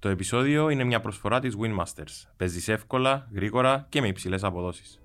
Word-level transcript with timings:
Το 0.00 0.08
επεισόδιο 0.08 0.68
είναι 0.68 0.84
μια 0.84 1.00
προσφορά 1.00 1.40
της 1.40 1.56
Winmasters. 1.60 2.28
Παίζεις 2.36 2.68
εύκολα, 2.68 3.28
γρήγορα 3.34 3.86
και 3.88 4.00
με 4.00 4.08
υψηλές 4.08 4.44
αποδόσεις. 4.44 5.00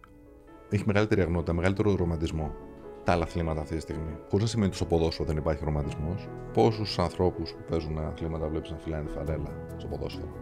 Έχει 0.70 0.84
μεγαλύτερη 0.86 1.22
αγνότητα, 1.22 1.54
μεγαλύτερο 1.54 1.96
ρομαντισμό 1.96 2.56
τα 3.04 3.12
άλλα 3.12 3.24
αθλήματα 3.24 3.62
αυτή 3.62 3.76
τη 3.76 3.82
στιγμή. 3.82 4.18
Χωρί 4.30 4.42
να 4.42 4.48
σημαίνει 4.48 4.68
ότι 4.68 4.76
στο 4.76 4.86
ποδόσφαιρο 4.86 5.28
δεν 5.28 5.38
υπάρχει 5.38 5.64
ρομαντισμός; 5.64 6.28
Πόσους 6.54 7.00
ανθρώπους 7.00 7.52
που 7.52 7.64
παίζουν 7.70 7.98
αθλήματα 7.98 8.48
βλέπεις 8.48 8.72
να 8.72 8.78
φυλάνε 8.78 9.10
φανέλα 9.10 9.68
στο 9.78 9.88
ποδόσφαιρο; 9.88 10.34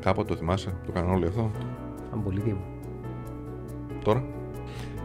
Κάποτε 0.00 0.28
το 0.28 0.36
θυμάσαι, 0.36 0.76
το 0.86 0.92
κάνουν 0.92 1.10
όλοι 1.10 1.26
αυτό; 1.26 1.50
Αν 2.12 2.22
πολύ 2.22 2.40
δίμο. 2.40 2.64
Τώρα; 4.04 4.24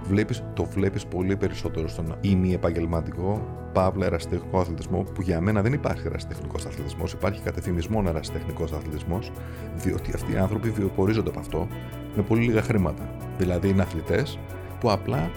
Βλέπεις, 0.08 0.44
το 0.54 0.66
βλέπεις 0.66 1.06
πολύ 1.06 1.38
περισσότερο 1.38 1.88
στον 1.88 2.16
ημι-επαγγελματικό, 2.22 3.48
παύλα 3.74 4.06
ερασιτεχνικό 4.06 4.60
αθλητισμό, 4.60 5.04
που 5.04 5.22
για 5.22 5.42
μένα 5.42 5.62
δεν 5.62 5.74
υπάρχει 5.74 6.08
ερασιτεχνικός 6.08 6.66
αθλητισμός, 6.66 7.14
υπάρχει 7.14 7.42
κατευθυνισμό 7.42 8.04
ερασιτεχνικός 8.08 8.72
αθλητισμός, 8.72 9.32
διότι 9.76 10.12
αυτοί 10.16 10.34
οι 10.34 10.38
άνθρωποι 10.38 10.70
βιοπορίζονται 10.70 11.30
από 11.30 11.40
αυτό 11.40 11.68
με 12.16 12.24
πολύ 12.24 12.42
λίγα 12.42 12.62
χρήματα. 12.62 13.10
Δηλαδή 13.38 13.70
είναι 13.70 13.82
αθλητές 13.82 14.40
που 14.80 14.92
απλά 14.92 15.32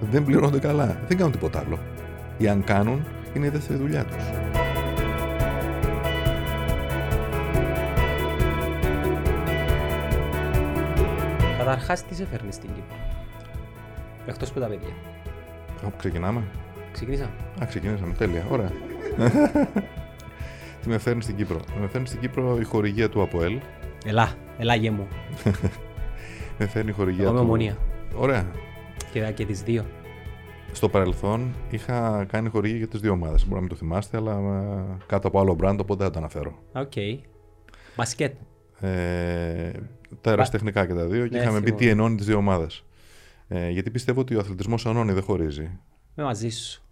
δεν 0.00 0.24
πληρώνονται 0.24 0.58
καλά, 0.58 1.00
δεν 1.08 1.16
κάνουν 1.16 1.32
τίποτα 1.32 1.58
άλλο. 1.66 1.78
Ή 2.38 2.48
αν 2.48 2.64
κάνουν, 2.64 3.04
είναι 3.34 3.46
η 3.46 3.50
δεύτερη 3.50 3.78
δουλειά 3.78 4.04
τους. 4.04 4.24
Καταρχάς, 11.58 12.04
τι 12.04 12.14
σε 12.14 12.26
φέρνει 12.26 12.52
στην 12.52 12.70
Κύπρο; 12.74 12.96
Εκτός 14.26 14.50
από 14.50 14.60
τα 14.60 14.66
παιδιά. 14.66 14.88
Κάπου 15.82 15.96
ξεκινάμε; 15.98 16.42
Ξεκινήσαμε. 16.92 17.30
Α, 17.62 17.66
ξεκινήσαμε. 17.66 18.12
Τέλεια. 18.18 18.44
Ωραία. 18.50 18.70
Τι 20.82 20.88
με 20.88 20.98
φέρνει 20.98 21.22
στην 21.22 21.36
Κύπρο; 21.36 21.60
Με 21.80 21.86
φέρνει 21.88 22.06
στην 22.06 22.20
Κύπρο 22.20 22.58
η 22.60 22.64
χορηγία 22.64 23.08
του 23.08 23.22
ΑΠΟΕΛ. 23.22 23.58
Ελά, 24.04 24.32
ελά 24.58 24.74
γε 24.74 24.90
μου. 24.90 25.06
με 26.58 26.66
φέρνει 26.66 26.90
η 26.90 26.92
χορηγία 26.92 27.22
Εγώ 27.22 27.30
του. 27.32 27.38
με 27.38 27.44
Ομόνοια. 27.44 27.76
Ωραία. 28.16 28.46
Και, 29.12 29.20
και 29.34 29.44
τις 29.46 29.62
δύο. 29.62 29.84
Στο 30.72 30.88
παρελθόν 30.88 31.54
είχα 31.70 32.24
κάνει 32.28 32.48
χορηγία 32.48 32.76
για 32.76 32.88
τις 32.88 33.00
δύο 33.00 33.12
ομάδες. 33.12 33.42
Μπορεί 33.42 33.54
να 33.54 33.60
μην 33.60 33.68
το 33.68 33.74
θυμάστε, 33.74 34.16
αλλά 34.16 34.32
ε, 34.32 34.96
κάτω 35.06 35.28
από 35.28 35.40
άλλο 35.40 35.56
brand, 35.62 35.76
οπότε 35.80 36.02
δεν 36.02 36.12
το 36.12 36.18
αναφέρω. 36.18 36.58
Οκ. 36.72 36.92
Μπασκέτ. 37.96 38.34
Ε, 38.80 39.70
τα 40.20 40.30
ερασιτεχνικά 40.30 40.86
και 40.86 40.94
τα 40.94 41.04
δύο 41.04 41.26
και 41.26 41.36
Ναι, 41.36 41.42
είχαμε 41.42 41.58
πει 41.60 41.64
θυμάμαι. 41.64 41.80
τι 41.84 41.88
ενώνει 41.88 42.16
τις 42.16 42.26
δύο 42.26 42.36
ομάδες. 42.36 42.84
Ε, 43.52 43.70
γιατί 43.70 43.90
πιστεύω 43.90 44.20
ότι 44.20 44.34
ο 44.34 44.38
αθλητισμός 44.38 44.86
ενώνει, 44.86 45.12
δεν 45.12 45.22
χωρίζει. 45.22 45.62
Είμαι 46.16 46.26
μαζί 46.26 46.48
σου. 46.48 46.82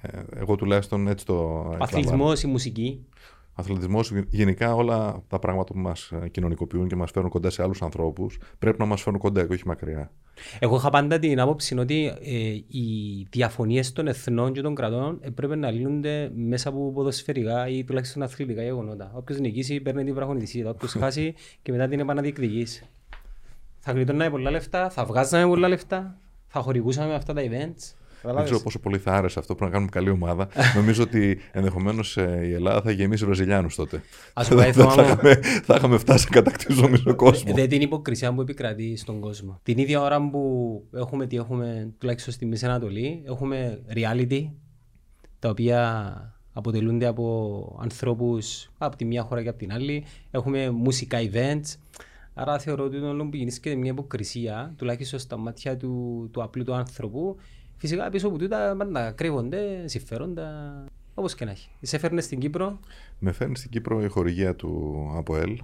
Ε, 0.00 0.22
εγώ 0.34 0.56
τουλάχιστον 0.56 1.08
έτσι 1.08 1.26
το. 1.26 1.34
Ο 1.34 1.58
εκλαμβάνω. 1.58 1.84
αθλητισμός, 1.84 2.42
η 2.42 2.46
μουσική. 2.46 3.06
Αθλητισμός, 3.54 4.12
γενικά 4.28 4.74
όλα 4.74 5.22
τα 5.28 5.38
πράγματα 5.38 5.72
που 5.72 5.78
μας 5.78 6.12
κοινωνικοποιούν 6.30 6.88
και 6.88 6.96
μας 6.96 7.10
φέρνουν 7.10 7.30
κοντά 7.30 7.50
σε 7.50 7.62
άλλους 7.62 7.82
ανθρώπους 7.82 8.38
πρέπει 8.58 8.78
να 8.78 8.84
μας 8.84 9.02
φέρνουν 9.02 9.20
κοντά 9.20 9.46
και 9.46 9.52
όχι 9.52 9.66
μακριά. 9.66 10.10
Εγώ 10.58 10.76
είχα 10.76 10.90
πάντα 10.90 11.18
την 11.18 11.40
άποψη 11.40 11.78
ότι 11.78 12.06
ε, 12.22 12.38
οι 12.78 13.26
διαφωνίες 13.30 13.92
των 13.92 14.06
εθνών 14.06 14.52
και 14.52 14.60
των 14.60 14.74
κρατών 14.74 15.18
έπρεπε 15.20 15.56
να 15.56 15.70
λύνονται 15.70 16.30
μέσα 16.34 16.68
από 16.68 16.92
ποδοσφαιρικά 16.92 17.68
ή 17.68 17.84
τουλάχιστον 17.84 18.22
αθλητικά 18.22 18.62
γεγονότα. 18.62 19.12
Όποιος 19.14 19.38
νικήσει 19.38 19.80
παίρνει 19.80 20.04
την 20.04 20.14
βραχονισίδα. 20.14 20.70
Όποιος 20.70 20.92
χάσει 21.00 21.34
και 21.62 21.72
μετά 21.72 21.88
την 21.88 22.00
επαναδιεκδικήσει. 22.00 22.86
Θα 23.84 23.92
γλιτώναμε 23.92 24.30
πολλά 24.30 24.50
λεφτά, 24.50 24.90
θα 24.90 25.04
βγάζαμε 25.04 25.46
πολλά 25.46 25.68
λεφτά, 25.68 26.18
θα 26.46 26.60
χορηγούσαμε 26.60 27.14
αυτά 27.14 27.32
τα 27.32 27.40
events. 27.40 27.48
Δεν 28.24 28.30
Καταλάβες. 28.30 28.50
ξέρω 28.50 28.64
πόσο 28.64 28.78
πολύ 28.78 28.98
θα 28.98 29.12
άρεσε 29.12 29.38
αυτό. 29.38 29.54
Πρέπει 29.54 29.70
να 29.70 29.76
κάνουμε 29.76 29.90
καλή 29.90 30.10
ομάδα. 30.10 30.48
Νομίζω 30.76 31.02
ότι 31.02 31.38
ενδεχομένως 31.52 32.16
η 32.16 32.52
Ελλάδα 32.52 32.82
θα 32.82 32.90
γεμίσει 32.90 33.24
Βραζιλιάνους 33.24 33.74
τότε. 33.74 34.02
Ας 34.32 34.46
σου 34.46 34.54
πω, 34.54 34.60
θα, 34.62 34.72
θυμάμαι- 34.72 35.04
είχαμε, 35.06 35.34
θα 35.64 35.74
είχαμε 35.76 35.98
φτάσει 35.98 36.26
να 36.30 36.40
κατακτήσουμε 36.40 36.88
μισό 36.88 37.14
κόσμο. 37.14 37.54
Δεν 37.54 37.68
την 37.68 37.80
υποκρισία 37.80 38.34
που 38.34 38.40
επικρατεί 38.40 38.96
στον 38.96 39.20
κόσμο. 39.20 39.60
Την 39.62 39.78
ίδια 39.78 40.00
ώρα 40.00 40.28
που 40.30 40.82
έχουμε 40.94 41.26
τι 41.26 41.36
έχουμε, 41.36 41.92
τουλάχιστον 41.98 42.32
στη 42.32 42.46
Μέσης 42.46 42.64
Ανατολή, 42.68 43.22
έχουμε 43.26 43.80
reality, 43.94 44.50
τα 45.38 45.48
οποία 45.48 46.12
αποτελούνται 46.52 47.06
από 47.06 47.78
ανθρώπους 47.82 48.70
από 48.78 48.96
τη 48.96 49.04
μία 49.04 49.22
χώρα 49.22 49.42
και 49.42 49.48
από 49.48 49.58
την 49.58 49.72
άλλη. 49.72 50.04
Έχουμε 50.30 50.70
μουσικά 50.70 51.18
events. 51.32 51.76
Άρα 52.34 52.58
θεωρώ 52.58 52.84
ότι 52.84 52.96
όλο 52.96 53.28
που 53.28 53.36
γεννήσκεται 53.36 53.76
μια 53.76 53.90
υποκρισία, 53.90 54.74
τουλάχιστον 54.76 55.18
στα 55.18 55.36
μάτια 55.36 55.76
του, 55.76 56.28
του 56.32 56.42
απλού 56.42 56.64
του 56.64 56.74
άνθρωπου, 56.74 57.36
φυσικά 57.76 58.08
πίσω 58.10 58.28
από 58.28 58.38
τούτα 58.38 58.74
πάντα 58.78 59.10
κρύβονται 59.10 59.88
συμφέροντα, 59.88 60.84
όπως 61.14 61.34
και 61.34 61.44
να 61.44 61.50
έχει. 61.50 61.68
Σε 61.80 61.96
έφερνε 61.96 62.20
στην 62.20 62.38
Κύπρο, 62.38 62.80
Με 63.18 63.32
φέρνεις 63.32 63.58
στην 63.58 63.70
Κύπρο 63.70 64.04
η 64.04 64.08
χορηγία 64.08 64.56
του 64.56 65.12
ΑΠΟΕΛ. 65.16 65.58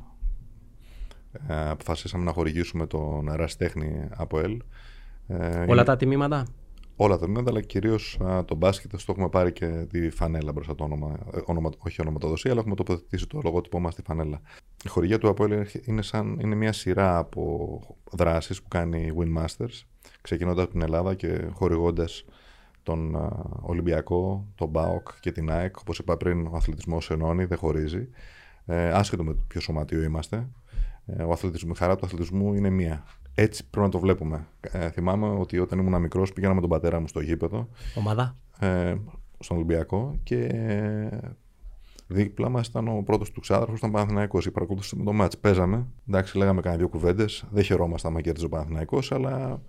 Ε, 1.48 1.68
αποφασίσαμε 1.68 2.24
να 2.24 2.32
χορηγήσουμε 2.32 2.86
τον 2.86 3.28
ερασιτέχνη 3.28 4.08
ΑΠΟΕΛ. 4.10 4.62
Ε, 5.26 5.64
όλα 5.68 5.84
τα 5.84 5.96
τιμήματα; 5.96 6.46
Όλα 7.00 7.18
τα 7.18 7.24
τμήματα, 7.24 7.50
αλλά 7.50 7.60
κυρίως 7.60 8.18
το 8.44 8.54
μπάσκετ. 8.54 8.98
Στο 8.98 9.12
έχουμε 9.12 9.28
πάρει 9.28 9.52
και 9.52 9.66
τη 9.66 10.10
φανέλα 10.10 10.52
μπροστά 10.52 10.74
το 10.74 10.84
όνομα, 10.84 11.18
ε, 11.34 11.38
όνομα 11.44 11.70
όχι 11.78 12.00
ονοματοδοσία, 12.00 12.50
αλλά 12.50 12.60
έχουμε 12.60 12.74
τοποθετήσει 12.74 13.26
το 13.26 13.40
λογότυπό 13.42 13.80
μας 13.80 13.92
στη 13.92 14.02
φανέλα. 14.02 14.40
Η 14.84 14.88
χορηγία 14.88 15.18
του 15.18 15.28
Αποέλ 15.28 15.66
είναι, 15.84 16.02
σαν, 16.02 16.38
είναι 16.40 16.54
μια 16.54 16.72
σειρά 16.72 17.18
από 17.18 17.80
δράσεις 18.12 18.62
που 18.62 18.68
κάνει 18.68 19.00
η 19.00 19.12
Winmasters, 19.18 19.82
ξεκινώντας 20.20 20.62
από 20.64 20.72
την 20.72 20.82
Ελλάδα 20.82 21.14
και 21.14 21.48
χορηγώντας 21.52 22.24
τον 22.82 23.16
α, 23.16 23.30
Ολυμπιακό, 23.60 24.46
τον 24.54 24.68
ΜΠΑΟΚ 24.68 25.08
και 25.20 25.32
την 25.32 25.50
ΑΕΚ. 25.50 25.76
Όπως 25.76 25.98
είπα 25.98 26.16
πριν, 26.16 26.46
ο 26.46 26.56
αθλητισμός 26.56 27.10
ενώνει, 27.10 27.44
δεν 27.44 27.58
χωρίζει. 27.58 28.08
Ε, 28.66 28.88
άσχετο 28.88 29.24
με 29.24 29.32
το 29.32 29.40
ποιο 29.48 29.60
σωματείο 29.60 30.02
είμαστε. 30.02 30.48
Ε, 31.06 31.22
ο 31.22 31.30
αθλητισμός, 31.32 31.76
η 31.76 31.80
χαρά 31.80 31.96
του 31.96 32.06
αθλητισμού 32.06 32.54
είναι 32.54 32.70
μία. 32.70 33.04
Έτσι 33.40 33.64
πρέπει 33.70 33.86
να 33.86 33.92
το 33.92 33.98
βλέπουμε. 33.98 34.46
Ε, 34.60 34.90
θυμάμαι 34.90 35.28
ότι 35.28 35.58
όταν 35.58 35.78
ήμουν 35.78 36.00
μικρός 36.00 36.32
πήγαινα 36.32 36.54
με 36.54 36.60
τον 36.60 36.68
πατέρα 36.68 37.00
μου 37.00 37.08
στο 37.08 37.20
γήπεδο, 37.20 37.68
Ομάδα. 37.94 38.36
ε, 38.58 38.94
στον 39.38 39.56
Ολυμπιακό 39.56 40.18
και 40.22 40.38
ε, 40.44 41.18
δίπλα 42.06 42.48
μας 42.48 42.66
ήταν 42.66 42.88
ο 42.88 43.02
πρώτος 43.02 43.30
του 43.32 43.40
ξάδερφος, 43.40 43.78
ήταν 43.78 43.90
Παναθηναϊκός 43.90 44.44
και 44.44 44.50
παρακολουθούσαμε 44.50 45.04
το 45.04 45.12
μάτς. 45.12 45.38
Παίζαμε, 45.38 45.86
εντάξει, 46.08 46.38
λέγαμε 46.38 46.60
κανένα 46.60 46.80
δύο 46.80 46.88
κουβέντες. 46.90 47.44
Δεν 47.50 47.62
χαιρόμασταν 47.62 48.10
άμα 48.10 48.20
κέρδιζε 48.20 48.46
ο 48.46 48.48
Παναθηναϊκός, 48.48 49.12
αλλά 49.12 49.62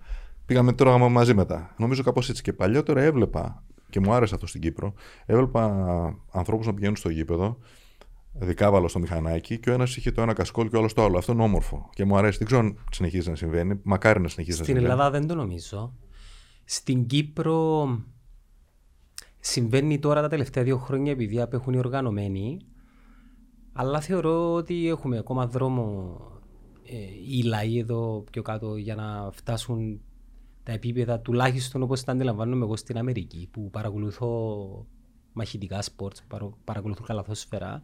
πήγαμε 0.46 0.72
τώρα 0.72 0.98
μαζί 0.98 1.34
μετά. 1.34 1.74
Νομίζω 1.78 2.02
κάπως 2.02 2.28
έτσι. 2.28 2.42
Και 2.42 2.52
παλιότερα 2.52 3.00
έβλεπα, 3.00 3.62
και 3.90 4.00
μου 4.00 4.12
άρεσε 4.12 4.34
αυτό 4.34 4.46
στην 4.46 4.60
Κύπρο, 4.60 4.94
έβλεπα 5.26 5.64
ανθρώπους 6.30 6.66
να 6.66 6.74
πηγαίνουν 6.74 6.96
στο 6.96 7.08
γήπεδο, 7.08 7.58
δικάβαλο 8.32 8.88
στο 8.88 8.98
μηχανάκι, 8.98 9.58
και 9.58 9.70
ο 9.70 9.72
ένας 9.72 9.96
είχε 9.96 10.10
το 10.12 10.22
ένα 10.22 10.32
κασκόλ 10.32 10.68
και 10.68 10.76
ο 10.76 10.78
άλλος 10.78 10.92
το 10.94 11.04
άλλο. 11.04 11.18
Αυτό 11.18 11.32
είναι 11.32 11.42
όμορφο. 11.42 11.90
Και 11.94 12.04
μου 12.04 12.16
αρέσει. 12.16 12.38
Δεν 12.38 12.46
ξέρω 12.46 12.60
αν 12.62 12.78
συνεχίζει 12.90 13.28
να 13.30 13.36
συμβαίνει. 13.36 13.80
Μακάρι 13.82 14.20
να 14.20 14.28
συνεχίζει 14.28 14.56
Στην 14.56 14.74
να 14.74 14.80
συμβαίνει. 14.80 15.00
Ελλάδα 15.00 15.18
δεν 15.18 15.28
το 15.28 15.34
νομίζω. 15.34 15.94
Στην 16.64 17.06
Κύπρο 17.06 17.88
συμβαίνει 19.40 19.98
τώρα 19.98 20.20
τα 20.20 20.28
τελευταία 20.28 20.64
δύο 20.64 20.78
χρόνια 20.78 21.12
επειδή 21.12 21.40
απέχουν 21.40 21.74
οι 21.74 21.78
οργανωμένοι. 21.78 22.58
Αλλά 23.72 24.00
θεωρώ 24.00 24.52
ότι 24.52 24.88
έχουμε 24.88 25.18
ακόμα 25.18 25.46
δρόμο 25.46 26.16
ε, 26.84 26.96
οι 27.36 27.42
λαοί 27.42 27.78
εδώ 27.78 28.24
πιο 28.32 28.42
κάτω 28.42 28.76
για 28.76 28.94
να 28.94 29.30
φτάσουν 29.32 30.00
τα 30.62 30.72
επίπεδα 30.72 31.20
τουλάχιστον 31.20 31.82
όπως 31.82 32.04
τα 32.04 32.12
αντιλαμβάνομαι 32.12 32.64
εγώ 32.64 32.76
στην 32.76 32.98
Αμερική 32.98 33.48
που 33.52 33.70
παρακολουθώ 33.70 34.86
μαχητικά 35.32 35.82
σπορτ, 35.82 36.16
παρο- 36.28 36.58
παρακολουθώ 36.64 37.02
καλαθόσφαιρα 37.04 37.80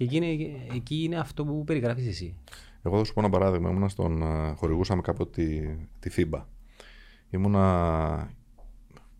και 0.00 0.06
εκεί 0.06 0.16
είναι, 0.16 0.56
εκεί 0.74 1.02
είναι 1.02 1.16
αυτό 1.16 1.44
που 1.44 1.64
περιγράφεις 1.64 2.06
εσύ. 2.06 2.34
Εγώ 2.82 2.98
θα 2.98 3.04
σου 3.04 3.12
πω 3.12 3.20
ένα 3.20 3.30
παράδειγμα. 3.30 3.70
Ήμουνα 3.70 3.88
στον, 3.88 4.22
ε, 4.22 4.52
χορηγούσαμε 4.56 5.00
κάποτε 5.00 5.42
τη, 5.42 6.10
τη 6.10 6.10
FIBA. 6.16 6.44
Ήμουνα 7.30 8.30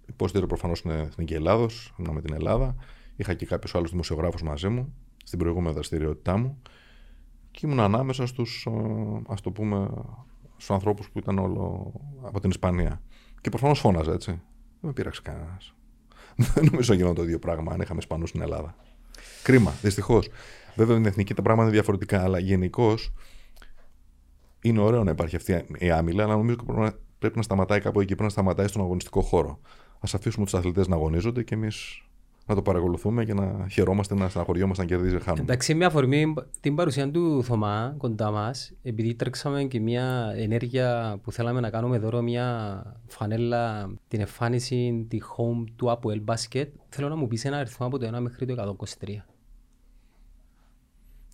υπόστηρο 0.07 0.47
προφανώς 0.47 0.79
στην 0.79 0.91
Εθνική 0.91 1.35
Ελλάδος, 1.35 1.95
ήμουνα 1.99 2.15
με 2.15 2.21
την 2.21 2.35
Ελλάδα. 2.35 2.75
Είχα 3.17 3.35
και 3.35 3.47
κάποιους 3.47 3.75
άλλους 3.75 3.91
δημοσιογράφους 3.91 4.43
μαζί 4.43 4.69
μου 4.69 4.95
στην 5.25 5.39
προηγούμενη 5.39 5.75
δραστηριότητά 5.75 6.37
μου. 6.37 6.63
Και 7.51 7.61
ήμουν 7.67 7.81
ανάμεσα 7.81 8.27
στους, 8.27 8.69
ας 9.29 9.41
το 9.41 9.51
πούμε, 9.51 9.91
στους 10.53 10.71
ανθρώπους 10.71 11.11
που 11.11 11.19
ήταν 11.19 11.39
όλο 11.39 11.93
από 12.23 12.41
την 12.41 12.51
Ισπανία. 12.51 13.03
Και 13.41 13.49
προφανώς 13.49 13.79
φώναζα 13.79 14.13
έτσι. 14.13 14.31
Δεν 14.31 14.41
με 14.81 14.93
πείραξε 14.93 15.21
κανένας. 15.25 15.75
Δεν 16.55 16.65
νομίζω 16.65 16.95
γινόταν 16.95 17.15
το 17.15 17.23
ίδιο 17.23 17.39
πράγμα 17.39 17.73
αν 17.73 17.81
είχαμε 17.81 17.99
Ισπανούς 17.99 18.29
στην 18.29 18.41
Ελλάδα. 18.41 18.75
Κρίμα, 19.43 19.75
δυστυχώς. 19.83 20.29
Βέβαια, 20.75 20.95
με 20.95 21.01
την 21.01 21.11
εθνική 21.11 21.35
τα 21.35 21.43
πράγματα 21.43 21.67
είναι 21.69 21.77
διαφορετικά, 21.77 22.23
αλλά 22.23 22.39
γενικώ 22.39 22.95
είναι 24.61 24.81
ωραίο 24.81 25.05
να 25.05 25.11
υπάρχει 25.11 25.37
αυτή 25.37 25.65
η 25.79 25.91
άμυλα, 25.91 26.25
αλλά 26.25 26.35
νομίζω 26.35 26.55
ότι 26.55 26.65
πρέπει 26.65 26.81
να, 26.81 26.95
πρέπει 27.19 27.37
να 27.37 27.43
σταματάει 27.43 27.81
κάπου 27.81 27.99
εκεί, 28.01 28.09
πρέπει 28.09 28.23
να 28.23 28.29
σταματάει 28.29 28.67
στον 28.67 28.83
αγωνιστικό 28.83 29.21
χώρο. 29.21 29.59
Α 29.95 30.09
αφήσουμε 30.15 30.45
τους 30.45 30.55
αθλητές 30.55 30.89
να 30.89 30.95
αγωνίζονται 30.95 31.43
και 31.43 31.55
εμείς 31.55 32.03
να 32.51 32.55
το 32.57 32.63
παρακολουθούμε 32.63 33.25
και 33.25 33.35
να 33.35 33.67
χαιρόμαστε, 33.71 34.15
να 34.15 34.29
στεναχωριόμαστε, 34.29 34.83
να 34.83 34.89
κερδίζει, 34.89 35.15
να 35.15 35.21
χάνουμε. 35.21 35.43
Εντάξει, 35.43 35.75
με 35.75 35.85
αφορμή 35.85 36.35
την 36.61 36.75
παρουσία 36.75 37.11
του 37.11 37.45
Θωμά 37.45 37.95
κοντά 37.99 38.31
μας, 38.31 38.73
επειδή 38.83 39.15
τρέξαμε 39.15 39.65
και 39.65 39.81
μια 39.81 40.33
ενέργεια 40.37 41.19
που 41.23 41.33
θέλαμε 41.33 41.61
να 41.61 41.71
κάνουμε 41.71 41.99
δώρο, 41.99 42.23
μια 42.23 42.83
φανέλα, 43.07 43.91
την 44.09 44.21
εμφάνιση, 44.21 45.07
τη 45.09 45.19
home 45.37 45.65
του 45.77 45.99
Apple 45.99 46.25
Basket, 46.35 46.67
θέλω 46.89 47.09
να 47.09 47.17
μου 47.17 47.27
πεις 47.27 47.45
ένα 47.45 47.57
αριθμό 47.59 47.87
από 47.87 47.99
το 47.99 48.07
1 48.17 48.21
μέχρι 48.21 48.47
το 48.47 48.77
123. 49.01 49.25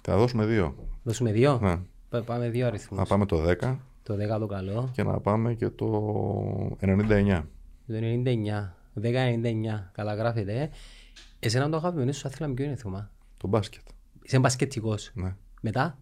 Θα 0.03 0.17
δώσουμε 0.17 0.47
δύο. 0.47 0.75
Δώσουμε 1.03 1.33
δύο; 1.33 1.59
Ναι. 1.63 1.77
Πα- 2.09 2.23
Πάμε 2.23 2.49
δύο 2.49 2.67
αριθμούς. 2.67 2.99
Να 2.99 3.05
πάμε 3.05 3.27
το 3.27 3.37
10 3.61 3.77
Το 4.03 4.15
10 4.15 4.39
το 4.39 4.47
καλό. 4.47 4.91
και 4.93 5.03
να 5.03 5.21
πάμε 5.21 5.55
και 5.55 5.69
το 5.69 5.87
99. 6.81 7.43
Το 7.87 7.95
99. 7.95 8.75
10-99. 9.01 9.91
Καλά 9.93 10.15
γράφεται. 10.15 10.71
Ε. 11.41 11.47
Εσένα 11.47 11.69
το 11.69 11.77
αγαπημένο 11.77 12.13
σου 12.13 12.29
άθλημα 12.29 12.55
ποιο 12.55 12.65
είναι 12.65 12.77
θυμά. 12.77 13.11
Το 13.37 13.49
μπάσκετ. 13.49 13.83
Είσαι 14.23 14.39
μπασκετικός. 14.39 15.11
Ναι. 15.15 15.35
Μετά; 15.61 15.99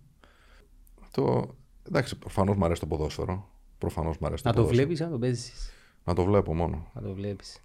Το... 1.10 1.54
Εντάξει, 1.88 2.18
προφανώς 2.18 2.56
μου 2.56 2.64
αρέσει 2.64 2.80
το 2.80 2.86
ποδόσφαιρο. 2.86 3.48
Προφανώς 3.78 4.18
μου 4.18 4.26
αρέσει 4.26 4.42
το 4.42 4.48
να 4.48 4.54
το 4.54 4.60
ποδόσφαιρο. 4.60 4.86
βλέπεις 4.86 5.04
να 5.04 5.10
το 5.12 5.18
παίζεις. 5.18 5.70
Να 6.04 6.14
το 6.14 6.24
βλέπω 6.24 6.54
μόνο. 6.54 6.86
Να 6.94 7.02
το 7.02 7.14
βλέπεις. 7.14 7.60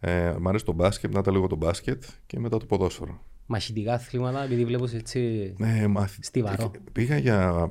Ε, 0.00 0.34
μ' 0.40 0.48
αρέσει 0.48 0.64
το 0.64 0.72
μπάσκετ, 0.72 1.14
μετά 1.14 1.30
λίγο 1.30 1.46
το 1.46 1.56
μπάσκετ 1.56 2.04
και 2.26 2.38
μετά 2.38 2.56
το 2.58 2.66
ποδόσφαιρο. 2.66 3.20
Μαχητικά 3.46 3.94
αθλήματα 3.94 4.42
επειδή 4.42 4.64
βλέπω 4.64 4.86
σε 4.86 4.96
έτσι 4.96 5.54
Ναι, 5.58 5.86
μάθη... 5.86 6.22
στιβαρό. 6.22 6.70
Πήγα 6.92 7.16
για... 7.16 7.70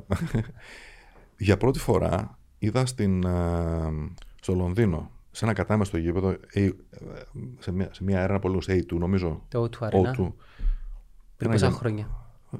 για 1.38 1.57
πρώτη 1.57 1.79
φορά, 1.79 2.38
είδα 2.59 2.85
στην, 2.85 3.23
ε, 3.25 3.91
στο 4.41 4.53
Λονδίνο, 4.53 5.11
σε 5.35 5.45
ένα 5.45 5.53
κατάμεστο 5.53 5.97
γήπεδο, 5.97 6.35
A- 6.56 6.69
σε 7.59 7.71
μια, 7.71 7.89
σε 7.94 8.03
μια 8.03 8.18
έρευνα 8.19 8.39
πολύ 8.39 8.53
γνωστή, 8.53 8.85
A2 8.89 8.97
νομίζω. 8.97 9.41
Το 9.47 9.69
O2 9.69 9.88
Arena. 9.88 9.89
O2. 9.91 10.13
Πριν 11.38 11.51
Ένα 11.51 11.51
πόσα 11.51 11.68
για- 11.68 11.77
χρόνια; 11.77 12.07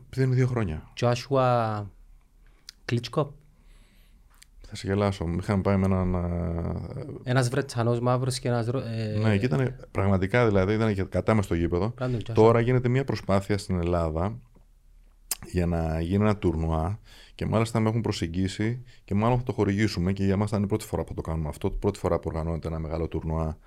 Πριν 0.10 0.26
είναι 0.26 0.36
δύο 0.36 0.48
χρόνια. 0.48 0.84
Joshua 1.00 1.84
Klitschko. 2.92 3.28
Θα 4.68 4.76
σε 4.76 4.88
γελάσω. 4.88 5.26
Είχαμε 5.40 5.62
πάει 5.62 5.78
με 5.78 5.86
έναν. 5.86 6.14
ε, 7.24 7.30
Ένας 7.30 7.50
Βρετσανός 7.50 8.00
μαύρος 8.00 8.40
και 8.40 8.48
ένας... 8.48 8.66
Ρο- 8.68 8.84
Ε, 8.86 9.20
Ναι, 9.24 9.38
και 9.38 9.46
ήταν 9.46 9.76
πραγματικά 9.92 10.46
δηλαδή 10.48 10.74
ήταν 10.74 10.94
και 10.94 11.04
κατάμεστο 11.04 11.56
γήπεδο. 11.56 11.90
Πράγματι, 11.90 12.24
Joshua. 12.28 12.34
Τώρα 12.34 12.60
γίνεται 12.60 12.88
μια 12.90 13.04
προσπάθεια 13.04 13.58
στην 13.58 13.80
Ελλάδα 13.80 14.40
για 15.52 15.66
να 15.66 16.00
γίνει 16.02 16.24
ένα 16.24 16.38
τουρνουά 16.38 17.00
και 17.36 17.46
μάλιστα 17.46 17.80
με 17.80 17.90
έχουν 17.90 18.02
προσεγγίσει 18.02 18.84
και 19.06 19.14
μάλλον 19.16 19.38
θα 19.38 19.44
το 19.44 19.52
χορηγήσουμε 19.52 20.14
και 20.14 20.24
για 20.26 20.38
μας 20.38 20.50
θα 20.50 20.56
είναι 20.56 20.66
η 20.66 20.68
πρώτη 20.70 20.86
φορά 20.86 21.04
που 21.04 21.14
το 21.14 21.22
κάνουμε 21.22 21.50
αυτό. 21.50 21.70
Πρώτη 21.72 22.00
φορά 22.00 22.16
που 22.20 22.24
οργανώνεται 22.28 22.68
ένα 22.68 22.80
μεγάλο 22.80 23.08
τουρνουά. 23.08 23.58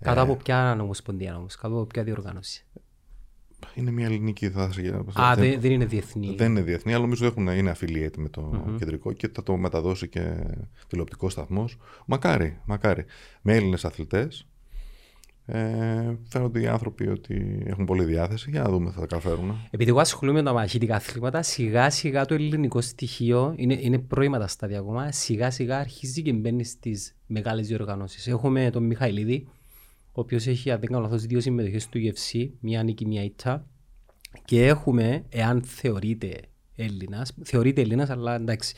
Κάτω 0.00 0.20
Ε. 0.20 0.22
από 0.22 0.36
ποια 0.36 0.78
ομοσπονδία 0.80 1.36
όμως, 1.36 1.56
κάτω 1.56 1.74
από 1.74 1.84
ποια 1.86 2.02
διοργάνωση; 2.02 2.66
Είναι 3.74 3.90
μια 3.90 4.06
ελληνική. 4.06 4.50
Θα, 4.50 4.72
σε- 4.72 5.04
Α, 5.20 5.34
δεν, 5.34 5.50
δεν, 5.50 5.60
δεν 5.60 5.70
είναι 5.70 5.84
διεθνή. 5.84 6.34
δεν 6.38 6.50
είναι 6.50 6.60
διεθνή, 6.62 6.92
αλλά 6.92 7.02
νομίζω 7.02 7.26
έχουν, 7.26 7.46
είναι 7.46 7.72
affiliate 7.78 8.16
με 8.16 8.28
το 8.28 8.74
κεντρικό 8.78 9.12
και 9.12 9.28
θα 9.34 9.42
το 9.42 9.56
μεταδώσει 9.56 10.08
και 10.08 10.34
τηλεοπτικός 10.88 11.32
σταθμός. 11.32 11.78
Μακάρι, 12.06 12.58
μακάρι. 12.64 13.04
Με 13.42 13.54
Έλληνες 13.54 13.84
αθλητές. 13.84 14.46
Ε, 15.54 16.18
φαίνονται 16.28 16.60
οι 16.60 16.66
άνθρωποι 16.66 17.08
ότι 17.08 17.62
έχουν 17.66 17.84
πολλή 17.84 18.04
διάθεση. 18.04 18.50
Για 18.50 18.62
να 18.62 18.68
δούμε, 18.70 18.90
θα 18.90 19.00
τα 19.00 19.06
καταφέρουν. 19.06 19.56
Επειδή 19.70 19.90
εγώ 19.90 20.00
ασχολούμαι 20.00 20.38
με 20.38 20.44
τα 20.44 20.52
μαχητικά 20.52 20.94
αθλήματα, 20.94 21.42
σιγά 21.42 21.90
σιγά 21.90 22.24
το 22.24 22.34
ελληνικό 22.34 22.80
στοιχείο 22.80 23.54
είναι, 23.56 23.78
είναι 23.80 23.98
πρώιμα 23.98 24.38
τα 24.38 24.46
στάδια 24.46 24.78
ακόμα. 24.78 25.12
Σιγά 25.12 25.50
σιγά 25.50 25.78
αρχίζει 25.78 26.22
και 26.22 26.32
μπαίνει 26.32 26.64
στις 26.64 27.16
μεγάλες 27.26 27.66
διοργανώσεις. 27.66 28.26
Έχουμε 28.26 28.70
τον 28.72 28.82
Μιχαηλίδη, 28.86 29.46
ο 30.12 30.20
οποίος 30.20 30.46
έχει, 30.46 30.70
αν 30.70 30.80
δεν 30.80 30.88
κάνω 30.88 31.02
λάθος, 31.02 31.22
δύο 31.22 31.40
συμμετοχές 31.40 31.88
του 31.88 31.98
UFC, 31.98 32.48
μία 32.60 32.82
νίκη, 32.82 33.06
μία 33.06 33.22
ήττα. 33.22 33.66
Και 34.44 34.66
έχουμε, 34.66 35.24
εάν 35.28 35.62
θεωρείται 35.62 36.40
Έλληνας, 36.76 37.32
θεωρείται 37.42 37.80
Έλληνας, 37.80 38.10
αλλά 38.10 38.34
εντάξει, 38.34 38.74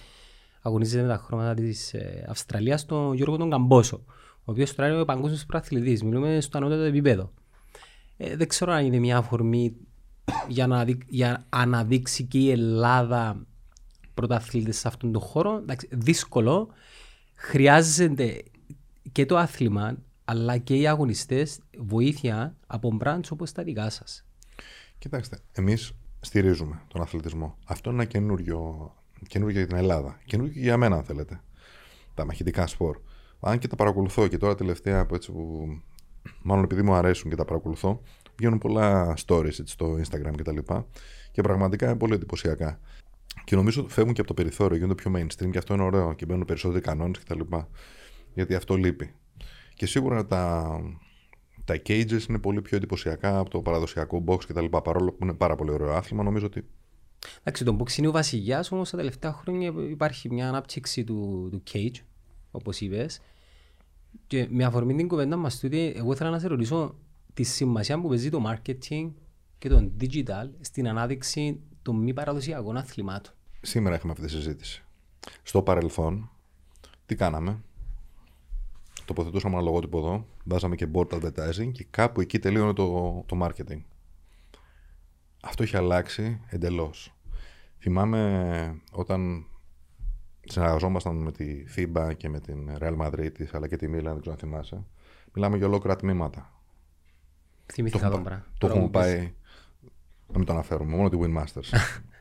αγωνίζεται 0.62 1.03
με 1.03 1.09
τα 1.09 1.17
χρώματα 1.17 1.55
της 1.55 1.94
Αυστραλίας, 2.29 2.85
τον 2.85 3.15
Γιώργο 3.15 3.37
τον 3.37 3.50
Καμπόσο, 3.50 4.05
ο 4.44 4.52
οποίος 4.52 4.75
τώρα 4.75 4.88
είναι 4.88 5.00
ο 5.00 5.05
παγκόσμιος 5.05 5.46
προαθλητή. 5.46 6.05
Μιλούμε 6.05 6.41
στο 6.41 6.58
ανώτατο 6.58 6.82
επίπεδο. 6.82 7.32
Ε, 8.17 8.37
δεν 8.37 8.49
ξέρω 8.49 8.73
αν 8.73 8.85
είναι 8.85 8.99
μια 8.99 9.17
αφορμή 9.17 9.76
για 10.49 10.67
να, 10.67 10.85
δει- 10.85 11.02
για 11.06 11.29
να 11.31 11.58
αναδείξει 11.61 12.25
και 12.25 12.38
η 12.38 12.50
Ελλάδα 12.50 13.46
πρωταθλητές 14.14 14.76
σε 14.79 14.88
αυτόν 14.88 15.12
τον 15.12 15.23
χώρο. 15.23 15.56
Εντάξει, 15.56 15.88
δύσκολο. 15.93 16.69
Χρειάζεται 17.35 18.43
και 19.12 19.26
το 19.26 19.37
άθλημα 19.37 19.96
αλλά 20.25 20.58
και 20.58 20.76
οι 20.76 20.87
αγωνιστές 20.87 21.58
βοήθεια 21.79 22.56
από 22.67 22.90
μπραντς 22.93 23.31
όπως 23.31 23.52
τα 23.52 23.62
δικά 23.62 23.90
σας. 23.90 24.25
Κοιτάξτε, 24.99 25.38
εμείς 25.52 25.93
στηρίζουμε 26.20 26.82
τον 26.88 27.00
αθλητισμό. 27.00 27.58
Αυτό 27.67 27.90
είναι 27.90 28.02
ένα 28.02 28.11
καινούριο, 28.11 28.93
καινούριο 29.29 29.58
για 29.58 29.67
την 29.67 29.76
Ελλάδα. 29.76 30.20
Καινούριο 30.25 30.52
και 30.52 30.61
για 30.61 30.76
μένα, 30.76 30.97
αν 30.97 31.05
θέλετε. 31.05 31.40
Τα 32.14 32.25
μαχητικά 32.25 32.67
σπορ. 32.67 32.99
Αν 33.46 33.58
και 33.58 33.69
τα 33.69 33.76
παρακολουθώ 33.76 34.29
και 34.29 34.38
τώρα 34.38 34.55
τελευταία 34.55 35.00
από 35.00 35.14
έτσι 35.14 35.32
που. 35.32 35.67
Μάλλον 36.43 36.64
επειδή 36.64 36.82
μου 36.82 36.94
αρέσουν 36.94 37.31
και 37.31 37.37
τα 37.37 37.44
παρακολουθώ, 37.44 38.02
βγαίνουν 38.37 38.58
πολλά 38.58 39.14
stories 39.26 39.44
έτσι, 39.44 39.67
στο 39.67 39.94
Instagram 39.94 40.32
κτλ. 40.37 40.58
Και, 40.58 40.82
και 41.31 41.43
πραγματικά 41.43 41.87
είναι 41.87 41.96
πολύ 41.96 42.14
εντυπωσιακά. 42.14 42.81
Και 43.44 43.56
νομίζω 43.56 43.82
ότι 43.82 43.93
φεύγουν 43.93 44.14
και 44.14 44.20
από 44.20 44.29
το 44.29 44.43
περιθώριο, 44.43 44.76
γίνονται 44.76 44.94
πιο 44.94 45.12
mainstream 45.17 45.50
και 45.50 45.58
αυτό 45.58 45.75
είναι 45.75 45.82
ωραίο 45.82 46.12
και 46.12 46.26
μπαίνουν 46.26 46.44
περισσότεροι 46.44 46.81
κανόνες 46.81 47.19
κτλ. 47.19 47.41
Γιατί 48.35 48.55
αυτό 48.55 48.76
λείπει. 48.76 49.14
Και 49.75 49.87
σίγουρα 49.87 50.26
τα, 50.26 50.69
τα 51.64 51.75
cages 51.87 52.29
είναι 52.29 52.38
πολύ 52.38 52.62
πιο 52.62 52.76
εντυπωσιακά 52.76 53.38
από 53.38 53.50
το 53.50 53.62
παραδοσιακό 53.62 54.25
box 54.26 54.44
κτλ. 54.44 54.64
Παρόλο 54.64 55.12
που 55.12 55.25
είναι 55.25 55.35
πάρα 55.35 55.55
πολύ 55.56 55.70
ωραίο 55.70 55.93
άθλημα, 55.93 56.23
νομίζω 56.23 56.47
ότι 56.47 56.64
Εντάξει, 57.38 57.64
το 57.64 57.76
box 57.81 57.97
είναι 57.97 58.08
ο 58.08 58.11
βασιλιάς, 58.11 58.73
όμως 58.73 58.90
τα 58.90 58.97
τελευταία 58.97 59.32
χρόνια 59.32 59.73
υπάρχει 59.90 60.32
μια 60.32 60.49
ανάπτυξη 60.49 61.05
του, 61.05 61.49
του 61.50 61.62
cage, 61.73 62.00
όπως 62.50 62.81
είπες. 62.81 63.20
Και 64.26 64.46
με 64.50 64.64
αφορμή 64.64 64.94
την 64.94 65.08
κουβέντα 65.08 65.37
μας 65.37 65.58
τούτη, 65.58 65.93
εγώ 65.96 66.12
ήθελα 66.12 66.31
να 66.31 66.38
σε 66.38 66.46
ρωτήσω 66.46 66.94
τη 67.34 67.43
σημασία 67.43 68.00
που 68.00 68.08
παίζει 68.08 68.31
το 68.31 68.43
marketing 68.46 69.11
και 69.58 69.69
το 69.69 69.90
digital 70.00 70.50
στην 70.61 70.88
ανάδειξη 70.88 71.61
των 71.82 71.96
μη 71.96 72.14
παραδοσιακών 72.14 72.76
αθλημάτων. 72.76 73.32
σήμερα 73.61 73.94
έχουμε 73.94 74.12
αυτή 74.12 74.25
τη 74.25 74.31
συζήτηση. 74.31 74.84
Στο 75.43 75.62
παρελθόν, 75.62 76.31
τι 77.06 77.14
κάναμε; 77.14 77.62
Τοποθετούσαμε 79.05 79.55
ένα 79.55 79.64
λογότυπο 79.64 79.99
εδώ, 79.99 80.26
βάζαμε 80.44 80.76
και 80.76 80.88
board 80.93 81.08
advertising 81.08 81.72
και 81.72 81.87
κάπου 81.90 82.20
εκεί 82.20 82.38
τελείωνε 82.38 82.72
το, 82.72 83.22
το 83.26 83.38
marketing. 83.43 83.81
Αυτό 85.43 85.62
έχει 85.62 85.76
αλλάξει 85.76 86.40
εντελώς. 86.49 87.14
Θυμάμαι 87.78 88.82
όταν 88.93 89.46
συνεργαζόμασταν 90.44 91.17
με 91.17 91.32
τη 91.32 91.64
FIBA 91.76 92.11
και 92.17 92.29
με 92.29 92.41
την 92.41 92.70
Real 92.79 92.96
Madrid 92.96 93.31
της, 93.35 93.55
αλλά 93.55 93.69
και 93.69 93.76
τη 93.76 93.87
Milan, 93.87 93.91
δεν 94.02 94.20
ξέρω 94.20 94.31
αν 94.32 94.37
θυμάσαι. 94.37 94.85
Μιλάμε 95.35 95.56
για 95.56 95.67
ολόκληρα 95.67 95.96
τμήματα. 95.96 96.52
Θυμήθηκα 97.73 98.08
τον 98.11 98.23
πα- 98.23 98.25
πράγμα. 98.29 98.44
το 98.44 98.55
Τώρα 98.58 98.73
έχουμε 98.73 98.87
που 98.91 98.99
πες. 98.99 99.02
πάει. 99.14 99.32
Να 100.32 100.38
μην 100.38 100.46
το 100.46 100.52
αναφέρουμε, 100.52 100.96
μόνο 100.96 101.08
τη 101.08 101.19
Win 101.20 101.38
Masters. 101.38 101.69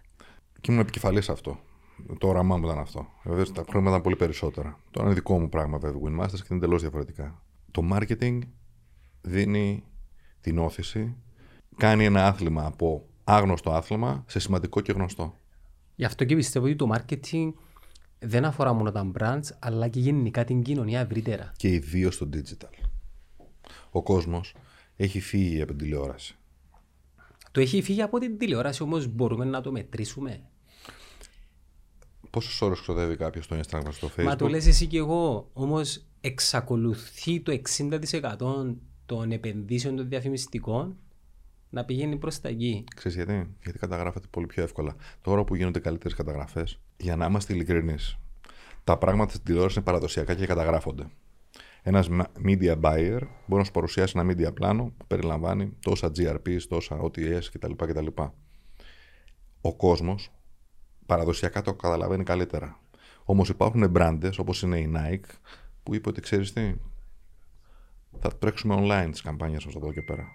και 0.61 0.71
ήμουν 0.71 0.81
επικεφαλής 0.81 1.25
σε 1.25 1.31
αυτό. 1.31 1.59
Το 2.17 2.27
όραμά 2.27 2.57
μου 2.57 2.65
ήταν 2.65 2.77
αυτό. 2.79 3.07
Βέβαια 3.23 3.45
τα 3.45 3.63
χρόνια 3.69 3.89
ήταν 3.89 4.01
πολύ 4.01 4.15
περισσότερα. 4.15 4.79
Τώρα 4.91 5.05
είναι 5.05 5.15
δικό 5.15 5.39
μου 5.39 5.49
πράγμα 5.49 5.77
βέβαια 5.77 6.01
Win 6.05 6.23
Masters 6.23 6.29
και 6.31 6.47
είναι 6.49 6.57
εντελώς 6.57 6.81
διαφορετικά. 6.81 7.41
Το 7.71 7.81
marketing 7.93 8.39
δίνει 9.21 9.83
την 10.41 10.57
όθηση, 10.57 11.15
κάνει 11.77 12.05
ένα 12.05 12.27
άθλημα 12.27 12.65
από 12.65 13.05
άγνωστο 13.23 13.71
άθλημα 13.71 14.23
σε 14.27 14.39
σημαντικό 14.39 14.81
και 14.81 14.91
γνωστό. 14.91 15.37
Γι' 15.95 16.05
αυτό 16.05 16.25
και 16.25 16.35
πιστεύω 16.35 16.65
ότι 16.65 16.75
το 16.75 16.89
marketing 16.95 17.53
δεν 18.23 18.45
αφορά 18.45 18.73
μόνο 18.73 18.91
τα 18.91 19.11
brands, 19.19 19.49
αλλά 19.59 19.87
και 19.87 19.99
γενικά 19.99 20.43
την 20.43 20.61
κοινωνία 20.61 20.99
ευρύτερα. 20.99 21.51
Και 21.57 21.67
ιδίως 21.67 22.15
στο 22.15 22.29
digital. 22.33 22.69
Ο 23.91 24.03
κόσμος 24.03 24.55
έχει 24.95 25.19
φύγει 25.19 25.61
από 25.61 25.71
την 25.71 25.77
τηλεόραση. 25.77 26.35
Το 27.51 27.61
έχει 27.61 27.81
φύγει 27.81 28.01
από 28.01 28.19
την 28.19 28.37
τηλεόραση, 28.37 28.83
όμως 28.83 29.07
μπορούμε 29.07 29.45
να 29.45 29.61
το 29.61 29.71
μετρήσουμε. 29.71 30.41
Πόσε 32.29 32.65
ώρες 32.65 32.79
ξοδεύει 32.79 33.15
κάποιος 33.15 33.45
στο 33.45 33.59
Instagram, 33.59 33.91
στο 33.91 34.09
Facebook; 34.17 34.23
Μα 34.23 34.35
το 34.35 34.47
λες 34.47 34.67
εσύ 34.67 34.87
και 34.87 34.97
εγώ, 34.97 35.49
όμως 35.53 36.05
εξακολουθεί 36.21 37.41
το 37.41 37.51
60% 37.51 38.75
των 39.05 39.31
επενδύσεων 39.31 39.95
των 39.95 40.09
διαφημιστικών 40.09 40.97
να 41.69 41.85
πηγαίνει 41.85 42.17
προς 42.17 42.39
τα 42.39 42.49
εκεί. 42.49 42.83
Ξέρεις 42.95 43.17
γιατί; 43.17 43.55
Γιατί 43.63 43.79
καταγράφεται 43.79 44.27
πολύ 44.29 44.45
πιο 44.45 44.63
εύκολα. 44.63 44.95
Τώρα 45.21 45.43
που 45.43 45.55
γίνονται 45.55 45.79
καλύτερες 45.79 46.17
καταγραφές, 46.17 46.79
για 47.03 47.15
να 47.15 47.25
είμαστε 47.25 47.53
ειλικρινείς, 47.53 48.17
τα 48.83 48.97
πράγματα 48.97 49.31
στην 49.31 49.43
τηλεόραση 49.43 49.75
είναι 49.75 49.85
παραδοσιακά 49.85 50.33
και 50.33 50.45
καταγράφονται. 50.45 51.07
Ένας 51.81 52.09
media 52.45 52.81
buyer 52.81 53.19
μπορεί 53.45 53.61
να 53.61 53.63
σου 53.63 53.71
παρουσιάσει 53.71 54.19
ένα 54.19 54.33
media 54.33 54.53
πλάνο 54.53 54.93
που 54.97 55.07
περιλαμβάνει 55.07 55.73
τόσα 55.79 56.11
GRPs, 56.17 56.61
τόσα 56.69 57.01
OTS 57.01 57.43
κτλ. 57.51 57.71
κτλ. 57.75 58.07
Ο 59.61 59.75
κόσμος 59.75 60.31
παραδοσιακά 61.05 61.61
το 61.61 61.73
καταλαβαίνει 61.73 62.23
καλύτερα. 62.23 62.79
Όμως 63.23 63.49
υπάρχουν 63.49 63.89
μπράντες 63.89 64.37
όπως 64.37 64.61
είναι 64.61 64.79
η 64.79 64.91
Nike 64.95 65.29
που 65.83 65.95
είπε 65.95 66.09
ότι 66.09 66.21
ξέρεις 66.21 66.53
τι, 66.53 66.73
θα 68.19 68.37
τρέξουμε 68.37 68.75
online 68.79 69.07
τις 69.11 69.21
καμπάνιες 69.21 69.65
μας 69.65 69.75
από 69.75 69.85
εδώ 69.85 69.93
και 69.93 70.01
πέρα. 70.01 70.27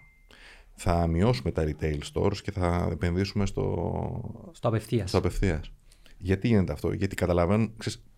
Θα 0.75 1.07
μειώσουμε 1.07 1.53
τα 1.53 1.65
retail 1.67 2.01
stores 2.13 2.37
και 2.37 2.51
θα 2.51 2.89
επενδύσουμε 2.91 3.47
στο, 3.47 4.51
Στο 4.53 4.69
απευθείας. 4.69 5.09
στο 5.09 5.19
απευθείας. 5.19 5.73
Γιατί 6.19 6.49
γίνεται 6.49 6.73
αυτό, 6.73 6.93
Γιατί 6.93 7.15
καταλαβαίνω 7.15 7.69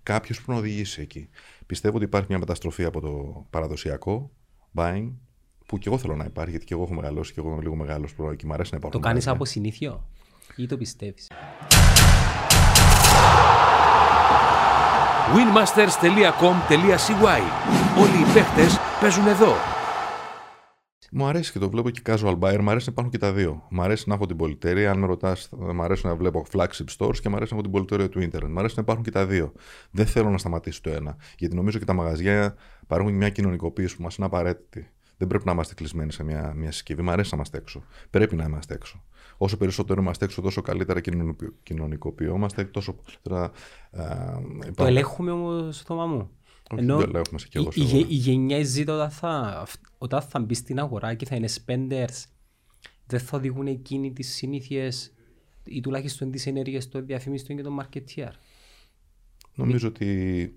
κάποιος 0.02 0.42
που 0.42 0.52
να 0.52 0.58
οδηγήσει 0.58 1.00
εκεί. 1.00 1.28
Πιστεύω 1.66 1.96
ότι 1.96 2.04
υπάρχει 2.04 2.26
μια 2.28 2.38
μεταστροφή 2.38 2.84
από 2.84 3.00
το 3.00 3.46
παραδοσιακό 3.50 4.30
buying, 4.74 5.12
που 5.66 5.78
και 5.78 5.88
εγώ 5.88 5.98
θέλω 5.98 6.16
να 6.16 6.24
υπάρχει, 6.24 6.50
γιατί 6.50 6.64
και 6.64 6.74
εγώ 6.74 6.82
έχω 6.82 6.94
μεγαλώσει 6.94 7.32
και 7.32 7.40
εγώ 7.40 7.50
είμαι 7.50 7.62
λίγο 7.62 7.74
μεγάλος 7.74 8.14
πρόεδρο 8.14 8.36
και 8.36 8.46
να 8.46 8.54
υπάρχουν. 8.54 8.90
Το 8.90 8.98
κάνεις 8.98 9.26
από 9.28 9.44
συνήθω 9.44 10.04
ή 10.56 10.66
το 10.66 10.76
πιστεύεις; 10.76 11.30
winmasters.com.cy 15.34 17.14
Όλοι 18.00 18.20
οι 18.20 18.32
παίχτες 18.32 18.78
παίζουν 19.00 19.26
εδώ. 19.26 19.79
Μου 21.12 21.26
αρέσει 21.26 21.52
και 21.52 21.58
το 21.58 21.70
βλέπω 21.70 21.90
και 21.90 22.00
casual 22.04 22.38
buyer. 22.38 22.58
Μου 22.60 22.70
αρέσει 22.70 22.86
να 22.86 22.92
υπάρχουν 22.92 23.10
και 23.10 23.18
τα 23.18 23.32
δύο. 23.32 23.66
Μου 23.70 23.82
αρέσει 23.82 24.08
να 24.08 24.14
έχω 24.14 24.26
την 24.26 24.36
πολυτέλεια. 24.36 24.90
Αν 24.90 24.98
με 24.98 25.06
ρωτάς, 25.06 25.48
μου 25.50 25.82
αρέσει 25.82 26.06
να 26.06 26.16
βλέπω 26.16 26.44
flagship 26.52 26.96
stores 26.98 27.16
και 27.16 27.28
μου 27.28 27.36
αρέσει 27.36 27.52
να 27.52 27.58
έχω 27.58 27.62
την 27.62 27.70
πολυτέλεια 27.70 28.08
του 28.08 28.20
Ιντερνετ. 28.20 28.52
Μου 28.52 28.58
αρέσει 28.58 28.74
να 28.76 28.82
υπάρχουν 28.82 29.04
και 29.04 29.10
τα 29.10 29.26
δύο. 29.26 29.52
Δεν 29.90 30.06
θέλω 30.06 30.30
να 30.30 30.38
σταματήσει 30.38 30.82
το 30.82 30.90
ένα. 30.90 31.16
Γιατί 31.38 31.56
νομίζω 31.56 31.78
και 31.78 31.84
τα 31.84 31.92
μαγαζιά 31.92 32.54
παρέχουν 32.86 33.14
μια 33.14 33.30
κοινωνικοποίηση 33.30 33.96
που 33.96 34.02
μας 34.02 34.16
είναι 34.16 34.26
απαραίτητη. 34.26 34.90
Δεν 35.16 35.28
πρέπει 35.28 35.46
να 35.46 35.52
είμαστε 35.52 35.74
κλεισμένοι 35.74 36.12
σε 36.12 36.24
μια, 36.24 36.52
μια 36.56 36.72
συσκευή. 36.72 37.02
Μου 37.02 37.10
αρέσει 37.10 37.28
να 37.30 37.36
είμαστε 37.36 37.58
έξω. 37.58 37.82
Πρέπει 38.10 38.36
να 38.36 38.44
είμαστε 38.44 38.74
έξω. 38.74 39.02
Όσο 39.36 39.56
περισσότερο 39.56 40.00
είμαστε 40.00 40.24
έξω, 40.24 40.42
τόσο 40.42 40.62
καλύτερα 40.62 41.00
κοινωνικοποιούμαστε, 41.62 42.64
τόσο 42.64 42.94
καλύτερα. 42.94 43.50
το 44.74 44.84
ελέγχουμε 44.84 45.30
όμως 45.30 45.66
το 45.66 45.72
στόμα 45.72 46.06
μου. 46.06 46.30
Όχι, 46.72 46.82
Ενώ 46.82 46.98
δεν 46.98 47.08
ελέγχουμε 47.08 47.38
σε 47.38 47.48
η, 47.52 47.68
η, 47.74 48.06
η, 48.08 48.14
γενιά 48.14 48.64
ζήτα 48.64 48.94
όταν 48.94 49.10
θα, 49.10 49.66
όταν 49.98 50.22
θα 50.22 50.40
μπει 50.40 50.54
στην 50.54 50.78
αγορά 50.78 51.14
και 51.14 51.26
θα 51.26 51.36
είναι 51.36 51.48
spenders, 51.48 52.24
δεν 53.06 53.20
θα 53.20 53.36
οδηγούν 53.36 53.66
εκείνοι 53.66 54.12
τις 54.12 54.34
συνήθειες 54.34 55.12
ή 55.64 55.80
τουλάχιστον 55.80 56.30
τις 56.30 56.46
ενέργειες 56.46 56.88
των 56.88 57.06
διαφημιστών 57.06 57.56
και 57.56 57.62
των 57.62 57.80
marketeer. 57.80 58.30
Νομίζω 59.54 59.88
ότι 59.88 60.54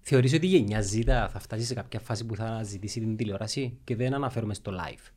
Θεωρείς 0.00 0.32
ότι 0.32 0.46
η 0.46 0.48
γενιά 0.48 0.80
ζήτα 0.80 1.28
θα 1.28 1.38
φτάσει 1.38 1.64
σε 1.64 1.74
κάποια 1.74 2.00
φάση 2.00 2.26
που 2.26 2.36
θα 2.36 2.44
αναζητήσει 2.44 3.00
την 3.00 3.16
τηλεόραση 3.16 3.78
και 3.84 3.96
δεν 3.96 4.14
αναφέρουμε 4.14 4.54
στο 4.54 4.72
live; 4.72 5.10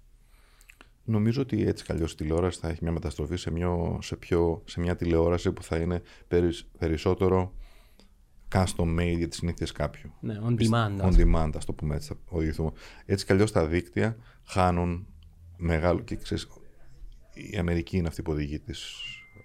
Νομίζω 1.03 1.41
ότι 1.41 1.67
έτσι 1.67 1.83
καλώ 1.83 2.07
η 2.11 2.15
τηλεόραση 2.15 2.59
θα 2.59 2.67
έχει 2.69 2.79
μια 2.81 2.91
μεταστροφή 2.91 3.35
σε, 3.35 3.51
μια, 3.51 3.97
σε, 4.01 4.15
πιο, 4.15 4.61
σε 4.65 4.79
μια 4.79 4.95
τηλεόραση 4.95 5.51
που 5.51 5.63
θα 5.63 5.77
είναι 5.77 6.01
περισσότερο 6.77 7.53
custom 8.53 8.99
made 8.99 9.17
για 9.17 9.27
τις 9.27 9.37
συνήθειες 9.37 9.71
κάποιου. 9.71 10.11
Ναι, 10.19 10.39
on 10.45 10.55
demand. 10.61 11.01
On 11.01 11.15
demand, 11.15 11.51
ας 11.55 11.65
το 11.65 11.73
πούμε 11.73 11.95
έτσι. 11.95 12.07
Θα 12.07 12.15
οδηγηθούμε. 12.25 12.71
Έτσι 13.05 13.25
κι 13.25 13.51
τα 13.51 13.65
δίκτυα 13.65 14.17
χάνουν 14.43 15.07
μεγάλο. 15.57 15.99
Και 15.99 16.15
ξέρεις, 16.15 16.47
η 17.33 17.57
Αμερική 17.57 17.97
είναι 17.97 18.07
αυτή 18.07 18.21
που 18.21 18.31
οδηγεί 18.31 18.59
τις, 18.59 18.93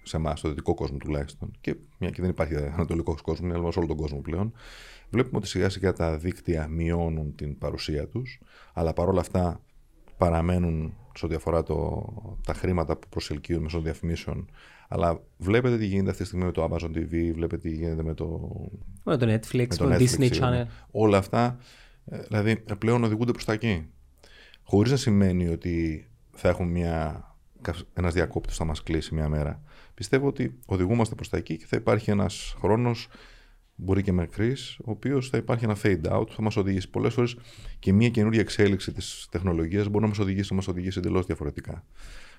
σε 0.02 0.16
εμάς, 0.16 0.38
στο 0.38 0.48
δυτικό 0.48 0.74
κόσμο 0.74 0.96
τουλάχιστον. 0.96 1.50
Και 1.60 1.76
μια 1.98 2.10
και 2.10 2.20
δεν 2.20 2.30
υπάρχει 2.30 2.56
ανατολικός 2.56 3.20
κόσμος, 3.20 3.58
είναι 3.58 3.70
σε 3.72 3.78
όλο 3.78 3.88
τον 3.88 3.96
κόσμο 3.96 4.20
πλέον. 4.20 4.52
Βλέπουμε 5.10 5.36
ότι 5.36 5.46
σιγά 5.46 5.68
σιγά 5.68 5.92
τα 5.92 6.18
δίκτυα 6.18 6.68
μειώνουν 6.68 7.34
την 7.34 7.58
παρουσία 7.58 8.08
τους, 8.08 8.40
αλλά 8.72 8.92
παρόλα 8.92 9.20
αυτά 9.20 9.60
παραμένουν 10.16 10.96
σε 11.18 11.24
ό,τι 11.26 11.34
αφορά 11.34 11.62
το, 11.62 12.04
τα 12.46 12.54
χρήματα 12.54 12.96
που 12.96 13.08
προσελκύουν 13.08 13.62
μέσω 13.62 13.80
διαφημίσεων. 13.80 14.50
Αλλά 14.88 15.20
βλέπετε 15.36 15.78
τι 15.78 15.86
γίνεται 15.86 16.10
αυτή 16.10 16.22
τη 16.22 16.28
στιγμή 16.28 16.44
με 16.44 16.52
το 16.52 16.64
Amazon 16.64 16.96
TV, 16.96 17.32
βλέπετε 17.34 17.56
τι 17.56 17.70
γίνεται 17.70 18.02
με 18.02 18.14
το, 18.14 18.50
με 19.04 19.16
το 19.16 19.32
Netflix, 19.32 19.66
με 19.68 19.76
το, 19.76 19.96
Disney 19.98 20.30
Channel. 20.30 20.64
Όλα 20.90 21.18
αυτά 21.18 21.58
ε, 22.04 22.18
δηλαδή 22.18 22.62
πλέον 22.78 23.04
οδηγούνται 23.04 23.32
προς 23.32 23.44
τα 23.44 23.52
εκεί. 23.52 23.86
Χωρίς 24.62 24.90
να 24.90 24.96
σημαίνει 24.96 25.48
ότι 25.48 26.06
θα 26.30 26.48
έχουμε 26.48 26.70
μια, 26.70 27.26
ένας 27.94 28.14
διακόπτης 28.14 28.56
θα 28.56 28.64
μας 28.64 28.82
κλείσει 28.82 29.14
μια 29.14 29.28
μέρα. 29.28 29.62
Πιστεύω 29.94 30.26
ότι 30.26 30.58
οδηγούμαστε 30.66 31.14
προς 31.14 31.28
τα 31.28 31.36
εκεί 31.36 31.56
και 31.56 31.66
θα 31.66 31.76
υπάρχει 31.76 32.10
ένας 32.10 32.56
χρόνος 32.58 33.08
μπορεί 33.80 34.02
και 34.02 34.12
μακρύς, 34.12 34.78
ο 34.78 34.90
οποίος 34.90 35.28
θα 35.28 35.36
υπάρχει 35.36 35.64
ένα 35.64 35.76
fade 35.82 36.04
out, 36.10 36.26
θα 36.30 36.42
μας 36.42 36.56
οδηγήσει 36.56 36.90
πολλές 36.90 37.14
φορές 37.14 37.36
και 37.78 37.92
μια 37.92 38.08
καινούργια 38.08 38.40
εξέλιξη 38.40 38.92
της 38.92 39.26
τεχνολογίας 39.30 39.88
μπορεί 39.88 40.02
να 40.02 40.08
μας 40.08 40.18
οδηγήσει, 40.18 40.46
να 40.50 40.56
μας 40.56 40.68
οδηγήσει 40.68 40.98
εντελώς 40.98 41.26
διαφορετικά. 41.26 41.84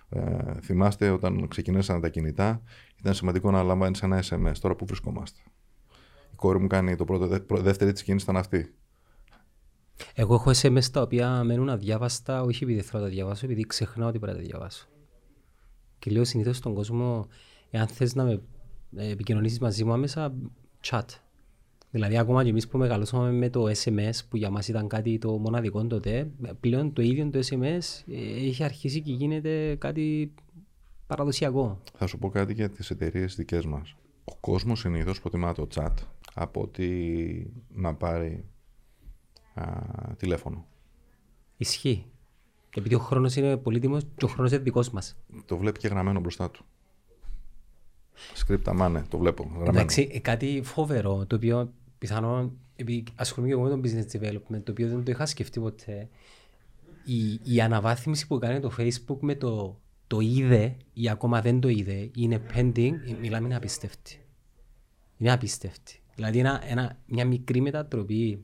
Ε, 0.09 0.59
θυμάστε 0.61 1.09
όταν 1.09 1.47
ξεκινήσαν 1.47 2.01
τα 2.01 2.09
κινητά, 2.09 2.61
ήταν 2.99 3.13
σημαντικό 3.13 3.51
να 3.51 3.63
λαμβάνεις 3.63 4.01
ένα 4.01 4.23
SMS. 4.29 4.53
Τώρα 4.61 4.75
που 4.75 4.85
βρισκόμαστε. 4.85 5.39
Η 6.31 6.35
κόρη 6.35 6.59
μου 6.59 6.67
κάνει 6.67 6.95
το 6.95 7.05
πρώτο, 7.05 7.39
δεύτερη 7.49 7.91
της 7.91 8.03
κίνησης 8.03 8.27
ήταν 8.27 8.37
αυτή. 8.37 8.73
Εγώ 10.13 10.33
έχω 10.33 10.51
SMS 10.53 10.85
τα 10.91 11.01
οποία 11.01 11.43
μένουν 11.43 11.69
αδιάβαστα, 11.69 12.41
όχι 12.41 12.63
επειδή 12.63 12.81
θέλω 12.81 13.03
να 13.03 13.09
τα 13.09 13.15
διαβάσω, 13.15 13.45
επειδή 13.45 13.61
ξεχνάω 13.61 14.07
ότι 14.07 14.19
πρέπει 14.19 14.37
να 14.37 14.43
τα 14.43 14.47
διαβάσω. 14.47 14.87
Και 15.99 16.11
λέω 16.11 16.23
συνήθως 16.23 16.57
στον 16.57 16.73
κόσμο, 16.73 17.27
εάν 17.69 17.87
θες 17.87 18.15
να 18.15 18.23
με 18.23 18.41
ε, 18.95 19.09
επικοινωνήσεις 19.09 19.59
μαζί 19.59 19.83
μου 19.83 19.93
άμεσα, 19.93 20.33
chat. 20.83 21.05
Δηλαδή 21.91 22.17
ακόμα 22.17 22.43
και 22.43 22.49
εμείς 22.49 22.67
που 22.67 22.77
μεγαλώσαμε 22.77 23.31
με 23.31 23.49
το 23.49 23.63
SMS 23.63 24.19
που 24.29 24.37
για 24.37 24.49
μας 24.49 24.67
ήταν 24.67 24.87
κάτι 24.87 25.17
το 25.17 25.31
μοναδικό 25.31 25.87
τότε, 25.87 26.31
πλέον 26.59 26.93
το 26.93 27.01
ίδιο 27.01 27.29
το 27.29 27.39
SMS 27.49 28.03
ε, 28.07 28.47
έχει 28.47 28.63
αρχίσει 28.63 29.01
και 29.01 29.11
γίνεται 29.11 29.75
κάτι 29.75 30.33
παραδοσιακό. 31.07 31.81
Θα 31.97 32.07
σου 32.07 32.17
πω 32.17 32.29
κάτι 32.29 32.53
για 32.53 32.69
τις 32.69 32.89
εταιρείες 32.89 33.35
δικές 33.35 33.65
μας. 33.65 33.95
Ο 34.23 34.35
κόσμος 34.39 34.79
συνήθως 34.79 35.21
προτιμά 35.21 35.53
το 35.53 35.67
chat 35.75 35.93
από 36.33 36.61
ότι 36.61 37.53
να 37.73 37.93
πάρει 37.93 38.45
α, 39.53 39.65
τηλέφωνο. 40.17 40.65
Ισχύει. 41.57 42.05
Και 42.69 42.79
επειδή 42.79 42.95
ο 42.95 42.99
χρόνος 42.99 43.35
είναι 43.35 43.57
πολύτιμος 43.57 44.03
και 44.15 44.25
ο 44.25 44.27
χρόνος 44.27 44.51
είναι 44.51 44.61
δικός 44.61 44.89
μας. 44.89 45.17
Το 45.45 45.57
βλέπει 45.57 45.79
και 45.79 45.87
γραμμένο 45.87 46.19
μπροστά 46.19 46.51
του. 46.51 46.65
Σκρίπτα 48.33 48.73
μάνε, 48.73 49.05
το 49.09 49.17
βλέπω. 49.17 49.43
Γραμμένο. 49.43 49.69
Εντάξει, 49.69 50.09
ε, 50.11 50.19
κάτι 50.19 50.61
φοβερό, 50.63 51.25
το 51.25 51.35
οποίο 51.35 51.73
πιθανόν, 51.99 52.57
επειδή 52.75 53.03
ασχολούμαι 53.15 53.53
και 53.53 53.59
εγώ 53.59 53.69
με 53.69 53.81
το 53.81 53.89
business 53.89 54.17
development, 54.17 54.63
το 54.63 54.71
οποίο 54.71 54.87
δεν 54.87 55.03
το 55.03 55.11
είχα 55.11 55.25
σκεφτεί 55.25 55.59
ποτέ, 55.59 56.09
η, 57.05 57.53
η 57.53 57.61
αναβάθμιση 57.61 58.27
που 58.27 58.37
κάνει 58.37 58.59
το 58.59 58.71
Facebook 58.77 59.17
με 59.19 59.35
το, 59.35 59.79
το 60.07 60.19
είδε 60.19 60.75
ή 60.93 61.09
ακόμα 61.09 61.41
δεν 61.41 61.59
το 61.59 61.67
είδε, 61.67 62.09
είναι 62.15 62.41
pending, 62.53 62.91
μιλάμε 63.19 63.45
είναι 63.45 63.55
απίστευτη. 63.55 64.19
Είναι 65.17 65.31
απίστευτη. 65.31 66.01
Δηλαδή 66.15 66.39
ένα, 66.39 66.61
ένα, 66.65 66.97
μια 67.05 67.25
μικρή 67.25 67.61
μετατροπή 67.61 68.43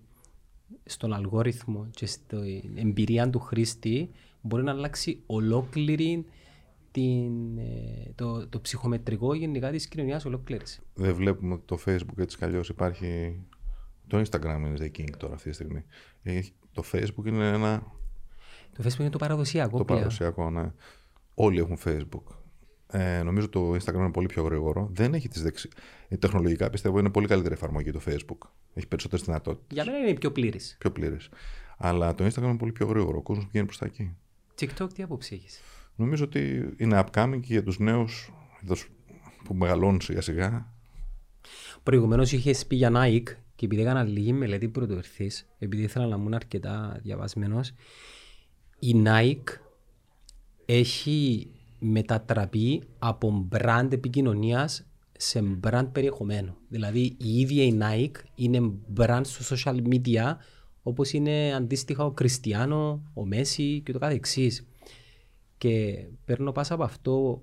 στον 0.86 1.14
αλγόριθμο 1.14 1.88
και 1.92 2.06
στην 2.06 2.78
εμπειρία 2.78 3.30
του 3.30 3.40
χρήστη 3.40 4.10
μπορεί 4.42 4.64
να 4.64 4.72
αλλάξει 4.72 5.22
ολόκληρη 5.26 6.26
την, 6.96 7.58
ε, 7.58 8.12
το, 8.16 8.48
το 8.48 8.62
ψυχομετρικό 8.62 9.34
γενικά 9.34 9.72
της 9.72 9.88
κοινωνίας 9.88 10.26
ολόκληρης. 10.26 10.82
Δεν 10.94 11.16
βλέπουμε 11.16 11.54
ότι 11.54 11.64
το 11.66 11.80
Facebook 11.86 12.18
έτσι 12.18 12.38
κι 12.38 12.70
υπάρχει. 12.70 13.40
Το 14.08 14.20
Instagram 14.20 14.58
είναι 14.58 14.74
the 14.78 15.00
king 15.00 15.10
τώρα 15.18 15.34
αυτή 15.34 15.50
τη 15.50 15.56
στιγμή. 15.56 15.86
Το 16.72 16.84
Facebook 16.92 17.26
είναι 17.26 17.50
ένα. 17.50 17.84
Το 18.78 18.84
Facebook 18.84 19.00
είναι 19.00 19.10
το 19.10 19.18
παραδοσιακό. 19.18 19.78
Το 19.78 19.86
παραδοσιακό, 19.86 20.50
ναι. 20.50 20.72
Όλοι 21.34 21.60
έχουν 21.60 21.78
Facebook. 21.86 22.36
Ε, 22.92 23.24
νομίζω 23.24 23.50
το 23.50 23.72
Instagram 23.74 23.94
είναι 23.94 24.12
πολύ 24.12 24.28
πιο 24.28 24.44
γρήγορο. 24.44 24.90
Δεν 24.92 25.14
έχει 25.14 25.28
τις 25.28 25.42
δεξι... 25.42 25.70
Ε, 26.08 26.18
τεχνολογικά 26.18 26.70
πιστεύω 26.70 27.00
είναι 27.00 27.10
πολύ 27.10 27.28
καλύτερη 27.28 27.54
εφαρμογή 27.54 27.92
το 27.92 28.02
Facebook. 28.06 28.48
Έχει 28.74 28.88
περισσότερες 28.88 29.26
δυνατότητες. 29.26 29.84
Για 29.84 29.86
μένα 29.86 30.08
είναι 30.08 30.18
πιο 30.18 30.32
πλήρης. 30.32 30.76
Πιο 30.80 30.92
πλήρης. 30.92 31.30
Αλλά 31.78 32.16
το 32.16 32.26
Instagram 32.26 32.44
είναι 32.44 32.58
πολύ 32.58 32.72
πιο 32.72 32.86
γρήγορο. 32.86 33.18
Ο 33.18 33.22
κόσμος 33.22 33.46
πηγαίνει 33.46 33.66
προς 33.66 33.78
τα 33.78 33.86
εκεί. 33.86 34.16
TikTok 34.60 34.94
τι 34.94 35.04
άποψη 35.04 35.36
έχεις; 35.36 35.60
Νομίζω 35.96 36.24
ότι 36.24 36.74
είναι 36.78 37.04
upcoming 37.06 37.40
και 37.42 37.54
για 37.54 37.64
τους 37.64 37.80
νέους 37.80 38.32
που 39.44 39.54
μεγαλώνουν 39.54 40.02
σιγά 40.02 40.22
σιγά. 40.22 40.74
Προηγουμένως 41.84 42.32
είχες 42.32 42.66
πει 42.66 42.76
για 42.76 42.92
Nike 42.94 43.36
και 43.56 43.66
επειδή 43.66 43.82
έκανα 43.82 44.04
λίγη 44.04 44.34
μελέτη 44.34 44.68
πρωτοερθής, 44.68 45.48
επειδή 45.60 45.84
ήθελα 45.84 46.08
να 46.08 46.16
ήμουν 46.16 46.34
αρκετά 46.34 47.00
διαβασμένος, 47.04 47.72
η 48.80 49.04
Nike 49.06 49.60
έχει 50.66 51.48
μετατραπεί 51.80 52.84
από 53.00 53.48
brand 53.52 53.88
επικοινωνίας 53.92 54.86
σε 55.18 55.44
brand 55.64 55.88
περιεχομένου. 55.92 56.56
Δηλαδή 56.70 57.16
η 57.18 57.40
ίδια 57.40 57.64
η 57.64 57.78
Nike 57.82 58.20
είναι 58.36 58.72
brand 58.98 59.22
στο 59.24 59.56
social 59.56 59.78
media 59.90 60.36
όπως 60.84 61.14
είναι 61.14 61.54
αντίστοιχα 61.54 62.06
ο 62.06 62.12
Κριστιανό, 62.12 63.04
ο 63.14 63.26
Μέση 63.26 63.82
και 63.86 63.92
το 63.92 64.00
κάθε 64.00 64.14
εξής. 64.14 64.68
Και 65.66 66.08
παίρνω 66.26 66.52
πάσα 66.52 66.74
από 66.74 66.84
αυτό, 66.84 67.42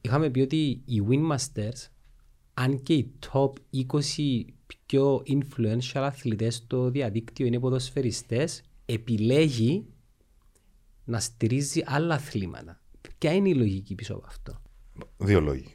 είχαμε 0.00 0.30
πει 0.30 0.40
ότι 0.40 0.82
οι 0.84 1.02
Winmasters, 1.08 1.88
αν 2.54 2.82
και 2.82 2.94
οι 2.94 3.12
top 3.32 3.52
20 3.72 4.44
πιο 4.86 5.22
influential 5.26 6.00
αθλητές 6.00 6.54
στο 6.54 6.90
διαδίκτυο 6.90 7.46
είναι 7.46 7.60
ποδοσφαιριστές, 7.60 8.62
επιλέγει 8.86 9.86
να 11.04 11.20
στηρίζει 11.20 11.82
άλλα 11.86 12.14
αθλήματα. 12.14 12.80
Ποια 13.18 13.34
είναι 13.34 13.48
η 13.48 13.54
λογική 13.54 13.94
πίσω 13.94 14.14
από 14.14 14.24
αυτό; 14.26 14.62
Δύο 15.16 15.40
λόγοι. 15.40 15.74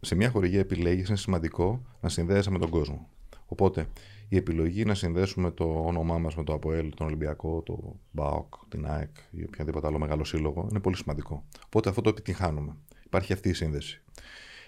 Σε 0.00 0.14
μια 0.14 0.30
χορηγία 0.30 0.60
επιλέγεις 0.60 1.08
είναι 1.08 1.16
σημαντικό 1.16 1.82
να 2.00 2.08
συνδέεσαι 2.08 2.50
με 2.50 2.58
τον 2.58 2.70
κόσμο. 2.70 3.08
Οπότε 3.46 3.88
η 4.28 4.36
επιλογή 4.36 4.84
να 4.84 4.94
συνδέσουμε 4.94 5.50
το 5.50 5.64
όνομά 5.64 6.18
μας 6.18 6.36
με 6.36 6.44
το 6.44 6.52
ΑΠΟΕΛ, 6.52 6.94
τον 6.94 7.06
Ολυμπιακό, 7.06 7.62
το 7.62 7.96
ΜΠΑΟΚ, 8.10 8.54
την 8.68 8.86
ΑΕΚ 8.86 9.16
ή 9.30 9.44
οποιαδήποτε 9.44 9.86
άλλο 9.86 9.98
μεγάλο 9.98 10.24
σύλλογο 10.24 10.66
είναι 10.70 10.80
πολύ 10.80 10.96
σημαντικό. 10.96 11.44
Οπότε 11.66 11.88
αυτό 11.88 12.00
το 12.00 12.08
επιτυχάνουμε. 12.08 12.76
Υπάρχει 13.04 13.32
αυτή 13.32 13.48
η 13.48 13.52
σύνδεση. 13.52 14.02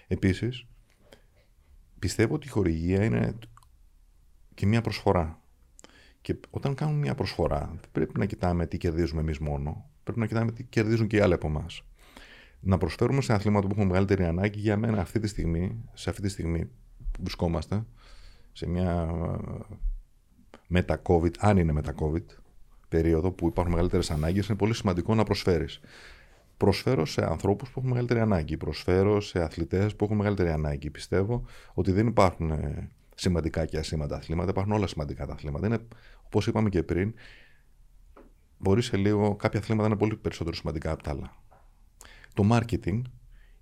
Επίσης, 0.07 0.65
πιστεύω 1.99 2.35
ότι 2.35 2.47
η 2.47 2.49
χορηγία 2.49 3.03
είναι 3.03 3.37
και 4.53 4.65
μια 4.65 4.81
προσφορά. 4.81 5.41
Και 6.21 6.35
όταν 6.49 6.75
κάνουμε 6.75 6.97
μια 6.97 7.15
προσφορά, 7.15 7.67
δεν 7.81 7.89
πρέπει 7.91 8.19
να 8.19 8.25
κοιτάμε 8.25 8.67
τι 8.67 8.77
κερδίζουμε 8.77 9.21
εμείς 9.21 9.39
μόνο. 9.39 9.89
Πρέπει 10.03 10.19
να 10.19 10.25
κοιτάμε 10.25 10.51
τι 10.51 10.63
κερδίζουν 10.63 11.07
και 11.07 11.15
οι 11.15 11.19
άλλοι 11.19 11.33
από 11.33 11.47
εμάς. 11.47 11.83
Να 12.59 12.77
προσφέρουμε 12.77 13.21
σε 13.21 13.33
αθλήματα 13.33 13.67
που 13.67 13.73
έχουν 13.73 13.87
μεγαλύτερη 13.87 14.23
ανάγκη, 14.23 14.59
για 14.59 14.77
μένα 14.77 15.01
αυτή 15.01 15.19
τη 15.19 15.27
στιγμή, 15.27 15.83
σε 15.93 16.09
αυτή 16.09 16.21
τη 16.21 16.29
στιγμή 16.29 16.65
που 17.11 17.19
βρισκόμαστε, 17.19 17.85
σε 18.51 18.67
μια 18.67 19.09
ε, 19.13 19.75
μετα-COVID, 20.67 21.31
αν 21.39 21.57
είναι 21.57 21.71
μετα-COVID, 21.71 22.23
περίοδο 22.89 23.31
που 23.31 23.47
υπάρχουν 23.47 23.73
μεγαλύτερες 23.73 24.11
ανάγκες, 24.11 24.47
είναι 24.47 24.57
πολύ 24.57 24.73
σημαντικό 24.73 25.15
να 25.15 25.23
προσφέρεις. 25.23 25.79
Προσφέρω 26.57 27.05
σε 27.05 27.25
ανθρώπους 27.25 27.69
που 27.69 27.79
έχουν 27.79 27.89
μεγαλύτερη 27.91 28.19
ανάγκη. 28.19 28.57
Προσφέρω 28.57 29.21
σε 29.21 29.43
αθλητές 29.43 29.95
που 29.95 30.03
έχουν 30.03 30.17
μεγαλύτερη 30.17 30.49
ανάγκη. 30.49 30.89
Πιστεύω 30.89 31.45
ότι 31.73 31.91
δεν 31.91 32.07
υπάρχουν 32.07 32.51
ε, 32.51 32.89
σημαντικά 33.15 33.65
και 33.65 33.77
ασήμαντα 33.77 34.15
αθλήματα, 34.15 34.49
υπάρχουν 34.49 34.71
όλα 34.71 34.87
σημαντικά 34.87 35.25
τα 35.25 35.33
αθλήματα. 35.33 35.67
Είναι, 35.67 35.79
όπως 36.21 36.47
είπαμε 36.47 36.69
και 36.69 36.83
πριν, 36.83 37.13
μπορεί 38.57 38.81
σε 38.81 38.97
λίγο 38.97 39.35
κάποια 39.35 39.59
αθλήματα 39.59 39.87
να 39.87 39.93
είναι 39.93 40.03
πολύ 40.03 40.15
περισσότερο 40.15 40.55
σημαντικά 40.55 40.91
από 40.91 41.03
τα 41.03 41.11
άλλα. 41.11 41.35
Το 42.33 42.47
marketing 42.51 43.01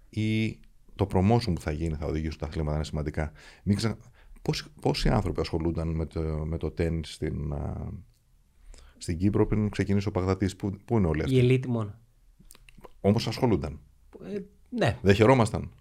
ή 0.10 0.60
το 0.96 1.08
promotion 1.12 1.54
που 1.54 1.62
θα 1.62 1.72
γίνει 1.72 1.96
θα 1.96 2.06
οδηγήσουν 2.06 2.40
τα 2.40 2.46
αθλήματα 2.46 2.76
είναι 2.76 2.86
σημαντικά. 2.86 3.32
Μην 3.64 3.76
ξα... 3.76 3.98
πόσοι, 4.42 4.64
πόσοι 4.82 5.10
άνθρωποι 5.10 5.40
ασχολούνταν 5.42 5.88
με 5.88 6.06
το, 6.06 6.20
με 6.22 6.58
το 6.58 6.72
τέννις 6.72 7.14
στην, 7.14 7.54
α, 7.54 7.88
στην 8.98 9.18
Κύπρο 9.18 9.48
πριν 9.48 9.70
ξεκινήσει 9.70 10.08
ο 10.08 10.12
Παγδατής; 10.12 10.56
Πού, 10.56 10.72
πού 10.86 10.98
είναι 10.98 11.08
όλοι 11.08 11.22
αυτοί; 11.24 11.36
Η 11.36 11.48
elite 11.64 11.66
μόνο. 11.68 11.94
Όμως 13.02 13.28
ασχολούνταν. 13.28 13.80
Ε, 14.34 14.40
ναι. 14.70 14.98
Δεν 15.02 15.16
χαιρόμασταν. 15.16 15.72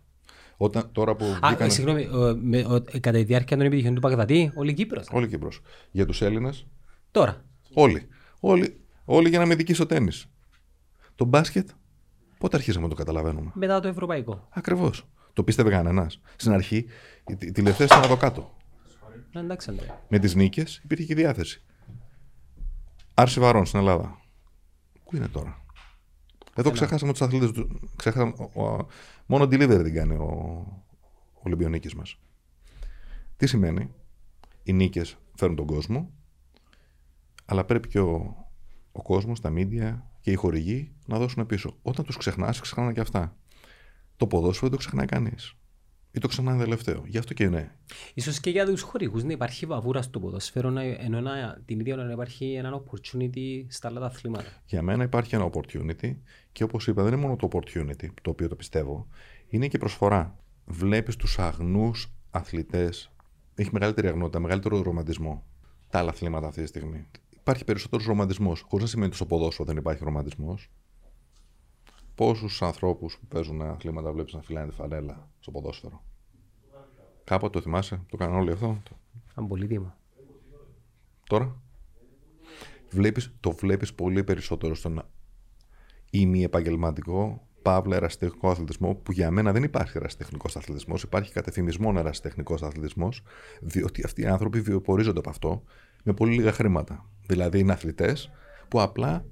Όταν, 0.57 0.89
τώρα 0.93 1.17
που 1.17 1.25
Α, 1.25 1.39
βγήκανε... 1.49 1.71
συγγνώμη, 1.71 2.03
ο- 2.07 2.37
με- 2.43 2.65
ο- 2.65 2.83
κατά 3.01 3.11
τη 3.19 3.23
διάρκεια 3.25 3.57
των 3.57 3.67
επιτυχιών 3.67 3.95
του 3.95 4.01
Παγδατή, 4.01 4.53
όλη 4.55 4.71
η 4.71 4.75
Κύπρος. 4.75 5.09
Όλη 5.13 5.25
η 5.25 5.29
Κύπρος. 5.29 5.61
Για 5.91 6.07
τους 6.07 6.23
Έλληνες, 6.23 6.67
Τώρα. 7.11 7.45
όλοι. 7.75 8.09
Όλοι, 8.41 8.81
όλοι 9.05 9.29
για 9.29 9.39
να 9.39 9.47
με 9.47 9.53
ειδικοί 9.53 9.75
στο 9.75 9.87
τέννις. 9.87 10.27
Το 11.15 11.25
μπάσκετ, 11.25 11.69
πότε 12.39 12.57
αρχίσαμε 12.57 12.85
να 12.85 12.91
το 12.91 12.97
καταλαβαίνουμε; 12.97 13.51
Μετά 13.55 13.81
το 13.81 13.89
ευρωπαϊκό. 13.89 14.47
Ακριβώς. 14.51 15.05
Το 15.39 15.45
πίστευε 15.45 15.71
κανένας. 15.71 16.21
Στην 16.37 16.53
αρχή 16.53 16.77
οι 17.27 17.37
οι 17.41 17.53
τηλευτέ 17.53 17.85
ήταν 17.85 18.03
από 18.05 18.17
κάτω. 18.17 18.57
Ε, 19.35 19.39
Εντάξει, 19.39 19.71
Αντρέα. 19.71 20.01
Με 20.09 20.19
τις 20.19 20.35
νίκες 20.35 20.81
υπήρχε 20.85 21.05
και 21.05 21.13
η 21.13 21.17
διάθεση. 21.17 21.63
Άρση 23.15 23.41
Βαρών 23.41 23.67
στην 23.67 23.79
Ελλάδα. 23.79 24.21
Πού 25.05 25.17
είναι 25.17 25.29
τώρα; 25.29 25.65
Εδώ 26.55 26.71
ξέχασαμε 26.71 27.13
τους 27.13 27.23
αθλητές. 27.23 27.51
του- 27.51 27.91
Ξέχασαμε, 27.97 28.33
ο- 28.55 28.63
ο- 28.65 28.87
μόνο 29.27 29.45
delivery 29.45 29.67
δεν 29.83 29.95
κάνει 29.95 30.15
ο, 30.15 30.25
ο 31.35 31.41
Ολυμπιονίκης 31.43 31.95
μας. 31.95 32.19
Τι 33.37 33.47
σημαίνει; 33.47 33.91
Οι 34.63 34.73
νίκες 34.73 35.17
φέρνουν 35.35 35.57
τον 35.57 35.67
κόσμο, 35.67 36.11
αλλά 37.45 37.65
πρέπει 37.65 37.89
και 37.89 38.01
ο, 38.01 38.37
ο 38.93 39.03
κόσμος, 39.03 39.41
τα 39.41 39.51
μίντια 39.51 40.11
και 40.21 40.31
οι 40.31 40.35
χορηγοί 40.35 40.93
να 41.07 41.19
δώσουν 41.19 41.47
πίσω. 41.47 41.77
Όταν 41.83 42.05
τους 42.05 42.17
ξεχνάς, 42.17 42.61
ξεχνάνε 42.61 42.93
και 42.93 43.01
αυτά. 43.01 43.37
Το 44.19 44.27
ποδόσφαιρο 44.27 44.69
δεν 44.69 44.71
το 44.71 44.77
ξεχνάει 44.77 45.07
κανείς. 45.07 45.53
Ή 46.11 46.19
το 46.19 46.29
ξεχνάνε 46.29 46.63
τελευταίο. 46.63 47.03
Γι' 47.07 47.19
αυτό 47.19 47.35
και 47.35 47.45
είναι. 47.45 47.77
Ίσως 48.15 48.41
και 48.41 48.51
για 48.51 48.67
τους 48.67 48.81
χορηγούς 48.83 49.25
να 49.25 49.33
υπάρχει 49.33 49.67
βαβούρα 49.67 50.03
στο 50.03 50.21
ποδόσφαιρο, 50.21 50.71
να- 50.71 50.83
ενώ 50.83 51.21
να, 51.21 51.59
την 51.65 51.81
ίδια 51.81 51.95
ώρα 51.95 52.05
να 52.05 52.13
υπάρχει 52.13 52.53
ένα 52.53 52.83
opportunity 52.83 53.65
στα 53.69 53.89
άλλα 53.89 54.01
τα 54.01 54.07
αθλήματα. 54.07 54.63
Για 54.65 54.83
μένα 54.83 55.05
υπάρχει 55.05 55.35
ένα 55.35 55.51
opportunity 55.53 56.17
και 56.53 56.63
όπως 56.63 56.87
είπα 56.87 57.03
δεν 57.03 57.13
είναι 57.13 57.23
μόνο 57.23 57.37
το 57.37 57.49
opportunity 57.53 58.07
το 58.23 58.31
οποίο 58.31 58.49
το 58.49 58.57
πιστεύω, 58.57 59.07
είναι 59.49 59.69
και 59.69 59.79
προσφορά. 59.79 60.39
Βλέπεις 60.67 61.17
τους 61.17 61.39
αγνούς 61.39 62.13
αθλητές, 62.31 63.11
έχει 63.55 63.71
μεγαλύτερη 63.73 64.09
αγνότητα, 64.09 64.39
μεγαλύτερο 64.39 64.83
ρομαντισμό 64.83 65.45
τα 65.91 65.99
άλλα 65.99 66.11
αθλήματα 66.11 66.47
αυτή 66.47 66.61
τη 66.63 66.67
στιγμή. 66.67 67.07
Υπάρχει 67.31 67.65
περισσότερος 67.65 68.07
ρομαντισμός. 68.07 68.61
Χωρίς 68.61 68.85
να 68.85 68.91
σημαίνει 68.91 69.07
ότι 69.07 69.17
στο 69.17 69.27
ποδόσφαιρο 69.27 69.69
δεν 69.69 69.77
υπάρχει 69.77 70.05
ρομαντισμός. 70.05 70.71
Πόσους 72.19 72.63
ανθρώπους 72.63 73.19
που 73.19 73.27
παίζουν 73.27 73.63
αθλήματα 73.63 74.13
βλέπεις 74.13 74.33
να 74.33 74.43
φυλάνε 74.43 74.69
τη 74.69 74.75
φανέλα 74.75 75.29
στο 75.39 75.51
ποδόσφαιρο; 75.51 76.05
Κάποτε 77.25 77.53
το 77.53 77.61
θυμάσαι, 77.61 78.03
το 78.11 78.17
κάνουν 78.17 78.37
όλοι 78.37 78.53
αυτό; 78.53 78.77
Αν 79.35 79.47
πολύτιμο. 79.47 79.95
Τώρα; 81.29 81.61
Βλέπεις, 82.91 83.35
το 83.41 83.51
βλέπεις 83.51 83.95
πολύ 83.95 84.25
περισσότερο 84.25 84.75
στον 84.75 85.03
ημιεπαγγελματικό 86.11 87.47
παύλα 87.63 87.97
ερασιτεχνικό 87.97 88.51
αθλητισμό, 88.51 88.95
που 88.95 89.13
για 89.13 89.31
μένα 89.31 89.53
δεν 89.53 89.63
υπάρχει 89.63 89.93
ερασιτεχνικός 89.97 90.57
αθλητισμός, 90.57 91.03
υπάρχει 91.03 91.33
κατεφημισμό 91.33 91.93
ερασιτεχνικός 91.97 92.63
αθλητισμός, 92.63 93.23
διότι 93.61 94.05
αυτοί 94.05 94.23
οι 94.23 94.27
άνθρωποι 94.27 94.61
βιοπορίζονται 94.61 95.19
από 95.19 95.31
αυτό 95.31 95.63
με 96.05 96.13
πολύ 96.13 96.35
λίγα 96.35 96.53
χρήματα. 96.53 97.09
Δηλαδή 97.27 97.59
είναι 97.59 97.73
αθλητές 97.73 98.31
που 98.69 98.81
απλά 98.81 99.25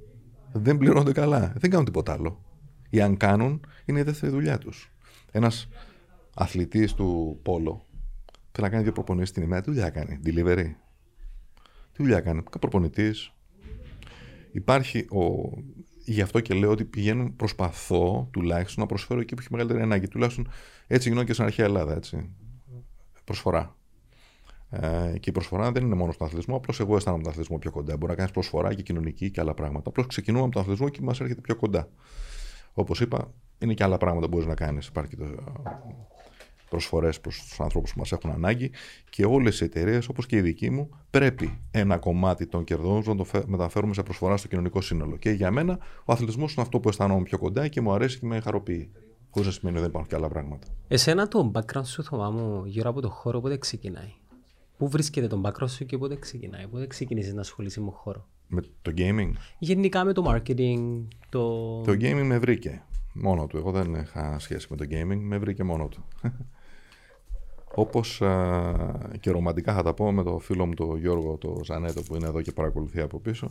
δεν 0.53 0.79
πληρώνονται 0.79 1.13
καλά, 1.13 1.53
δεν 1.57 1.71
κάνουν 1.71 1.85
τίποτα 1.85 2.13
άλλο. 2.13 2.41
Ή 2.91 3.01
αν 3.01 3.17
κάνουν, 3.17 3.67
είναι 3.85 3.99
η 3.99 4.03
δεύτερη 4.03 4.33
δουλειά 4.33 4.59
τους. 4.59 4.93
Ένας 5.31 5.69
αθλητής 6.35 6.95
του 6.95 7.39
Πόλο 7.43 7.87
θέλει 8.57 8.67
να 8.67 8.69
κάνει 8.69 8.83
δύο 8.83 8.93
προπονήσεις 8.93 9.33
την 9.33 9.43
ημέρα, 9.43 9.63
τι 9.63 9.71
δουλειά 9.71 9.91
κάνει, 9.91 10.21
delivery. 10.25 10.75
Τι 11.93 12.03
δουλειά 12.03 12.21
κάνει, 12.21 12.43
προπονητής. 12.61 13.33
Υπάρχει 14.53 14.99
ο. 14.99 15.51
Γι' 16.05 16.21
αυτό 16.21 16.41
και 16.41 16.55
λέω 16.55 16.71
ότι 16.71 16.85
πηγαίνουν, 16.85 17.37
προσπαθώ 17.37 18.29
τουλάχιστον 18.33 18.83
να 18.83 18.89
προσφέρω 18.89 19.21
εκεί 19.21 19.35
που 19.35 19.41
έχει 19.41 19.49
μεγαλύτερη 19.53 19.83
ανάγκη. 19.83 20.09
Τουλάχιστον 20.09 20.49
έτσι 20.87 21.09
γινόταν 21.09 21.27
και 21.27 21.33
στην 21.33 21.45
αρχαία 21.45 21.67
Ελλάδα. 21.67 21.95
Έτσι. 21.95 22.31
Προσφορά. 23.25 23.77
Ε, 24.71 25.19
και 25.21 25.31
η 25.31 25.33
προσφορά 25.33 25.73
δεν 25.73 25.85
είναι 25.85 25.95
μόνο 25.95 26.13
στον 26.13 26.27
αθλητισμό. 26.27 26.57
Απλώς 26.57 26.81
εγώ 26.81 26.97
αισθάνομαι 26.97 27.23
τον 27.23 27.33
αθλητισμό 27.33 27.59
πιο 27.59 27.71
κοντά. 27.71 27.97
Μπορεί 27.97 28.11
να 28.11 28.17
κάνεις 28.17 28.33
προσφορά 28.33 28.75
και 28.75 28.83
κοινωνική 28.83 29.31
και 29.31 29.41
άλλα 29.41 29.55
πράγματα. 29.55 29.89
Απλώς 29.89 30.07
ξεκινούμε 30.07 30.45
από 30.45 30.53
τον 30.53 30.63
αθλητισμό 30.63 30.89
και 30.89 31.01
μας 31.03 31.21
έρχεται 31.21 31.41
πιο 31.41 31.57
κοντά. 31.57 31.89
Όπως 32.79 33.01
είπα, 33.01 33.33
είναι 33.59 33.75
και 33.75 33.85
άλλα 33.85 33.97
πράγματα 33.97 34.27
που 34.27 34.33
μπορείς 34.33 34.47
να 34.47 34.55
κάνεις. 34.55 34.87
Υπάρχει 34.87 35.11
και 35.11 35.17
το, 35.17 35.29
προσφορές 36.69 37.21
προς 37.21 37.43
τους 37.49 37.61
ανθρώπους 37.61 37.93
που 37.93 37.99
μας 37.99 38.13
έχουν 38.13 38.31
ανάγκη 38.31 38.71
και 39.11 39.25
όλες 39.25 39.61
οι 39.61 39.65
εταιρείες, 39.65 40.09
όπως 40.09 40.27
και 40.27 40.37
η 40.37 40.41
δική 40.41 40.71
μου, 40.71 40.89
πρέπει 41.11 41.61
ένα 41.71 41.99
κομμάτι 41.99 42.47
των 42.47 42.65
κερδών 42.65 43.03
να 43.07 43.17
το 43.17 43.25
φε- 43.25 43.47
μεταφέρουμε 43.47 43.95
σε 43.95 44.03
προσφορά 44.03 44.37
στο 44.37 44.49
κοινωνικό 44.49 44.81
σύνολο. 44.81 45.17
Και 45.17 45.31
για 45.31 45.51
μένα, 45.51 45.79
ο 46.05 46.13
αθλητισμός 46.13 46.55
είναι 46.55 46.63
αυτό 46.63 46.81
που 46.81 46.89
αισθάνομαι 46.89 47.23
πιο 47.23 47.39
κοντά 47.39 47.69
και 47.69 47.81
μου 47.81 47.93
αρέσει 47.93 48.19
και 48.19 48.27
με 48.27 48.41
χαροποιεί. 48.41 48.91
Χωρίς 49.31 49.49
να 49.49 49.55
σημαίνει 49.55 49.77
ότι 49.77 49.87
δεν 49.87 49.95
υπάρχουν 49.95 50.11
και 50.11 50.17
άλλα 50.17 50.29
πράγματα. 50.29 50.67
Εσένα 50.89 51.29
το 51.29 51.51
background 51.55 51.85
σου, 51.87 52.03
Θωμά 52.03 52.31
μου, 52.31 52.65
γύρω 52.65 52.91
από 52.91 53.01
το 53.01 53.09
χώρο, 53.09 53.41
πότε 53.41 53.57
ξεκινάει; 53.57 54.13
Πού 54.77 54.89
βρίσκεται 54.89 55.27
το 55.27 55.41
background 55.45 55.71
σου 55.71 55.87
και 55.87 55.99
πότε 55.99 56.17
ξεκινάει; 56.17 56.67
Πότε 56.67 56.87
ξεκινήσεις 56.87 57.35
να 57.35 57.41
ασχολείσαι 57.41 57.81
με 57.81 57.91
χώρο; 57.91 58.29
Με 58.49 58.61
το 58.83 58.93
gaming; 58.97 59.31
Γενικά 59.59 60.05
με 60.05 60.13
το 60.13 60.25
marketing, 60.27 61.05
το... 61.29 61.81
Το 61.81 61.93
gaming 61.93 62.25
με 62.25 62.39
βρήκε 62.39 62.83
μόνο 63.13 63.47
του. 63.47 63.57
Εγώ 63.57 63.71
δεν 63.71 63.95
είχα 63.95 64.39
σχέση 64.39 64.67
με 64.71 64.77
το 64.77 64.85
gaming, 64.91 65.19
με 65.21 65.39
βρήκε 65.39 65.65
μόνο 65.65 65.89
του. 65.89 66.05
Όπως 67.75 68.23
και 69.21 69.31
ρομαντικά 69.31 69.75
θα 69.75 69.83
τα 69.83 69.95
πω 69.95 70.13
με 70.13 70.23
το 70.23 70.39
φίλο 70.39 70.67
μου 70.67 70.75
τον 70.75 70.99
Γιώργο 70.99 71.37
το 71.37 71.61
Ζανέτο 71.65 72.03
που 72.03 72.15
είναι 72.17 72.27
εδώ 72.27 72.43
και 72.43 72.53
παρακολουθεί 72.53 73.01
από 73.01 73.21
πίσω. 73.21 73.49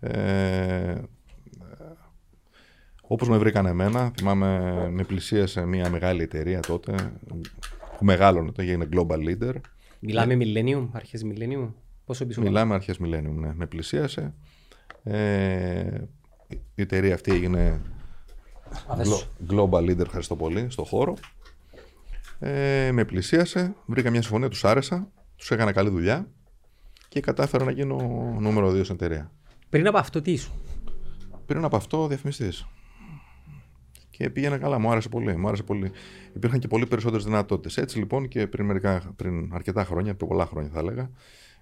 Ε, 0.00 0.94
Όπως 3.02 3.28
με 3.28 3.38
βρήκαν 3.38 3.66
εμένα, 3.66 4.12
θυμάμαι 4.16 4.88
με 4.90 5.04
πλησίασε 5.04 5.66
μια 5.66 5.90
μεγάλη 5.90 6.22
εταιρεία 6.22 6.60
τότε 6.60 7.12
που 7.98 8.04
μεγάλωνε, 8.04 8.52
το 8.52 8.62
έγινε 8.62 8.88
Global 8.92 9.18
Leader. 9.28 9.54
Μιλάμε 10.00 10.36
millennium, 10.40 10.88
αρχές 10.92 11.24
millennium. 11.24 11.68
Πόσο 12.08 12.26
πίσω 12.26 12.38
πάμε; 12.40 12.50
Μιλάμε 12.50 12.74
αρχές 12.74 12.98
Millennium, 13.02 13.34
ναι. 13.34 13.52
Με 13.54 13.66
πλησίασε. 13.66 14.34
Ε, 15.02 16.00
η 16.50 16.82
εταιρεία 16.82 17.14
αυτή 17.14 17.32
έγινε 17.32 17.80
Αφέσου. 18.86 19.18
Glo- 19.48 19.52
Global 19.54 19.80
Leader, 19.90 20.00
ευχαριστώ 20.00 20.36
πολύ, 20.36 20.66
στο 20.70 20.84
χώρο. 20.84 21.14
Ε, 22.38 22.90
με 22.92 23.04
πλησίασε, 23.04 23.74
βρήκα 23.86 24.10
μια 24.10 24.22
συμφωνία, 24.22 24.48
τους 24.48 24.64
άρεσα, 24.64 25.08
τους 25.36 25.50
έκανα 25.50 25.72
καλή 25.72 25.88
δουλειά 25.88 26.28
και 27.08 27.20
κατάφερα 27.20 27.64
να 27.64 27.70
γίνω 27.70 27.96
νούμερο 28.40 28.70
2 28.70 28.80
στην 28.84 28.94
εταιρεία. 28.94 29.32
Πριν 29.68 29.86
από 29.86 29.98
αυτό 29.98 30.20
τι 30.22 30.32
ήσουν; 30.32 30.52
Πριν 31.46 31.64
από 31.64 31.76
αυτό, 31.76 32.06
διαφημιστής. 32.06 32.66
Και 34.10 34.30
πήγαινε 34.30 34.58
καλά, 34.58 34.78
μου 34.78 34.90
άρεσε 34.90 35.08
πολύ. 35.08 35.36
Μου 35.36 35.46
άρεσε 35.48 35.62
πολύ. 35.62 35.90
Υπήρχαν 36.34 36.58
και 36.58 36.68
πολύ 36.68 36.86
περισσότερες 36.86 37.24
δυνατότητες. 37.24 37.76
Έτσι 37.76 37.98
λοιπόν 37.98 38.28
και 38.28 38.46
πριν, 38.46 38.66
μερικά, 38.66 39.12
πριν 39.16 39.50
αρκετά 39.54 39.84
χρόνια, 39.84 40.14
πριν 40.14 40.28
πολλά 40.28 40.46
χρόνια 40.46 40.70
θα 40.72 40.78
έλεγα, 40.78 41.10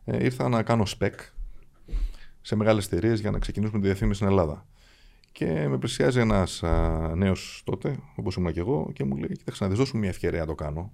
ε, 0.07 0.25
ήρθα 0.25 0.49
να 0.49 0.63
κάνω 0.63 0.85
spec 0.99 1.13
σε 2.41 2.57
μεγάλες 2.57 2.87
εταιρείες 2.87 3.21
για 3.21 3.31
να 3.31 3.39
ξεκινήσουμε 3.39 3.81
τη 3.81 3.87
διαφήμιση 3.87 4.17
στην 4.17 4.31
Ελλάδα. 4.31 4.67
Και 5.33 5.69
με 5.69 5.79
πλησιάζει 5.79 6.21
ένας 6.21 6.63
νέος 7.15 7.63
τότε, 7.65 7.99
όπως 8.15 8.37
ήμουν 8.37 8.53
και 8.53 8.61
εγώ, 8.61 8.91
και 8.93 9.05
μου 9.05 9.17
λέει: 9.17 9.37
Κοίταξε 9.37 9.63
να 9.63 9.69
δεις, 9.69 9.79
δώσουμε 9.79 10.01
μια 10.01 10.09
ευκαιρία 10.09 10.41
να 10.41 10.47
το 10.47 10.55
κάνω. 10.55 10.93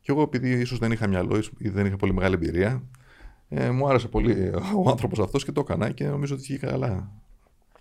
Και 0.00 0.12
εγώ, 0.12 0.22
επειδή 0.22 0.50
ίσως 0.50 0.78
δεν 0.78 0.92
είχα 0.92 1.06
μυαλό 1.06 1.42
ή 1.58 1.68
δεν 1.68 1.86
είχα 1.86 1.96
πολύ 1.96 2.12
μεγάλη 2.12 2.34
εμπειρία, 2.34 2.82
ε, 3.48 3.70
μου 3.70 3.88
άρεσε 3.88 4.08
πολύ 4.08 4.50
ο 4.84 4.90
άνθρωπος 4.90 5.18
αυτός 5.18 5.44
και 5.44 5.52
το 5.52 5.60
έκανα 5.60 5.90
και 5.90 6.06
νομίζω 6.06 6.34
ότι 6.34 6.42
βγήκε 6.42 6.66
καλά 6.66 7.10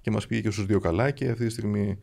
και 0.02 0.12
μας 0.12 0.28
πήγε 0.28 0.41
και 0.41 0.52
στους 0.52 0.65
δύο 0.65 0.80
καλά 0.80 1.12
και 1.12 1.30
αυτή 1.30 1.45
τη 1.45 1.52
στιγμή 1.52 2.00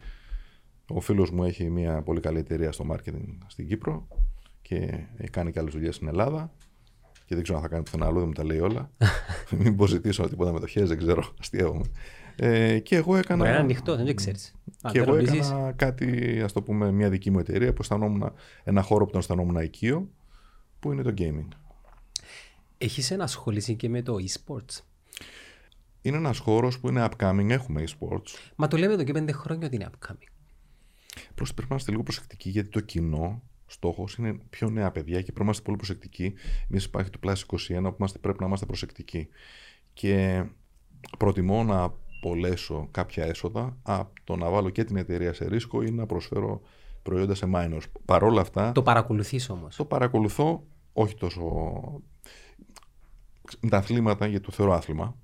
ο 0.88 1.00
φίλος 1.00 1.30
μου 1.30 1.44
έχει 1.44 1.70
μια 1.70 2.02
πολύ 2.02 2.20
καλή 2.20 2.38
εταιρεία 2.38 2.72
στο 2.72 2.86
marketing 2.90 3.38
στην 3.46 3.66
Κύπρο 3.66 4.08
και 4.62 5.06
έχει 5.16 5.30
κάνει 5.30 5.52
και 5.52 5.58
άλλες 5.58 5.72
δουλειές 5.72 5.94
στην 5.94 6.08
Ελλάδα 6.08 6.52
και 7.26 7.34
δεν 7.34 7.42
ξέρω 7.42 7.58
αν 7.58 7.64
θα 7.64 7.70
κάνει 7.70 7.82
πουθενά 7.82 8.06
άλλο, 8.06 8.18
δεν 8.18 8.26
μου 8.26 8.32
τα 8.32 8.44
λέει 8.44 8.58
όλα. 8.58 8.90
Μην 9.58 9.66
υποζητήσω 9.66 10.28
τίποτα 10.28 10.52
με 10.52 10.60
το 10.60 10.66
χέρι, 10.66 10.86
δεν 10.86 10.98
ξέρω, 10.98 11.34
αστείευομαι. 11.40 11.84
Ε, 12.36 12.78
και 12.78 12.96
εγώ 12.96 13.16
έκανα. 13.16 13.44
Μπορεί 13.44 13.56
να 13.56 13.60
ανοιχτό, 13.60 13.96
δεν 13.96 14.16
ξέρεις. 14.16 14.54
Και 14.92 14.98
εγώ 14.98 15.14
έκανα 15.14 15.72
κάτι, 15.72 16.40
ας 16.42 16.52
το 16.52 16.62
πούμε, 16.62 16.90
μια 16.90 17.08
δική 17.08 17.30
μου 17.30 17.38
εταιρεία 17.38 17.72
που 17.72 17.78
αισθανόμουν 17.82 18.32
ένα 18.64 18.82
χώρο 18.82 19.04
που 19.04 19.10
τον 19.10 19.20
αισθανόμουν 19.20 19.56
οικείο, 19.56 20.08
που 20.78 20.92
είναι 20.92 21.02
το 21.02 21.14
gaming. 21.18 21.48
Έχεις 22.78 23.10
ενασχοληθεί 23.10 23.74
και 23.74 23.88
με 23.88 24.02
το 24.02 24.16
e-sports; 24.20 24.80
Είναι 26.02 26.16
ένας 26.16 26.38
χώρος 26.38 26.78
που 26.78 26.88
είναι 26.88 27.08
upcoming, 27.10 27.48
έχουμε 27.48 27.84
e-sports. 27.86 28.52
Μα 28.56 28.68
το 28.68 28.76
λέμε 28.76 28.92
εδώ 28.92 29.02
και 29.02 29.12
πέντε 29.12 29.32
χρόνια 29.32 29.66
ότι 29.66 29.76
είναι 29.76 29.90
upcoming. 29.90 30.28
Πρέπει 31.34 31.66
να 31.68 31.76
είστε 31.76 31.90
λίγο 31.90 32.02
προσεκτικοί 32.02 32.50
γιατί 32.50 32.68
το 32.68 32.80
κοινό 32.80 33.42
στόχος 33.66 34.14
είναι 34.14 34.38
πιο 34.50 34.70
νέα 34.70 34.90
παιδιά 34.90 35.16
και 35.16 35.22
πρέπει 35.22 35.38
να 35.38 35.44
είμαστε 35.44 35.62
πολύ 35.62 35.76
προσεκτικοί. 35.76 36.34
Εμείς 36.70 36.84
υπάρχει 36.84 37.10
το 37.10 37.18
Plus 37.22 37.34
21 37.34 37.82
που 37.82 37.96
είμαστε, 37.98 38.18
πρέπει 38.18 38.40
να 38.40 38.46
είμαστε 38.46 38.66
προσεκτικοί. 38.66 39.28
Και 39.92 40.44
προτιμώ 41.18 41.64
να 41.64 41.82
απολέσω 41.82 42.88
κάποια 42.90 43.24
έσοδα 43.24 43.76
από 43.82 44.12
το 44.24 44.36
να 44.36 44.50
βάλω 44.50 44.70
και 44.70 44.84
την 44.84 44.96
εταιρεία 44.96 45.32
σε 45.32 45.48
ρίσκο 45.48 45.82
ή 45.82 45.90
να 45.90 46.06
προσφέρω 46.06 46.60
προϊόντα 47.02 47.34
σε 47.34 47.50
minors. 47.54 47.82
Παρ' 48.04 48.22
όλα 48.22 48.40
αυτά. 48.40 48.72
Το 48.72 48.82
παρακολουθείς 48.82 49.50
όμως; 49.50 49.76
Το 49.76 49.84
παρακολουθώ, 49.84 50.66
όχι 50.92 51.14
τόσο. 51.14 51.42
Τα 53.68 53.76
αθλήματα, 53.76 54.26
γιατί 54.26 54.44
το 54.44 54.52
θεωρώ 54.52 54.72
άθλημα. 54.72 55.16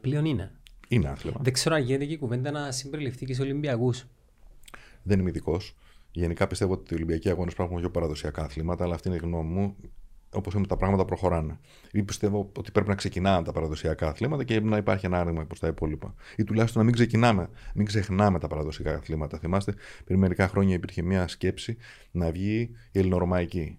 Πλέον 0.00 0.24
είναι. 0.24 0.52
Είναι 0.88 1.08
άθλημα. 1.08 1.40
Δεν 1.42 1.52
ξέρω 1.52 1.74
αν 1.74 1.82
γίνεται 1.82 2.04
και 2.04 2.12
η 2.12 2.18
κουβέντα 2.18 2.50
να 2.50 2.72
συμπεριληφθεί 2.72 3.24
και 3.26 3.34
σε 3.34 3.42
Ολυμπιακούς. 3.42 4.06
Δεν 5.02 5.18
είμαι 5.18 5.28
ειδικός. 5.28 5.76
Γενικά 6.18 6.46
πιστεύω 6.46 6.72
ότι 6.72 6.92
οι 6.92 6.96
Ολυμπιακοί 6.96 7.28
αγώνες 7.30 7.54
πρέπει 7.54 7.68
να 7.68 7.74
έχουν 7.74 7.80
πιο 7.80 8.00
παραδοσιακά 8.00 8.42
αθλήματα, 8.42 8.84
αλλά 8.84 8.94
αυτή 8.94 9.08
είναι 9.08 9.16
η 9.16 9.20
γνώμη 9.20 9.52
μου. 9.52 9.76
Όπως 10.32 10.54
είναι 10.54 10.66
τα 10.66 10.76
πράγματα 10.76 11.04
προχωράνε. 11.04 11.58
Ή 11.92 12.02
πιστεύω 12.02 12.52
ότι 12.58 12.70
πρέπει 12.70 12.88
να 12.88 12.94
ξεκινάμε 12.94 13.44
τα 13.44 13.52
παραδοσιακά 13.52 14.08
αθλήματα 14.08 14.44
και 14.44 14.60
να 14.60 14.76
υπάρχει 14.76 15.06
ένα 15.06 15.20
άνοιγμα 15.20 15.44
προς 15.44 15.58
τα 15.58 15.66
υπόλοιπα. 15.66 16.14
Ή 16.36 16.44
τουλάχιστον 16.44 16.78
να 16.80 16.84
μην 16.86 16.94
ξεκινάμε, 16.94 17.50
μην 17.74 17.86
ξεχνάμε 17.86 18.38
τα 18.38 18.46
παραδοσιακά 18.46 18.94
αθλήματα. 18.94 19.38
Θυμάστε, 19.38 19.74
πριν 20.04 20.18
μερικά 20.18 20.48
χρόνια 20.48 20.74
υπήρχε 20.74 21.02
μια 21.02 21.28
σκέψη 21.28 21.76
να 22.10 22.30
βγει 22.30 22.60
η 22.92 22.98
ελληνορωμαϊκή. 22.98 23.78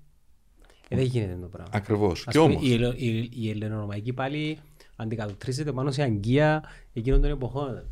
Ε, 0.88 0.96
δεν 0.96 1.06
γίνεται 1.06 1.38
το 1.42 1.48
πράγμα. 1.48 1.72
Ακριβώς. 1.74 2.28
Ας 2.28 2.34
Και 2.34 2.40
πούμε, 2.40 2.54
όμω. 2.54 2.64
Η, 2.64 2.74
Ελλο- 2.74 2.96
η, 2.98 3.30
η 3.34 3.50
ελληνορωμαϊκή 3.50 4.14
πάλι 4.14 4.58
αντικατοπτρίζεται 4.96 5.72
πάνω 5.72 5.92
σε 5.92 6.04
αγκία 6.04 6.64
εκείνων 6.94 7.22
των 7.22 7.32
εποχών. 7.32 7.90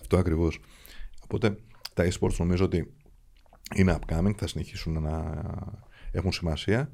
Αυτό 0.00 0.16
ακριβώς. 0.16 0.60
Οπότε 1.24 1.56
τα 1.94 2.08
e-sports 2.10 2.34
νομίζω 2.38 2.64
ότι 2.64 2.95
είναι 3.74 3.98
upcoming, 4.00 4.34
θα 4.36 4.46
συνεχίσουν 4.46 5.02
να 5.02 5.42
έχουν 6.10 6.32
σημασία 6.32 6.90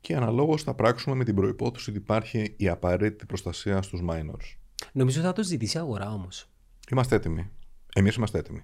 και 0.00 0.16
αναλόγως 0.16 0.62
θα 0.62 0.74
πράξουμε 0.74 1.16
με 1.16 1.24
την 1.24 1.34
προϋπόθεση 1.34 1.90
ότι 1.90 1.98
υπάρχει 1.98 2.54
η 2.56 2.68
απαραίτητη 2.68 3.26
προστασία 3.26 3.82
στους 3.82 4.00
minors. 4.08 4.56
Νομίζω 4.92 5.20
θα 5.20 5.32
το 5.32 5.42
ζητήσει 5.42 5.76
η 5.76 5.80
αγορά 5.80 6.12
όμως. 6.12 6.48
Είμαστε 6.90 7.16
έτοιμοι. 7.16 7.50
Εμείς 7.94 8.14
είμαστε 8.14 8.38
έτοιμοι. 8.38 8.62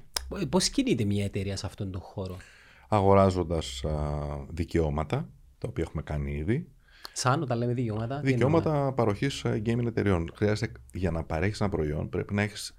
Πώς 0.48 0.68
κινείται 0.68 1.04
μια 1.04 1.24
εταιρεία 1.24 1.56
σε 1.56 1.66
αυτόν 1.66 1.90
τον 1.90 2.00
χώρο, 2.00 2.36
Αγοράζοντας 2.88 3.84
α, 3.84 3.90
δικαιώματα, 4.50 5.28
τα 5.58 5.68
οποία 5.68 5.84
έχουμε 5.86 6.02
κάνει 6.02 6.32
ήδη, 6.36 6.68
Σαν 7.12 7.42
όταν 7.42 7.58
λέμε 7.58 7.74
δικαιώματα. 7.74 8.20
τι 8.20 8.32
δικαιώματα 8.32 8.92
παροχής 8.92 9.44
ε, 9.44 9.62
gaming 9.66 9.86
εταιρεών. 9.86 10.30
Χρειάζεται 10.34 10.72
για 10.92 11.10
να 11.10 11.24
παρέχεις 11.24 11.60
ένα 11.60 11.70
προϊόν 11.70 12.08
πρέπει 12.08 12.34
να 12.34 12.42
έχεις 12.42 12.74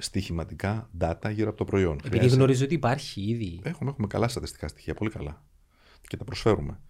στοιχηματικά 0.00 0.90
data 1.00 1.30
γύρω 1.32 1.48
από 1.48 1.58
το 1.58 1.64
προϊόν. 1.64 1.92
Επειδή 1.92 2.08
Χρειάζεται- 2.08 2.34
γνωρίζω 2.36 2.64
ότι 2.64 2.74
υπάρχει 2.74 3.20
ήδη. 3.20 3.60
Έχουμε, 3.62 3.90
έχουμε 3.90 4.06
καλά 4.06 4.28
στατιστικά 4.28 4.68
στοιχεία, 4.68 4.94
πολύ 4.94 5.10
καλά. 5.10 5.42
Και 6.08 6.16
τα 6.16 6.24
προσφέρουμε. 6.24 6.80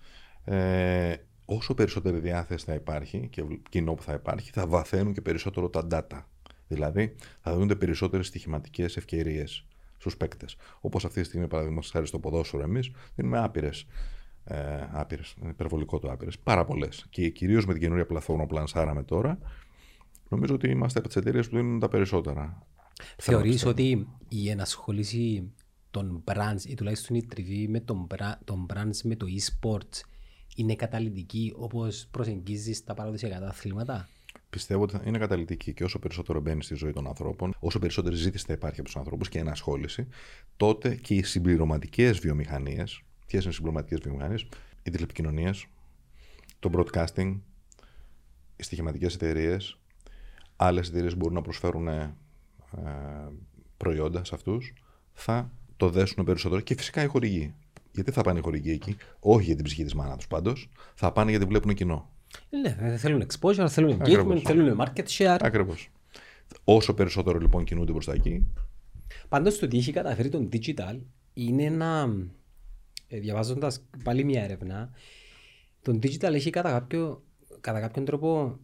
Ε, 0.44 1.14
όσο 1.44 1.74
περισσότερη 1.74 2.18
διάθεση 2.18 2.64
θα 2.64 2.74
υπάρχει 2.74 3.28
και 3.30 3.44
κοινό 3.68 3.94
που 3.94 4.02
θα 4.02 4.12
υπάρχει, 4.12 4.50
θα 4.50 4.66
βαθαίνουν 4.66 5.12
και 5.12 5.20
περισσότερο 5.20 5.68
τα 5.70 5.86
data. 5.90 6.22
Δηλαδή, 6.68 7.14
θα 7.40 7.52
δίνονται 7.52 7.74
περισσότερες 7.76 8.26
στοιχηματικές 8.26 8.96
ευκαιρίες 8.96 9.64
στους 9.96 10.16
παίκτες. 10.16 10.56
Όπως 10.80 11.04
αυτή 11.04 11.20
τη 11.20 11.26
στιγμή, 11.26 11.46
παραδείγματος 11.46 11.90
χάρη 11.90 12.06
στο 12.06 12.18
ποδόσφαιρο, 12.18 12.62
εμείς 12.62 12.90
δίνουμε 13.14 13.38
άπειρες. 13.38 13.86
Ε, 14.44 14.88
άπειρες, 14.90 15.34
είναι 15.40 15.50
υπερβολικό 15.50 15.98
το 15.98 16.10
άπειρες. 16.12 16.38
Πάρα 16.38 16.64
πολλές. 16.64 17.06
Και 17.10 17.28
κυρίως 17.28 17.66
με 17.66 17.72
την 17.72 17.82
καινούργια 17.82 18.06
πλατφόρμα 18.06 18.46
που 18.46 18.54
λανσάραμε 18.54 19.02
τώρα, 19.02 19.38
νομίζω 20.28 20.54
ότι 20.54 20.68
είμαστε 20.70 20.98
από 20.98 21.08
τις 21.08 21.16
εταιρείες 21.16 21.48
που 21.48 21.56
δίνουν 21.56 21.78
τα 21.78 21.88
περισσότερα. 21.88 22.66
Θεωρείς 23.16 23.64
ότι 23.64 24.08
η 24.28 24.50
ενασχόληση 24.50 25.52
των 25.90 26.24
brands 26.24 26.64
ή 26.66 26.74
τουλάχιστον 26.74 27.16
η 27.16 27.26
τριβή 27.26 27.68
με 27.68 27.80
τον, 27.80 28.06
bra- 28.10 28.38
των 28.44 28.66
brands 28.74 29.00
με 29.04 29.16
το 29.16 29.26
e-sports 29.38 30.00
είναι 30.56 30.74
καταλητική 30.74 31.52
όπως 31.56 32.06
προσεγγίζεις 32.10 32.84
τα 32.84 32.94
παραδοσιακά 32.94 33.40
τα 33.40 33.46
αθλήματα; 33.46 34.08
Πιστεύω 34.50 34.82
ότι 34.82 34.96
θα 34.96 35.02
είναι 35.06 35.18
καταλητική 35.18 35.72
και 35.72 35.84
όσο 35.84 35.98
περισσότερο 35.98 36.40
μπαίνεις 36.40 36.64
στη 36.64 36.74
ζωή 36.74 36.92
των 36.92 37.06
ανθρώπων, 37.06 37.54
όσο 37.60 37.78
περισσότερη 37.78 38.14
ζήτηση 38.14 38.44
θα 38.46 38.52
υπάρχει 38.52 38.80
από 38.80 38.88
τους 38.88 38.96
ανθρώπους 38.96 39.28
και 39.28 39.38
ενασχόληση, 39.38 40.08
τότε 40.56 40.94
και 40.94 41.14
οι 41.14 41.22
συμπληρωματικές 41.22 42.18
βιομηχανίες, 42.18 43.02
ποιες 43.26 43.42
είναι 43.42 43.50
οι 43.52 43.54
συμπληρωματικές 43.54 43.98
βιομηχανίες, 44.00 44.48
οι 44.82 44.90
τηλεπικοινωνίες, 44.90 45.66
το 46.58 46.70
broadcasting, 46.72 47.40
οι 48.56 48.62
στοιχηματικές 48.62 49.14
εταιρείες, 49.14 49.78
άλλες 50.56 50.88
εταιρείες 50.88 51.16
μπορούν 51.16 51.34
να 51.34 51.42
προσφέρουν 51.42 51.88
ε, 51.88 52.14
προϊόντα 53.76 54.24
σε 54.24 54.34
αυτούς, 54.34 54.72
θα 55.12 55.50
το 55.76 55.88
δέσουν 55.88 56.24
περισσότερο 56.24 56.60
και 56.60 56.74
φυσικά 56.74 57.02
οι 57.02 57.06
χορηγοί. 57.06 57.54
Γιατί 57.92 58.10
θα 58.10 58.22
πάνε 58.22 58.38
οι 58.38 58.42
χορηγοί 58.42 58.70
εκεί, 58.70 58.96
όχι 59.20 59.44
για 59.44 59.54
την 59.56 59.64
ψυχή 59.64 59.84
της 59.84 59.94
μάνας 59.94 60.16
τους 60.16 60.26
πάντως, 60.26 60.70
θα 60.94 61.12
πάνε 61.12 61.30
γιατί 61.30 61.44
βλέπουν 61.44 61.74
κοινό. 61.74 62.10
Ναι, 62.62 62.76
δεν 62.80 62.98
θέλουν 62.98 63.26
exposure, 63.26 63.66
θέλουν 63.68 63.90
engagement, 63.90 64.00
Ακριβώς. 64.00 64.42
θέλουν 64.42 64.80
market 64.80 65.04
share. 65.08 65.38
Ακριβώς. 65.40 65.90
Όσο 66.64 66.94
περισσότερο 66.94 67.38
λοιπόν 67.38 67.64
κινούνται 67.64 67.92
προ 67.92 68.00
τα 68.04 68.12
εκεί, 68.12 68.46
Πάντως 69.28 69.58
το 69.58 69.64
ότι 69.66 69.78
έχει 69.78 69.92
καταφέρει 69.92 70.28
τον 70.28 70.48
digital 70.52 70.98
είναι 71.34 71.62
ένα... 71.64 72.16
ε, 73.08 73.18
Διαβάζοντας 73.18 73.82
πάλι 74.04 74.24
μια 74.24 74.42
έρευνα, 74.42 74.90
τον 75.82 75.98
digital 76.02 76.32
έχει 76.32 76.50
κατά, 76.50 76.70
κάποιο, 76.70 77.22
κατά 77.60 77.80
κάποιον 77.80 78.04
τρόπο, 78.04 78.58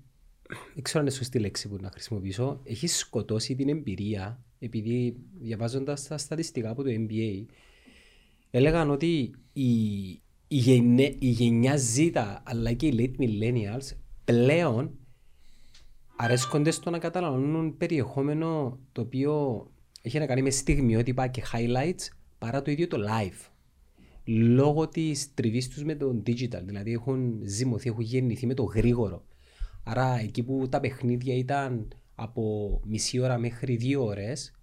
δεν 0.74 0.82
ξέρω 0.82 0.98
αν 0.98 1.06
είναι 1.06 1.16
σωστή 1.16 1.38
λέξη 1.38 1.68
που 1.68 1.76
να 1.80 1.90
χρησιμοποιήσω, 1.90 2.60
έχει 2.64 2.86
σκοτώσει 2.86 3.54
την 3.54 3.68
εμπειρία, 3.68 4.44
επειδή 4.58 5.16
διαβάζοντας 5.40 6.06
τα 6.06 6.18
στατιστικά 6.18 6.70
από 6.70 6.82
το 6.82 6.90
NBA, 6.92 7.44
έλεγαν 8.50 8.90
ότι 8.90 9.34
η, 9.52 9.70
η, 10.48 10.56
γενε, 10.56 11.14
η 11.18 11.28
γενιά 11.28 11.78
Z 11.96 12.10
αλλά 12.42 12.72
και 12.72 12.86
οι 12.86 12.94
late 12.98 13.22
millennials 13.22 13.96
πλέον 14.24 14.98
αρέσκονται 16.16 16.70
στο 16.70 16.90
να 16.90 16.98
καταλαβαίνουν 16.98 17.76
περιεχόμενο 17.76 18.78
το 18.92 19.00
οποίο 19.00 19.66
έχει 20.02 20.18
να 20.18 20.26
κάνει 20.26 20.42
με 20.42 20.50
στιγμιότυπα 20.50 21.26
και 21.26 21.42
highlights 21.52 22.08
παρά 22.38 22.62
το 22.62 22.70
ίδιο 22.70 22.88
το 22.88 22.98
live. 23.08 23.50
Λόγω 24.24 24.88
της 24.88 25.34
τριβής 25.34 25.68
τους 25.68 25.84
με 25.84 25.94
το 25.94 26.22
digital. 26.26 26.62
Δηλαδή 26.64 26.92
έχουν 26.92 27.40
ζυμωθεί, 27.44 27.88
έχουν 27.88 28.02
γεννηθεί 28.02 28.46
με 28.46 28.54
το 28.54 28.62
γρήγορο. 28.62 29.24
Άρα 29.88 30.18
εκεί 30.18 30.42
που 30.42 30.68
τα 30.68 30.80
παιχνίδια 30.80 31.34
ήταν 31.34 31.88
από 32.14 32.80
μισή 32.86 33.18
ώρα 33.18 33.38
μέχρι 33.38 33.76
δύο 33.76 34.04
ώρες, 34.04 34.54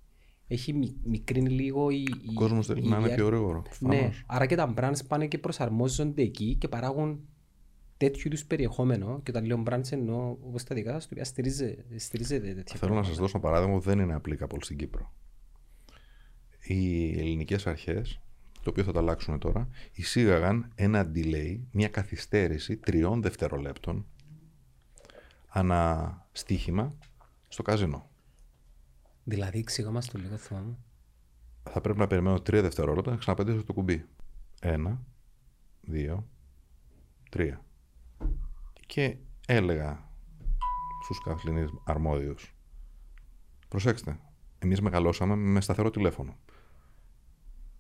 έχει 0.48 0.74
μι- 0.74 0.96
μικρύνει 1.04 1.50
λίγο 1.50 1.90
η. 1.90 2.04
ο 2.12 2.32
η- 2.32 2.34
κόσμος 2.34 2.66
θέλει 2.66 2.80
η 2.80 2.82
να 2.82 2.88
είναι 2.88 2.96
διάρκεια. 2.98 3.16
πιο 3.16 3.26
γρήγορο. 3.26 3.62
Ναι, 3.80 3.88
προφανώς. 3.90 4.24
άρα 4.28 4.46
και 4.46 4.56
τα 4.56 4.74
brands 4.78 5.00
πάνε 5.08 5.28
και 5.28 5.38
προσαρμόζονται 5.38 6.22
εκεί 6.22 6.56
και 6.56 6.68
παράγουν 6.68 7.20
τέτοιου 7.98 8.22
είδους 8.26 8.46
περιεχόμενο. 8.46 9.20
Και 9.24 9.32
όταν 9.32 9.46
λέω 9.46 9.64
brands 9.70 9.92
εννοώ 9.92 10.30
όπως 10.42 10.64
τα 10.64 10.76
δικά 10.76 10.92
σας, 10.92 11.04
το 11.04 11.10
οποίο 11.12 11.24
στηρίζεται, 11.26 11.86
στηρίζεται 12.00 12.48
τέτοια 12.48 12.64
Θέλω 12.64 12.80
να 12.80 12.80
πράγματα. 12.80 13.08
σας 13.08 13.18
δώσω 13.18 13.38
ένα 13.38 13.48
παράδειγμα 13.48 13.74
που 13.78 13.84
δεν 13.84 14.00
είναι 14.00 14.22
applicable 14.22 14.58
στην 14.62 14.78
Κύπρο. 14.78 15.14
Οι 16.64 17.10
ελληνικές 17.20 17.68
αρχές, 17.68 18.20
το 18.64 18.70
οποίο 18.70 18.84
θα 18.84 18.92
το 18.92 19.00
αλλάξουν 19.00 19.40
τώρα, 19.40 19.68
εισήγαγαν 19.94 20.72
ένα 20.76 21.12
delay, 21.16 21.60
μια 21.72 21.88
καθυστέρηση 21.88 22.78
τριών 22.78 23.22
δευτερολέπτων 23.22 24.06
ανά 25.56 26.28
στοίχημα 26.32 26.98
στο 27.48 27.62
καζίνο. 27.62 28.10
Δηλαδή, 29.24 29.60
εξήγα 29.60 29.92
μας 29.92 30.08
το 30.08 30.18
λίγο 30.18 30.38
θυμάμαι. 30.38 30.78
Θα 31.70 31.82
πρέπει 31.82 32.00
να 32.00 32.08
περιμένω 32.08 32.42
τρία 32.42 32.62
δευτερόλεπτα 32.62 33.12
να 33.12 33.18
ξαναπατήσω 33.18 33.64
το 33.64 33.74
κουμπί. 33.74 34.06
Ένα, 34.62 35.02
δύο, 35.82 36.28
τρία. 37.30 37.66
Και 38.86 39.18
έλεγα 39.48 40.10
στους 41.04 41.22
καθλινείς 41.24 41.70
αρμόδιους 41.84 42.56
προσέξτε, 43.68 44.20
εμείς 44.60 44.82
μεγαλώσαμε 44.82 45.36
με 45.36 45.62
σταθερό 45.62 45.90
τηλέφωνο. 45.90 46.38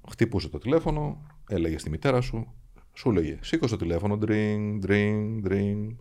Χτυπούσε 0.09 0.49
το 0.49 0.57
τηλέφωνο, 0.57 1.21
έλεγε 1.49 1.77
στη 1.77 1.89
μητέρα 1.89 2.21
σου, 2.21 2.53
σου 2.93 3.09
έλεγε 3.09 3.39
σήκωσε 3.41 3.75
το 3.75 3.83
τηλέφωνο, 3.85 4.17
ντρινγκ, 4.17 4.79
ντρινγκ, 4.79 5.41
ντρινγκ, 5.41 5.91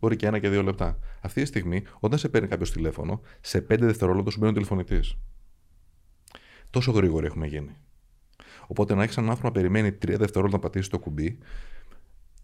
μπορεί 0.00 0.16
και 0.16 0.26
ένα 0.26 0.38
και 0.38 0.48
δύο 0.48 0.62
λεπτά. 0.62 0.98
Αυτή 1.20 1.40
τη 1.40 1.46
στιγμή, 1.46 1.82
όταν 2.00 2.18
σε 2.18 2.28
παίρνει 2.28 2.48
κάποιος 2.48 2.72
τηλέφωνο, 2.72 3.20
σε 3.40 3.60
πέντε 3.60 3.86
δευτερόλεπτα 3.86 4.30
σου 4.30 4.38
μπαίνει 4.38 4.50
ο 4.50 4.54
τηλεφωνητής. 4.54 5.16
Τόσο 6.70 6.92
γρήγοροι 6.92 7.26
έχουμε 7.26 7.46
γίνει. 7.46 7.76
Οπότε 8.66 8.94
να 8.94 9.02
έχεις 9.02 9.16
έναν 9.16 9.30
άνθρωπο 9.30 9.54
να 9.54 9.60
περιμένει 9.60 9.92
τρία 9.92 10.16
δευτερόλεπτα 10.16 10.56
να 10.56 10.62
πατήσει 10.62 10.90
το 10.90 10.98
κουμπί, 10.98 11.38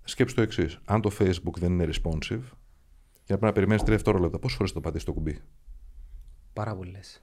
σκέψτε 0.05 0.37
το 0.37 0.43
εξής. 0.43 0.81
Αν 0.85 1.01
το 1.01 1.11
Facebook 1.19 1.59
δεν 1.59 1.73
είναι 1.73 1.89
responsive, 1.93 2.43
για 3.25 3.35
να 3.35 3.39
πρέπει 3.39 3.45
να 3.45 3.53
περιμένεις 3.53 3.83
τρία 3.83 3.95
δευτερόλεπτα, 3.95 4.39
πόσες 4.39 4.57
φορές 4.57 4.73
το 4.73 4.81
πατήσεις 4.81 5.05
το 5.05 5.13
κουμπί; 5.13 5.41
Πάρα 6.53 6.77
πολλές. 6.77 7.23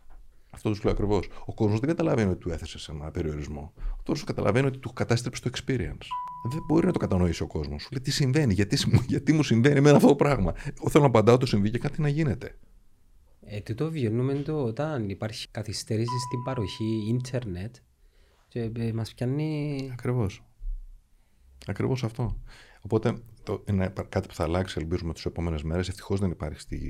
Αυτό 0.53 0.71
του 0.71 0.79
λέω 0.83 0.93
ακριβώς. 0.93 1.29
Ο 1.45 1.53
κόσμος 1.53 1.79
δεν 1.79 1.89
καταλαβαίνει 1.89 2.29
ότι 2.31 2.39
του 2.39 2.49
έθεσες 2.49 2.87
ένα 2.87 3.11
περιορισμό. 3.11 3.73
Ο 3.77 4.03
κόσμος 4.03 4.23
καταλαβαίνει 4.23 4.67
ότι 4.67 4.77
του 4.77 4.93
κατάστρεψε 4.93 5.41
το 5.41 5.49
experience. 5.53 6.05
Δεν 6.51 6.61
μπορεί 6.67 6.85
να 6.85 6.91
το 6.91 6.99
κατανοήσει 6.99 7.43
ο 7.43 7.47
κόσμος. 7.47 7.81
Σου 7.81 7.89
λέει 7.91 8.01
τι 8.03 8.11
συμβαίνει, 8.11 8.53
γιατί, 8.53 8.77
γιατί 9.07 9.33
μου 9.33 9.43
συμβαίνει 9.43 9.81
με 9.81 9.89
αυτό 9.89 10.07
το 10.07 10.15
πράγμα. 10.15 10.53
Εγώ 10.77 10.89
θέλω 10.89 11.03
να 11.03 11.09
απαντάω 11.09 11.37
το 11.37 11.45
συμβεί 11.45 11.69
και 11.69 11.79
κάτι 11.79 12.01
να 12.01 12.07
γίνεται. 12.07 12.57
Ε, 13.45 13.59
τι 13.59 13.73
το 13.73 13.91
βιώνουμε 13.91 14.33
το 14.33 14.63
όταν 14.63 15.09
υπάρχει 15.09 15.47
καθυστέρηση 15.51 16.19
στην 16.27 16.43
παροχή 16.43 17.05
ίντερνετ 17.07 17.75
και 18.47 18.71
ε, 18.77 18.93
μας 18.93 19.13
πιάνει... 19.13 19.89
Ακριβώς. 19.91 20.43
Ακριβώς 21.67 22.03
αυτό. 22.03 22.37
Οπότε 22.85 23.13
το, 23.43 23.63
είναι 23.67 23.93
κάτι 24.09 24.27
που 24.27 24.33
θα 24.33 24.43
αλλάξει, 24.43 24.79
ελπίζουμε, 24.79 25.13
τις 25.13 25.25
επόμενες 25.25 25.63
μέρες. 25.63 25.87
Ευτυχώς 25.87 26.19
δεν 26.19 26.29
υπάρχει 26.29 26.59
στην 26.59 26.81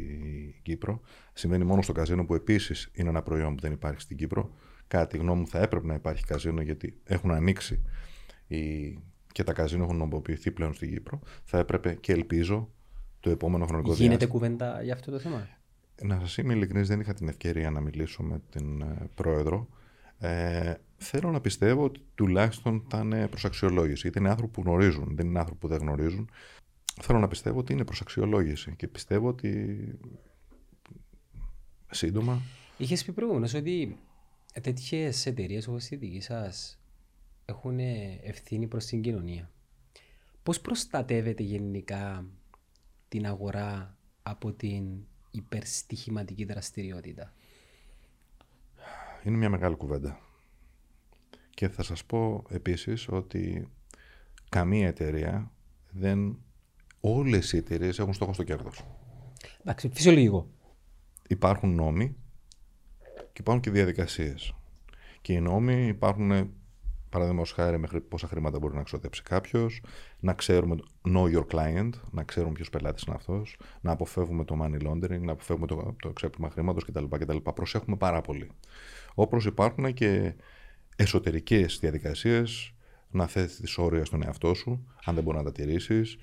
Κύπρο. 0.62 1.02
Συμβαίνει 1.34 1.64
μόνο 1.64 1.82
στο 1.82 1.92
καζίνο 1.92 2.26
που 2.26 2.34
επίσης 2.36 2.90
είναι 2.94 3.10
ένα 3.10 3.22
προϊόν 3.22 3.56
που 3.56 3.62
δεν 3.62 3.72
υπάρχει 3.72 4.02
στην 4.02 4.18
Κύπρο. 4.18 4.54
Κατά 4.88 5.08
τη 5.08 5.18
γνώμη 5.18 5.40
μου, 5.40 5.48
θα 5.48 5.60
έπρεπε 5.60 5.88
να 5.88 5.94
υπάρχει 5.94 6.24
καζίνο 6.24 6.62
γιατί 6.62 7.00
έχουν 7.04 7.32
ανοίξει 7.32 7.82
οι... 8.48 8.94
και 9.32 9.44
τα 9.44 9.54
καζίνο 9.54 9.84
έχουν 9.84 9.98
νομοποιηθεί 9.98 10.52
πλέον 10.52 10.74
στην 10.74 10.90
Κύπρο. 10.90 11.20
Θα 11.44 11.58
έπρεπε 11.58 11.94
και 11.94 12.12
ελπίζω 12.12 12.70
το 13.20 13.30
επόμενο 13.30 13.66
χρονικό 13.66 13.88
διάστημα. 13.88 14.10
Γίνεται 14.10 14.32
κουβέντα 14.32 14.84
για 14.84 14.94
αυτό 14.94 15.12
το 15.12 15.20
θέμα; 15.20 15.48
Να 16.04 16.20
σας 16.20 16.38
είμαι 16.38 16.54
ειλικρινής, 16.54 16.88
δεν 16.88 17.00
είχα 17.00 17.14
την 17.14 17.28
ευκαιρία 17.28 17.72
να 17.72 17.80
μιλήσω 17.80 18.24
με 18.24 18.42
την 18.50 18.82
ε, 18.82 19.10
πρόεδρο. 19.16 19.68
Ε, 20.24 20.74
θέλω 20.98 21.32
να 21.32 21.42
πιστεύω 21.42 21.84
ότι 21.84 22.02
τουλάχιστον 22.16 22.86
θα 22.90 23.00
είναι 23.00 23.28
προς 23.28 23.46
αξιολόγηση. 23.46 24.02
Γιατί 24.02 24.20
είναι 24.20 24.30
άνθρωποι 24.30 24.52
που 24.52 24.62
γνωρίζουν, 24.62 25.16
δεν 25.16 25.28
είναι 25.28 25.40
άνθρωποι 25.40 25.60
που 25.60 25.68
δεν 25.68 25.78
γνωρίζουν. 25.78 26.30
Θέλω 27.02 27.20
να 27.20 27.28
πιστεύω 27.28 27.60
ότι 27.60 27.74
είναι 27.74 27.86
προς 27.86 28.02
αξιολόγηση 28.02 28.76
και 28.76 28.88
πιστεύω 28.88 29.28
ότι 29.28 29.78
σύντομα. 31.92 32.42
Είχες 32.78 33.04
πει 33.04 33.12
προηγουμένως 33.12 33.54
ότι 33.54 33.98
τέτοιες 34.62 35.26
εταιρείες 35.26 35.68
όπως 35.68 35.90
η 35.90 35.96
δική 35.96 36.22
σας 36.22 36.80
έχουν 37.46 37.80
ευθύνη 38.24 38.68
προς 38.68 38.86
την 38.86 39.02
κοινωνία. 39.02 39.52
Πώς 40.44 40.60
προστατεύετε 40.60 41.44
γενικά 41.44 42.26
την 43.08 43.26
αγορά 43.26 43.98
από 44.24 44.52
την 44.52 44.86
υπερστοιχηματική 45.32 46.46
δραστηριότητα; 46.46 47.34
Είναι 49.24 49.38
μια 49.38 49.50
μεγάλη 49.50 49.76
κουβέντα. 49.76 50.20
Και 51.50 51.70
θα 51.70 51.84
σας 51.84 52.06
πω 52.06 52.44
επίσης 52.50 53.08
ότι 53.08 53.68
καμία 54.50 54.88
εταιρεία 54.88 55.52
δεν... 55.92 56.38
Όλες 57.00 57.54
οι 57.54 57.58
εταιρείες 57.58 58.00
έχουν 58.00 58.14
στόχο 58.14 58.34
στο 58.34 58.44
κέρδος. 58.44 58.86
Εντάξει, 59.62 59.90
φυσιολογικό. 59.94 60.50
Υπάρχουν 61.28 61.76
νόμοι 61.76 62.16
και 63.14 63.40
υπάρχουν 63.40 63.62
και 63.62 63.70
διαδικασίες. 63.70 64.54
Και 65.22 65.34
οι 65.34 65.40
νόμοι 65.40 65.88
υπάρχουν 65.88 66.54
Παραδείγματος 67.14 67.52
χάρη, 67.52 67.78
μέχρι 67.78 68.02
πόσα 68.02 68.28
χρήματα 68.28 68.60
μπορεί 68.60 68.76
να 68.76 68.84
ξοδέψει 68.84 69.22
κάποιος, 69.22 69.82
να 70.20 70.34
ξέρουμε 70.34 70.76
know 71.08 71.36
your 71.36 71.46
client, 71.52 71.90
να 72.12 72.24
ξέρουμε 72.24 72.54
ποιος 72.54 72.70
πελάτης 72.70 73.04
είναι 73.04 73.16
αυτός, 73.16 73.58
να 73.82 73.92
αποφεύγουμε 73.92 74.46
το 74.46 74.58
money 74.62 74.88
laundering, 74.88 75.22
να 75.22 75.32
αποφεύγουμε 75.32 75.68
το, 75.68 75.96
το 76.02 76.14
ξέπλυμα 76.14 76.50
χρήματος 76.50 76.86
κτλ, 76.86 77.06
κτλ. 77.10 77.38
Προσέχουμε 77.38 77.96
πάρα 77.96 78.22
πολύ. 78.22 78.52
Όπως 79.14 79.46
υπάρχουν 79.46 79.94
και 79.94 80.34
εσωτερικές 80.96 81.78
διαδικασίες 81.80 82.74
να 83.10 83.28
θέσει 83.28 83.62
τι 83.62 83.74
όρια 83.78 84.06
στον 84.06 84.24
εαυτό 84.24 84.54
σου, 84.54 84.88
αν 85.06 85.16
δεν 85.16 85.24
μπορεί 85.24 85.38
να 85.38 85.44
τα 85.44 85.52
τηρήσεις. 85.52 86.18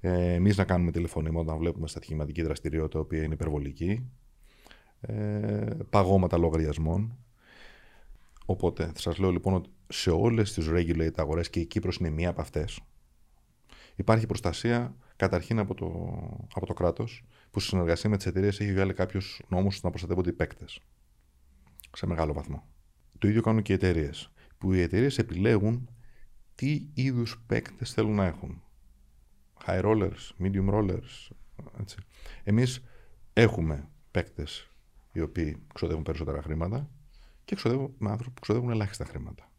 Ε, 0.00 0.32
Εμείς 0.32 0.56
να 0.56 0.64
κάνουμε 0.64 0.90
τηλεφωνήματα 0.90 1.40
όταν 1.40 1.58
βλέπουμε 1.58 1.88
στατικηματική 1.88 2.42
δραστηριότητα, 2.42 2.98
η 2.98 3.00
οποία 3.00 3.22
είναι 3.22 3.34
υπερβολική. 3.34 4.10
Ε, 5.00 5.14
παγώματα 5.90 6.38
λογαριασμών. 6.38 7.16
Οπότε 8.46 8.84
θα 8.84 8.98
σας 9.00 9.18
λέω 9.18 9.30
λοιπόν 9.30 9.54
ότι 9.54 9.68
σε 9.88 10.10
όλες 10.10 10.52
τις 10.52 10.68
regulated 10.70 11.14
αγορές 11.16 11.50
και 11.50 11.60
η 11.60 11.64
Κύπρος 11.64 11.96
είναι 11.96 12.10
μία 12.10 12.28
από 12.28 12.40
αυτές, 12.40 12.80
υπάρχει 13.96 14.26
προστασία 14.26 14.94
καταρχήν 15.16 15.58
από 15.58 15.74
το, 15.74 15.86
από 16.54 16.66
το 16.66 16.72
κράτος, 16.72 17.24
που 17.50 17.60
στη 17.60 17.68
συνεργασία 17.68 18.10
με 18.10 18.16
τις 18.16 18.26
εταιρείες 18.26 18.60
έχει 18.60 18.72
βγάλει 18.72 18.92
κάποιους 18.92 19.42
νόμους 19.48 19.82
να 19.82 19.90
προστατεύονται 19.90 20.30
οι 20.30 20.32
παίκτες. 20.32 20.80
Σε 21.96 22.06
μεγάλο 22.06 22.32
βαθμό. 22.32 22.66
Το 23.18 23.28
ίδιο 23.28 23.42
κάνουν 23.42 23.62
και 23.62 23.72
οι 23.72 23.74
εταιρείες. 23.74 24.32
Που 24.58 24.72
οι 24.72 24.80
εταιρείες 24.80 25.18
επιλέγουν 25.18 25.88
τι 26.54 26.88
είδους 26.94 27.42
παίκτες 27.46 27.92
θέλουν 27.92 28.14
να 28.14 28.24
έχουν. 28.24 28.62
High 29.66 29.82
rollers, 29.82 30.42
medium 30.42 30.70
rollers. 30.70 31.28
Έτσι. 31.80 31.96
Εμείς 32.44 32.82
έχουμε 33.32 33.88
παίκτες 34.10 34.70
οι 35.12 35.20
οποίοι 35.20 35.62
ξοδεύουν 35.74 36.02
περισσότερα 36.02 36.42
χρήματα 36.42 36.90
και 37.44 37.54
ξοδεύουν 37.54 37.94
με 37.98 38.10
άνθρωπου 38.10 38.34
που 38.34 38.40
ξοδεύουν 38.40 38.70
ελάχιστα 38.70 39.04
χρήματα 39.04 39.50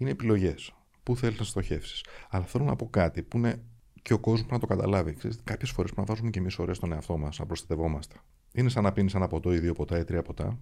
είναι 0.00 0.10
επιλογές. 0.10 0.74
Πού 1.02 1.16
θέλεις 1.16 1.38
να 1.38 1.44
στοχεύσεις. 1.44 2.04
Αλλά 2.30 2.44
θέλω 2.44 2.64
να 2.64 2.76
πω 2.76 2.90
κάτι 2.90 3.22
που 3.22 3.36
είναι 3.36 3.62
και 4.02 4.12
ο 4.12 4.18
κόσμος 4.18 4.50
να 4.50 4.58
το 4.58 4.66
καταλάβει. 4.66 5.16
Κάποιες 5.44 5.70
φορές 5.70 5.90
που 5.90 6.00
να 6.00 6.06
βάζουμε 6.06 6.30
και 6.30 6.38
εμείς 6.38 6.58
ώρε 6.58 6.74
στον 6.74 6.92
εαυτό 6.92 7.18
μας, 7.18 7.38
να 7.38 7.46
προστατευόμαστε. 7.46 8.14
Είναι 8.52 8.68
σαν 8.68 8.82
να 8.82 8.92
πίνεις 8.92 9.14
ένα 9.14 9.26
ποτό 9.26 9.54
ή 9.54 9.58
δύο 9.58 9.72
ποτά 9.72 9.98
ή 9.98 10.04
τρία 10.04 10.22
ποτά. 10.22 10.58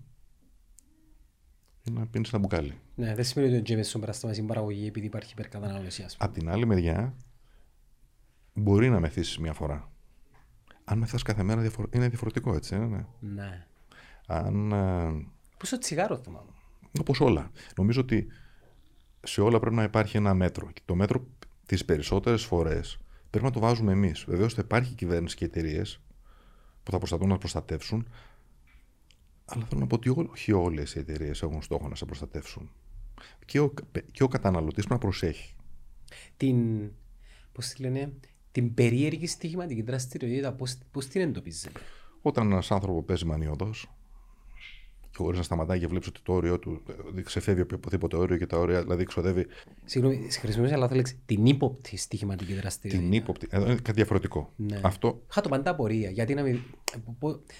Είναι 1.88 1.98
να 1.98 2.06
πίνεις 2.06 2.28
ένα 2.28 2.38
μπουκάλι. 2.38 2.78
Ναι, 2.94 3.14
δεν 3.14 3.24
σημαίνει 3.24 3.50
ότι 3.50 3.60
ο 3.60 3.62
Τζέμις 3.62 3.88
στον 3.88 4.00
περαστόμα 4.00 4.32
στην 4.32 4.46
παραγωγή 4.46 4.86
επειδή 4.86 5.06
υπάρχει 5.06 5.32
υπερκατανάλωση. 5.32 6.06
Απ' 6.18 6.32
την 6.32 6.50
άλλη 6.50 6.66
μεριά, 6.66 7.14
μπορεί 8.54 8.90
να 8.90 9.00
μεθύσεις 9.00 9.38
μια 9.38 9.52
φορά. 9.52 9.90
Αν 10.84 10.98
μεθάς 10.98 11.22
κάθε 11.22 11.42
μέρα, 11.42 11.70
είναι 11.90 12.08
διαφορετικό 12.08 12.54
έτσι. 12.54 12.76
Ναι. 12.76 13.04
ναι. 13.20 13.66
Αν. 14.26 14.72
Ε, 14.72 15.26
Πόσο 15.58 15.78
τσιγάρο 15.78 16.16
θυμάμαι. 16.16 16.50
Όπως 17.00 17.20
όλα. 17.20 17.50
Νομίζω 17.76 18.00
ότι 18.00 18.26
σε 19.22 19.40
όλα 19.40 19.58
πρέπει 19.60 19.76
να 19.76 19.82
υπάρχει 19.82 20.16
ένα 20.16 20.34
μέτρο. 20.34 20.70
Και 20.72 20.80
το 20.84 20.94
μέτρο 20.94 21.26
τις 21.66 21.84
περισσότερες 21.84 22.44
φορές 22.44 22.98
πρέπει 23.30 23.44
να 23.44 23.50
το 23.50 23.60
βάζουμε 23.60 23.92
εμείς. 23.92 24.24
Βεβαίως 24.28 24.54
θα 24.54 24.62
υπάρχει 24.64 24.94
κυβέρνηση 24.94 25.36
και 25.36 25.44
εταιρείες 25.44 26.00
που 26.82 26.90
θα 26.90 26.98
προσπαθούν 26.98 27.28
να 27.28 27.38
προστατεύσουν, 27.38 28.08
αλλά 29.48 29.64
θέλω 29.64 29.80
να 29.80 29.86
πω 29.86 29.94
ότι 29.94 30.08
όχι 30.08 30.52
όλες 30.52 30.94
οι 30.94 30.98
εταιρείες 30.98 31.42
έχουν 31.42 31.62
στόχο 31.62 31.88
να 31.88 31.94
σε 31.94 32.04
προστατεύσουν. 32.04 32.70
Και 33.44 33.60
ο, 33.60 33.74
και 34.10 34.22
ο 34.22 34.28
καταναλωτής 34.28 34.74
πρέπει 34.74 34.92
να 34.92 34.98
προσέχει. 34.98 35.54
Την, 36.36 36.90
πώς 37.52 37.66
τη 37.66 37.82
λένε, 37.82 38.12
την 38.52 38.74
περίεργη 38.74 39.26
στοιχηματική 39.26 39.82
δραστηριότητα, 39.82 40.56
πώς 40.90 41.06
την 41.06 41.20
εντοπίζει; 41.20 41.68
Όταν 42.22 42.50
ένας 42.50 42.70
άνθρωπος 42.70 43.04
παίζει 43.04 43.24
μανιώδο, 43.24 43.70
και 45.10 45.24
χωρίς 45.24 45.38
να 45.38 45.44
σταματάει 45.44 45.78
και 45.78 45.86
βλέπεις 45.86 46.08
ότι 46.08 46.20
το 46.22 46.32
όριο 46.32 46.58
του 46.58 46.82
ε, 47.16 47.22
ξεφεύγει 47.22 47.60
από 47.60 47.74
οποιοδήποτε 47.74 48.16
όριο 48.16 48.36
και 48.36 48.46
τα 48.46 48.58
όρια 48.58 48.82
δηλαδή 48.82 49.04
ξοδεύει. 49.04 49.46
Συγγνώμη, 49.84 50.30
χρησιμοποιεί 50.30 50.72
αλλά 50.72 50.88
λέξη 50.94 51.18
την 51.26 51.46
ύποπτη 51.46 51.96
στοιχηματική 51.96 52.54
δραστηριότητα. 52.54 53.10
Την 53.10 53.18
ύποπτη. 53.18 53.46
Εδώ 53.50 53.64
είναι 53.64 53.74
κάτι 53.74 53.92
διαφορετικό. 53.92 54.52
Ναι. 54.56 54.80
Αυτό... 54.82 55.22
Είχα 55.30 55.40
το 55.40 55.48
πάντα 55.48 55.70
απορία. 55.70 56.10
Γιατί 56.10 56.34
να 56.34 56.42
μην... 56.42 56.58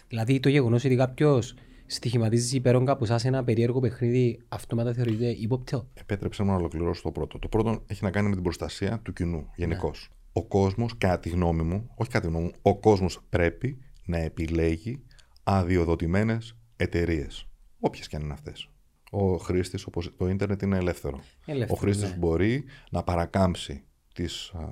Δηλαδή 0.08 0.40
το 0.40 0.48
γεγονός 0.48 0.84
ότι 0.84 0.96
κάποιος 0.96 1.54
στοιχηματίζεις 1.88 2.52
υπέρογκα 2.52 2.96
που 2.96 3.04
σε 3.04 3.28
ένα 3.28 3.44
περίεργο 3.44 3.80
παιχνίδι 3.80 4.40
αυτόματα 4.48 4.92
θεωρείται 4.92 5.28
ύποπτο. 5.28 5.88
Επέτρεψε 5.94 6.42
μου 6.42 6.50
να 6.50 6.56
ολοκληρώσω 6.56 7.02
το 7.02 7.10
πρώτο. 7.10 7.38
Το 7.38 7.48
πρώτο 7.48 7.82
έχει 7.86 8.04
να 8.04 8.10
κάνει 8.10 8.28
με 8.28 8.34
την 8.34 8.42
προστασία 8.42 9.00
του 9.02 9.12
κοινού 9.12 9.50
γενικώς. 9.56 10.08
Ναι. 10.10 10.16
Ο 10.32 10.44
κόσμος, 10.44 10.98
κατά 10.98 11.18
τη 11.18 11.28
γνώμη 11.28 11.62
μου, 11.62 11.90
όχι 11.94 12.10
κατά 12.10 12.26
τη 12.26 12.32
γνώμη 12.32 12.44
μου, 12.44 12.52
ο 12.62 12.78
κόσμος 12.78 13.20
πρέπει 13.28 13.78
να 14.04 14.18
επιλέγει 14.18 15.02
αδειοδοτημένες 15.42 16.56
εταιρείες. 16.76 17.46
Όποιες 17.80 18.08
και 18.08 18.16
αν 18.16 18.22
είναι 18.22 18.32
αυτές. 18.32 18.68
Ο 19.10 19.36
χρήστης, 19.36 19.86
όπως 19.86 20.12
το 20.16 20.28
ίντερνετ 20.28 20.62
είναι 20.62 20.76
ελεύθερο. 20.76 21.20
ελεύθερο 21.46 21.78
ο 21.78 21.80
χρήστης 21.80 22.10
ναι. 22.10 22.16
μπορεί 22.16 22.64
να 22.90 23.02
παρακάμψει 23.02 23.84
τις, 24.14 24.50
α, 24.50 24.68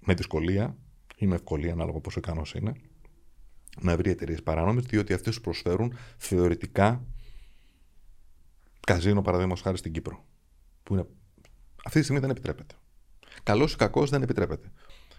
με 0.00 0.14
δυσκολία 0.14 0.76
ή 1.16 1.26
με 1.26 1.34
ευκολία, 1.34 1.72
ανάλογα 1.72 2.00
πόσο 2.00 2.18
ικανός 2.18 2.54
είναι, 2.54 2.72
να 3.80 3.96
βρει 3.96 4.10
εταιρείες 4.10 4.42
παράνομες, 4.42 4.84
διότι 4.84 5.12
αυτές 5.12 5.34
τους 5.34 5.42
προσφέρουν 5.42 5.94
θεωρητικά 6.16 7.04
καζίνο, 8.86 9.22
παραδείγματος 9.22 9.62
χάρη 9.62 9.76
στην 9.76 9.92
Κύπρο. 9.92 10.24
Που 10.82 10.92
είναι, 10.94 11.06
αυτή 11.84 11.98
τη 11.98 12.02
στιγμή 12.02 12.20
δεν 12.20 12.30
επιτρέπεται. 12.30 12.74
Καλός 13.42 13.72
ή 13.72 13.76
κακός 13.76 14.10
δεν 14.10 14.22
επιτρέπεται. 14.22 14.72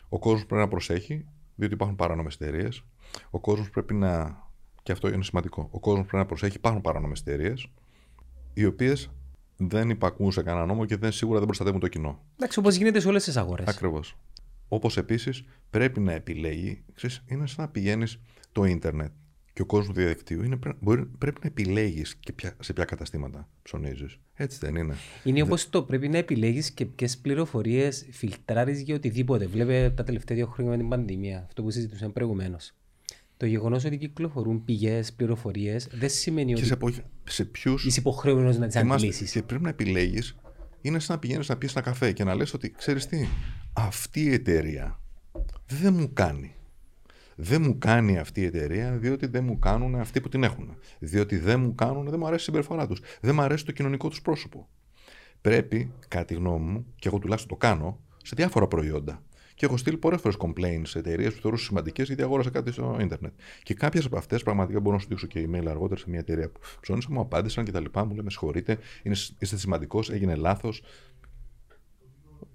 Ο 0.09 0.19
κόσμος 0.19 0.45
πρέπει 0.45 0.61
να 0.61 0.67
προσέχει, 0.67 1.25
διότι 1.55 1.73
υπάρχουν 1.73 1.95
παράνομες 1.95 2.33
εταιρείες. 2.33 2.83
Ο 3.29 3.39
κόσμος 3.39 3.69
πρέπει 3.69 3.93
να 3.93 4.45
και 4.87 4.93
αυτό 4.93 5.07
είναι 5.07 5.23
σημαντικό. 5.23 5.67
Ο 5.71 5.79
κόσμος 5.79 6.05
πρέπει 6.05 6.17
να 6.17 6.25
προσέχει. 6.25 6.55
Υπάρχουν 6.55 6.81
παράνομες 6.81 7.19
εταιρείες, 7.19 7.67
οι 8.53 8.65
οποίες 8.65 9.09
δεν 9.57 9.89
υπακούν 9.89 10.31
σε 10.31 10.41
κανένα 10.41 10.65
νόμο 10.65 10.85
και 10.85 10.97
δεν, 10.97 11.11
σίγουρα 11.11 11.37
δεν 11.37 11.45
προστατεύουν 11.45 11.79
το 11.79 11.87
κοινό. 11.87 12.23
Εντάξει, 12.35 12.59
όπως 12.59 12.75
γίνεται 12.75 12.99
σε 12.99 13.07
όλες 13.07 13.23
τις 13.23 13.37
αγορές. 13.37 13.67
Ακριβώς. 13.67 14.17
Όπως 14.67 14.97
επίσης 14.97 15.43
πρέπει 15.69 15.99
να 15.99 16.11
επιλέγει. 16.11 16.83
Ξέρεις, 16.93 17.23
είναι 17.27 17.47
σαν 17.47 17.65
να 17.65 17.71
πηγαίνεις 17.71 18.19
το 18.57 18.63
ίντερνετ 18.65 19.11
και 19.53 19.61
ο 19.61 19.65
κόσμος 19.65 19.87
του 19.95 20.01
διαδικτύου. 20.01 20.43
Είναι, 20.43 20.59
μπορεί, 20.79 21.05
πρέπει 21.05 21.39
να 21.43 21.47
επιλέγεις 21.47 22.19
σε 22.59 22.73
ποια 22.73 22.85
καταστήματα 22.85 23.49
ψωνίζεις. 23.61 24.19
Έτσι 24.33 24.57
δεν 24.61 24.75
είναι. 24.75 24.95
Είναι 25.23 25.41
όπως 25.41 25.69
το 25.69 25.83
πρέπει 25.83 26.07
να 26.07 26.17
επιλέγεις 26.17 26.71
και 26.71 26.85
ποιες 26.85 27.17
πληροφορίες 27.17 28.07
φιλτράρεις 28.11 28.81
για 28.81 28.95
οτιδήποτε. 28.95 29.47
Βλέπετε 29.47 29.89
τα 29.89 30.03
τελευταία 30.03 30.37
δύο 30.37 30.47
χρόνια 30.47 30.71
με 30.71 30.77
την 30.77 30.89
πανδημία, 30.89 31.43
αυτό 31.47 31.63
που 31.63 31.71
συζητούσαμε 31.71 32.11
προηγουμένως 32.11 32.73
Το 33.37 33.45
γεγονός 33.45 33.85
ότι 33.85 33.97
κυκλοφορούν 33.97 34.63
πηγές, 34.63 35.13
πληροφορίες, 35.13 35.87
δεν 35.91 36.09
σημαίνει 36.09 36.53
Και 36.53 36.57
ότι 36.57 36.67
σε, 36.67 36.73
εποχ- 36.73 37.03
σε 37.23 37.45
ποιους. 37.45 37.85
είσαι 37.85 37.99
υποχρεωμένος 37.99 38.57
να 38.57 38.67
τις 38.67 38.75
αντιλήσει. 38.75 39.25
Και 39.25 39.41
πρέπει 39.43 39.63
να 39.63 39.69
επιλέγεις. 39.69 40.35
Είναι 40.81 40.99
σαν 40.99 41.15
να 41.15 41.21
πηγαίνεις 41.21 41.47
να 41.47 41.57
πει 41.57 41.67
ένα 41.71 41.81
καφέ 41.81 42.11
και 42.11 42.23
να 42.23 42.35
λες 42.35 42.53
ότι 42.53 42.71
ξέρεις 42.71 43.05
τι, 43.05 43.27
αυτή 43.73 44.21
η 44.21 44.33
εταιρεία 44.33 44.99
δεν 45.67 45.93
μου 45.93 46.13
κάνει. 46.13 46.51
Δεν 47.39 47.61
μου 47.61 47.77
κάνει 47.77 48.17
αυτή 48.17 48.41
η 48.41 48.45
εταιρεία 48.45 48.91
διότι 48.91 49.27
δεν 49.27 49.43
μου 49.43 49.59
κάνουν 49.59 49.95
αυτοί 49.95 50.21
που 50.21 50.29
την 50.29 50.43
έχουν. 50.43 50.77
Διότι 50.99 51.37
δεν 51.37 51.59
μου 51.59 51.75
κάνουν, 51.75 52.09
δεν 52.09 52.19
μου 52.19 52.27
αρέσει 52.27 52.41
η 52.41 52.45
συμπεριφορά 52.45 52.87
τους. 52.87 53.01
Δεν 53.21 53.35
μου 53.35 53.41
αρέσει 53.41 53.65
το 53.65 53.71
κοινωνικό 53.71 54.09
τους 54.09 54.21
πρόσωπο. 54.21 54.67
Πρέπει, 55.41 55.91
κατά 56.07 56.25
τη 56.25 56.33
γνώμη 56.33 56.71
μου, 56.71 56.85
και 56.95 57.07
εγώ 57.07 57.19
τουλάχιστον 57.19 57.57
το 57.57 57.67
κάνω, 57.67 57.99
σε 58.23 58.33
διάφορα 58.35 58.67
προϊόντα. 58.67 59.23
Και 59.55 59.65
έχω 59.65 59.77
στείλει 59.77 59.97
πολλές 59.97 60.21
φορές 60.21 60.37
complaints 60.39 60.81
σε 60.83 60.99
εταιρείες 60.99 61.33
που 61.33 61.41
θεωρούσα 61.41 61.65
σημαντικές 61.65 62.07
γιατί 62.07 62.21
αγόρασα 62.21 62.49
κάτι 62.49 62.71
στο 62.71 62.97
ίντερνετ. 62.99 63.33
Και 63.63 63.73
κάποιες 63.73 64.05
από 64.05 64.17
αυτές 64.17 64.43
πραγματικά 64.43 64.79
μπορώ 64.79 64.95
να 64.95 65.01
σου 65.01 65.07
δείξω 65.07 65.27
και 65.27 65.47
email 65.49 65.65
αργότερα 65.67 65.99
σε 65.99 66.09
μια 66.09 66.19
εταιρεία 66.19 66.49
που 66.49 66.59
ψώνισα, 66.81 67.07
μου 67.11 67.19
απάντησαν 67.19 67.65
και 67.65 67.71
τα 67.71 67.79
λοιπά. 67.79 68.03
Μου 68.03 68.09
λένε 68.09 68.23
Με 68.23 68.29
συγχωρείτε, 68.29 68.77
είναι, 69.03 69.15
είστε 69.39 69.57
σημαντικός, 69.57 70.09
έγινε 70.09 70.35
λάθος. 70.35 70.81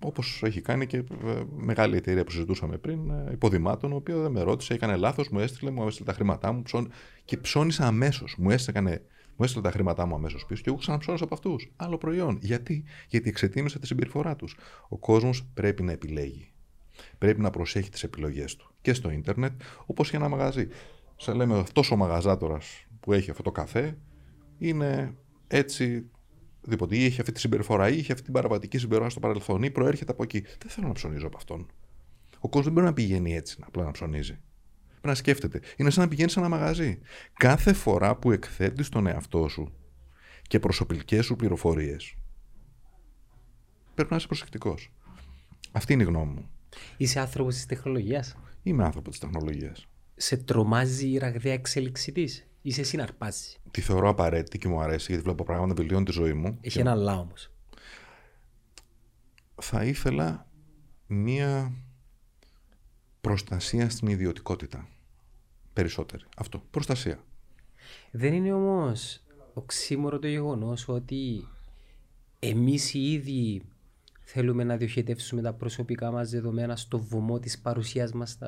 Όπως 0.04 0.42
έχει 0.44 0.60
κάνει 0.60 0.86
και 0.86 0.96
ε, 0.96 1.42
μεγάλη 1.56 1.96
εταιρεία 1.96 2.24
που 2.24 2.30
συζητούσαμε 2.30 2.76
πριν, 2.76 3.10
ε, 3.10 3.32
υποδημάτων, 3.32 3.92
ο 3.92 3.96
οποίο 3.96 4.22
δεν 4.22 4.30
με 4.30 4.42
ρώτησε, 4.42 4.74
έκανε 4.74 4.96
λάθος, 4.96 5.28
μου 5.28 5.38
έστειλε, 5.38 5.70
μου 5.70 5.86
έστειλε 5.86 6.06
τα 6.06 6.12
χρήματά 6.12 6.52
μου 6.52 6.62
ψών... 6.62 6.90
και 7.24 7.36
ψώνισα 7.36 7.86
αμέσως. 7.86 8.36
Μου 8.38 8.50
έστειλε, 8.50 8.80
μου 9.36 9.44
έστειλε 9.44 9.62
τα 9.62 9.70
χρήματά 9.70 10.06
μου 10.06 10.14
αμέσως 10.14 10.46
πίσω 10.46 10.62
και 10.62 10.68
εγώ 10.68 10.78
ξαναψώνισα 10.78 11.24
από 11.24 11.34
αυτούς. 11.34 11.72
Άλλο 11.76 11.98
προϊόν. 11.98 12.38
Γιατί; 12.40 12.84
Γιατί 13.08 13.28
εξετίμησα 13.28 13.78
τη 13.78 13.86
συμπεριφορά 13.86 14.36
τους. 14.36 14.56
Ο 14.88 14.98
κόσμος 14.98 15.44
πρέπει 15.54 15.82
να 15.82 15.92
επιλέγει. 15.92 16.52
Πρέπει 17.18 17.40
να 17.40 17.50
προσέχει 17.50 17.90
τις 17.90 18.02
επιλογές 18.02 18.56
του. 18.56 18.74
Και 18.80 18.92
στο 18.92 19.10
ίντερνετ, 19.10 19.60
όπως 19.86 20.10
και 20.10 20.16
ένα 20.16 20.28
μαγαζί. 20.28 20.68
Σε 21.16 21.32
λέμε, 21.32 21.58
αυτός 21.58 21.90
ο 21.90 21.96
μαγαζάτορας 21.96 22.86
που 23.00 23.12
έχει 23.12 23.30
αυτό 23.30 23.42
το 23.42 23.52
καφέ 23.52 23.98
είναι 24.58 25.14
έτσι 25.46 26.10
Οτιδήποτε. 26.62 26.96
Ή 26.96 27.04
έχει 27.04 27.20
αυτή 27.20 27.32
τη 27.32 27.40
συμπεριφορά, 27.40 27.88
ή 27.88 27.98
έχει 27.98 28.12
αυτή 28.12 28.24
την 28.24 28.32
παραβατική 28.32 28.78
συμπεριφορά 28.78 29.10
στο 29.10 29.20
παρελθόν, 29.20 29.62
ή 29.62 29.70
προέρχεται 29.70 30.12
από 30.12 30.22
εκεί. 30.22 30.40
Δεν 30.40 30.68
θέλω 30.68 30.86
να 30.86 30.92
ψωνίζω 30.92 31.26
από 31.26 31.36
αυτόν. 31.36 31.66
Ο 32.38 32.48
κόσμος 32.48 32.64
δεν 32.64 32.72
μπορεί 32.72 32.86
να 32.86 32.92
πηγαίνει 32.92 33.34
έτσι, 33.34 33.56
απλά 33.60 33.84
να 33.84 33.90
ψωνίζει. 33.90 34.38
Πρέπει 34.88 35.06
να 35.06 35.14
σκέφτεται. 35.14 35.60
Είναι 35.76 35.90
σαν 35.90 36.02
να 36.02 36.08
πηγαίνει 36.08 36.30
σε 36.30 36.38
ένα 36.38 36.48
μαγαζί. 36.48 36.98
Κάθε 37.32 37.72
φορά 37.72 38.16
που 38.16 38.32
εκθέτεις 38.32 38.88
τον 38.88 39.06
εαυτό 39.06 39.48
σου 39.48 39.72
και 40.42 40.58
προσωπικές 40.58 41.24
σου 41.24 41.36
πληροφορίες, 41.36 42.16
πρέπει 43.94 44.10
να 44.10 44.16
είσαι 44.16 44.26
προσεκτικός. 44.26 44.92
Αυτή 45.72 45.92
είναι 45.92 46.02
η 46.02 46.06
γνώμη 46.06 46.32
μου. 46.32 46.50
Είσαι 46.96 47.20
άνθρωπος 47.20 47.54
της 47.54 47.66
τεχνολογίας; 47.66 48.36
Είμαι 48.62 48.84
άνθρωπο 48.84 49.10
της 49.10 49.18
τεχνολογίας. 49.18 49.86
Σε 50.16 50.36
τρομάζει 50.36 51.08
η 51.08 51.18
ραγδαία 51.18 51.52
εξέλιξη 51.52 52.12
της; 52.12 52.46
Ή 52.62 52.70
σε 52.70 52.82
συναρπάζει. 52.82 53.56
Τη 53.70 53.80
θεωρώ 53.80 54.08
απαραίτητη 54.08 54.58
και 54.58 54.68
μου 54.68 54.80
αρέσει 54.80 55.06
γιατί 55.08 55.24
βλέπω 55.24 55.44
πράγματα 55.44 55.68
να 55.68 55.74
βελτιώνουν 55.74 56.04
τη 56.04 56.12
ζωή 56.12 56.32
μου. 56.32 56.58
Έχει 56.60 56.78
ένα 56.78 56.90
αλλά 56.90 57.18
όμως. 57.18 57.50
Θα 59.62 59.84
ήθελα 59.84 60.46
μία 61.06 61.72
προστασία 63.20 63.90
στην 63.90 64.08
ιδιωτικότητα. 64.08 64.88
Περισσότερη. 65.72 66.24
Αυτό. 66.36 66.62
Προστασία. 66.70 67.24
Δεν 68.10 68.32
είναι 68.32 68.52
όμως 68.52 69.20
οξύμορο 69.54 70.18
το 70.18 70.26
γεγονός 70.26 70.88
ότι 70.88 71.48
εμείς 72.38 72.94
οι 72.94 73.12
ίδιοι 73.12 73.62
θέλουμε 74.20 74.64
να 74.64 74.76
διοχετεύσουμε 74.76 75.42
τα 75.42 75.52
προσωπικά 75.52 76.10
μας 76.10 76.30
δεδομένα 76.30 76.76
στο 76.76 76.98
βωμό 76.98 77.38
της 77.38 77.58
παρουσίας 77.58 78.12
μας 78.12 78.38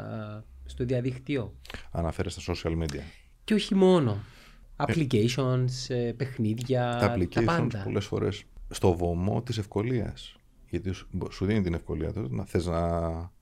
στο 0.65 0.85
διαδίκτυο. 0.85 1.55
Αναφέρεσαι 1.91 2.41
στα 2.41 2.55
social 2.55 2.83
media. 2.83 3.24
Και 3.45 3.55
όχι 3.55 3.75
μόνο. 3.75 4.19
Applications, 4.77 5.69
ε, 5.89 6.13
παιχνίδια, 6.17 6.97
τα 7.01 7.07
τα 7.07 7.15
applications 7.15 7.45
πάντα. 7.45 7.83
πολλές 7.85 8.07
φορές 8.07 8.45
στο 8.71 8.97
βωμό 8.97 9.43
της 9.43 9.59
ευκολίας. 9.59 10.37
Γιατί 10.71 10.93
σου, 10.93 11.09
σου 11.31 11.47
δίνει 11.47 11.63
την 11.63 11.75
ευκολία 11.75 12.13
τότε 12.13 12.35
να 12.35 12.45
θες 12.45 12.67
να 12.67 13.33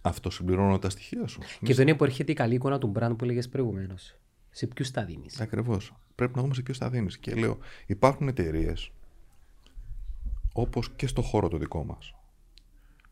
αυτοσυμπληρώνω 0.00 0.78
τα 0.78 0.90
στοιχεία 0.90 1.26
σου. 1.26 1.40
Και 1.62 1.72
εδώ 1.72 1.82
είναι 1.82 1.94
που 1.94 2.04
έρχεται 2.04 2.32
η 2.32 2.34
καλή 2.34 2.54
εικόνα 2.54 2.78
του 2.78 2.92
brand 2.98 3.14
που 3.18 3.24
έλεγες 3.24 3.48
προηγουμένως. 3.48 4.14
Σε 4.50 4.66
ποιους 4.66 4.90
τα 4.90 5.04
δίνεις; 5.04 5.40
Ακριβώς. 5.40 5.94
Πρέπει 6.14 6.32
να 6.36 6.42
δούμε 6.42 6.54
σε 6.54 6.62
ποιους 6.62 6.78
τα 6.78 6.90
δίνεις. 6.90 7.18
Και 7.18 7.34
λέω, 7.34 7.58
υπάρχουν 7.86 8.28
εταιρείες 8.28 8.90
όπως 10.52 10.90
και 10.96 11.06
στο 11.06 11.22
χώρο 11.22 11.48
το 11.48 11.56
δικό 11.56 11.84
μας, 11.84 12.14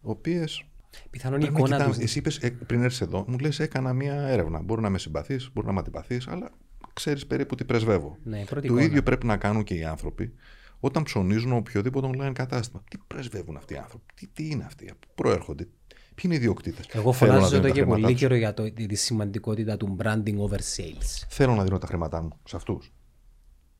οποίες 0.02 0.64
Πιθανόν 1.10 1.40
η 1.40 1.44
εικόνα 1.48 1.90
του. 1.90 2.00
Εσύ 2.00 2.18
είπες, 2.18 2.36
ε, 2.36 2.50
πριν 2.50 2.82
έρθεις 2.82 3.00
εδώ, 3.00 3.24
μου 3.28 3.38
λες: 3.38 3.60
Έκανα 3.60 3.92
μία 3.92 4.14
έρευνα. 4.14 4.62
Μπορεί 4.62 4.80
να 4.80 4.90
με 4.90 4.98
συμπαθείς, 4.98 5.50
μπορεί 5.52 5.66
να 5.66 5.72
με 5.72 5.78
αντιπαθείς, 5.80 6.28
αλλά 6.28 6.50
ξέρεις 6.92 7.26
περίπου 7.26 7.54
τι 7.54 7.64
πρεσβεύω. 7.64 8.16
Ναι, 8.24 8.40
η 8.40 8.44
πρώτη 8.44 8.66
το 8.66 8.72
εικόνα. 8.72 8.82
ίδιο 8.82 9.02
πρέπει 9.02 9.26
να 9.26 9.36
κάνουν 9.36 9.64
και 9.64 9.74
οι 9.74 9.84
άνθρωποι 9.84 10.34
όταν 10.80 11.02
ψωνίζουν 11.02 11.52
οποιοδήποτε 11.52 12.10
online 12.14 12.32
κατάστημα. 12.34 12.82
Τι 12.90 12.98
πρεσβεύουν 13.06 13.56
αυτοί 13.56 13.74
οι 13.74 13.76
άνθρωποι, 13.76 14.12
τι, 14.14 14.26
τι 14.26 14.48
είναι 14.50 14.64
αυτοί, 14.64 14.88
από 14.90 14.98
πού 15.00 15.12
προέρχονται, 15.14 15.64
ποιοι 15.88 16.24
είναι 16.24 16.34
οι 16.34 16.36
ιδιοκτήτες; 16.36 16.86
Εγώ 16.92 17.12
φωνάζω 17.12 17.56
εδώ 17.56 17.70
και 17.70 17.84
πολύ 17.84 18.14
καιρό 18.14 18.34
για 18.34 18.54
το, 18.54 18.72
τη 18.72 18.94
σημαντικότητα 18.94 19.76
του 19.76 19.96
branding 20.02 20.36
over 20.48 20.58
sales. 20.76 21.24
Θέλω 21.28 21.54
να 21.54 21.64
δίνω 21.64 21.78
τα 21.78 21.86
χρήματά 21.86 22.22
μου 22.22 22.30
σε 22.44 22.56
αυτούς. 22.56 22.92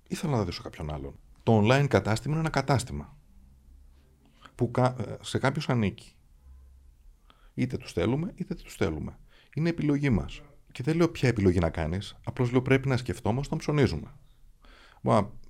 Ή 0.09 0.15
θέλω 0.15 0.33
να 0.33 0.39
τα 0.39 0.45
δώσω 0.45 0.57
σε 0.57 0.69
κάποιον 0.69 0.93
άλλον. 0.93 1.15
Το 1.43 1.59
online 1.65 1.87
κατάστημα 1.89 2.33
είναι 2.33 2.41
ένα 2.41 2.51
κατάστημα 2.51 3.17
που 4.55 4.71
κα- 4.71 4.97
ε, 4.99 5.17
σε 5.21 5.39
κάποιους 5.39 5.69
ανήκει. 5.69 6.15
Είτε 7.55 7.77
τους 7.77 7.93
θέλουμε, 7.93 8.33
είτε 8.35 8.55
δεν 8.55 8.65
τους 8.65 8.75
θέλουμε. 8.75 9.19
Είναι 9.55 9.69
επιλογή 9.69 10.11
μας. 10.11 10.41
Και 10.73 10.83
δεν 10.83 10.97
λέω 10.97 11.09
ποια 11.09 11.29
επιλογή 11.29 11.59
να 11.59 11.71
κάνεις, 11.71 12.17
απλώς 12.25 12.51
λέω 12.51 12.63
πρέπει 12.63 12.89
να 12.89 12.97
σκεφτόμαστε 12.97 13.47
όταν 13.47 13.59
ψωνίζουμε. 13.59 14.15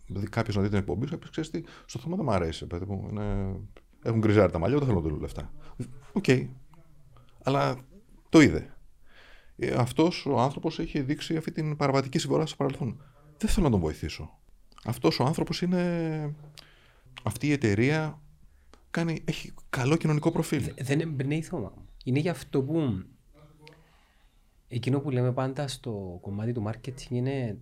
Μπορεί 0.08 0.28
κάποιος 0.28 0.56
να 0.56 0.62
δει 0.62 0.68
την 0.68 0.78
εκπομπή 0.78 1.06
σου, 1.06 1.12
να 1.12 1.18
πεις: 1.18 1.30
Ξέρεις 1.30 1.50
τι, 1.50 1.62
στοίχημα 1.87 2.16
δεν 2.16 2.24
μου 2.24 2.32
αρέσει, 2.32 2.66
παιδί 2.66 2.84
μου. 2.84 3.08
Είναι... 3.10 3.56
Έχουν 4.02 4.18
γκριζάρει 4.18 4.52
τα 4.52 4.58
μαλλιά, 4.58 4.78
δεν 4.78 4.86
θέλω 4.86 5.00
να 5.00 5.06
δίνω 5.06 5.20
λεφτά. 5.20 5.52
Οκ. 6.12 6.24
Αλλά 7.42 7.76
το 8.28 8.40
είδε. 8.40 8.76
Αυτός 9.76 10.26
ο 10.26 10.40
άνθρωπος 10.40 10.78
έχει 10.78 11.00
δείξει 11.00 11.36
αυτή 11.36 11.52
την 11.52 11.76
παραβατική 11.76 12.18
συμπεριφορά 12.18 12.46
στο 12.46 12.56
παρελθόν. 12.56 13.02
Δεν 13.38 13.50
θέλω 13.50 13.64
να 13.64 13.70
τον 13.72 13.80
βοηθήσω. 13.80 14.38
Αυτός 14.84 15.20
ο 15.20 15.24
άνθρωπος 15.24 15.62
είναι. 15.62 16.34
Αυτή 17.22 17.46
η 17.46 17.52
εταιρεία 17.52 18.20
κάνει... 18.90 19.22
έχει 19.24 19.52
καλό 19.70 19.96
κοινωνικό 19.96 20.30
προφίλ. 20.32 20.62
Δε- 20.62 20.82
Δεν 20.84 21.00
εμπνέει 21.00 21.42
θόμα. 21.42 21.72
Είναι 22.04 22.18
γι' 22.18 22.28
αυτό 22.28 22.62
που 22.62 23.02
εκείνο 24.68 25.00
που 25.00 25.10
λέμε 25.10 25.32
πάντα 25.32 25.68
στο 25.68 26.18
κομμάτι 26.20 26.52
του 26.52 26.64
marketing 26.66 27.10
είναι 27.10 27.58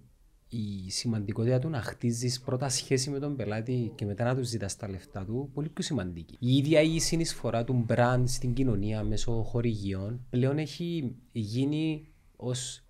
η 0.49 0.91
σημαντικότητα 0.91 1.59
του 1.59 1.69
να 1.69 1.81
χτίζεις 1.83 2.41
πρώτα 2.41 2.69
σχέση 2.69 3.11
με 3.11 3.19
τον 3.19 3.37
πελάτη 3.37 3.93
και 3.95 4.05
μετά 4.05 4.25
να 4.25 4.37
του 4.37 4.43
ζητάς 4.43 4.77
τα 4.77 4.89
λεφτά 4.89 5.25
του, 5.25 5.51
πολύ 5.55 5.69
πιο 5.69 5.85
σημαντική. 5.85 6.37
Η 6.39 6.57
ίδια 6.57 6.81
η 6.81 6.99
συνεισφορά 6.99 7.65
του 7.65 7.87
brand 7.89 8.23
στην 8.25 8.55
κοινωνία 8.55 9.03
μέσω 9.03 9.43
χορηγιών 9.43 10.27
πλέον 10.31 10.59
έχει 10.59 11.17
γίνει 11.33 12.07
ως. 12.37 12.85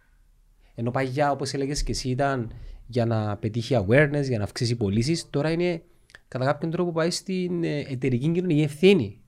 Ενώ 0.75 0.91
παλιά, 0.91 1.31
όπως 1.31 1.53
έλεγες 1.53 1.83
και 1.83 1.93
εσύ, 1.93 2.09
ήταν 2.09 2.53
για 2.87 3.07
να 3.07 3.37
πετύχει 3.37 3.77
awareness, 3.87 4.25
για 4.25 4.39
να 4.39 4.45
αυξήσει 4.45 4.77
πωλήσεις, 4.77 5.31
τώρα 5.31 5.51
είναι 5.51 5.83
κατά 6.29 6.45
κάποιον 6.45 6.71
τρόπο 6.71 6.93
πάει 6.93 7.11
στην 7.11 7.65
ε, 7.65 7.79
εταιρική 7.79 8.33
κοινωνική 8.33 8.61
ευθύνη. 8.63 9.20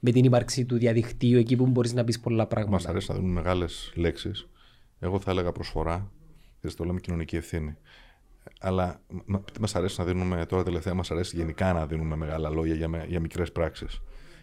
Με 0.00 0.10
την 0.10 0.24
ύπαρξη 0.24 0.64
του 0.64 0.78
διαδικτύου, 0.78 1.38
εκεί 1.38 1.56
που 1.56 1.66
μπορείς 1.66 1.92
να 1.92 2.04
πεις 2.04 2.20
πολλά 2.20 2.36
Μας 2.42 2.48
πράγματα. 2.48 2.88
αρέσει 2.88 3.10
να 3.10 3.16
δίνουμε 3.16 3.32
μεγάλες 3.40 3.92
λέξεις. 3.94 4.48
Εγώ 4.98 5.20
θα 5.20 5.30
έλεγα 5.30 5.52
προσφορά, 5.52 6.10
γιατί 6.60 6.76
το 6.76 6.84
λέμε 6.84 7.00
κοινωνική 7.00 7.36
ευθύνη. 7.36 7.76
Αλλά 8.60 9.00
μα 9.60 9.68
αρέσει 9.72 9.94
να 10.00 10.04
δίνουμε, 10.06 10.46
τώρα 10.46 10.62
τελευταία 10.62 10.94
μας 10.94 11.10
αρέσει 11.10 11.36
γενικά 11.36 11.72
να 11.72 11.86
δίνουμε 11.86 12.16
μεγάλα 12.16 12.50
λόγια 12.50 12.74
για, 12.74 12.88
με- 12.88 13.04
για 13.08 13.20
μικρές 13.20 13.52
πράξεις. 13.52 14.00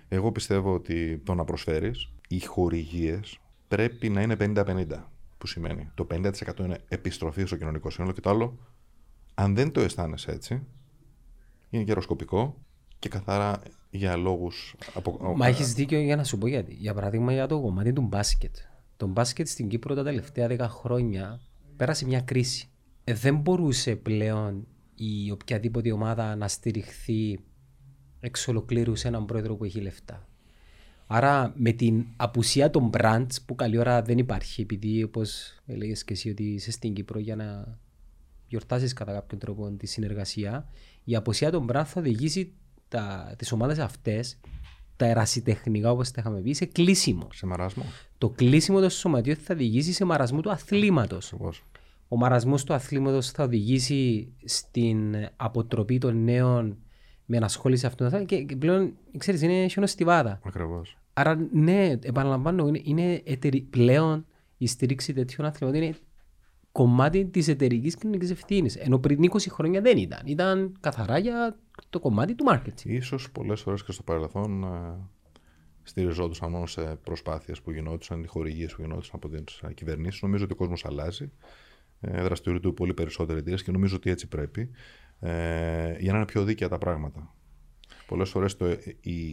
Εγώ 0.07 0.31
πιστεύω 0.31 0.73
ότι 0.73 1.17
το 1.25 1.33
να 1.33 1.43
προσφέρεις, 1.43 2.11
οι 2.27 2.39
χορηγίες 2.39 3.39
πρέπει 3.67 4.09
να 4.09 4.21
είναι 4.21 4.35
50-50. 4.39 5.11
Που 5.37 5.47
σημαίνει 5.47 5.89
το 5.93 6.07
50% 6.13 6.31
είναι 6.59 6.79
επιστροφή 6.87 7.45
στο 7.45 7.55
κοινωνικό 7.55 7.89
σύνολο 7.89 8.13
και 8.13 8.21
το 8.21 8.29
άλλο, 8.29 8.58
αν 9.33 9.55
δεν 9.55 9.71
το 9.71 9.81
αισθάνεσαι 9.81 10.31
έτσι, 10.31 10.63
είναι 11.69 11.83
γεροσκοπικό 11.83 12.58
και 12.99 13.10
καθαρά 13.10 13.62
για 13.90 14.15
λόγους. 14.15 14.75
Από... 14.94 15.33
Μα 15.35 15.48
έχεις 15.48 15.73
δίκιο 15.73 16.00
για 16.00 16.15
να 16.15 16.23
σου 16.23 16.38
πω 16.38 16.48
γιατί. 16.48 16.73
Για 16.73 16.94
παράδειγμα, 16.94 17.33
για 17.33 17.48
το 17.48 17.62
κομμάτι 17.62 17.94
του 17.94 18.02
μπάσκετ. 18.02 18.56
Το 18.98 19.08
μπάσκετ 19.08 19.48
στην 19.48 19.67
Κύπρο 19.67 19.96
τα 19.96 20.04
τελευταία 20.04 20.48
10 20.50 20.58
χρόνια 20.69 21.42
πέρασε 21.77 22.06
μια 22.06 22.21
κρίση. 22.21 22.69
Ε, 23.04 23.13
δεν 23.13 23.38
μπορούσε 23.38 23.96
πλέον 23.96 24.67
η 24.96 25.31
οποιαδήποτε 25.31 25.92
ομάδα 25.92 26.35
να 26.35 26.48
στηριχθεί 26.48 27.40
εξ 28.19 28.48
ολοκλήρου 28.48 28.96
σε 28.96 29.08
έναν 29.08 29.25
πρόεδρο 29.25 29.56
που 29.56 29.63
έχει 29.63 29.81
λεφτά. 29.81 30.27
Άρα 31.08 31.54
με 31.56 31.71
την 31.71 32.06
απουσία 32.15 32.69
των 32.69 32.90
brands 32.94 33.35
που 33.46 33.56
καλή 33.56 33.77
ώρα 33.77 34.02
δεν 34.02 34.17
υπάρχει 34.17 34.62
επειδή 34.62 35.04
όπως 35.04 35.60
έλεγες 35.65 36.04
και 36.04 36.13
εσύ 36.13 36.29
ότι 36.29 36.44
είσαι 36.44 36.71
στην 36.71 36.94
Κύπρο 36.94 37.19
για 37.19 37.35
να 37.35 37.77
γιορτάσεις 38.48 38.94
κατά 38.94 39.12
κάποιον 39.12 39.40
τρόπο 39.40 39.71
τη 39.71 39.88
συνεργασία 39.88 40.69
η 41.04 41.15
απουσία 41.15 41.52
των 41.52 41.67
brand 41.71 41.83
θα 41.85 42.00
οδηγήσει 42.00 42.54
τα, 42.88 43.33
τις 43.38 43.52
ομάδες 43.52 43.79
αυτές 43.79 44.40
τα 44.96 45.06
ερασιτεχνικά 45.06 45.92
όπως 45.92 46.12
τα 46.12 46.21
είχαμε 46.21 46.40
πει 46.42 46.54
σε 46.54 46.65
κλείσιμος. 46.65 47.38
Σε 47.38 47.46
μαράσμο. 47.46 47.83
Το 48.17 48.29
κλείσιμο 48.29 48.81
του 48.81 48.90
σωματείου 48.90 49.35
θα 49.35 49.54
οδηγήσει 49.54 49.94
σε 49.94 50.06
μαρασμό 50.06 50.42
του 50.42 50.52
αθλήματος. 50.52 51.33
Ακριβώς. 51.33 51.63
Ο 52.08 52.17
μαρασμός 52.17 52.63
του 52.63 52.73
αθλήματος 52.73 53.31
θα 53.31 53.44
οδηγήσει 53.44 54.33
στην 54.44 55.15
αποτροπή 55.35 55.98
των 55.98 56.23
νέων 56.23 56.77
με 57.25 57.38
ενασχόληση 57.38 57.85
αυτών 57.85 58.10
των 58.10 58.25
και 58.25 58.44
και 58.44 58.56
πλέον, 58.56 58.94
ξέρεις, 59.17 59.42
είναι 59.42 59.67
χιονοστιβάδα. 59.67 60.40
Ακριβώς. 60.44 60.98
Άρα, 61.13 61.48
ναι, 61.52 61.96
επαναλαμβάνω, 62.02 62.67
είναι, 62.67 62.81
είναι 62.83 63.21
εταιρι... 63.25 63.62
πλέον 63.62 64.25
η 64.58 64.67
στήριξη 64.67 65.13
τέτοιων 65.13 65.48
αθλημάτων 65.48 65.81
είναι 65.81 65.96
κομμάτι 66.78 67.25
της 67.25 67.48
εταιρικής 67.48 67.96
κοινωνικής 67.96 68.32
ευθύνης. 68.32 68.75
Ενώ 68.75 69.00
πριν 69.00 69.19
20 69.32 69.38
χρόνια 69.50 69.82
δεν 69.82 69.98
ήταν. 69.98 70.21
Ήταν 70.25 70.78
καθαρά 70.80 71.17
για 71.17 71.60
το 71.90 72.00
κομμάτι 72.00 72.36
του 72.36 72.46
marketing. 72.50 72.86
Ίσως 72.86 73.32
πολλές 73.32 73.62
φορές 73.62 73.84
και 73.84 73.92
στο 73.92 74.04
παρελθόν 74.04 74.63
ε, 74.63 74.67
στηριζόντουσαν 75.84 76.52
μόνο 76.52 76.65
σε 76.65 76.82
προσπάθειες 77.04 77.62
που 77.62 77.71
γινόντουσαν, 77.71 78.23
οι 78.23 78.28
χορηγίες 78.28 78.75
που 78.75 78.82
γινόντουσαν 78.82 79.19
από 79.23 79.30
τις 79.30 79.60
ε, 79.60 79.73
κυβερνήσεις. 79.73 80.21
Νομίζω 80.21 80.44
ότι 80.44 80.54
ο 80.54 80.56
κόσμος 80.56 80.86
αλλάζει. 80.86 81.32
Ε, 82.00 82.21
δραστηριοποιούνται 82.21 82.75
πολύ 82.75 82.94
περισσότεροι 82.94 83.40
εταιρείες 83.40 83.63
και 83.63 83.71
νομίζω 83.71 83.96
ότι 83.96 84.10
έτσι 84.10 84.28
πρέπει 84.28 84.69
ε, 85.19 85.98
για 86.00 86.12
να 86.12 86.17
είναι 86.17 86.25
πιο 86.25 86.44
δίκαια 86.44 86.69
τα 86.69 86.78
πράγματα. 86.78 87.36
Πολλές 88.08 88.30
φορές 88.30 88.58
το, 88.58 88.65
ε, 88.65 88.80
η, 89.02 89.28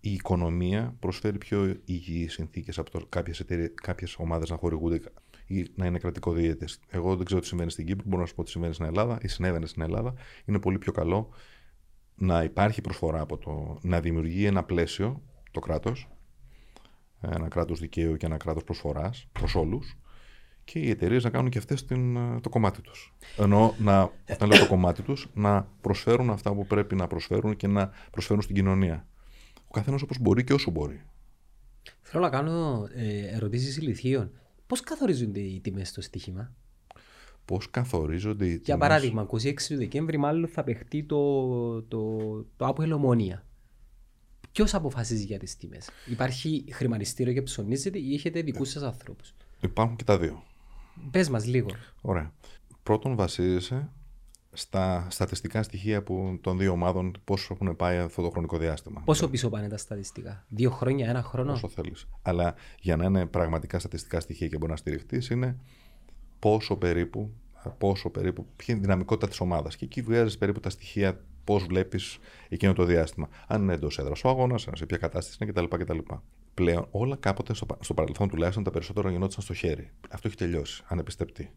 η 0.00 0.12
οικονομία 0.12 0.96
προσφέρει 1.00 1.38
πιο 1.38 1.76
υγιείς 1.84 2.32
συνθήκες 2.32 2.78
από 2.78 2.90
το 2.90 3.06
κάποιες, 3.08 3.40
εταιρείες, 3.40 3.70
κάποιες 3.74 4.16
ομάδες 4.18 4.50
να 4.50 4.56
χορηγούνται 4.56 5.00
ή 5.48 5.66
να 5.74 5.86
είναι 5.86 5.98
κρατικοδίαιτες. 5.98 6.80
Εγώ 6.88 7.16
δεν 7.16 7.24
ξέρω 7.24 7.40
τι 7.40 7.46
συμβαίνει 7.46 7.70
στην 7.70 7.86
Κύπρο, 7.86 8.04
μπορώ 8.06 8.20
να 8.20 8.28
σου 8.28 8.34
πω 8.34 8.42
τι 8.42 8.50
συμβαίνει 8.50 8.74
στην 8.74 8.86
Ελλάδα 8.86 9.18
ή 9.22 9.28
συνέβαινε 9.28 9.66
στην 9.66 9.82
Ελλάδα. 9.82 10.14
Είναι 10.44 10.58
πολύ 10.58 10.78
πιο 10.78 10.92
καλό 10.92 11.28
να 12.14 12.42
υπάρχει 12.42 12.80
προσφορά 12.80 13.20
από 13.20 13.38
το 13.38 13.78
να 13.82 14.00
δημιουργεί 14.00 14.44
ένα 14.44 14.64
πλαίσιο 14.64 15.22
το 15.50 15.60
κράτος, 15.60 16.08
ένα 17.20 17.48
κράτος 17.48 17.80
δικαίου 17.80 18.16
και 18.16 18.26
ένα 18.26 18.36
κράτος 18.36 18.64
προσφοράς 18.64 19.28
προς 19.32 19.54
όλους 19.54 19.96
και 20.64 20.78
οι 20.78 20.90
εταιρείες 20.90 21.24
να 21.24 21.30
κάνουν 21.30 21.50
και 21.50 21.58
αυτές 21.58 21.84
την, 21.84 22.14
το 22.40 22.48
κομμάτι 22.48 22.80
τους. 22.80 23.14
Ενώ, 23.36 23.74
να, 23.78 24.12
όταν 24.30 24.48
λέω 24.48 24.58
το 24.58 24.66
κομμάτι 24.66 25.02
τους, 25.02 25.28
να 25.34 25.68
προσφέρουν 25.80 26.30
αυτά 26.30 26.54
που 26.54 26.66
πρέπει 26.66 26.94
να 26.94 27.06
προσφέρουν 27.06 27.56
και 27.56 27.66
να 27.66 27.90
προσφέρουν 28.10 28.42
στην 28.42 28.54
κοινωνία. 28.54 29.06
Ο 29.68 29.70
καθένας 29.70 30.02
όπως 30.02 30.18
μπορεί 30.18 30.44
και 30.44 30.52
όσο 30.52 30.70
μπορεί. 30.70 31.02
Θέλω 32.02 32.22
να 32.22 32.30
κάνω 32.30 32.88
ε, 32.94 33.34
ερωτήσεις 33.36 33.76
ηλικίων. 33.76 34.30
Πώς 34.68 34.80
καθορίζονται 34.80 35.40
οι 35.40 35.60
τιμές 35.60 35.88
στο 35.88 36.00
στοίχημα; 36.00 36.52
Πώς 37.44 37.70
καθορίζονται 37.70 38.46
οι 38.46 38.48
Για 38.48 38.60
τιμές; 38.60 38.78
παράδειγμα, 38.78 39.26
26 39.32 39.54
του 39.68 39.76
Δεκέμβρη 39.76 40.16
μάλλον 40.16 40.48
θα 40.48 40.64
παιχτεί 40.64 41.04
το, 41.04 41.82
το, 41.82 42.18
το 42.56 42.66
Άπο 42.66 42.82
Ελομόνια. 42.82 43.46
Ποιος 44.52 44.74
αποφασίζει 44.74 45.24
για 45.24 45.38
τις 45.38 45.56
τιμές, 45.56 45.90
Υπάρχει 46.06 46.64
χρηματιστήριο 46.72 47.32
και 47.32 47.42
ψωνίζεται 47.42 47.98
ή 47.98 48.14
έχετε 48.14 48.42
δικούς 48.42 48.70
σας 48.70 48.82
ανθρώπους; 48.82 49.34
Υπάρχουν 49.60 49.96
και 49.96 50.04
τα 50.04 50.18
δύο. 50.18 50.42
Πες 51.10 51.28
μας 51.28 51.46
λίγο. 51.46 51.68
Ωραία. 52.00 52.32
Πρώτον 52.82 53.16
βασίζεσαι 53.16 53.90
στα 54.52 55.06
στατιστικά 55.10 55.62
στοιχεία 55.62 56.02
που, 56.02 56.38
των 56.40 56.58
δύο 56.58 56.72
ομάδων 56.72 57.12
πόσο 57.24 57.54
έχουν 57.60 57.76
πάει 57.76 57.98
αυτό 57.98 58.22
το 58.22 58.30
χρονικό 58.30 58.58
διάστημα. 58.58 59.02
Πόσο 59.04 59.28
πίσω 59.28 59.48
πάνε 59.48 59.68
τα 59.68 59.76
στατιστικά, 59.76 60.44
Δύο 60.48 60.70
χρόνια, 60.70 61.08
ένα 61.08 61.22
χρόνο; 61.22 61.52
Όσο 61.52 61.68
θέλεις. 61.68 62.08
Αλλά 62.22 62.54
για 62.80 62.96
να 62.96 63.04
είναι 63.04 63.26
πραγματικά 63.26 63.78
στατιστικά 63.78 64.20
στοιχεία 64.20 64.48
και 64.48 64.56
μπορεί 64.56 64.70
να 64.70 64.76
στηριχτείς, 64.76 65.30
είναι 65.30 65.56
πόσο 66.38 66.76
περίπου, 66.76 67.32
πόσο 67.78 68.10
περίπου, 68.10 68.46
ποια 68.56 68.74
είναι 68.74 68.82
η 68.82 68.86
δυναμικότητα 68.86 69.28
της 69.28 69.40
ομάδας. 69.40 69.76
Και 69.76 69.84
εκεί 69.84 70.02
βγάζεις 70.02 70.38
περίπου 70.38 70.60
τα 70.60 70.70
στοιχεία 70.70 71.20
πώς 71.44 71.64
βλέπεις 71.64 72.18
εκείνο 72.48 72.72
το 72.72 72.84
διάστημα. 72.84 73.28
Αν 73.46 73.62
είναι 73.62 73.72
εντός 73.72 73.98
έδρας 73.98 74.24
ο 74.24 74.28
αγώνας, 74.28 74.68
σε 74.74 74.86
ποια 74.86 74.96
κατάσταση 74.96 75.38
είναι 75.40 75.52
κτλ. 75.52 75.76
κτλ. 75.76 75.98
Πλέον 76.54 76.86
όλα 76.90 77.16
κάποτε 77.16 77.54
στο, 77.54 77.66
στο 77.80 77.94
παρελθόν 77.94 78.28
τουλάχιστον 78.28 78.64
τα 78.64 78.70
περισσότερα 78.70 79.10
γινόταν 79.10 79.42
στο 79.42 79.54
χέρι. 79.54 79.90
Αυτό 80.10 80.28
έχει 80.28 80.36
τελειώσει, 80.36 80.82
ανεπιστευτεί. 80.86 81.50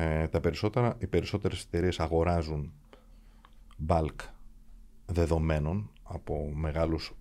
Ε, 0.00 0.28
τα 0.28 0.40
περισσότερα, 0.40 0.94
οι 0.98 1.06
περισσότερες 1.06 1.62
εταιρείες 1.64 2.00
αγοράζουν 2.00 2.72
bulk 3.88 4.14
δεδομένων 5.06 5.90
από 6.02 6.50
μεγάλους 6.54 7.14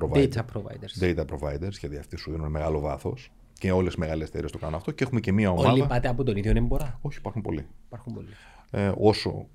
providers. 0.00 0.28
Data 0.32 0.42
providers. 0.52 1.00
Data 1.02 1.24
providers, 1.26 1.70
γιατί 1.80 1.96
αυτοί 1.98 2.16
σου 2.16 2.30
δίνουν 2.30 2.50
μεγάλο 2.50 2.80
βάθος. 2.80 3.30
Και 3.52 3.72
όλες 3.72 3.94
οι 3.94 3.98
μεγάλες 3.98 4.28
εταιρείες 4.28 4.52
το 4.52 4.58
κάνουν 4.58 4.74
αυτό. 4.74 4.90
Και 4.90 5.04
έχουμε 5.04 5.20
και 5.20 5.32
μία 5.32 5.50
ομάδα. 5.50 5.70
Όλοι 5.72 5.86
πάτε 5.86 6.08
από 6.08 6.24
τον 6.24 6.36
ίδιο 6.36 6.52
εμπορά. 6.56 6.98
Όχι, 7.00 7.18
υπάρχουν 7.18 7.42
πολλοί. 7.42 7.66
Υπάρχουν 7.86 8.12
πολλοί. 8.14 8.28
Ε, 8.70 8.92
όσο 8.98 9.46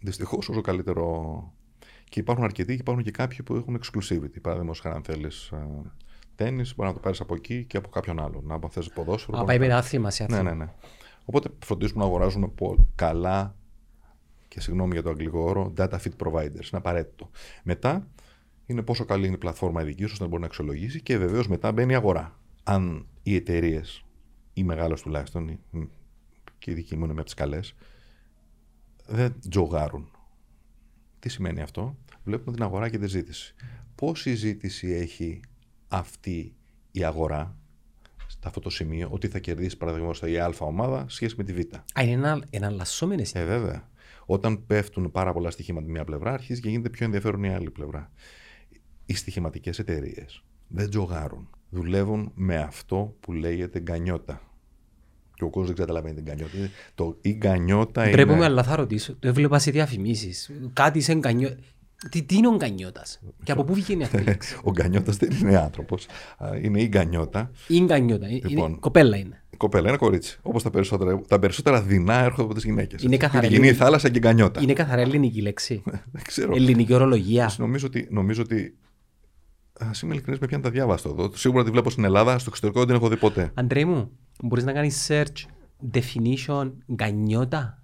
δυστυχώς, 0.00 0.48
όσο 0.48 0.60
καλύτερο. 0.60 1.52
Και 2.08 2.20
υπάρχουν 2.20 2.44
αρκετοί 2.44 2.74
και 2.74 2.80
υπάρχουν 2.80 3.04
και 3.04 3.10
κάποιοι 3.10 3.42
που 3.42 3.54
έχουν 3.54 3.80
exclusivity. 3.82 4.40
Παραδείγματος 4.42 4.80
χάρη, 4.80 4.94
αν 4.96 5.02
θέλεις 5.02 5.52
τέννη, 6.34 6.62
μπορεί 6.76 6.88
να 6.88 6.92
το 6.94 7.00
πάρεις 7.00 7.20
από 7.20 7.34
εκεί 7.34 7.64
και 7.64 7.76
από 7.76 7.88
κάποιον 7.88 8.20
άλλον. 8.20 8.42
Να 8.46 8.54
αν 8.54 8.68
θες 8.70 8.88
ποδόσφαιρο. 8.90 9.36
Α, 9.38 9.40
μπορεί 9.42 9.58
πάει 9.58 9.68
να- 9.68 9.74
πεντάθλημα 9.74 10.10
σε 10.10 10.26
Ναι, 10.28 10.36
άθλημα. 10.36 10.54
ναι, 10.54 10.64
ναι. 10.64 10.72
Οπότε 11.28 11.48
φροντίζουμε 11.64 12.00
να 12.00 12.04
αγοράζουμε 12.06 12.48
πο- 12.48 12.86
καλά 12.94 13.56
και 14.48 14.60
συγγνώμη 14.60 14.92
για 14.92 15.02
το 15.02 15.10
αγγλικό 15.10 15.38
όρο, 15.40 15.72
data 15.76 15.98
fit 15.98 16.16
providers. 16.26 16.44
Είναι 16.52 16.60
απαραίτητο. 16.70 17.30
Μετά 17.62 18.08
είναι 18.66 18.82
πόσο 18.82 19.04
καλή 19.04 19.26
είναι 19.26 19.34
η 19.34 19.38
πλατφόρμα 19.38 19.82
η 19.82 19.84
δική 19.84 20.02
σου 20.04 20.08
ώστε 20.12 20.22
να 20.22 20.28
μπορεί 20.28 20.40
να 20.40 20.46
αξιολογήσει 20.46 21.00
και 21.02 21.18
βεβαίως 21.18 21.48
μετά 21.48 21.72
μπαίνει 21.72 21.92
η 21.92 21.94
αγορά. 21.94 22.38
Αν 22.62 23.06
οι 23.22 23.34
εταιρείες, 23.34 24.04
οι 24.52 24.64
μεγάλες 24.64 25.02
τουλάχιστον, 25.02 25.48
οι- 25.48 25.58
μ, 25.70 25.82
και 26.58 26.70
η 26.70 26.74
δική 26.74 26.96
μου 26.96 27.04
είναι 27.04 27.12
με 27.12 27.24
τις 27.24 27.34
καλές, 27.34 27.74
δεν 29.06 29.34
τζογάρουν. 29.48 30.10
Τι 31.18 31.28
σημαίνει 31.28 31.60
αυτό, 31.60 31.96
βλέπουμε 32.24 32.54
την 32.54 32.62
αγορά 32.64 32.88
και 32.88 32.98
τη 32.98 33.06
ζήτηση. 33.06 33.54
Πόση 33.94 34.34
ζήτηση 34.34 34.88
έχει 34.90 35.40
αυτή 35.88 36.54
η 36.92 37.04
αγορά; 37.04 37.42
σε 37.44 37.56
αυτό 38.46 38.60
το 38.60 38.70
σημείο, 38.70 39.08
ότι 39.10 39.28
θα 39.28 39.38
κερδίσει 39.38 39.76
παραδείγματος 39.76 40.22
η 40.26 40.38
Α 40.38 40.54
ομάδα 40.58 41.04
σχέση 41.08 41.34
με 41.38 41.44
τη 41.44 41.52
Β. 41.52 41.58
Α, 41.98 42.02
είναι 42.02 42.12
ένα, 42.12 42.42
εναλλασσόμενε. 42.50 43.24
Ε, 43.32 43.44
βέβαια. 43.44 43.88
Όταν 44.26 44.66
πέφτουν 44.66 45.10
πάρα 45.10 45.32
πολλά 45.32 45.50
στοιχήματα 45.50 45.86
τη 45.86 45.92
μία 45.92 46.04
πλευρά, 46.04 46.32
αρχίζει 46.32 46.60
και 46.60 46.68
γίνεται 46.68 46.88
πιο 46.90 47.04
ενδιαφέρον 47.04 47.44
η 47.44 47.54
άλλη 47.54 47.70
πλευρά. 47.70 48.10
Οι 49.06 49.14
στοιχηματικές 49.14 49.78
εταιρείες 49.78 50.42
δεν 50.68 50.90
τζογάρουν. 50.90 51.48
Δουλεύουν 51.70 52.32
με 52.34 52.56
αυτό 52.56 53.16
που 53.20 53.32
λέγεται 53.32 53.78
γκανιότα. 53.80 54.42
Και 55.34 55.44
ο 55.44 55.50
κόσμος 55.50 55.66
δεν 55.66 55.76
καταλαβαίνει 55.76 56.14
την 56.14 56.24
γκανιότα. 56.24 56.56
Είναι- 56.56 56.70
Το, 56.94 57.18
η 57.20 57.30
γκανιότα 57.32 58.02
είναι. 58.02 58.12
Πρέπει 58.12 58.32
αλλά 58.32 58.62
θα 58.62 58.76
ρωτήσω. 58.76 59.14
Το 59.16 59.28
έβλεπα 59.28 59.58
σε 59.58 59.70
διαφημίσεις. 59.70 60.50
Κάτι 60.72 61.00
σε 61.00 61.14
γκανιό... 61.14 61.56
Τι, 62.10 62.22
τι 62.22 62.36
είναι 62.36 62.48
ο 62.48 62.54
γκανιώτας. 62.54 63.20
Και 63.44 63.52
από 63.52 63.64
πού 63.64 63.74
βγαίνει 63.74 64.02
αυτή 64.02 64.16
η 64.16 64.24
λέξη; 64.24 64.56
Ο 64.68 64.70
γκανιότα 64.70 65.12
δεν 65.12 65.30
είναι 65.40 65.56
άνθρωπος. 65.58 66.06
Είναι 66.62 66.82
η 66.82 66.86
γκανιότα. 66.86 67.50
Η 67.68 67.80
γκανιώτα. 67.80 68.28
Είναι, 68.28 68.40
Λοιπόν. 68.48 68.78
κοπέλα 68.78 69.16
είναι. 69.16 69.42
Η 69.50 69.56
κοπέλα, 69.56 69.88
ένα 69.88 69.96
κορίτσι. 69.96 70.38
Όπως 70.42 70.62
τα 70.62 70.70
περισσότερα, 70.70 71.20
τα 71.28 71.38
περισσότερα 71.38 71.82
δεινά 71.82 72.14
έρχονται 72.14 72.42
από 72.42 72.54
τις 72.54 72.64
γυναίκες. 72.64 73.02
Είναι 73.02 73.16
καθαρά 73.16 73.46
Γίνει 73.46 73.54
η 73.54 73.56
ελληνική. 73.56 73.78
θάλασσα 73.82 74.08
και 74.08 74.18
γκανιότα. 74.18 74.60
Είναι 74.62 74.72
καθαρά 74.72 75.00
ελληνική 75.00 75.40
λέξη. 75.42 75.82
Δεν 76.12 76.22
ξέρω. 76.22 76.54
Ελληνική 76.54 76.94
ορολογία. 76.94 77.52
Νομίζω 77.58 77.86
ότι, 77.86 78.08
νομίζω 78.10 78.42
ότι 78.42 78.76
Α 79.80 79.90
είμαι 80.02 80.12
ειλικρινής, 80.12 80.40
με 80.40 80.46
πιάνει 80.46 80.62
τα 80.62 80.70
διάβαστο 80.70 81.08
εδώ. 81.08 81.30
Σίγουρα 81.34 81.64
τη 81.64 81.70
βλέπω 81.70 81.90
στην 81.90 82.04
Ελλάδα, 82.04 82.38
στο 82.38 82.46
εξωτερικό 82.48 82.78
δεν 82.78 82.88
την 82.88 82.96
έχω 82.96 83.08
δει 83.08 83.16
ποτέ. 83.16 83.50
Αντρέ 83.54 83.84
μου, 83.84 84.10
μπορείς 84.42 84.64
να 84.64 84.72
κάνεις 84.72 85.06
search 85.10 85.44
definition 85.92 86.72
γκανιώτα; 86.94 87.82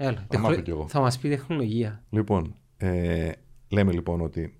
Έλα, 0.00 0.26
Θα 0.28 0.38
μάθω 0.38 0.60
κι 0.60 0.70
εγώ. 0.70 0.88
θα 0.88 1.00
μας 1.00 1.18
πει 1.18 1.28
τεχνολογία. 1.28 2.02
Λοιπόν, 2.10 2.54
ε, 2.76 3.30
λέμε 3.68 3.92
λοιπόν 3.92 4.20
ότι 4.20 4.54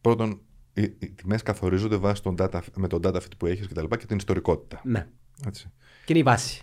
πρώτον 0.00 0.40
οι, 0.72 0.82
οι 0.82 1.10
τιμές 1.10 1.42
καθορίζονται 1.42 1.96
βάσει 1.96 2.22
τον 2.22 2.34
data, 2.38 2.60
με 2.76 2.88
τον 2.88 3.00
data 3.04 3.16
fit 3.16 3.36
που 3.38 3.46
έχεις 3.46 3.66
και 3.66 3.74
τα 3.74 3.82
λοιπά 3.82 3.96
και 3.96 4.06
την 4.06 4.16
ιστορικότητα. 4.16 4.80
Ναι. 4.84 5.06
Έτσι. 5.46 5.70
Και 6.04 6.12
είναι 6.12 6.18
η 6.18 6.22
βάση. 6.22 6.62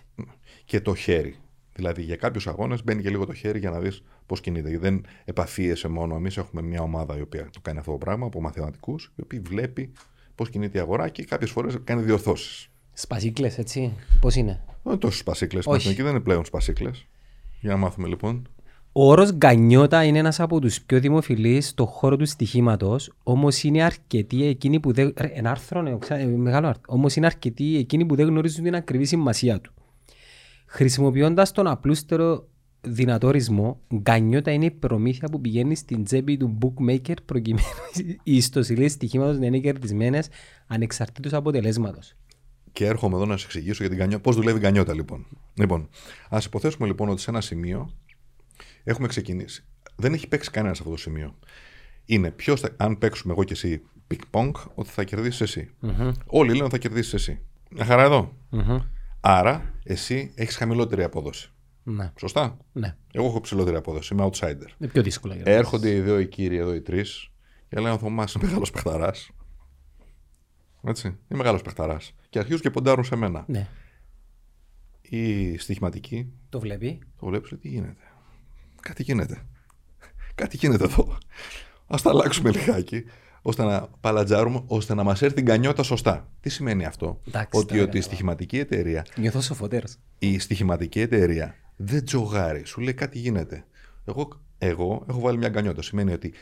Και 0.64 0.80
το 0.80 0.94
χέρι. 0.94 1.36
Δηλαδή 1.74 2.02
για 2.02 2.16
κάποιους 2.16 2.46
αγώνες 2.46 2.84
μπαίνει 2.84 3.02
και 3.02 3.10
λίγο 3.10 3.26
το 3.26 3.32
χέρι 3.32 3.58
για 3.58 3.70
να 3.70 3.80
δεις 3.80 4.02
πώς 4.26 4.40
κινείται. 4.40 4.68
Γιατί 4.68 4.84
δεν 4.84 5.04
επαφίεσαι 5.24 5.88
μόνο. 5.88 6.14
Εμείς 6.14 6.36
έχουμε 6.36 6.62
μια 6.62 6.82
ομάδα 6.82 7.18
η 7.18 7.20
οποία 7.20 7.48
το 7.52 7.60
κάνει 7.62 7.78
αυτό 7.78 7.90
το 7.90 7.98
πράγμα 7.98 8.26
από 8.26 8.40
μαθηματικούς, 8.40 9.12
η 9.16 9.22
οποία 9.22 9.40
βλέπει 9.44 9.92
πώς 10.34 10.50
κινείται 10.50 10.78
η 10.78 10.80
αγορά 10.80 11.08
και 11.08 11.24
κάποιες 11.24 11.50
φορές 11.50 11.78
κάνει 11.84 12.02
διορθώσεις. 12.02 12.68
Σπασίκλες, 12.92 13.58
έτσι. 13.58 13.92
Πώς 14.20 14.34
είναι; 14.34 14.62
Δεν 14.66 14.92
είναι 14.92 14.96
τόσο 14.96 15.18
σπασίκλες. 15.18 15.66
Όχι. 15.66 15.88
Εκεί 15.88 16.02
δεν 16.02 16.10
είναι 16.10 16.20
πλέον 16.20 16.44
σπασίκλες. 16.44 17.06
Για 17.60 17.70
να 17.70 17.76
μάθουμε 17.76 18.08
λοιπόν. 18.08 18.48
Ο 18.92 19.10
όρος 19.10 19.32
γκανιώτα 19.32 20.04
είναι 20.04 20.18
ένας 20.18 20.40
από 20.40 20.60
τους 20.60 20.80
πιο 20.82 21.00
δημοφιλείς 21.00 21.68
στον 21.68 21.86
χώρο 21.86 22.16
του 22.16 22.26
στοιχήματος, 22.26 23.12
όμως 23.22 23.62
είναι 23.62 23.82
αρκετοί 23.82 24.44
εκείνοι 24.46 24.80
που 24.80 24.92
δεν... 24.92 25.12
Ρε, 25.16 25.26
Ένα 25.26 25.50
άρθρο, 25.50 25.82
ναι, 25.82 25.98
ξα- 25.98 26.16
ε, 26.18 26.26
μεγάλο 26.26 26.66
άρθρο. 26.66 26.82
Όμως 26.86 27.16
είναι 27.16 27.26
αρκετοί 27.26 27.76
εκείνοι 27.76 28.06
που 28.06 28.14
δεν 28.14 28.26
γνωρίζουν 28.26 28.64
την 28.64 28.74
ακριβή 28.74 29.04
σημασία 29.04 29.60
του. 29.60 29.72
Χρησιμοποιώντας 30.66 31.52
τον 31.52 31.66
απλούστερο 31.66 32.48
δυνατό 32.80 33.26
ορισμό, 33.26 33.80
γκανιώτα 33.94 34.50
είναι 34.50 34.64
η 34.64 34.70
προμήθεια 34.70 35.28
που 35.28 35.40
πηγαίνει 35.40 35.74
στην 35.74 36.04
τσέπη 36.04 36.36
του 36.36 36.58
bookmaker 36.62 37.14
προκειμένου 37.24 37.66
οι 38.24 38.36
ιστοσελίδες 38.36 38.92
στοιχήματος 38.92 39.38
να 39.38 39.46
είναι 39.46 39.58
κερδισμένες 39.58 40.28
ανεξαρτήτως 40.66 41.32
αποτελέσματος. 41.32 42.14
Και 42.72 42.86
έρχομαι 42.86 43.16
εδώ 43.16 43.26
να 43.26 43.32
σας 43.32 43.44
εξηγήσω 43.44 43.82
για 43.82 43.88
την 43.88 43.98
γκανιότα. 43.98 44.22
Πώς 44.22 44.36
δουλεύει 44.36 44.58
η 44.58 44.60
γκανιότα, 44.60 44.94
λοιπόν. 44.94 45.26
Λοιπόν, 45.54 45.88
ας 46.28 46.44
υποθέσουμε 46.44 46.86
λοιπόν 46.86 47.08
ότι 47.08 47.20
σε 47.20 47.30
ένα 47.30 47.40
σημείο 47.40 47.94
έχουμε 48.84 49.08
ξεκινήσει. 49.08 49.64
Δεν 49.96 50.12
έχει 50.12 50.28
παίξει 50.28 50.50
κανένας 50.50 50.76
σε 50.76 50.82
αυτό 50.82 50.94
το 50.94 51.00
σημείο. 51.00 51.34
είναι 52.04 52.30
ποιος, 52.30 52.62
αν 52.76 52.98
παίξουμε 52.98 53.32
εγώ 53.32 53.44
και 53.44 53.52
εσύ 53.52 53.82
πινγκ-πονγκ, 54.06 54.54
ότι 54.74 54.88
θα 54.88 55.04
κερδίσεις 55.04 55.40
εσύ. 55.40 55.70
Όλοι 56.26 56.48
λένε 56.50 56.62
ότι 56.62 56.70
θα 56.70 56.78
κερδίσεις 56.78 57.12
εσύ. 57.14 57.40
Μια 57.70 57.84
χαρά 57.84 58.02
εδώ. 58.02 58.36
Άρα, 59.20 59.74
εσύ 59.84 60.32
έχεις 60.34 60.56
χαμηλότερη 60.56 61.02
απόδοση. 61.02 61.50
Ναι. 61.82 62.12
Σωστά; 62.18 62.56
ναι. 62.72 62.96
Εγώ 63.12 63.26
έχω 63.26 63.40
ψηλότερη 63.40 63.76
απόδοση. 63.76 64.14
Είμαι 64.14 64.30
outsider. 64.32 64.66
Είναι 64.78 64.90
πιο 64.92 65.02
δύσκολο. 65.02 65.34
για 65.34 65.42
να 65.44 65.50
Έρχονται 65.50 65.90
οι 65.90 66.00
δύο 66.00 66.18
οι 66.18 66.26
κύριοι 66.26 66.56
εδώ 66.56 66.74
οι 66.74 66.80
τρεις 66.80 67.30
και 67.68 67.76
λένε 67.76 67.90
ο 67.90 67.98
Θωμάς 67.98 68.34
είναι 68.34 68.46
μεγάλος 68.46 68.70
παιχταράς. 68.70 69.30
Έτσι. 70.84 71.06
Είναι 71.06 71.38
μεγάλος 71.38 71.62
παιχταράς. 71.62 72.14
Και 72.30 72.38
αρχίζουν 72.38 72.60
και 72.60 72.70
ποντάρουν 72.70 73.04
σε 73.04 73.16
μένα. 73.16 73.44
Ναι. 73.48 73.68
Οι 75.02 75.56
στοιχηματικοί 75.58 76.32
Το 76.48 76.60
βλέπει. 76.60 76.98
το 77.20 77.26
βλέπει 77.26 77.48
λέει 77.50 77.60
τι 77.60 77.68
γίνεται. 77.68 78.02
Κάτι 78.80 79.02
γίνεται. 79.02 79.42
Κάτι 80.34 80.56
γίνεται 80.56 80.84
εδώ. 80.84 81.18
Α 81.86 81.96
τα 82.02 82.10
αλλάξουμε 82.10 82.50
λιγάκι 82.50 83.04
ώστε 83.42 83.64
να 83.64 83.88
παλατζάρουμε, 84.00 84.62
ώστε 84.66 84.94
να 84.94 85.02
μας 85.02 85.22
έρθει 85.22 85.38
η 85.40 85.42
γκανιότα 85.42 85.82
σωστά. 85.82 86.28
Τι 86.40 86.48
σημαίνει 86.48 86.84
αυτό, 86.84 87.20
Εντάξει, 87.28 87.58
Ότι, 87.58 87.66
τα 87.66 87.74
ότι 87.74 87.76
η 87.76 87.80
ωραία. 87.88 88.02
στοιχηματική 88.02 88.58
εταιρεία 88.58 89.06
Νιώθω 89.16 89.40
σοφότερος. 89.40 89.96
η 90.18 90.38
στοιχηματική 90.38 91.00
εταιρεία 91.00 91.54
δεν 91.76 92.04
τζογάρει. 92.04 92.64
Σου 92.64 92.80
λέει 92.80 92.94
κάτι 92.94 93.18
γίνεται. 93.18 93.64
Εγώ, 94.04 94.28
εγώ 94.58 95.04
έχω 95.08 95.20
βάλει 95.20 95.38
μια 95.38 95.48
γκανιότα. 95.48 95.82
Σημαίνει 95.82 96.12
ότι 96.12 96.32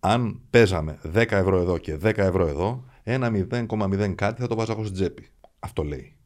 αν 0.00 0.40
παίζαμε 0.50 0.98
10 1.14 1.24
ευρώ 1.30 1.60
εδώ 1.60 1.78
και 1.78 1.94
10 2.02 2.16
ευρώ 2.16 2.46
εδώ, 2.46 2.84
ένα 3.12 3.30
0,0 3.50 4.14
κάτι 4.14 4.40
θα 4.40 4.46
το 4.46 4.54
βάζα 4.54 4.72
εγώ 4.72 4.82
στην 4.82 4.94
τσέπη. 4.94 5.28
Αυτό 5.58 5.82
λέει. 5.82 6.16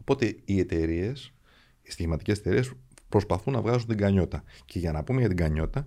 Οπότε 0.00 0.36
οι 0.44 0.58
εταιρείες, 0.58 1.32
οι 1.82 1.90
στοιχηματικές 1.90 2.38
εταιρείες 2.38 2.72
προσπαθούν 3.08 3.52
να 3.52 3.60
βγάζουν 3.60 3.86
την 3.86 3.96
γκανιότα. 3.96 4.42
Και 4.64 4.78
για 4.78 4.92
να 4.92 5.04
πούμε 5.04 5.18
για 5.18 5.28
την 5.28 5.36
γκανιότα, 5.36 5.86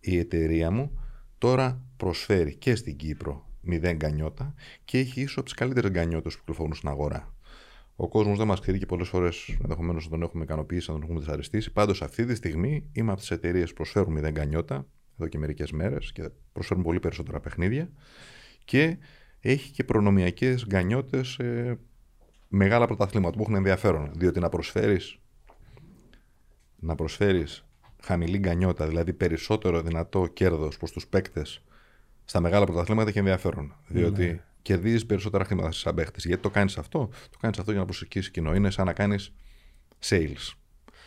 η 0.00 0.18
εταιρεία 0.18 0.70
μου 0.70 0.98
τώρα 1.38 1.82
προσφέρει 1.96 2.54
και 2.54 2.74
στην 2.74 2.96
Κύπρο 2.96 3.50
0 3.66 3.92
γκανιότα 3.94 4.54
και 4.84 4.98
έχει 4.98 5.20
ίσως 5.20 5.36
από 5.36 5.44
τις 5.44 5.54
καλύτερες 5.54 5.90
γκανιότε 5.90 6.28
που 6.28 6.36
κυκλοφορούν 6.38 6.74
στην 6.74 6.88
αγορά. 6.88 7.34
Ο 7.96 8.08
κόσμος 8.08 8.38
δεν 8.38 8.46
μας 8.46 8.60
ξέρει 8.60 8.78
και 8.78 8.86
πολλές 8.86 9.08
φορές 9.08 9.56
ενδεχομένως 9.62 10.04
να 10.04 10.10
τον 10.10 10.22
έχουμε 10.22 10.44
ικανοποιήσει, 10.44 10.90
να 10.90 10.94
τον 10.94 11.04
έχουμε 11.04 11.20
δυσαρεστήσει. 11.20 11.72
Πάντως 11.72 12.02
αυτή 12.02 12.24
τη 12.24 12.34
στιγμή 12.34 12.88
είμαι 12.92 13.10
από 13.10 13.20
τις 13.20 13.30
εταιρείες 13.30 13.68
που 13.68 13.74
προσφέρουν 13.74 14.24
0 14.24 14.30
γκανιότα 14.30 14.86
εδώ 15.18 15.28
και 15.28 15.38
μερικές 15.38 15.72
μέρες 15.72 16.12
και 16.12 16.30
προσφέρουν 16.52 16.82
πολύ 16.82 17.00
περισσότερα 17.00 17.40
παιχνίδια. 17.40 17.90
Και 18.64 18.98
έχει 19.44 19.70
και 19.70 19.84
προνομιακές 19.84 20.66
γκανιότε 20.66 21.22
σε 21.22 21.78
μεγάλα 22.48 22.86
πρωταθλήματα 22.86 23.36
που 23.36 23.42
έχουν 23.42 23.54
ενδιαφέρον. 23.54 24.10
Διότι 24.14 24.40
να 24.40 24.48
προσφέρεις 24.48 25.16
να 26.78 26.94
προσφέρεις 26.94 27.64
χαμηλή 28.02 28.38
γκανιότα, 28.38 28.86
δηλαδή 28.86 29.12
περισσότερο 29.12 29.82
δυνατό 29.82 30.26
κέρδος 30.26 30.76
προς 30.76 30.92
τους 30.92 31.06
παίκτες 31.06 31.62
στα 32.24 32.40
μεγάλα 32.40 32.64
πρωταθλήματα 32.66 33.08
έχει 33.08 33.18
ενδιαφέρον. 33.18 33.74
Διότι 33.86 34.24
Ναι. 34.26 34.42
κερδίζει 34.62 35.06
περισσότερα 35.06 35.44
χρήματα 35.44 35.70
σαν 35.72 35.94
παίχτης. 35.94 36.24
Γιατί 36.24 36.42
το 36.42 36.50
κάνεις 36.50 36.78
αυτό, 36.78 37.08
το 37.30 37.38
κάνεις 37.40 37.58
αυτό 37.58 37.70
για 37.70 37.80
να 37.80 37.86
προσελκύσεις 37.86 38.30
κοινό. 38.30 38.54
Είναι 38.54 38.70
σαν 38.70 38.86
να 38.86 38.92
κάνεις 38.92 39.32
sales. 40.04 40.54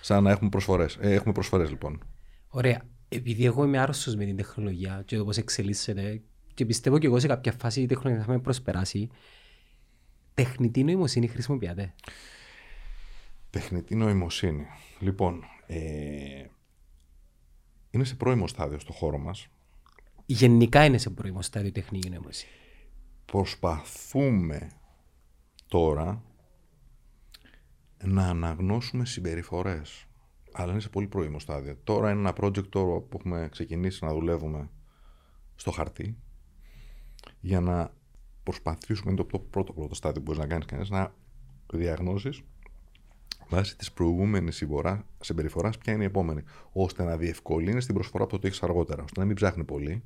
Σαν 0.02 0.24
να 0.24 0.32
έχουμε 0.32 0.50
προσφορές. 0.50 0.98
Ε, 1.02 1.14
έχουμε 1.14 1.34
προσφορές 1.34 1.70
λοιπόν. 1.70 2.04
Ωραία. 2.48 2.82
Επειδή 3.10 3.46
εγώ 3.46 3.64
είμαι 3.64 3.80
άρρωστος 3.80 4.16
με 4.16 4.26
την 4.26 4.36
τεχνολογία 4.36 5.04
και 5.06 5.18
το 5.18 5.24
πώ 5.24 5.32
εξελίσσεται 5.36 6.22
και 6.56 6.66
πιστεύω 6.66 7.00
και 7.00 7.08
εγώ 7.08 7.20
σε 7.20 7.28
κάποια 7.28 7.52
φάση 7.52 7.82
η 7.82 7.86
τεχνολογία 7.86 8.26
θα 8.26 8.32
με 8.32 8.40
προσπεράσει, 8.40 9.10
τεχνητή 10.34 10.84
νοημοσύνη 10.84 11.28
χρησιμοποιάται. 11.28 11.94
Τεχνητή 13.50 13.96
νοημοσύνη. 13.96 14.66
Λοιπόν, 15.00 15.44
ε, 15.68 16.46
είναι 17.92 18.04
σε 18.04 18.16
πρώιμο 18.16 18.48
στάδιο 18.48 18.80
στο 18.80 18.94
χώρο 18.94 19.18
μας. 19.18 19.48
Γενικά 20.26 20.86
είναι 20.86 20.98
σε 20.98 21.10
πρώιμο 21.10 21.42
στάδιο 21.42 21.68
η 21.68 21.72
τεχνητή 21.72 22.10
νοημοσύνη. 22.10 22.52
Προσπαθούμε 23.26 24.72
τώρα 25.68 26.24
να 28.04 28.28
αναγνώσουμε 28.28 29.06
συμπεριφορές. 29.06 30.06
Αλλά 30.52 30.72
είναι 30.72 30.82
σε 30.82 30.90
πολύ 30.90 31.08
πρώιμο 31.08 31.40
στάδιο. 31.40 31.78
Τώρα 31.84 32.12
είναι 32.12 32.20
ένα 32.20 32.34
project 32.42 32.68
τώρα 32.70 33.00
που 33.00 33.18
έχουμε 33.18 33.48
ξεκινήσει 33.52 34.06
να 34.06 34.14
δουλεύουμε 34.14 34.70
στο 35.56 35.72
χαρτί 35.72 36.18
για 37.40 37.60
να 37.60 37.94
προσπαθήσουμε, 38.44 39.12
είναι 39.12 39.24
το 39.24 39.40
πρώτο 39.40 39.74
πρώτο 39.74 39.96
στάδιο 39.96 40.22
που 40.22 40.26
μπορείς 40.32 40.42
να 40.42 40.48
κάνεις 40.48 40.66
κανείς, 40.66 40.90
να 40.90 41.14
διαγνώσεις 41.74 42.42
βάσει 43.50 43.78
της 43.78 43.92
προηγούμενης 43.92 44.64
συμπεριφοράς, 45.20 45.78
ποια 45.78 45.94
είναι 45.94 46.04
η 46.04 46.06
επόμενη. 46.06 46.44
ώστε 46.72 47.04
να 47.04 47.18
διευκολύνεις 47.18 47.86
την 47.86 47.94
προσφορά 47.94 48.26
που 48.26 48.40
το 48.40 48.48
έχεις 48.48 48.64
αργότερα. 48.64 49.04
ώστε 49.04 49.20
να 49.20 49.26
μην 49.26 49.36
ψάχνει 49.36 49.64
πολύ. 49.64 50.04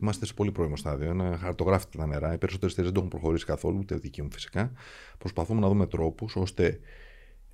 Είμαστε 0.00 0.26
σε 0.26 0.34
πολύ 0.34 0.52
πρώιμο 0.52 0.76
στάδιο. 0.76 1.10
Είναι 1.10 1.36
χαρτογράφητα 1.36 1.98
τα 1.98 2.06
νερά. 2.06 2.32
Οι 2.32 2.38
περισσότερες 2.38 2.72
εταιρείε 2.72 2.92
δεν 2.92 3.00
το 3.00 3.06
έχουν 3.06 3.20
προχωρήσει 3.20 3.44
καθόλου, 3.44 3.78
ούτε 3.78 3.94
δική 3.94 4.22
μου 4.22 4.32
φυσικά. 4.32 4.72
Προσπαθούμε 5.18 5.60
να 5.60 5.68
δούμε 5.68 5.86
τρόπους 5.86 6.36
ώστε 6.36 6.80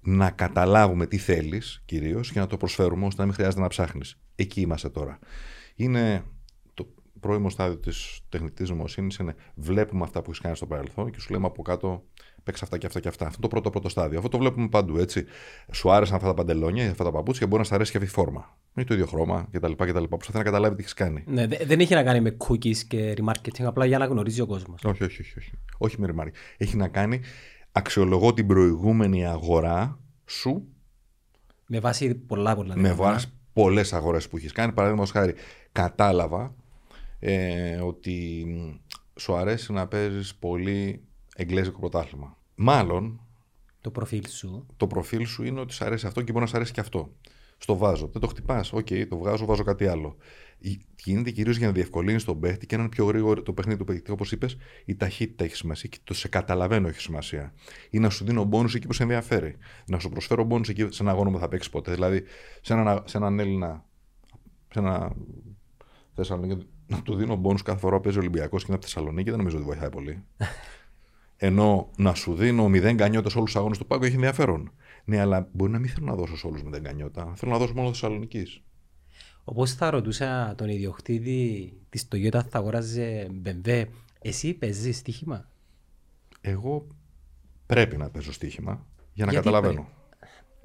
να 0.00 0.30
καταλάβουμε 0.30 1.06
τι 1.06 1.18
θέλεις 1.18 1.82
κυρίως 1.84 2.32
και 2.32 2.38
να 2.38 2.46
το 2.46 2.56
προσφέρουμε 2.56 3.06
ώστε 3.06 3.20
να 3.20 3.26
μην 3.26 3.34
χρειάζεται 3.34 3.62
να 3.62 3.68
ψάχνεις. 3.68 4.18
Εκεί 4.34 4.60
είμαστε 4.60 4.88
τώρα. 4.88 5.18
Είναι 5.74 6.18
το 6.18 6.24
πρώιμο 7.24 7.50
στάδιο 7.50 7.76
της 7.78 8.20
τεχνητής 8.28 8.68
νοημοσύνης. 8.70 9.16
Είναι 9.16 9.34
βλέπουμε 9.54 10.04
αυτά 10.04 10.22
που 10.22 10.30
έχεις 10.30 10.42
κάνει 10.42 10.56
στο 10.56 10.66
παρελθόν 10.66 11.10
και 11.10 11.20
σου 11.20 11.32
λέμε 11.32 11.46
από 11.46 11.62
κάτω 11.62 12.02
παίξει 12.42 12.60
αυτά 12.64 12.78
και 12.78 12.86
αυτά 12.86 13.00
και 13.00 13.08
αυτά. 13.08 13.26
Αυτό 13.26 13.36
είναι 13.40 13.48
το 13.48 13.54
πρώτο 13.54 13.70
πρώτο 13.70 13.88
στάδιο. 13.88 14.16
Αυτό 14.18 14.30
το 14.30 14.38
βλέπουμε 14.38 14.68
παντού. 14.68 14.96
Έτσι. 14.98 15.24
Σου 15.72 15.90
άρεσαν 15.92 16.16
αυτά 16.16 16.28
τα 16.28 16.34
παντελόνια, 16.34 16.90
αυτά 16.90 17.04
τα 17.04 17.10
παπούτσια 17.12 17.42
και 17.42 17.46
μπορεί 17.46 17.62
να 17.62 17.68
σου 17.68 17.74
αρέσει 17.74 17.90
και 17.90 17.96
αυτή 17.96 18.08
η 18.10 18.12
φόρμα. 18.12 18.56
Είναι 18.74 18.86
το 18.86 18.94
ίδιο 18.94 19.06
χρώμα 19.06 19.48
κτλ. 19.50 19.72
κτλ. 19.72 20.02
Προσπαθεί 20.04 20.36
να 20.38 20.42
καταλάβει 20.44 20.74
τι 20.74 20.80
έχεις 20.80 20.94
κάνει. 20.94 21.24
Ναι, 21.26 21.46
δε- 21.46 21.64
δεν 21.64 21.80
έχει 21.80 21.94
να 21.94 22.02
κάνει 22.02 22.20
με 22.20 22.36
cookies 22.48 22.76
και 22.76 23.14
remarketing, 23.18 23.62
απλά 23.64 23.84
για 23.84 23.98
να 23.98 24.04
γνωρίζει 24.06 24.40
ο 24.40 24.46
κόσμος. 24.46 24.84
Όχι, 24.84 25.04
όχι, 25.04 25.20
όχι. 25.20 25.32
Όχι, 25.38 25.50
όχι 25.78 26.00
με 26.00 26.06
ρημάρι. 26.06 26.32
Έχει 26.56 26.76
να 26.76 26.88
κάνει 26.88 27.20
αξιολογώ 27.72 28.34
την 28.34 28.46
προηγούμενη 28.46 29.26
αγορά 29.26 29.98
σου 30.26 30.66
Με 31.66 31.80
βάση 31.80 32.14
πολλά 32.14 32.54
πολλά 32.54 32.76
με 32.76 32.82
δεδομένα. 32.82 33.12
βάση 33.12 33.26
πολλές 33.52 33.92
αγορές 33.92 34.28
που 34.28 34.36
έχεις 34.36 34.52
κάνει. 34.52 34.72
Παραδείγματος 34.72 35.10
χάρη, 35.12 35.34
κατάλαβα 35.72 36.54
ε, 37.26 37.76
ότι 37.76 38.44
μ, 38.48 38.74
σου 39.20 39.34
αρέσει 39.34 39.72
να 39.72 39.86
παίζεις 39.86 40.34
πολύ 40.34 41.00
εγγλέζικο 41.36 41.78
πρωτάθλημα. 41.78 42.38
Μάλλον 42.54 43.20
Το 43.80 43.90
προφίλ 43.90 44.26
σου. 44.28 44.66
το 44.76 44.86
προφίλ 44.86 45.26
σου 45.26 45.42
είναι 45.44 45.60
ότι 45.60 45.72
σου 45.72 45.84
αρέσει 45.84 46.06
αυτό 46.06 46.22
και 46.22 46.30
μπορεί 46.32 46.44
να 46.44 46.50
σου 46.50 46.56
αρέσει 46.56 46.72
και 46.72 46.80
αυτό. 46.80 47.12
Στο 47.58 47.76
βάζω. 47.76 48.08
Δεν 48.12 48.20
το 48.20 48.26
χτυπάς. 48.26 48.72
Οκ, 48.72 48.86
το 49.08 49.16
βγάζω, 49.18 49.44
βάζω 49.44 49.62
κάτι 49.62 49.86
άλλο. 49.86 50.16
Η- 50.58 50.80
Γίνεται 51.04 51.30
κυρίως 51.30 51.56
για 51.56 51.66
να 51.66 51.72
διευκολύνεις 51.72 52.24
τον 52.24 52.40
παίχτη 52.40 52.66
και 52.66 52.76
να 52.76 52.82
είναι 52.82 52.90
πιο 52.90 53.04
γρήγορο 53.04 53.42
το 53.42 53.52
παιχνίδι 53.52 53.78
του 53.78 53.84
παίχτη. 53.84 54.10
Όπως 54.10 54.32
είπες, 54.32 54.56
η 54.84 54.96
ταχύτητα 54.96 55.44
έχει 55.44 55.56
σημασία 55.56 55.88
και 55.88 55.98
το 56.04 56.14
σε 56.14 56.28
καταλαβαίνω 56.28 56.88
έχει 56.88 57.00
σημασία. 57.00 57.54
Ή 57.90 57.98
να 57.98 58.10
σου 58.10 58.24
δίνω 58.24 58.44
μπόνους 58.44 58.74
εκεί 58.74 58.86
που 58.86 58.92
σε 58.92 59.02
ενδιαφέρει. 59.02 59.56
Να 59.86 59.98
σου 59.98 60.08
προσφέρω 60.08 60.44
μπόνους 60.44 60.68
εκεί 60.68 60.86
σε 60.90 61.02
ένα 61.02 61.10
αγώνα 61.12 61.30
που 61.30 61.38
θα 61.38 61.48
παίξεις 61.48 61.70
ποτέ. 61.70 61.92
Δηλαδή, 61.92 62.22
σε 62.60 62.72
έναν, 62.72 63.02
σε 63.06 63.16
έναν 63.16 63.38
Έλληνα, 63.40 63.84
σε 64.72 64.78
ένα 64.78 65.16
Θεσσαλονίκη, 66.14 66.66
να 66.94 67.02
του 67.02 67.14
δίνω 67.14 67.36
μπόνους 67.36 67.58
κάθε 67.64 67.78
φορά 67.78 67.96
που 67.96 68.02
παίζει 68.02 68.18
Ολυμπιακός 68.18 68.60
και 68.60 68.66
είναι 68.68 68.76
από 68.76 68.86
Θεσσαλονίκη, 68.86 69.28
δεν 69.28 69.38
νομίζω 69.38 69.56
ότι 69.56 69.66
βοηθάει 69.66 69.90
πολύ. 69.90 70.24
Ενώ 71.36 71.90
να 71.96 72.14
σου 72.14 72.34
δίνω 72.34 72.68
μηδέν 72.68 72.94
γκανιότα 72.94 73.30
σε 73.30 73.36
όλους 73.36 73.50
τους 73.50 73.60
αγώνες 73.60 73.78
του 73.78 73.86
ΠΑΟΚ 73.86 74.04
έχει 74.04 74.14
ενδιαφέρον. 74.14 74.72
Ναι, 75.04 75.20
αλλά 75.20 75.48
μπορεί 75.52 75.72
να 75.72 75.78
μην 75.78 75.88
θέλω 75.90 76.06
να 76.06 76.14
δώσω 76.14 76.36
σε 76.36 76.46
όλους 76.46 76.62
μηδέν 76.62 76.80
γκανιώτα. 76.80 77.32
Θέλω 77.36 77.52
να 77.52 77.58
δώσω 77.58 77.74
μόνο 77.74 77.88
Θεσσαλονίκης. 77.88 78.62
Όπως 79.44 79.74
θα 79.74 79.90
ρωτούσα 79.90 80.54
τον 80.56 80.68
ιδιοκτήτη 80.68 81.72
της 81.88 82.08
Toyota 82.12 82.40
θα 82.48 82.58
αγόραζε 82.58 83.30
BMW, 83.44 83.84
εσύ 84.20 84.54
παίζεις 84.54 84.96
στοίχημα; 84.96 85.48
Εγώ 86.40 86.86
πρέπει 87.66 87.96
να 87.96 88.10
παίζω 88.10 88.32
στοίχημα 88.32 88.86
για 89.12 89.24
να 89.24 89.32
Γιατί 89.32 89.46
καταλαβαίνω. 89.46 89.88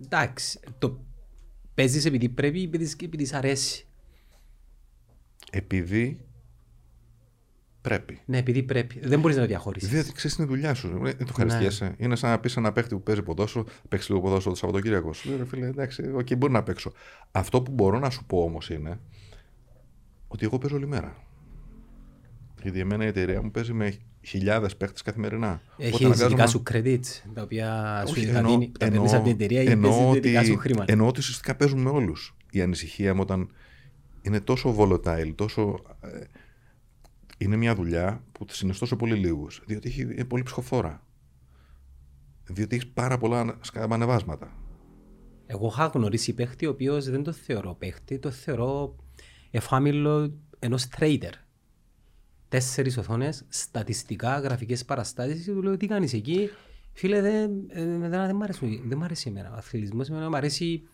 Εντάξει, 0.04 0.60
το 0.78 1.00
παίζεις 1.74 2.06
επειδή 2.06 2.30
πρέπει 2.30 2.60
ή 2.60 2.64
επειδή, 2.64 2.96
επειδή 3.04 3.26
σ' 3.26 3.34
αρέσει; 3.34 3.88
Επειδή 5.52 6.20
πρέπει. 7.82 8.20
Ναι, 8.26 8.38
επειδή 8.38 8.64
πρέπει. 8.64 9.00
Δεν 9.04 9.20
μπορείς 9.20 9.36
να 9.36 9.42
το 9.42 9.48
διαχωρίσεις. 9.48 9.90
Διότι 9.90 10.12
ξέρεις 10.12 10.38
είναι 10.38 10.46
η 10.48 10.50
δουλειά 10.50 10.74
σου. 10.74 11.00
Δεν 11.02 11.18
το 11.18 11.26
ευχαριστιέσαι. 11.30 11.94
Είναι 11.98 12.16
σαν 12.16 12.30
να 12.30 12.40
πεις 12.40 12.58
ένα 12.58 12.72
παίχτη 12.72 12.96
που 12.96 13.04
παίζει 13.04 13.22
ποδόσφαιρο, 13.22 13.66
παίξεις 13.88 14.10
λίγο 14.10 14.22
ποδόσφαιρο 14.22 14.54
το 14.54 14.60
Σαββατοκύριακο. 14.60 15.14
Σου 15.14 15.30
λέει 15.30 15.38
ρε 15.38 15.46
φίλε, 15.46 15.68
εντάξει, 15.68 16.12
οκ, 16.16 16.28
μπορεί 16.38 16.54
να 16.54 16.64
παίξω. 16.64 16.92
Αυτό 17.32 17.62
που 17.62 17.72
μπορώ 17.72 18.00
να 18.00 18.10
σου 18.10 18.26
πω 18.26 18.44
όμως 18.44 18.70
είναι 18.70 19.00
ότι 20.28 20.46
εγώ 20.46 20.58
παίζω 20.58 20.76
όλη 20.76 20.88
μέρα. 20.88 21.16
Γιατί 22.62 22.80
εμένα 22.80 23.04
η 23.04 23.08
εταιρεία 23.08 23.42
μου 23.42 23.52
παίζει 23.52 23.74
με 23.74 23.96
χιλιάδες 24.22 24.76
παίχτες 24.78 25.02
καθημερινά. 25.02 25.62
Έχει 25.78 25.88
Οπότε 25.88 26.06
αναγκάζομαι 26.06 26.30
δικά 26.30 26.44
να- 26.44 26.50
σου 26.50 26.64
credits, 26.72 27.30
τα 27.34 27.42
οποία 27.42 28.04
σου 28.08 28.14
Όχι, 28.18 28.28
τα 28.28 28.38
εννοώ- 28.38 28.52
δίνει- 28.54 28.72
τα 28.72 28.78
παίρνεις 28.78 28.98
εννοώ- 28.98 29.14
από 29.16 29.24
την 29.24 29.32
εταιρεία 29.34 29.62
ή 29.62 29.66
εννοώ 29.72 29.90
παίζεις 29.92 30.10
ότι- 30.18 30.28
δικά 30.30 30.44
σου 30.44 30.58
χρήματα. 30.58 30.92
Εννοώ 30.92 31.08
ότι 31.08 31.20
ουσιαστικά 31.20 31.56
παίζουν 31.56 31.82
με 31.82 31.90
όλους. 31.90 32.36
Η 32.52 32.62
ανησυχία 32.62 33.14
μου 33.14 33.20
όταν 33.24 33.50
είναι 34.22 34.40
τόσο 34.42 34.76
volatile, 34.78 35.32
τόσο. 35.36 35.80
ε, 36.02 36.24
είναι 37.38 37.56
μια 37.56 37.76
δουλειά 37.76 38.24
που 38.32 38.46
της 38.46 38.58
συνιστώ 38.58 38.86
σε 38.86 38.96
πολύ 38.96 39.16
λίγους. 39.16 39.62
Διότι 39.66 39.88
έχει, 39.88 40.02
είναι 40.02 40.26
πολύ 40.26 40.44
ψυχοφόρα. 40.44 41.08
Διότι 42.44 42.76
έχεις 42.76 42.88
πάρα 42.88 43.18
πολλά 43.18 43.58
σκαμπανεβάσματα. 43.62 44.54
Εγώ 45.46 45.68
είχα 45.68 45.86
γνωρίσει 45.86 46.34
παίχτη 46.34 46.66
ο 46.66 46.70
οποίος 46.70 47.10
δεν 47.10 47.24
το 47.24 47.32
θεωρώ 47.32 47.76
παίχτη, 47.76 48.20
το 48.20 48.32
θεωρώ 48.32 48.96
εφάμιλο 49.52 50.40
ενός 50.60 50.88
trader. 50.98 51.32
τέσσερις 52.50 52.98
οθόνες, 52.98 53.46
στατιστικά, 53.48 54.40
γραφικές 54.40 54.86
παραστάσεις 54.86 55.46
και 55.46 55.52
του 55.52 55.62
λέω 55.62 55.78
τι 55.78 55.88
κάνεις 55.88 56.14
εκεί; 56.14 56.50
Φίλε, 56.94 57.22
δεν, 57.22 57.52
ε, 57.68 57.86
δεν, 57.86 58.10
δεν, 58.10 58.36
μ' 58.36 58.44
αρέσει, 58.44 58.84
δεν 58.86 58.98
μ' 58.98 59.04
αρέσει 59.04 59.30
εμένα 59.30 59.52
ο 59.52 59.56
αθλητισμός, 59.56 60.10
εμένα 60.10 60.30
μ' 60.30 60.36
αρέσει 60.36 60.88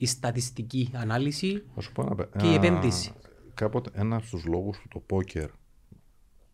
η 0.00 0.06
στατιστική 0.06 0.90
ανάλυση 0.94 1.64
Θα 1.74 1.80
σου 1.80 1.92
πω 1.92 2.02
ένα, 2.02 2.24
και 2.38 2.46
η 2.46 2.54
ένα- 2.54 2.66
επένδυση. 2.66 3.12
Κάποτε 3.54 3.90
ένα 3.94 4.16
από 4.16 4.26
τους 4.26 4.44
λόγους 4.44 4.78
που 4.78 4.88
το 4.88 4.98
πόκερ. 4.98 5.50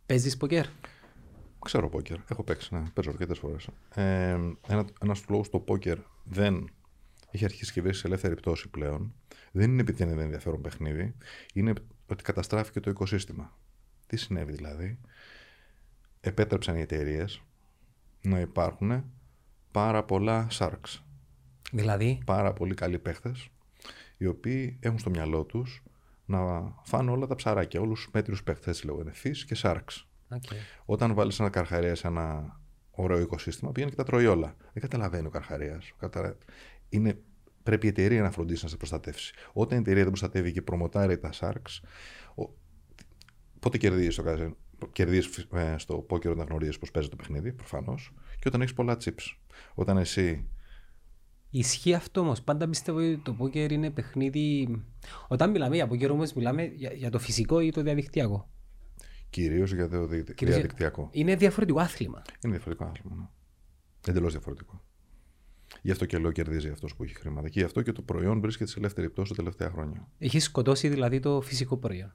Παίζεις 0.06 0.36
ποκέρ. 0.36 0.66
Ξέρω 1.64 1.88
πόκερ. 1.88 2.16
Έχω 2.30 2.42
παίξει, 2.42 2.74
ναι, 2.74 2.82
παίζω 2.94 3.10
αρκετές 3.10 3.38
φορές. 3.38 3.68
Ε, 3.94 4.30
ένα 4.66 4.84
ένας 5.00 5.18
τους 5.18 5.28
λόγους 5.28 5.48
το 5.48 5.58
πόκερ 5.58 5.98
δεν 6.24 6.70
έχει 7.30 7.44
αρχίσει 7.44 7.72
και 7.72 7.80
βρίσκει 7.80 8.00
σε 8.00 8.06
ελεύθερη 8.06 8.34
πτώση 8.34 8.68
πλέον. 8.68 9.14
Δεν 9.52 9.70
είναι 9.70 9.80
επειδή 9.80 10.04
δεν 10.04 10.12
είναι 10.12 10.22
ενδιαφέρον 10.22 10.60
παιχνίδι. 10.60 11.14
Είναι 11.54 11.72
ότι 12.06 12.22
καταστράφηκε 12.22 12.80
το 12.80 12.90
οικοσύστημα. 12.90 13.58
Τι 14.06 14.16
συνέβη 14.16 14.52
δηλαδή; 14.52 14.98
Επέτρεψαν 16.20 16.76
οι 16.76 16.80
εταιρείες 16.80 17.42
να 18.22 18.40
υπάρχουν 18.40 19.04
πάρα 19.70 20.04
πολλά 20.04 20.46
sharks. 20.50 21.00
Δηλαδή, 21.72 22.18
πάρα 22.24 22.52
πολύ 22.52 22.74
καλοί 22.74 22.98
παίχτες, 22.98 23.48
οι 24.16 24.26
οποίοι 24.26 24.78
έχουν 24.80 24.98
στο 24.98 25.10
μυαλό 25.10 25.44
τους 25.44 25.82
να 26.24 26.38
φάνε 26.82 27.10
όλα 27.10 27.26
τα 27.26 27.34
ψαράκια, 27.34 27.80
όλους 27.80 28.00
τους 28.00 28.10
μέτριους 28.12 28.42
παίχτες, 28.42 28.66
έτσι 28.66 28.86
λέγονται, 28.86 29.12
fish 29.22 29.36
και 29.46 29.56
sharks. 29.62 30.04
OK. 30.28 30.42
Όταν 30.84 31.14
βάλεις 31.14 31.40
ένα 31.40 31.50
καρχαρίας 31.50 31.98
σε 31.98 32.06
ένα 32.06 32.58
ωραίο 32.90 33.20
οικοσύστημα, 33.20 33.72
πηγαίνει 33.72 33.90
και 33.90 33.96
τα 33.96 34.04
τρώει 34.04 34.26
όλα. 34.26 34.56
Δεν 34.72 34.82
καταλαβαίνει 34.82 35.26
ο 35.26 35.30
καρχαρίας. 35.30 35.92
Κατα... 35.98 36.36
Είναι... 36.88 37.18
Πρέπει 37.62 37.86
η 37.86 37.88
εταιρεία 37.88 38.22
να 38.22 38.30
φροντίσει 38.30 38.64
να 38.64 38.70
σε 38.70 38.76
προστατεύσει. 38.76 39.34
Όταν 39.52 39.78
η 39.78 39.80
εταιρεία 39.80 40.02
δεν 40.02 40.10
προστατεύει 40.10 40.52
και 40.52 40.62
προμοτάρει 40.62 41.18
τα 41.18 41.30
sharks, 41.40 41.80
ο... 42.34 42.50
πότε 43.58 43.78
κερδίζεις 43.78 44.12
στο 44.12 44.22
καζίνο. 44.22 44.56
Κερδίζεις 44.92 45.46
στο 45.76 45.96
πόκερ 45.96 46.30
όταν 46.30 46.46
γνωρίζεις 46.46 46.78
πώς 46.78 46.90
παίζει 46.90 47.08
το 47.08 47.16
παιχνίδι, 47.16 47.52
προφανώς, 47.52 48.12
και 48.38 48.48
όταν 48.48 48.60
έχεις 48.60 48.74
πολλά 48.74 48.96
chips. 49.04 49.36
Όταν 49.74 49.96
εσύ 49.96 50.48
Ισχύει 51.58 51.94
αυτό 51.94 52.20
όμως. 52.20 52.42
Πάντα 52.42 52.68
πιστεύω 52.68 52.98
ότι 52.98 53.18
το 53.24 53.32
πόκερ 53.32 53.72
είναι 53.72 53.90
παιχνίδι. 53.90 54.68
Όταν 55.28 55.50
μιλάμε 55.50 55.74
για 55.74 55.86
πόκερ 55.86 56.10
όμως, 56.10 56.32
μιλάμε 56.32 56.64
για, 56.64 56.92
για 56.92 57.10
το 57.10 57.18
φυσικό 57.18 57.60
ή 57.60 57.70
το 57.70 57.82
διαδικτυακό. 57.82 58.50
κυρίως 59.30 59.72
για 59.72 59.88
το 59.88 60.06
δι- 60.06 60.34
Κυρίως- 60.34 60.56
διαδικτυακό. 60.58 61.08
Είναι 61.12 61.36
διαφορετικό 61.36 61.80
άθλημα. 61.80 62.22
Είναι 62.44 62.52
διαφορετικό 62.52 62.84
άθλημα. 62.88 63.16
Ναι. 63.16 63.26
Εντελώς 64.10 64.32
διαφορετικό. 64.32 64.82
Γι' 65.82 65.90
αυτό 65.90 66.04
και 66.06 66.18
λέω 66.18 66.32
κερδίζει 66.32 66.68
αυτός 66.68 66.94
που 66.96 67.02
έχει 67.04 67.14
χρήματα. 67.14 67.48
Και 67.48 67.58
γι' 67.60 67.64
αυτό 67.66 67.82
και 67.82 67.92
το 67.92 68.02
προϊόν 68.02 68.40
βρίσκεται 68.40 68.70
σε 68.70 68.78
ελεύθερη 68.78 69.10
πτώση 69.10 69.30
τα 69.30 69.36
τελευταία 69.36 69.70
χρόνια. 69.70 70.08
Έχει 70.18 70.38
σκοτώσει 70.38 70.88
δηλαδή 70.88 71.20
το 71.20 71.40
φυσικό 71.40 71.76
προϊόν. 71.76 72.14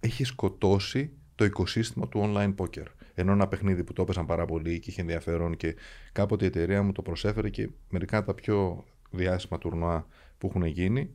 Έχει 0.00 0.24
σκοτώσει 0.24 1.10
το 1.34 1.44
οικοσύστημα 1.44 2.08
του 2.08 2.20
online 2.34 2.54
poker. 2.56 2.86
Ενώ 3.14 3.32
ένα 3.32 3.48
παιχνίδι 3.48 3.84
που 3.84 3.92
το 3.92 4.02
έπαιζαν 4.02 4.26
πάρα 4.26 4.44
πολύ 4.44 4.78
και 4.78 4.90
είχε 4.90 5.00
ενδιαφέρον 5.00 5.56
και 5.56 5.76
κάποτε 6.12 6.44
η 6.44 6.48
εταιρεία 6.48 6.82
μου 6.82 6.92
το 6.92 7.02
προσέφερε 7.02 7.48
και 7.48 7.68
μερικά 7.90 8.16
από 8.16 8.26
τα 8.26 8.34
πιο 8.34 8.84
διάσημα 9.10 9.58
τουρνουά 9.58 10.06
που 10.38 10.46
έχουν 10.46 10.64
γίνει 10.64 11.10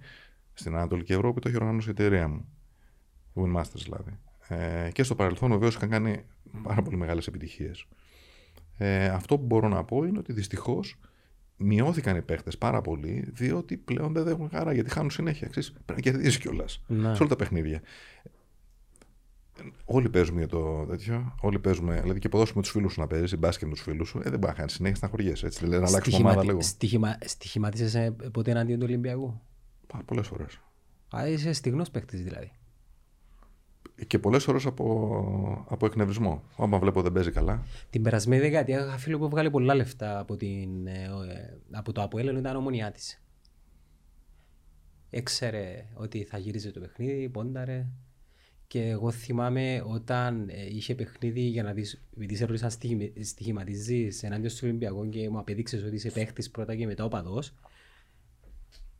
στην 0.53 0.75
Ανατολική 0.75 1.13
Ευρώπη 1.13 1.41
το 1.41 1.47
έχει 1.47 1.57
οργανώσει 1.57 1.87
η 1.87 1.91
εταιρεία 1.91 2.27
μου. 2.27 2.45
Winmasters 3.35 3.81
δηλαδή. 3.83 4.19
Ε, 4.47 4.89
και 4.91 5.03
στο 5.03 5.15
παρελθόν 5.15 5.49
βεβαίως 5.49 5.75
είχαν 5.75 5.89
κάνει 5.89 6.23
πάρα 6.63 6.81
πολύ 6.81 6.97
μεγάλες 6.97 7.27
επιτυχίες. 7.27 7.87
Ε, 8.77 9.05
αυτό 9.07 9.37
που 9.37 9.45
μπορώ 9.45 9.67
να 9.67 9.83
πω 9.83 10.03
είναι 10.03 10.17
ότι 10.17 10.33
δυστυχώς 10.33 10.99
μειώθηκαν 11.57 12.15
οι 12.15 12.21
παίχτες 12.21 12.57
πάρα 12.57 12.81
πολύ, 12.81 13.29
διότι 13.33 13.77
πλέον 13.77 14.13
δεν 14.13 14.27
έχουν 14.27 14.49
χαρά 14.49 14.73
γιατί 14.73 14.89
χάνουν 14.89 15.09
συνέχεια. 15.09 15.47
Ξέρεις, 15.47 15.71
πρέπει 15.71 16.01
να 16.05 16.11
κερδίσει 16.11 16.39
κιόλας 16.39 16.83
Ναι. 16.87 17.15
σε 17.15 17.21
όλα 17.21 17.29
τα 17.29 17.35
παιχνίδια. 17.35 17.81
Όλοι 19.85 20.09
παίζουμε 20.09 20.39
για 20.39 20.47
το 20.47 20.85
τέτοιο. 20.85 21.35
Όλοι 21.41 21.59
παίζουμε. 21.59 22.01
Δηλαδή 22.01 22.19
και 22.19 22.29
ποδόσφαιρο 22.29 22.57
με 22.57 22.63
τους 22.63 22.71
φίλους 22.71 22.93
σου 22.93 22.99
να 22.99 23.07
παίζεις, 23.07 23.37
μπάσκετ 23.37 23.67
με 23.67 23.73
τους 23.73 23.83
φίλους 23.83 24.07
σου. 24.09 24.17
Ε, 24.17 24.29
δεν 24.29 24.39
μπορεί 24.39 24.51
να 24.51 24.53
κάνεις 24.53 24.73
συνέχεια 24.73 24.99
να 25.01 25.07
χωριέσαι. 25.07 25.45
Έτσι. 25.45 25.59
Δηλαδή 25.59 25.81
να 25.81 25.87
αλλάξουμε 25.87 26.17
ομάδα 26.17 26.43
λίγο. 26.43 26.61
Στοιχημα... 26.61 27.17
Στοιχημάτισε 27.25 28.15
ποτέ 28.31 28.51
εναντίον 28.51 28.79
του 28.79 28.85
Ολυμπιακού; 28.87 29.41
Πολλές 30.05 30.27
φορές. 30.27 30.59
Α, 31.15 31.27
είσαι 31.27 31.53
στιγνός 31.53 31.89
παίκτης 31.89 32.23
δηλαδή. 32.23 32.51
Και 34.07 34.19
πολλές 34.19 34.43
φορές 34.43 34.65
από, 34.65 35.65
από 35.69 35.85
εκνευρισμό. 35.85 36.43
Άμα 36.57 36.79
βλέπω 36.79 37.01
δεν 37.01 37.11
παίζει 37.11 37.31
καλά. 37.31 37.63
Την 37.89 38.01
περασμένη 38.01 38.41
δεκαετία 38.41 38.85
είχα 38.85 38.97
φίλο 38.97 39.17
που 39.17 39.29
βγάλει 39.29 39.49
πολλά 39.49 39.75
λεφτά 39.75 40.19
από, 40.19 40.35
την, 40.35 40.87
ε, 40.87 41.07
ο, 41.07 41.23
ε, 41.23 41.57
από 41.71 41.91
το 41.91 42.01
Αποέλ 42.01 42.27
ενώ 42.27 42.39
ήταν 42.39 42.55
ομονιά 42.55 42.91
της. 42.91 43.21
Έξερε 45.09 45.85
ότι 45.93 46.23
θα 46.23 46.37
γύριζε 46.37 46.71
το 46.71 46.79
παιχνίδι, 46.79 47.29
πόνταρε. 47.29 47.87
Και 48.67 48.81
εγώ 48.83 49.11
θυμάμαι 49.11 49.83
όταν 49.87 50.49
ε, 50.49 50.65
είχε 50.65 50.95
παιχνίδι 50.95 51.41
για 51.41 51.63
να 51.63 51.73
δεις, 51.73 52.01
επειδή 52.15 52.35
σε 52.35 52.45
ρώτησαν 52.45 52.69
στοιχημα- 52.71 53.23
στοιχηματίζεις 53.23 54.23
ενάντια 54.23 54.49
στο 54.49 54.67
Ολυμπιακό 54.67 55.07
και 55.09 55.29
μου 55.29 55.37
απεδείξες 55.39 55.83
ότι 55.83 55.95
είσαι 55.95 56.11
παίχτης 56.11 56.51
πρώτα 56.51 56.75
και 56.75 56.85
μετά 56.85 57.03
οπαδός. 57.03 57.53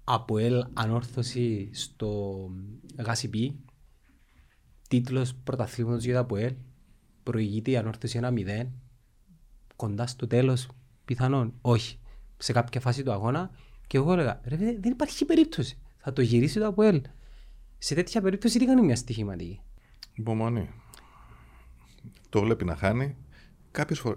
Αποέλ 0.04 0.66
ανόρθωση 0.74 1.70
στο 1.74 2.40
Γασιπί, 2.98 3.60
τίτλος 4.90 5.36
πρωταθλήματος 5.36 6.04
για 6.04 6.14
το 6.14 6.20
Αποέλ, 6.20 6.54
προηγείται 7.24 7.72
η 7.72 7.78
ανόρθωση 7.78 8.20
1-0, 8.24 8.68
κοντά 9.76 10.08
στο 10.08 10.28
τέλος 10.28 10.68
πιθανόν, 11.06 11.54
όχι, 11.62 12.00
σε 12.38 12.52
κάποια 12.52 12.82
φάση 12.82 13.04
του 13.04 13.12
αγώνα 13.12 13.52
και 13.88 13.98
εγώ 13.98 14.14
έλεγα, 14.14 14.42
ρε 14.44 14.56
παιδί, 14.58 14.78
δεν 14.80 14.92
υπάρχει 14.92 15.26
περίπτωση, 15.26 15.78
θα 15.98 16.14
το 16.14 16.22
γυρίσει 16.22 16.60
το 16.60 16.68
Αποέλ. 16.68 17.02
Σε 17.78 17.96
τέτοια 17.96 18.22
περίπτωση 18.22 18.60
τι 18.60 18.66
κάνει 18.66 18.82
μια 18.82 18.96
στοιχηματική; 18.96 19.62
Υπομονή. 20.14 20.70
Το 22.30 22.42
βλέπει 22.42 22.66
να 22.66 22.76
χάνει. 22.76 23.16
Κάποιες 23.72 24.00
φορέ. 24.00 24.16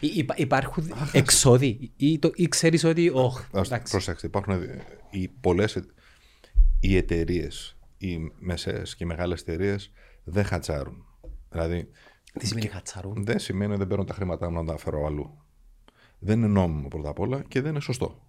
Υ- 0.00 0.16
υπά- 0.16 0.38
υπάρχουν 0.38 0.92
εξόδοι 1.12 1.92
ή, 1.96 2.18
το, 2.18 2.30
ή 2.34 2.48
ξέρεις 2.48 2.84
ότι, 2.84 3.10
όχ, 3.14 3.44
Ας 3.52 3.66
εντάξει. 3.66 3.92
προσέξτε, 3.92 4.26
υπάρχουν 4.26 4.52
ε, 4.62 4.84
οι 5.10 5.28
πολλές, 5.28 5.76
ε- 5.76 5.84
οι 6.80 6.96
εταιρείες, 6.96 7.76
οι 7.98 8.18
μεσαίες 8.38 8.96
και 8.96 9.04
οι 9.04 9.06
μεγάλες 9.06 9.40
εταιρείες 9.40 9.90
δεν 10.24 10.44
χατσάρουν. 10.44 11.04
Δηλαδή, 11.50 11.88
Τι 12.38 12.46
σημαίνει 12.46 12.66
χατσαρούν. 12.66 13.24
δεν 13.24 13.38
σημαίνει 13.38 13.70
ότι 13.70 13.78
δεν 13.78 13.88
παίρνω 13.88 14.04
τα 14.04 14.14
χρήματά 14.14 14.50
μου 14.50 14.62
να 14.62 14.72
τα 14.72 14.78
φέρω 14.78 15.06
αλλού. 15.06 15.38
Δεν 16.18 16.38
είναι 16.38 16.46
νόμιμο 16.46 16.88
πρώτα 16.88 17.08
απ' 17.08 17.18
όλα 17.18 17.42
και 17.48 17.60
δεν 17.60 17.70
είναι 17.70 17.80
σωστό. 17.80 18.26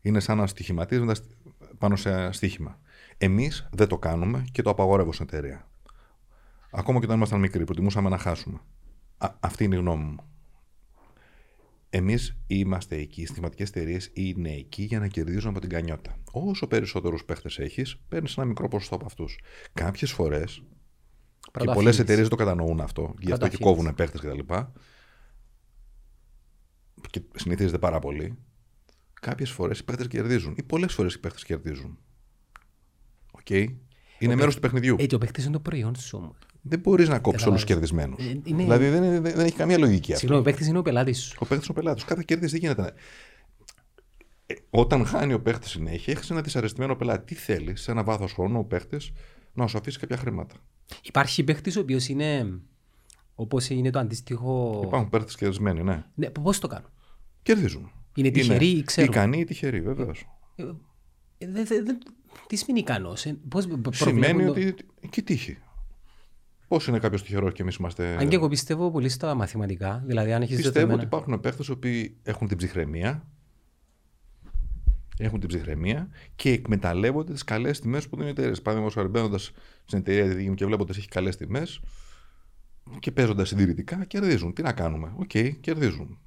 Είναι 0.00 0.20
σαν 0.20 0.36
να 0.36 0.46
στοιχηματίζει 0.46 1.00
με 1.00 1.06
τα 1.06 1.14
στ- 1.14 1.30
πάνω 1.78 1.96
σε 1.96 2.32
στοίχημα. 2.32 2.80
Εμείς 3.18 3.68
δεν 3.72 3.88
το 3.88 3.98
κάνουμε 3.98 4.44
και 4.52 4.62
το 4.62 4.70
απαγορεύω 4.70 5.12
στην 5.12 5.26
εταιρεία. 5.30 5.68
Ακόμα 6.70 6.98
και 6.98 7.04
όταν 7.04 7.16
ήμασταν 7.16 7.40
μικροί, 7.40 7.64
προτιμούσαμε 7.64 8.08
να 8.08 8.18
χάσουμε. 8.18 8.60
Α, 9.18 9.30
αυτή 9.40 9.64
είναι 9.64 9.74
η 9.74 9.78
γνώμη 9.78 10.04
μου. 10.04 10.16
Εμείς 11.90 12.36
είμαστε 12.46 12.96
εκεί, 12.96 13.22
οι 13.22 13.26
στοιχηματικέ 13.26 13.62
εταιρείες 13.62 14.10
είναι 14.12 14.50
εκεί 14.50 14.82
για 14.82 14.98
να 14.98 15.08
κερδίζουν 15.08 15.50
από 15.50 15.60
την 15.60 15.68
κανιότα. 15.68 16.16
Όσο 16.32 16.66
περισσότερους 16.66 17.24
παίχτες 17.24 17.58
έχεις, 17.58 17.96
παίρνεις 18.08 18.36
ένα 18.36 18.46
μικρό 18.46 18.68
ποσοστό 18.68 18.94
από 18.94 19.04
αυτούς. 19.04 19.38
Κάποιες 19.72 20.12
φορές 20.12 20.54
και 20.54 21.50
πολλές 21.50 21.64
Πρωταθλητής. 21.66 21.98
εταιρείες 21.98 22.28
δεν 22.28 22.38
το 22.38 22.44
κατανοούν 22.44 22.80
αυτό, 22.80 23.02
γι' 23.02 23.32
αυτό 23.32 23.48
και 23.48 23.56
Πρωταθλητής. 23.56 23.58
κόβουν 23.66 23.94
παίχτες 23.94 24.20
κτλ. 24.20 24.54
Και 27.10 27.22
συνηθίζεται 27.34 27.78
πάρα 27.78 27.98
πολύ. 27.98 28.38
Κάποιες 29.20 29.50
φορές 29.50 29.78
οι 29.78 29.84
παίχτες 29.84 30.06
κερδίζουν 30.06 30.54
ή 30.56 30.62
πολλές 30.62 30.94
φορές 30.94 31.14
οι 31.14 31.20
παίχτες 31.20 31.44
κερδίζουν. 31.44 31.98
Οκ. 33.50 33.70
Είναι 34.18 34.34
μέρος 34.34 34.54
του 34.54 34.60
παιχνιδιού. 34.60 34.96
Έτσι, 34.98 35.14
ο 35.14 35.18
παίκτης 35.18 35.44
είναι 35.44 35.52
το 35.52 35.60
προϊόν 35.60 35.96
σου 35.96 36.18
όμως. 36.22 36.36
Δεν 36.62 36.78
μπορείς 36.78 37.08
να 37.08 37.18
κόψεις 37.18 37.46
όλους 37.46 37.60
τους 37.60 37.66
Καταλάβεις. 37.66 37.90
κερδισμένους. 37.96 38.32
Ε, 38.36 38.40
είναι- 38.50 38.62
Δηλαδή 38.62 38.88
δεν, 38.88 39.02
είναι- 39.02 39.20
δεν 39.20 39.46
έχει 39.46 39.56
καμία 39.56 39.78
λογική 39.78 40.06
αυτό. 40.12 40.18
Συγγνώμη, 40.18 40.40
ο 40.42 40.44
παίκτης 40.44 40.66
είναι 40.66 40.78
ο 40.78 40.82
πελάτης 40.82 41.18
σου. 41.22 41.36
Ο 41.40 41.46
παίχτης 41.46 41.68
είναι 41.68 41.78
ο 41.78 41.82
πελάτης. 41.82 42.04
Κάθε 42.04 42.22
κέρδης 42.26 42.50
δεν 42.50 42.60
γίνεται. 42.60 42.92
Ε, 44.46 44.54
όταν 44.70 45.06
χάνει 45.06 45.32
ο 45.32 45.40
παίχτης 45.40 45.70
συνέχεια, 45.70 46.12
έχεις 46.12 46.30
ένα 46.30 46.40
δυσαρεστημένο 46.40 46.96
πελάτη. 46.96 47.24
Τι 47.34 47.40
θέλεις 47.40 47.82
σε 47.82 47.90
ένα 47.90 48.02
βάθος 48.04 48.32
χρόνου 48.32 48.58
ο 48.58 48.64
παίχτης 48.64 49.12
να 49.52 49.66
σου 49.66 49.78
αφήσει 49.78 49.98
κάποια 49.98 50.16
χρήματα. 50.16 50.54
Υπάρχει 51.02 51.44
παίκτης 51.44 51.76
ο 51.76 51.80
οποίος 51.80 52.08
είναι 52.08 52.58
όπως 53.34 53.68
είναι 53.68 53.90
το 53.90 53.98
αντίστοιχο... 53.98 54.80
Υπάρχουν 54.84 55.08
παίχτες 55.08 55.34
κερδισμένοι, 55.36 55.82
ναι. 55.82 56.04
Ναι, 56.14 56.30
πώς 56.30 56.58
το 56.58 56.66
κάνουν; 56.66 56.88
Κερδίζουν. 57.42 57.90
Είναι 58.14 58.30
τυχεροί 58.30 58.66
ή 58.68 58.82
ξέρουν. 58.82 59.10
Ικανοί 59.10 59.38
ή 59.38 59.44
τυχεροί, 59.44 59.80
βεβαίως. 59.80 60.26
Ε, 60.56 60.64
δε- 61.50 61.62
δε- 61.62 61.82
δε- 61.82 61.92
Τι 62.46 62.56
σημαίνει 62.56 62.78
ικανός, 62.78 63.24
ε, 63.24 63.38
πώς 63.48 63.66
προ- 63.66 63.94
Σημαίνει 63.94 64.20
προβλέπουν 64.42 64.44
το- 64.76 64.84
ότι. 65.00 65.08
και 65.10 65.22
τύχη. 65.22 65.58
Πώς 66.68 66.86
είναι 66.86 66.98
κάποιος 66.98 67.22
τυχερός 67.22 67.52
και 67.52 67.62
εμείς 67.62 67.76
είμαστε. 67.76 68.16
Αν 68.20 68.28
και 68.28 68.34
εγώ 68.36 68.48
πιστεύω 68.48 68.90
πολύ 68.90 69.08
στα 69.08 69.34
μαθηματικά, 69.34 70.02
δηλαδή 70.06 70.32
αν 70.32 70.42
έχεις 70.42 70.54
Πιστεύω 70.54 70.74
δεδομένα... 70.74 70.98
ότι 70.98 71.06
υπάρχουν 71.06 71.40
παίχτε 71.40 71.64
οι 71.68 71.70
οποίοι 71.72 72.16
έχουν 72.22 72.48
την 72.48 72.56
ψυχραιμία. 72.56 73.26
Έχουν 75.18 75.40
την 75.40 75.48
ψυχραιμία 75.48 76.08
και 76.36 76.50
εκμεταλλεύονται 76.50 77.32
τις 77.32 77.44
καλές 77.44 77.80
τιμές 77.80 78.04
που 78.08 78.16
δίνουν 78.16 78.28
οι 78.28 78.30
εταιρείες. 78.30 78.62
Παραδείγματο 78.62 78.94
χάρη, 78.98 79.08
μπαίνοντα 79.10 79.38
στην 79.38 79.98
εταιρεία 79.98 80.22
τη 80.28 80.34
δική 80.34 80.48
μου 80.48 80.54
και 80.54 80.64
βλέποντας 80.66 80.96
έχει 80.96 81.08
καλές 81.08 81.36
τιμές 81.36 81.80
και 82.98 83.12
παίζοντας 83.12 83.48
συντηρητικά, 83.48 84.04
κερδίζουν. 84.04 84.52
Τι 84.52 84.62
να 84.62 84.72
κάνουμε; 84.72 85.12
Οκ, 85.16 85.30
κερδίζουν. 85.60 86.18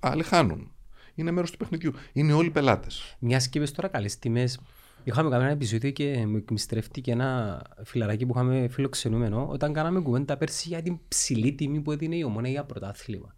Άλλοι 0.00 0.22
χάνουν. 0.22 0.72
Είναι 1.14 1.30
μέρος 1.30 1.50
του 1.50 1.56
παιχνιδιού. 1.56 1.92
Είναι 2.12 2.32
όλοι 2.32 2.50
πελάτες. 2.50 3.16
Μιας 3.18 3.48
και 3.48 3.58
είπες 3.58 3.72
τώρα 3.72 3.88
καλές 3.88 4.18
τιμές, 4.18 4.58
Είχαμε 5.04 5.30
κάνει 5.30 5.42
ένα 5.42 5.52
επεισόδιο 5.52 5.90
και 5.90 6.26
μου 6.26 6.36
εκμυστρεύτηκε 6.36 7.10
ένα 7.10 7.62
φιλαράκι 7.84 8.26
που 8.26 8.32
είχαμε 8.34 8.68
φιλοξενούμενο 8.68 9.48
όταν 9.50 9.72
κάναμε 9.72 10.00
κουβέντα 10.00 10.36
πέρσι 10.36 10.68
για 10.68 10.82
την 10.82 10.98
ψηλή 11.08 11.52
τιμή 11.52 11.80
που 11.80 11.92
έδινε 11.92 12.16
η 12.16 12.22
Ομόνοια 12.22 12.50
για 12.50 12.64
πρωτάθλημα. 12.64 13.36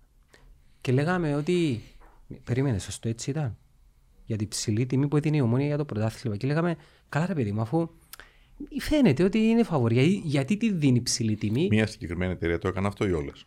Και 0.81 0.93
λέγαμε 0.93 1.35
ότι. 1.35 1.81
Περίμενε, 2.45 2.79
σωστό 2.79 3.09
έτσι 3.09 3.31
ήταν. 3.31 3.57
Για 4.25 4.37
την 4.37 4.49
ψηλή 4.49 4.87
τιμή 4.87 5.09
που 5.09 5.17
έδινε 5.17 5.37
η 5.37 5.41
Ομόνοια 5.41 5.67
για 5.67 5.77
το 5.77 5.85
πρωτάθλημα. 5.85 6.37
Και 6.37 6.47
λέγαμε, 6.47 6.77
καλά 7.09 7.27
ρε 7.27 7.35
παιδί 7.35 7.53
μου, 7.53 7.61
αφού 7.61 7.89
φαίνεται 8.79 9.23
ότι 9.23 9.39
είναι 9.39 9.63
φαβορία. 9.63 10.03
Γιατί 10.03 10.57
τη 10.57 10.73
δίνει 10.73 11.03
ψηλή 11.03 11.37
τιμή; 11.37 11.67
Μία 11.71 11.87
συγκεκριμένη 11.87 12.33
εταιρεία 12.33 12.59
το 12.59 12.69
έκανε 12.69 12.87
αυτό 12.87 13.07
ή 13.07 13.13
όλες; 13.13 13.47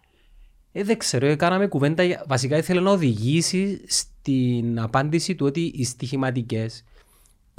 Ε, 0.71 0.83
δεν 0.83 0.97
ξέρω, 0.97 1.25
ε, 1.27 1.35
κάναμε 1.35 1.67
κουβέντα. 1.67 2.03
για- 2.03 2.23
Βασικά 2.27 2.57
ήθελε 2.57 2.79
να 2.81 2.91
οδηγήσει 2.91 3.81
στην 3.87 4.79
απάντηση 4.79 5.35
του 5.35 5.45
ότι 5.45 5.61
οι 5.75 5.83
στοιχηματικές 5.83 6.83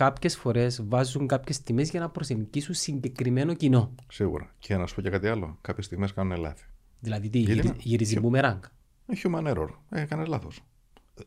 κάποιες 0.04 0.36
φορές 0.36 0.82
βάζουν 0.86 1.26
κάποιες 1.26 1.62
τιμές 1.62 1.90
για 1.90 2.00
να 2.00 2.08
προσελκύσουν 2.10 2.74
συγκεκριμένο 2.74 3.54
κοινό. 3.54 3.94
Σίγουρα. 4.08 4.54
Και 4.58 4.76
να 4.76 4.86
σου 4.86 4.94
πω 4.94 5.00
και 5.00 5.10
κάτι 5.10 5.28
άλλο. 5.28 5.58
Κάποιες 5.60 5.86
στιγμέ 5.86 6.08
κάνουν 6.14 6.40
λάθη. 6.40 6.64
Δηλαδή, 7.00 7.28
τι, 7.28 7.38
Γιατί 7.38 7.52
γυρι- 7.60 7.66
να- 7.76 7.82
γυρίζει 7.82 8.14
και- 8.14 8.20
boomerang. 8.24 8.58
Ε, 9.06 9.12
Human 9.22 9.54
error. 9.56 9.68
Ε, 9.90 10.00
έκανε 10.00 10.24
λάθος. 10.24 10.60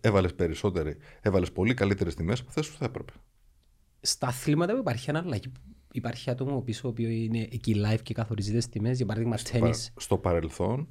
Έβαλες 0.01 0.33
περισσότερη, 0.35 0.97
έβαλες 1.21 1.51
πολύ 1.51 1.73
καλύτερες 1.73 2.15
τιμές 2.15 2.39
από 2.39 2.49
αυτέ 2.49 2.61
που 2.61 2.77
θα 2.77 2.85
έπρεπε. 2.85 3.13
Στα 4.01 4.27
αθλήματα 4.27 4.73
που 4.73 4.79
υπάρχει 4.79 5.09
ένα 5.09 5.19
αλλαγή. 5.19 5.51
Υπάρχει 5.91 6.29
άτομο 6.29 6.61
πίσω, 6.61 6.87
ο 6.87 6.91
οποίο 6.91 7.09
είναι 7.09 7.47
εκεί 7.51 7.75
live 7.85 8.01
και 8.03 8.13
καθορίζει 8.13 8.57
τι 8.57 8.69
τιμές. 8.69 8.97
Για 8.97 9.05
παράδειγμα, 9.05 9.35
Πα- 9.35 9.49
τέννη. 9.51 9.73
Στο 9.95 10.17
παρελθόν 10.17 10.87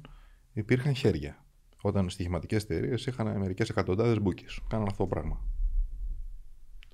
υπήρχαν 0.53 0.95
χέρια. 0.95 1.45
Όταν 1.81 2.09
στοιχηματικές 2.09 2.63
εταιρείες 2.63 3.05
είχαν 3.05 3.37
μερικές 3.39 3.69
εκατοντάδες 3.69 4.19
μπουκε. 4.21 4.45
Κάναν 4.67 4.85
αυτό 4.87 5.03
το 5.03 5.09
πράγμα. 5.09 5.41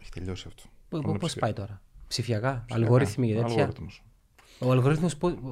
Έχει 0.01 0.09
τελειώσει 0.11 0.45
αυτό. 0.47 0.63
Πώς 0.89 1.01
Κάνουν 1.01 1.19
πάει 1.39 1.53
τώρα, 1.53 1.81
ψηφιακά, 2.07 2.63
ψηφιακά. 2.65 2.65
αλγόριθμοι 2.69 3.27
και 3.27 3.33
τέτοια; 3.33 3.53
Αλγόριθμος. 3.53 4.03
Ο 4.59 4.71
αλγόριθμο 4.71 5.07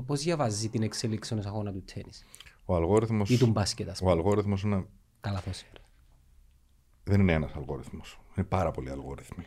πώ 0.05 0.15
διαβάζει 0.15 0.69
την 0.69 0.83
εξέλιξη 0.83 1.33
ενός 1.33 1.45
αγώνα 1.45 1.71
του 1.71 1.83
τέννη 1.93 2.11
Ο 2.65 2.75
αλγόριθμος, 2.75 3.29
ή 3.29 3.37
του 3.37 3.47
μπάσκετ, 3.47 3.89
ας 3.89 3.97
ο 3.97 3.99
πούμε. 3.99 4.11
αλγόριθμος 4.11 4.61
είναι, 4.63 4.85
Καλά, 5.19 5.39
ποδόσφαιρο. 5.39 5.81
δεν 7.03 7.19
είναι 7.19 7.33
ένας 7.33 7.51
αλγόριθμος. 7.55 8.19
Είναι 8.37 8.45
πάρα 8.45 8.71
πολλοί 8.71 8.89
αλγόριθμοι. 8.89 9.45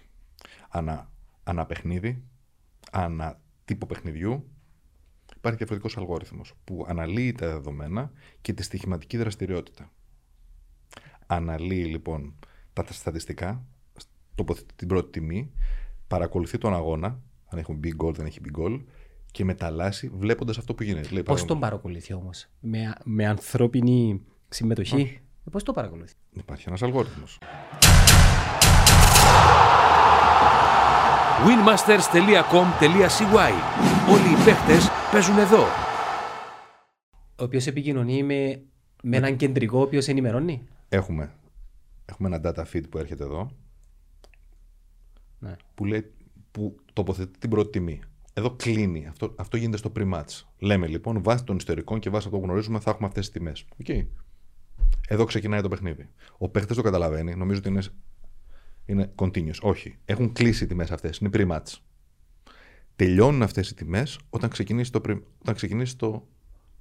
Ανά, 0.68 1.10
ανά 1.44 1.66
παιχνίδι, 1.66 2.24
ανά 2.90 3.40
τύπο 3.64 3.86
παιχνιδιού, 3.86 4.48
υπάρχει 5.36 5.58
διαφορετικός 5.58 5.96
αλγόριθμος 5.96 6.52
που 6.64 6.84
αναλύει 6.88 7.32
τα 7.32 7.46
δεδομένα 7.46 8.12
και 8.40 8.52
τη 8.52 8.62
στοιχηματική 8.62 9.16
δραστηριότητα. 9.16 9.90
Αναλύει 11.26 11.86
λοιπόν 11.88 12.38
τα 12.72 12.84
στατιστικά, 12.92 13.64
τοποθετεί 14.44 14.74
την 14.76 14.88
πρώτη 14.88 15.10
τιμή, 15.10 15.50
παρακολουθεί 16.06 16.58
τον 16.58 16.74
αγώνα, 16.74 17.06
αν 17.48 17.58
έχουν 17.58 17.80
big 17.84 18.04
goal, 18.04 18.14
δεν 18.14 18.26
έχει 18.26 18.40
big 18.44 18.60
goal, 18.60 18.80
και 19.30 19.44
μεταλλάσσει 19.44 20.10
βλέποντας 20.14 20.58
αυτό 20.58 20.74
που 20.74 20.82
γίνεται. 20.82 21.08
Λέει, 21.08 21.10
Πώς 21.10 21.22
παράδειγμα, 21.22 21.48
τον 21.48 21.60
παρακολουθεί 21.60 22.12
όμως, 22.12 22.46
με, 22.60 22.92
με 23.04 23.26
ανθρώπινη 23.26 24.20
συμμετοχή; 24.48 25.20
Πώς 25.50 25.62
το 25.62 25.72
παρακολουθεί; 25.72 26.12
Υπάρχει 26.32 26.64
ένας 26.68 26.82
αλγόριθμος. 26.82 27.38
winmasters.com.cy 31.46 33.52
Όλοι 34.12 34.32
οι 34.32 34.44
παίχτες 34.44 34.88
παίζουν 35.12 35.38
εδώ. 35.38 35.64
Ο 37.36 37.42
οποίος 37.44 37.66
επικοινωνεί 37.66 38.22
με, 38.22 38.62
με 39.02 39.16
έναν 39.16 39.36
κεντρικό 39.36 39.78
ο 39.78 39.82
οποίος 39.82 40.08
ενημερώνει; 40.08 40.68
Έχουμε, 40.88 41.32
έχουμε 42.04 42.28
ένα 42.28 42.40
data 42.44 42.64
feed 42.72 42.82
που 42.90 42.98
έρχεται 42.98 43.24
εδώ 43.24 43.50
Ναι. 45.40 45.56
που, 45.74 45.84
λέει, 45.84 46.12
που 46.50 46.76
τοποθετεί 46.92 47.38
την 47.38 47.50
πρώτη 47.50 47.70
τιμή. 47.70 48.00
Εδώ 48.34 48.50
κλείνει. 48.50 49.06
Αυτό, 49.06 49.34
αυτό 49.38 49.56
γίνεται 49.56 49.76
στο 49.76 49.92
pre-match. 49.96 50.42
Λέμε 50.58 50.86
λοιπόν, 50.86 51.22
βάσει 51.22 51.44
των 51.44 51.56
ιστορικών 51.56 51.98
και 51.98 52.10
βάσει 52.10 52.26
αυτό 52.26 52.38
που 52.38 52.44
γνωρίζουμε, 52.44 52.80
θα 52.80 52.90
έχουμε 52.90 53.06
αυτές 53.06 53.24
τις 53.30 53.34
τιμές. 53.38 53.64
Okay. 53.86 54.06
Εδώ 55.08 55.24
ξεκινάει 55.24 55.60
το 55.60 55.68
παιχνίδι. 55.68 56.08
Ο 56.38 56.48
παίχτη 56.48 56.74
το 56.74 56.82
καταλαβαίνει, 56.82 57.34
νομίζω 57.34 57.58
ότι 57.58 57.68
είναι, 57.68 57.82
είναι 58.86 59.10
continuous. 59.16 59.60
Όχι. 59.60 59.98
Έχουν 60.04 60.32
κλείσει 60.32 60.64
οι 60.64 60.66
τιμές 60.66 60.90
αυτές. 60.90 61.18
Είναι 61.18 61.30
pre-match. 61.32 61.76
Τελειώνουν 62.96 63.42
αυτές 63.42 63.70
οι 63.70 63.74
τιμές 63.74 64.18
όταν 64.30 64.50
ξεκινήσει 64.50 64.92
το, 64.92 65.00
pre- 65.08 65.20
όταν 65.40 65.54
ξεκινήσει 65.54 65.96
το 65.96 66.26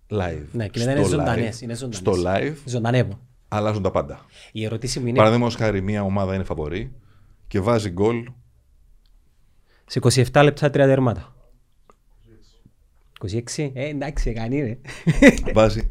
live. 0.09 0.45
Ναι, 0.51 0.67
και 0.67 0.79
μετά 0.79 0.91
είναι 0.91 0.99
Στο 1.03 1.09
ζωντανές, 1.09 1.57
live- 1.59 1.61
είναι 1.61 1.73
ζωντανές. 1.75 1.97
Στο 1.97 2.13
live 2.25 2.55
Ζωντανεύω. 2.65 3.19
αλλάζουν 3.47 3.83
τα 3.83 3.91
πάντα. 3.91 4.25
Η 4.51 4.63
ερώτηση 4.65 4.99
μου 4.99 5.07
είναι 5.07 5.17
Παραδείγματος 5.17 5.55
χάρη, 5.55 5.81
μια 5.81 6.03
ομάδα 6.03 6.35
είναι 6.35 6.43
φαβορή 6.43 6.91
και 7.47 7.59
βάζει 7.59 7.89
γκολ. 7.89 8.31
Σε 9.89 9.99
27 10.33 10.41
λεπτά 10.43 10.69
τρία 10.69 10.85
τέρματα. 10.85 11.33
26, 13.55 13.69
ε, 13.73 13.87
εντάξει, 13.87 14.33
κάνει 14.33 14.59
ρε. 14.61 14.77
βάζει. 15.53 15.89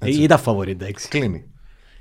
Ε, 0.00 0.22
Ήταν 0.22 0.38
φαβορή, 0.38 0.70
εντάξει. 0.70 1.08
Κλείνει. 1.08 1.44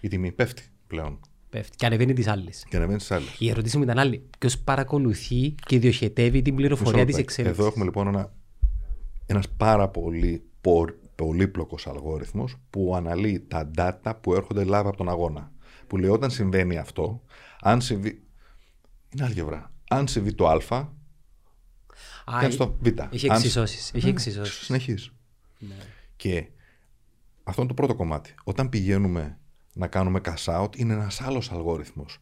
Η 0.02 0.08
τιμή 0.08 0.32
πέφτει 0.32 0.64
πλέον 0.88 1.20
Πέφτει 1.50 1.76
και 1.76 1.86
ανεβαίνει 1.86 2.14
τις 2.14 2.28
άλλες. 2.28 2.66
και 2.70 2.76
ανεβαίνει 2.78 3.00
στι 3.00 3.14
άλλε. 3.14 3.26
Η 3.38 3.50
ερώτηση 3.50 3.78
μου 3.78 3.84
ήταν 3.84 4.00
άλλη. 4.00 4.30
Ποιος 4.40 4.58
παρακολουθεί 4.60 5.56
και 5.66 5.80
διοχετεύει 5.80 6.42
την 6.42 6.56
πληροφορία 6.56 7.06
της 7.06 7.18
εξέλιξης; 7.18 7.60
Εδώ 7.60 7.68
έχουμε 7.70 7.86
λοιπόν 7.86 8.08
ένα, 8.08 8.34
ένας 9.26 9.50
πάρα 9.50 9.90
πολύ 9.90 10.44
πο- 10.62 10.94
πολύπλοκος 11.16 11.88
αλγόριθμος 11.88 12.56
που 12.70 12.96
αναλύει 12.96 13.40
τα 13.40 13.72
data 13.78 14.14
που 14.22 14.34
έρχονται 14.36 14.64
live 14.68 14.72
από 14.86 14.98
τον 14.98 15.10
αγώνα. 15.10 15.52
Που 15.88 15.98
λέει 15.98 16.10
όταν 16.10 16.30
συμβαίνει 16.30 16.78
αυτό, 16.78 17.22
αν 17.62 17.82
συμβεί... 17.82 18.24
Είναι 19.16 19.26
άλγευρα. 19.26 19.74
Αν 19.90 20.08
συμβεί 20.08 20.34
το 20.34 20.48
α, 20.48 20.54
Α, 22.26 22.38
κάνεις 22.40 22.56
το 22.58 22.78
β. 22.80 22.86
Έχει 23.12 23.30
Αν- 23.30 23.36
εξισώσεις. 23.36 23.94
Έχει 23.94 24.08
εξισώσεις. 24.08 24.54
Συνεχίζεις. 24.66 25.12
Και 26.16 26.48
αυτό 27.44 27.62
είναι 27.62 27.70
το 27.70 27.76
πρώτο 27.76 27.96
κομμάτι. 27.96 28.36
Όταν 28.44 28.70
πηγαίνουμε 28.70 29.40
να 29.74 29.88
κάνουμε 29.88 30.20
cash 30.26 30.62
out, 30.64 30.78
είναι 30.78 30.94
ένας 30.94 31.22
άλλος 31.22 31.52
αλγόριθμος 31.52 32.18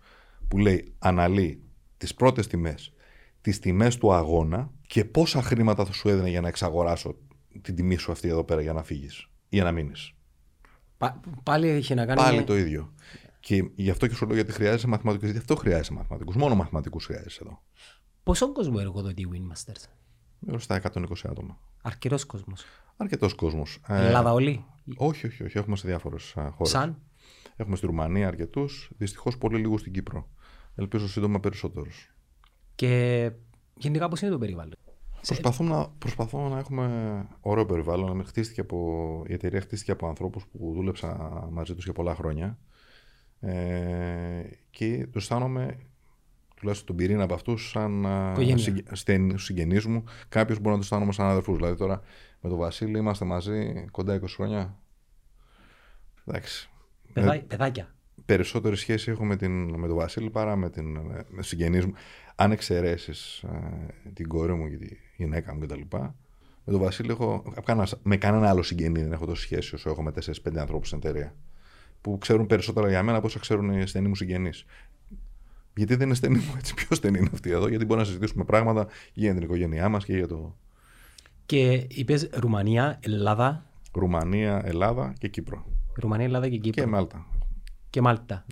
που 0.47 0.57
λέει 0.57 0.93
αναλύει 0.99 1.61
τις 1.97 2.13
πρώτες 2.13 2.47
τιμές, 2.47 2.93
τις 3.41 3.59
τιμές 3.59 3.97
του 3.97 4.13
αγώνα 4.13 4.71
και 4.87 5.05
πόσα 5.05 5.41
χρήματα 5.41 5.85
θα 5.85 5.91
σου 5.93 6.09
έδινε 6.09 6.29
για 6.29 6.41
να 6.41 6.47
εξαγοράσω 6.47 7.15
την 7.61 7.75
τιμή 7.75 7.95
σου 7.95 8.11
αυτή 8.11 8.27
εδώ 8.27 8.43
πέρα 8.43 8.61
για 8.61 8.73
να 8.73 8.83
φύγεις 8.83 9.19
ή 9.49 9.55
για 9.55 9.63
να 9.63 9.71
μείνεις. 9.71 10.13
Πα- 10.97 11.19
πάλι 11.43 11.67
έχει 11.67 11.93
να 11.93 12.05
κάνει. 12.05 12.19
Πάλι 12.19 12.37
με- 12.37 12.43
το 12.43 12.57
ίδιο. 12.57 12.93
Και 13.43 13.69
γι' 13.75 13.89
αυτό 13.89 14.07
και 14.07 14.15
σου 14.15 14.25
λέω 14.25 14.35
γιατί 14.35 14.51
χρειάζεσαι 14.51 14.87
μαθηματικούς. 14.87 15.29
Γιατί 15.29 15.39
αυτό 15.39 15.55
χρειάζεσαι 15.55 15.93
μαθηματικούς. 15.93 16.35
Μόνο 16.35 16.55
μαθηματικούς 16.55 17.05
χρειάζεσαι 17.05 17.39
εδώ. 17.43 17.61
Πόσο 18.23 18.51
κόσμο 18.51 18.77
εργοδοτεί 18.79 19.21
η 19.21 19.27
Winmasters. 19.33 19.83
Γύρω 20.39 20.59
στα 20.59 20.75
120 20.75 21.03
άτομα. 21.23 21.59
Αρκετός 21.81 22.25
κόσμος. 22.25 22.65
Αρκετός 22.97 23.33
κόσμος. 23.33 23.79
Ε, 23.87 24.05
Ελλάδα 24.05 24.33
όλοι. 24.33 24.65
Όχι, 24.95 25.27
όχι, 25.27 25.43
όχι. 25.43 25.57
Έχουμε 25.57 25.75
σε 25.75 25.87
διάφορες 25.87 26.31
χώρες. 26.31 26.69
Σαν; 26.69 27.01
Έχουμε 27.55 27.75
στη 27.75 27.85
Ρουμανία 27.85 28.27
αρκετούς. 28.27 28.91
Δυστυχώς 28.97 29.37
πολύ 29.37 29.57
λίγου 29.59 29.77
στην 29.77 29.93
Κύπρο. 29.93 30.29
Ελπίζω 30.75 31.07
σύντομα 31.07 31.39
περισσότερους. 31.39 32.15
Και 32.75 33.31
γενικά 33.75 34.07
πώς 34.07 34.21
είναι 34.21 34.31
το 34.31 34.37
περιβάλλον; 34.37 34.75
Προσπαθούμε 35.25 35.69
να, 35.69 35.87
προσπαθώ 35.87 36.49
να 36.49 36.59
έχουμε 36.59 37.27
ωραίο 37.41 37.65
περιβάλλον. 37.65 38.17
Να 38.17 38.23
χτίστηκε 38.23 38.61
από, 38.61 39.23
η 39.27 39.33
εταιρεία 39.33 39.61
χτίστηκε 39.61 39.91
από 39.91 40.07
ανθρώπους 40.07 40.45
που 40.45 40.71
δούλεψα 40.75 41.17
μαζί 41.51 41.75
τους 41.75 41.83
για 41.83 41.93
πολλά 41.93 42.15
χρόνια. 42.15 42.57
Ε, 43.45 44.43
και 44.69 45.07
του 45.11 45.17
αισθάνομαι, 45.17 45.77
τουλάχιστον 46.55 46.87
τον 46.87 46.95
πυρήνα 46.95 47.23
από 47.23 47.33
αυτούς, 47.33 47.69
σαν 47.69 48.05
Οικογένεια. 48.31 49.37
συγγενείς 49.37 49.85
μου. 49.85 50.03
Κάποιου 50.29 50.55
μπορώ 50.55 50.69
να 50.69 50.75
του 50.75 50.81
αισθάνομαι 50.83 51.11
σαν 51.11 51.25
αδερφούς. 51.25 51.55
Δηλαδή 51.57 51.75
τώρα 51.77 52.01
με 52.41 52.49
τον 52.49 52.57
Βασίλη 52.57 52.97
είμαστε 52.97 53.25
μαζί 53.25 53.85
κοντά 53.91 54.19
20 54.21 54.23
χρόνια. 54.35 54.77
Εντάξει. 56.25 56.69
Παιδά, 57.13 57.39
παιδάκια. 57.47 57.95
περισσότερη 58.25 58.75
σχέση 58.75 59.11
έχω 59.11 59.25
με, 59.25 59.35
την, 59.35 59.69
με 59.79 59.87
τον 59.87 59.95
Βασίλη 59.95 60.29
παρά 60.29 60.55
με 60.55 60.69
την 60.69 60.97
με 61.29 61.41
συγγενείς 61.43 61.85
μου. 61.85 61.93
Αν 62.35 62.51
εξαιρέσεις 62.51 63.43
την 64.13 64.27
κόρη 64.27 64.53
μου 64.53 64.69
και 64.69 64.77
τη 64.77 64.95
γυναίκα 65.17 65.53
μου 65.53 65.59
κτλ. 65.59 65.81
Με 66.65 66.71
τον 66.71 66.79
Βασίλη 66.81 67.09
έχω. 67.11 67.53
κανένα- 67.63 67.87
με 68.03 68.17
κανένα 68.17 68.49
άλλο 68.49 68.61
συγγενή 68.63 69.01
δεν 69.01 69.11
έχω 69.11 69.25
τόση 69.25 69.41
σχέση 69.41 69.75
όσο 69.75 69.89
έχω 69.89 70.03
με 70.03 70.11
4-5 70.11 70.57
ανθρώπους 70.59 70.87
στην 70.87 70.99
εταιρεία. 71.03 71.35
Που 72.03 72.17
ξέρουν 72.17 72.45
περισσότερα 72.45 72.89
για 72.89 73.03
μένα 73.03 73.17
από 73.17 73.27
όσα 73.27 73.39
ξέρουν 73.39 73.71
οι 73.71 73.87
στενοί 73.87 74.07
μου 74.07 74.15
συγγενείς. 74.15 74.65
Γιατί 75.75 75.95
δεν 75.95 76.07
είναι 76.07 76.15
στενή 76.15 76.37
μου 76.37 76.53
έτσι, 76.57 76.73
πιο 76.73 76.95
στενή 76.95 77.17
είναι 77.17 77.29
αυτή 77.33 77.49
εδώ, 77.49 77.67
γιατί 77.67 77.85
μπορούμε 77.85 78.01
να 78.01 78.11
συζητήσουμε 78.11 78.43
πράγματα 78.43 78.87
για 79.13 79.33
την 79.33 79.43
οικογένειά 79.43 79.89
μας 79.89 80.05
και 80.05 80.13
για 80.17 80.27
το 80.27 80.55
Και 81.45 81.87
είπες 81.89 82.29
Ρουμανία, 82.33 82.99
Ελλάδα. 83.03 83.65
Ρουμανία, 83.91 84.61
Ελλάδα 84.65 85.13
και 85.19 85.27
Κύπρο. 85.27 85.65
Ρουμανία, 85.95 86.25
Ελλάδα 86.25 86.49
και 86.49 86.57
Κύπρο. 86.57 86.83
Και 86.83 86.89
Μάλτα. 86.89 87.25
Και 87.89 88.01
Μάλτα. 88.01 88.45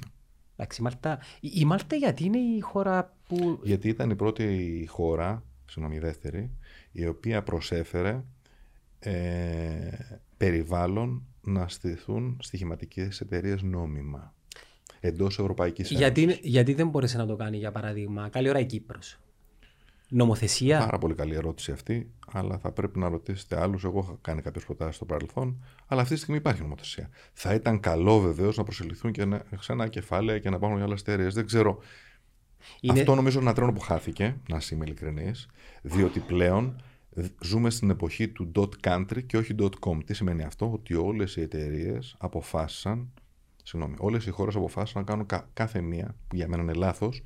Εντάξει, 0.56 0.82
η 0.82 0.84
Μάλτα. 0.84 1.20
Η, 1.40 1.52
η 1.54 1.66
Μάλτα 1.66 1.96
γιατί 1.96 2.24
είναι 2.24 2.38
η 2.38 2.60
χώρα 2.60 3.14
που. 3.28 3.60
Γιατί 3.64 3.88
ήταν 3.88 4.10
η 4.10 4.16
πρώτη 4.16 4.86
χώρα, 4.90 5.44
συγγνώμη, 5.66 5.96
η 5.96 6.00
δεύτερη, 6.00 6.52
η 6.92 7.08
οποία 7.08 7.44
προσέφερε 7.44 8.24
ε, 9.00 9.12
περιβάλλον 10.38 11.26
να 11.42 11.68
στηθούν 11.68 12.38
στοιχηματικές 12.42 13.22
εταιρείες 13.22 13.62
νόμιμα 13.62 14.34
εντός 15.00 15.40
Ευρωπαϊκής 15.40 15.92
Ένωσης. 15.92 16.08
Γιατί, 16.26 16.40
γιατί 16.50 16.74
δεν 16.74 16.88
μπόρεσε 16.90 17.18
να 17.18 17.26
το 17.26 17.36
κάνει, 17.36 17.58
για 17.58 17.72
παράδειγμα, 17.72 18.30
καλή 18.30 18.50
ώρα 18.50 18.60
η 18.60 18.66
Κύπρος. 18.66 19.20
Νομοθεσία. 20.14 20.80
Πάρα 20.80 20.98
πολύ 20.98 21.14
καλή 21.14 21.36
ερώτηση 21.36 21.72
αυτή, 21.72 22.12
αλλά 22.32 22.58
θα 22.58 22.72
πρέπει 22.72 23.00
να 23.00 23.10
ρωτήσετε 23.10 23.62
άλλους. 23.62 23.84
Εγώ 23.84 24.00
έχω 24.00 24.18
κάνει 24.22 24.42
κάποιες 24.42 24.66
προτάσεις 24.66 24.96
στο 24.96 25.06
παρελθόν, 25.06 25.64
αλλά 25.88 26.02
αυτή 26.02 26.14
τη 26.14 26.20
στιγμή 26.20 26.40
υπάρχει 26.40 26.62
νομοθεσία. 26.62 27.10
Θα 27.34 27.54
ήταν 27.54 27.80
καλό 27.80 28.20
βεβαίως 28.20 28.58
να 28.58 28.64
προσεληθούν 28.64 29.12
και 29.12 29.26
να- 29.26 29.44
ξένα 29.60 29.88
κεφάλαια 29.88 30.40
και 30.40 30.50
να 30.50 30.56
υπάρχουν 30.56 30.78
και 30.80 30.84
άλλες 30.84 31.02
εταιρείες. 31.02 31.34
Δεν 31.34 31.46
ξέρω. 31.46 31.80
Είναι- 32.80 33.00
Αυτό 33.00 33.16
νομίζω 33.16 33.40
είναι 33.40 33.46
ένα 33.48 33.56
τρένο 33.56 33.72
που 33.74 33.80
χάθηκε, 33.80 34.36
να 34.50 34.60
είμαι 34.72 34.86
ειλικρινής, 34.86 35.48
διότι 35.82 36.20
πλέον 36.20 36.82
ζούμε 37.42 37.70
στην 37.70 37.90
εποχή 37.90 38.28
του 38.28 38.52
dot 38.56 38.70
country 38.82 39.24
και 39.26 39.38
όχι 39.38 39.56
dot 39.60 39.74
com. 39.80 39.98
Τι 40.06 40.14
σημαίνει 40.14 40.44
αυτό, 40.44 40.72
ότι 40.72 40.94
όλες 40.94 41.36
οι 41.36 41.42
εταιρείες 41.42 42.16
αποφάσισαν, 42.20 43.10
συγγνώμη, 43.64 43.96
όλες 44.00 44.26
οι 44.26 44.30
χώρες 44.30 44.56
αποφάσισαν 44.56 45.02
να 45.02 45.08
κάνουν 45.08 45.26
κα- 45.26 45.50
κάθε 45.54 45.82
μία, 45.82 46.16
που 46.28 46.36
για 46.36 46.48
μένα 46.48 46.62
είναι 46.62 46.74
λάθος, 46.74 47.22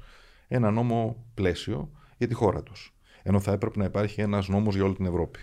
ένα 0.47 0.71
νόμο 0.71 1.25
πλαίσιο 1.33 1.91
για 2.17 2.27
τη 2.27 2.33
χώρα 2.33 2.63
τους. 2.63 2.95
Ενώ 3.23 3.39
θα 3.39 3.51
έπρεπε 3.51 3.79
να 3.79 3.85
υπάρχει 3.85 4.21
ένας 4.21 4.47
νόμος 4.47 4.75
για 4.75 4.83
όλη 4.83 4.95
την 4.95 5.05
Ευρώπη. 5.05 5.39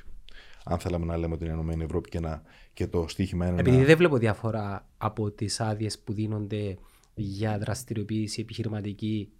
Αν 0.64 0.78
θέλαμε 0.78 1.04
να 1.04 1.16
λέμε 1.16 1.34
ότι 1.34 1.44
είναι 1.44 1.52
Ενωμένη 1.52 1.84
Ευρώπη 1.84 2.08
και, 2.08 2.20
να, 2.20 2.42
και 2.72 2.86
το 2.86 3.08
στίχημα 3.08 3.46
είναι. 3.46 3.60
Επειδή 3.60 3.76
να... 3.76 3.84
δεν 3.84 3.96
βλέπω 3.96 4.18
διαφορά 4.18 4.88
από 4.98 5.30
τις 5.30 5.60
άδειες 5.60 5.98
που 5.98 6.12
δίνονται 6.12 6.78
για 7.14 7.58
δραστηριοποίηση 7.58 8.40
επιχειρηματική 8.40 9.32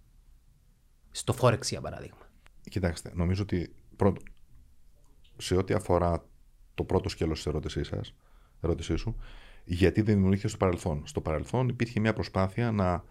στο 1.11 1.35
Forex, 1.39 1.61
για 1.61 1.81
παράδειγμα. 1.81 2.31
Κοιτάξτε, 2.69 3.11
νομίζω 3.13 3.41
ότι 3.41 3.75
πρώτο, 3.95 4.21
σε 5.37 5.55
ό,τι 5.55 5.73
αφορά 5.73 6.25
το 6.75 6.83
πρώτο 6.83 7.09
σκέλος 7.09 7.37
της 7.37 7.45
ερώτησής 7.45 7.87
σας, 7.87 8.15
ερώτησής 8.61 8.99
σου, 8.99 9.15
γιατί 9.65 10.01
δεν 10.01 10.13
δημιουργήθηκε 10.13 10.47
στο 10.47 10.57
παρελθόν. 10.57 11.07
Στο 11.07 11.21
παρελθόν 11.21 11.69
υπήρχε 11.69 11.99
μια 11.99 12.13
προσπάθεια 12.13 12.71
να, 12.71 13.03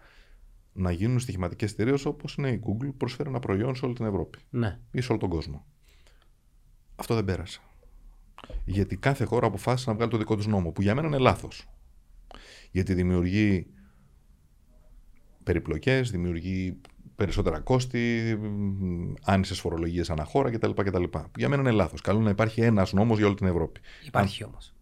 να 0.73 0.91
γίνουν 0.91 1.19
στοιχηματικές 1.19 1.71
εταιρείες 1.71 2.05
όπως 2.05 2.35
είναι 2.35 2.49
η 2.51 2.61
Google, 2.63 2.85
που 2.85 2.97
προσφέρει 2.97 3.29
ένα 3.29 3.39
προϊόν 3.39 3.75
σε 3.75 3.85
όλη 3.85 3.93
την 3.93 4.05
Ευρώπη 4.05 4.39
Ναι. 4.49 4.79
ή 4.91 5.01
σε 5.01 5.11
όλο 5.11 5.19
τον 5.19 5.29
κόσμο. 5.29 5.65
Αυτό 6.95 7.15
δεν 7.15 7.25
πέρασε. 7.25 7.59
Γιατί 8.65 8.97
κάθε 8.97 9.23
χώρα 9.23 9.47
αποφάσισε 9.47 9.89
να 9.89 9.95
βγάλει 9.95 10.11
το 10.11 10.17
δικό 10.17 10.35
του 10.35 10.49
νόμο, 10.49 10.71
που 10.71 10.81
για 10.81 10.95
μένα 10.95 11.07
είναι 11.07 11.17
λάθος. 11.17 11.69
Γιατί 12.71 12.93
δημιουργεί 12.93 13.67
περιπλοκές, 15.43 16.11
δημιουργεί 16.11 16.81
περισσότερα 17.15 17.59
κόστη, 17.59 18.37
άνισες 19.23 19.59
φορολογίες 19.59 20.09
αναχώρα 20.09 20.51
κτλ. 20.51 20.71
κτλ. 20.71 21.03
Που 21.03 21.29
για 21.37 21.49
μένα 21.49 21.61
είναι 21.61 21.71
λάθος. 21.71 22.01
Καλό 22.01 22.17
είναι 22.17 22.25
να 22.25 22.31
υπάρχει 22.31 22.61
ένας 22.61 22.93
νόμος 22.93 23.17
για 23.17 23.27
όλη 23.27 23.35
την 23.35 23.47
Ευρώπη. 23.47 23.79
Υπάρχει 24.05 24.43
όμως. 24.43 24.73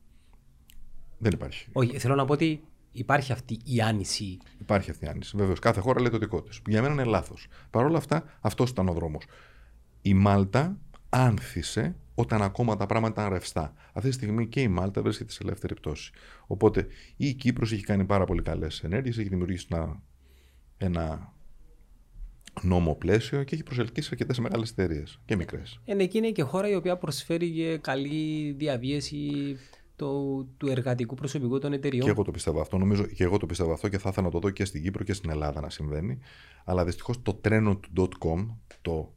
Δεν 1.17 1.31
υπάρχει. 1.31 1.67
Όχι, 1.71 1.99
θέλω 1.99 2.15
να 2.15 2.25
πω 2.25 2.33
ότι 2.33 2.63
υπάρχει 2.91 3.31
αυτή 3.31 3.59
η 3.63 3.81
άνηση. 3.81 4.37
Υπάρχει 4.59 4.89
αυτή 4.89 5.05
η 5.05 5.07
άνηση. 5.07 5.37
Βεβαίως, 5.37 5.59
κάθε 5.59 5.79
χώρα 5.79 6.01
λέει 6.01 6.11
το 6.11 6.17
δικό 6.17 6.41
της. 6.41 6.61
Για 6.67 6.81
μένα 6.81 6.93
είναι 6.93 7.03
λάθος. 7.03 7.47
Παρ' 7.69 7.85
όλα 7.85 7.97
αυτά, 7.97 8.23
αυτός 8.41 8.69
ήταν 8.69 8.87
ο 8.87 8.93
δρόμος. 8.93 9.23
Η 10.01 10.13
Μάλτα 10.13 10.77
άνθησε 11.09 11.95
όταν 12.15 12.41
ακόμα 12.41 12.75
τα 12.75 12.85
πράγματα 12.85 13.21
ήταν 13.21 13.33
ρευστά. 13.33 13.73
Αυτή 13.93 14.09
τη 14.09 14.15
στιγμή 14.15 14.47
και 14.47 14.61
η 14.61 14.67
Μάλτα 14.67 15.01
βρίσκεται 15.01 15.31
σε 15.31 15.39
ελεύθερη 15.43 15.73
πτώση. 15.73 16.11
Οπότε 16.47 16.87
η 17.17 17.33
Κύπρος 17.33 17.71
έχει 17.71 17.83
κάνει 17.83 18.05
πάρα 18.05 18.25
πολύ 18.25 18.41
καλές 18.41 18.83
ενέργειες, 18.83 19.17
έχει 19.17 19.29
δημιουργήσει 19.29 19.67
ένα, 19.69 20.01
ένα 20.77 21.33
νόμο 22.61 22.95
πλαίσιο 22.95 23.43
και 23.43 23.55
έχει 23.55 23.63
προσελκύσει 23.63 24.09
αρκετές 24.11 24.39
μεγάλες 24.39 24.69
εταιρείες 24.69 25.19
και 25.25 25.35
μικρές. 25.35 25.79
Είναι 25.85 26.03
εκείνη 26.03 26.31
και 26.31 26.41
χώρα 26.43 26.69
η 26.69 26.75
οποία 26.75 26.97
προσφέρει 26.97 27.51
και 27.51 27.77
καλή 27.81 28.51
διαβίωση 28.57 29.29
το, 29.95 30.43
του 30.57 30.67
εργατικού 30.69 31.15
προσωπικού 31.15 31.59
των 31.59 31.73
εταιριών. 31.73 32.03
Και 32.03 32.09
εγώ 32.09 32.23
το 32.23 32.31
πιστεύω 32.31 32.61
αυτό. 32.61 32.77
Νομίζω 32.77 33.03
και 33.03 33.23
εγώ 33.23 33.37
το 33.37 33.45
πιστεύω 33.45 33.73
αυτό 33.73 33.87
και 33.87 33.97
θα 33.97 34.09
ήθελα 34.09 34.25
να 34.25 34.31
το 34.31 34.39
δω 34.39 34.49
και 34.49 34.65
στην 34.65 34.83
Κύπρο 34.83 35.03
και 35.03 35.13
στην 35.13 35.29
Ελλάδα 35.29 35.61
να 35.61 35.69
συμβαίνει. 35.69 36.17
Αλλά 36.65 36.85
δυστυχώς 36.85 37.21
το 37.21 37.33
τρένο 37.33 37.79
του 37.93 38.09
.com 38.19 38.45
το, 38.81 39.13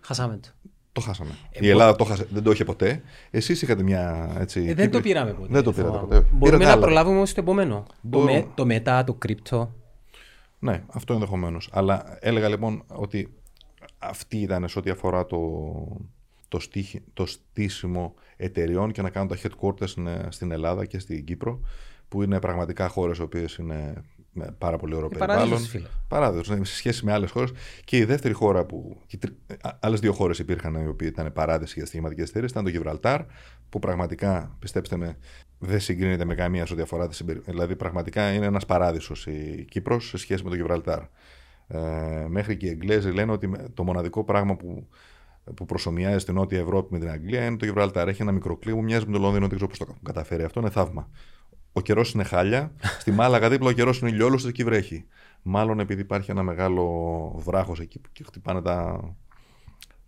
Χάσαμε 0.00 0.36
το. 0.42 0.48
το 0.92 1.00
χάσαμε. 1.00 1.30
Ε, 1.30 1.58
η 1.58 1.60
μπο- 1.62 1.68
Ελλάδα 1.70 1.96
το 1.96 2.04
χάσε, 2.04 2.26
δεν 2.30 2.42
το 2.42 2.50
είχε 2.50 2.64
ποτέ. 2.64 3.02
Εσείς 3.30 3.62
είχατε 3.62 3.82
μια. 3.82 4.34
Έτσι, 4.38 4.60
Ε, 4.60 4.62
δεν 4.64 4.74
Κύπρη- 4.74 4.90
το 4.92 5.00
πήραμε 5.00 5.32
ποτέ. 5.32 5.48
Δεν 5.52 5.62
το 5.62 5.72
πήρατε 5.72 5.90
φοβάμαι. 5.92 6.06
ποτέ. 6.14 6.20
Μπορούμε 6.20 6.44
Πήρατε 6.44 6.64
να 6.64 6.70
άλλα. 6.72 6.80
προλάβουμε 6.80 7.16
όμως 7.16 7.34
το 7.34 7.40
επόμενο. 7.40 7.84
Το, 7.86 7.94
Μπορούμε. 8.02 8.32
με, 8.32 8.46
το 8.54 8.66
μετά, 8.66 9.04
το 9.04 9.14
κρύπτο. 9.14 9.72
Ναι, 10.58 10.84
αυτό 10.92 11.12
ενδεχομένως. 11.14 11.68
Αλλά 11.72 12.16
έλεγα 12.20 12.48
λοιπόν 12.48 12.82
ότι 12.86 13.34
αυτή 13.98 14.36
ήταν 14.36 14.68
σε 14.68 14.78
ό,τι 14.78 14.90
αφορά 14.90 15.26
το, 15.26 15.62
το, 16.48 16.60
στίχη, 16.60 17.02
το 17.14 17.26
στήσιμο 17.26 18.14
εταιριών 18.36 18.92
και 18.92 19.02
να 19.02 19.10
κάνουν 19.10 19.28
τα 19.28 19.36
headquarters 19.42 19.88
στην, 19.88 20.08
στην 20.28 20.52
Ελλάδα 20.52 20.84
και 20.84 20.98
στην 20.98 21.24
Κύπρο, 21.24 21.60
που 22.08 22.22
είναι 22.22 22.40
πραγματικά 22.40 22.88
χώρες 22.88 23.18
οι 23.18 23.22
οποίες 23.22 23.56
είναι 23.56 24.02
με 24.32 24.54
πάρα 24.58 24.76
πολύ 24.76 24.94
ωραίο 24.94 25.06
Ε, 25.06 25.16
περιβάλλον. 25.16 25.44
παράδεισος, 25.44 25.68
φίλε. 25.70 25.88
Παράδεισος, 26.08 26.48
ναι, 26.48 26.64
σε 26.64 26.74
σχέση 26.74 27.04
με 27.04 27.12
άλλες 27.12 27.30
χώρες. 27.30 27.50
Και 27.84 27.96
η 27.96 28.04
δεύτερη 28.04 28.34
χώρα 28.34 28.64
που. 28.64 29.00
Άλλες 29.80 30.00
δύο 30.00 30.12
χώρες 30.12 30.38
υπήρχαν 30.38 30.74
οι 30.74 30.86
οποίες 30.86 31.10
ήταν 31.10 31.32
παράδεισοι 31.32 31.74
για 31.76 31.86
στοιχηματικές 31.86 32.28
εταιρείες. 32.28 32.50
Ήταν 32.50 32.64
το 32.64 32.70
Γιβραλτάρ, 32.70 33.20
που 33.68 33.78
πραγματικά, 33.78 34.56
πιστέψτε 34.58 34.96
με, 34.96 35.16
δεν 35.58 35.80
συγκρίνεται 35.80 36.24
με 36.24 36.34
καμία 36.34 36.66
σε 36.66 36.72
ό,τι 36.72 36.82
αφορά 36.82 37.08
τη 37.08 37.14
συμπεριφορά. 37.14 37.52
Δηλαδή, 37.52 37.76
πραγματικά 37.76 38.32
είναι 38.32 38.46
ένας 38.46 38.66
παράδεισος 38.66 39.26
η 39.26 39.66
Κύπρος 39.70 40.08
σε 40.08 40.16
σχέση 40.16 40.42
με 40.44 40.48
το 40.50 40.54
Γιβραλτάρ. 40.56 41.02
Ε, 41.68 42.26
μέχρι 42.28 42.56
και 42.56 42.66
οι 42.66 42.68
Εγγλέζοι 42.68 43.10
λένε 43.10 43.32
ότι 43.32 43.46
με- 43.46 43.68
το 43.74 43.84
μοναδικό 43.84 44.24
πράγμα 44.24 44.56
που, 44.56 44.88
που 45.54 45.64
προσωμιάζει 45.64 46.18
στην 46.18 46.34
Νότια 46.34 46.58
Ευρώπη 46.58 46.92
με 46.92 46.98
την 46.98 47.10
Αγγλία 47.10 47.44
είναι 47.46 47.56
το 47.56 47.64
Γιβραλτάρ. 47.64 48.08
Έχει 48.08 48.22
ένα 48.22 48.32
μικρό 48.32 48.56
κλίμα 48.56 48.76
που 48.76 48.82
μοιάζει 48.84 49.06
με 49.06 49.12
το 49.12 49.18
Λονδίνο, 49.18 49.46
δεν 49.46 49.54
ξέρω 49.56 49.66
πώς 49.68 49.78
το 49.78 49.84
έχουν 49.88 50.00
καταφέρει. 50.02 50.42
Αυτό 50.42 50.60
είναι 50.60 50.70
θαύμα. 50.70 51.08
Ο 51.72 51.80
καιρός 51.80 52.12
είναι 52.12 52.24
χάλια. 52.24 52.72
Στη 53.00 53.10
Μάλαγα 53.10 53.48
δίπλα 53.48 53.68
ο 53.68 53.72
καιρός 53.72 53.98
είναι 53.98 54.10
ηλιόλουστο 54.10 54.50
και 54.50 54.62
εκεί 54.62 54.70
βρέχει. 54.70 55.06
Μάλλον 55.42 55.80
επειδή 55.80 56.00
υπάρχει 56.00 56.30
ένα 56.30 56.42
μεγάλο 56.42 56.84
βράχος 57.44 57.80
εκεί 57.80 58.00
και 58.12 58.24
χτυπάνε 58.24 58.62
τα, 58.62 59.00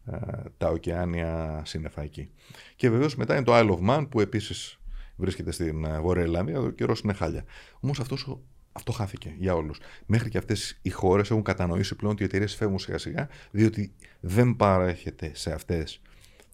ε, 0.07 0.17
τα 0.57 0.69
ωκεάνια 0.69 1.63
σύννεφα 1.65 2.03
εκεί. 2.03 2.31
Και 2.77 2.91
βεβαίως 2.91 3.17
μετά 3.17 3.35
είναι 3.35 3.45
το 3.45 3.53
Isle 3.59 3.71
of 3.79 3.91
Man 3.91 4.07
που 4.09 4.21
επίσης 4.21 4.80
βρίσκεται 5.21 5.51
στην 5.53 5.85
ε, 5.85 6.01
Βόρεια 6.01 6.23
Ιρλανδία. 6.23 6.61
Ο 6.61 6.71
καιρός 6.71 7.01
είναι 7.01 7.13
χάλια. 7.13 7.45
Όμως 7.81 8.01
αυτός 8.01 8.39
αυτό 8.73 8.93
χάθηκε 8.93 9.35
για 9.39 9.55
όλους. 9.55 9.79
Μέχρι 10.07 10.29
και 10.29 10.39
αυτές 10.39 10.79
οι 10.83 10.91
χώρες 10.91 11.31
έχουν 11.31 11.43
κατανοήσει 11.43 11.97
πλέον 11.97 12.13
ότι 12.13 12.23
οι 12.23 12.27
εταιρείες 12.27 12.55
φεύγουν 12.55 12.79
σιγά 12.79 12.99
σιγά, 12.99 13.29
διότι 13.51 13.93
δεν 14.21 14.57
παρέχεται 14.57 15.31
σε 15.35 15.53
αυτές 15.53 16.01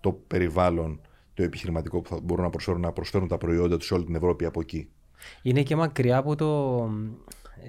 το 0.01 0.13
περιβάλλον 0.13 1.01
το 1.35 1.43
επιχειρηματικό 1.43 2.01
που 2.01 2.09
θα 2.09 2.21
μπορούν 2.21 2.45
να 2.45 2.51
προσφέρουν, 2.51 2.81
να 2.81 2.93
προσφέρουν 2.93 3.29
τα 3.29 3.39
προϊόντα 3.39 3.77
τους 3.77 3.87
σε 3.87 3.95
όλη 3.95 4.05
την 4.05 4.15
Ευρώπη 4.15 4.45
από 4.45 4.61
εκεί. 4.61 4.89
Είναι 5.43 5.63
και 5.63 5.77
μακριά 5.77 6.17
από 6.17 6.35
το. 6.35 6.81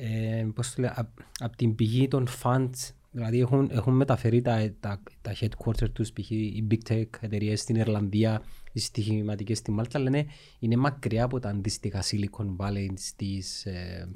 Ε, 0.02 0.46
πώς 0.56 0.74
το 0.74 0.82
λέω, 0.82 0.92
απ- 0.96 1.20
από 1.40 1.58
την 1.58 1.76
πηγή 1.76 2.08
των 2.08 2.28
funds. 2.44 2.92
Δηλαδή 3.12 3.40
έχουν, 3.40 3.70
έχουν 3.72 3.94
μεταφέρει 3.94 4.42
τα, 4.42 4.74
τα, 4.80 5.02
τα 5.22 5.36
headquarters 5.40 5.92
τους, 5.94 6.12
π.χ. 6.12 6.30
οι 6.30 6.68
big 6.72 6.92
tech 6.92 7.06
εταιρείες 7.20 7.62
στην 7.62 7.76
Ιρλανδία, 7.76 8.42
οι 8.78 8.80
στοιχηματικές 8.80 9.58
στη 9.58 9.72
Μάλτα, 9.72 10.00
λένε 10.00 10.26
είναι 10.60 10.76
μακριά 10.76 11.24
από 11.24 11.40
τα 11.40 11.50
αντίστοιχα 11.50 12.04
Silicon 12.04 12.56
Valley 12.58 12.88
της, 13.16 13.66
ε, 13.66 14.10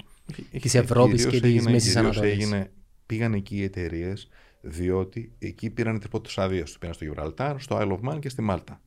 της 0.60 0.74
Ευρώπης 0.74 1.26
και 1.26 1.38
Κυρίως 1.40 1.64
της 1.64 1.72
Μέσης 1.72 1.92
κυρίως 1.94 2.16
Ανατολής. 2.16 2.32
έγινε, 2.44 2.70
πήγαν 3.06 3.32
εκεί 3.34 3.56
οι 3.56 3.62
εταιρείες 3.62 4.28
διότι 4.60 5.32
εκεί 5.38 5.70
πήραν 5.70 5.98
τις 5.98 6.08
πρώτες 6.08 6.38
άδειε 6.38 6.62
τους. 6.62 6.78
Πήγαν 6.78 6.94
στο 6.94 7.04
Γιβραλτάρ, 7.04 7.60
στο 7.60 7.78
Isle 7.80 7.98
of 8.00 8.12
Man 8.12 8.18
και 8.20 8.28
στη 8.28 8.42
Μάλτα. 8.42 8.80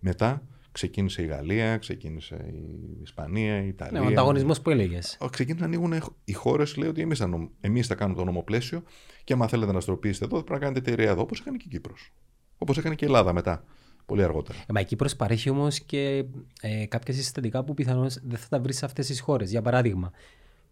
Μετά 0.00 0.42
ξεκίνησε 0.72 1.22
η 1.22 1.26
Γαλλία, 1.26 1.76
ξεκίνησε 1.76 2.34
η 2.52 2.98
Ισπανία, 3.02 3.62
η 3.62 3.68
Ιταλία. 3.68 4.00
Ναι, 4.00 4.06
ο 4.06 4.08
ανταγωνισμός 4.08 4.60
που 4.60 4.70
έλεγες. 4.70 5.16
Ο- 5.20 5.28
Ξεκίνησαν 5.28 5.70
να 5.70 5.76
ανοίγουν 5.76 6.02
οι 6.24 6.32
χώρες, 6.32 6.76
λέει 6.76 6.88
ότι 6.88 7.00
εμείς 7.00 7.18
θα, 7.18 7.26
νομ- 7.26 7.50
εμείς 7.60 7.86
θα 7.86 7.94
κάνουμε 7.94 8.18
το 8.18 8.24
νομοπλαίσιο 8.24 8.82
και 9.24 9.32
άμα 9.32 9.48
θέλετε 9.48 9.72
να 9.72 9.80
στροπήσετε 9.80 10.24
εδώ, 10.24 10.34
πρέπει 10.42 10.52
να 10.52 10.58
κάνετε 10.58 10.90
εταιρεία 10.92 11.10
εδώ, 11.10 11.22
όπως 11.22 11.40
έκανε 11.40 11.56
και 11.56 11.64
η 11.66 11.70
Κύπρος. 11.70 12.12
Όπως 12.58 12.78
έκανε 12.78 12.94
και 12.94 13.04
η 13.04 13.08
Ελλάδα 13.08 13.32
μετά, 13.32 13.64
πολύ 14.08 14.22
αργότερα. 14.22 14.58
Ε, 14.58 14.72
Μα 14.72 14.80
η 14.80 14.84
Κύπρος 14.84 15.16
παρέχει 15.16 15.50
όμως 15.50 15.80
και 15.80 16.24
ε, 16.60 16.86
κάποια 16.86 17.14
συστατικά 17.14 17.64
που 17.64 17.74
πιθανώς 17.74 18.18
δεν 18.22 18.38
θα 18.38 18.48
τα 18.48 18.60
βρεις 18.60 18.76
σε 18.76 18.84
αυτές 18.84 19.06
τις 19.06 19.20
χώρες. 19.20 19.50
Για 19.50 19.62
παράδειγμα, 19.62 20.10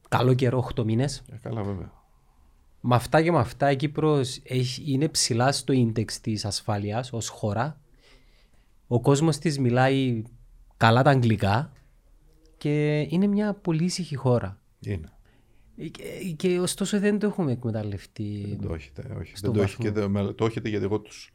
καλό 0.08 0.34
καιρό 0.34 0.68
8 0.76 0.84
μήνες. 0.84 1.22
Ε, 1.32 1.36
καλά, 1.42 1.62
βέβαια. 1.62 1.92
Με 2.80 2.94
αυτά 2.94 3.22
και 3.22 3.32
με 3.32 3.38
αυτά 3.38 3.70
η 3.70 3.76
Κύπρος 3.76 4.40
έχει, 4.42 4.92
είναι 4.92 5.08
ψηλά 5.08 5.52
στο 5.52 5.72
index 5.72 6.20
της 6.20 6.44
ασφάλειας 6.44 7.12
ως 7.12 7.28
χώρα. 7.28 7.80
Ο 8.86 9.00
κόσμος 9.00 9.38
της 9.38 9.58
μιλάει 9.58 10.22
καλά 10.76 11.02
τα 11.02 11.10
αγγλικά 11.10 11.72
και 12.58 13.00
είναι 13.10 13.26
μια 13.26 13.54
πολύ 13.54 13.84
ήσυχη 13.84 14.16
χώρα. 14.16 14.60
Είναι. 14.80 15.08
Ε, 15.76 15.88
Και, 15.88 16.02
και 16.36 16.58
ωστόσο 16.60 17.00
δεν 17.00 17.18
το 17.18 17.26
έχουμε 17.26 17.52
εκμεταλλευτεί. 17.52 18.44
Δεν 18.48 18.68
το 18.68 18.74
έχετε, 18.74 19.16
όχι. 19.20 19.36
στο 19.36 19.46
Δεν 19.50 19.56
το, 19.56 19.62
έχει 19.62 19.76
βαθμό. 19.76 19.84
και 19.84 20.00
δεν- 20.00 20.10
με- 20.10 20.32
το 20.32 20.44
έχετε 20.44 20.68
γιατί 20.68 20.84
εγώ 20.84 21.00
τους, 21.00 21.32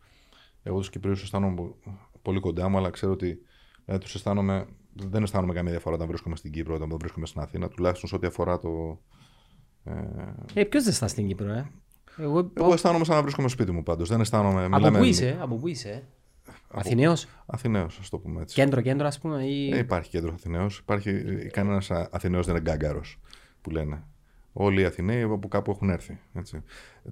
εγώ 0.64 0.78
τους 0.80 0.90
Κυπρίους 0.90 1.22
αισθάνομαι 1.24 1.56
πο- 1.56 1.76
πολύ 2.22 2.40
κοντά 2.40 2.70
μου, 2.70 2.78
αλλά 2.78 2.90
ξέρω 2.90 3.12
ότι 3.12 3.42
ε, 3.86 3.98
τους 3.98 4.16
αισθάνομαι, 4.16 4.66
δεν 4.94 5.24
αισθάνομαι 5.24 5.54
καμία 5.54 5.72
διαφορά 5.72 5.96
όταν 5.96 6.08
βρίσκομαι 6.08 6.36
στην 6.36 6.52
Κύπρο, 6.52 6.76
όταν 6.76 6.98
βρίσκομαι 7.00 7.26
στην 7.26 7.42
Αθήνα, 7.42 7.68
τουλάχιστον 7.70 8.10
σε 8.10 8.16
ό,τι 8.16 8.28
αφορά 8.28 8.60
το... 8.60 9.00
Ε, 9.84 9.92
Ε, 10.54 10.64
ποιος 10.64 10.84
δεν 10.84 10.94
στα 10.94 11.08
στην 11.08 11.28
Κύπρο, 11.28 11.52
ε; 11.52 11.72
Εγώ, 12.18 12.52
εγώ 12.54 12.74
αισθάνομαι 12.74 13.06
σαν 13.06 13.16
να 13.16 13.22
βρίσκομαι 13.22 13.48
στο 13.48 13.58
σπίτι 13.58 13.76
μου 13.76 13.84
πάντως. 13.84 14.10
Δεν 14.10 14.20
αισθάνομαι... 14.20 14.64
από 14.66 14.76
μιλάμε- 14.76 14.98
πού 15.00 15.04
είσαι, 15.06 15.38
από 15.42 15.56
πού 15.56 15.68
είσαι. 15.68 16.04
Αθηναίος, 16.74 17.28
Αθηναίος, 17.46 18.00
ας 18.00 18.10
το 18.10 18.18
πούμε 18.18 18.42
έτσι. 18.42 18.56
κέντρο, 18.56 18.82
κέντρο 18.82 19.08
ας 19.08 19.20
πούμε. 19.20 19.48
Ή... 19.48 19.70
Δεν 19.70 19.80
υπάρχει 19.80 20.10
κέντρο 20.10 20.34
Αθηναίος. 20.34 20.78
Υπάρχει, 20.78 21.24
κανένας 21.52 21.92
Α- 21.92 22.10
Αθηναίος 22.12 22.46
δεν 22.46 22.56
είναι 22.56 22.64
γκάγκαρος, 22.64 23.20
που 23.62 23.70
λένε. 23.70 24.04
Όλοι 24.54 24.82
οι 24.82 24.86
Αθηναίοι 24.86 25.22
από 25.22 25.48
κάπου 25.48 25.72
έχουν 25.72 25.90
έρθει. 25.90 26.20
Έτσι. 26.34 26.64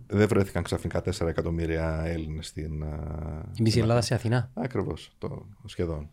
Δεν 0.08 0.28
βρέθηκαν 0.28 0.64
ξαφνικά 0.64 1.02
4 1.06 1.28
εκατομμύρια 1.28 2.02
Έλληνες 2.06 2.48
στην. 2.48 2.84
α, 2.84 3.52
Η 3.58 3.62
μισή 3.62 3.80
Ελλάδα 3.80 4.02
σε 4.02 4.14
Αθηνά. 4.14 4.52
Ακριβώς, 4.54 5.18
σχεδόν. 5.66 6.10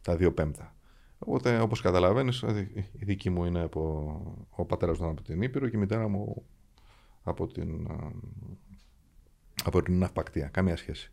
Τα 0.00 0.16
δύο 0.16 0.32
πέμπτα. 0.32 0.74
Οπότε, 1.18 1.58
όπως 1.60 1.80
καταλαβαίνεις, 1.80 2.42
η 2.92 3.04
δική 3.04 3.30
μου 3.30 3.44
είναι 3.44 3.60
από. 3.62 4.46
Ο 4.50 4.64
πατέρας 4.64 4.98
μου 4.98 5.04
ήταν 5.04 5.16
από 5.18 5.26
την 5.28 5.42
Ήπειρο 5.42 5.68
και 5.68 5.76
η 5.76 5.80
μητέρα 5.80 6.08
μου 6.08 6.42
από 7.22 7.46
την, 7.46 7.86
α, 7.90 8.10
από 9.64 9.82
την 9.82 9.98
Ναυπακτία. 9.98 10.46
Καμία 10.48 10.76
σχέση. 10.76 11.12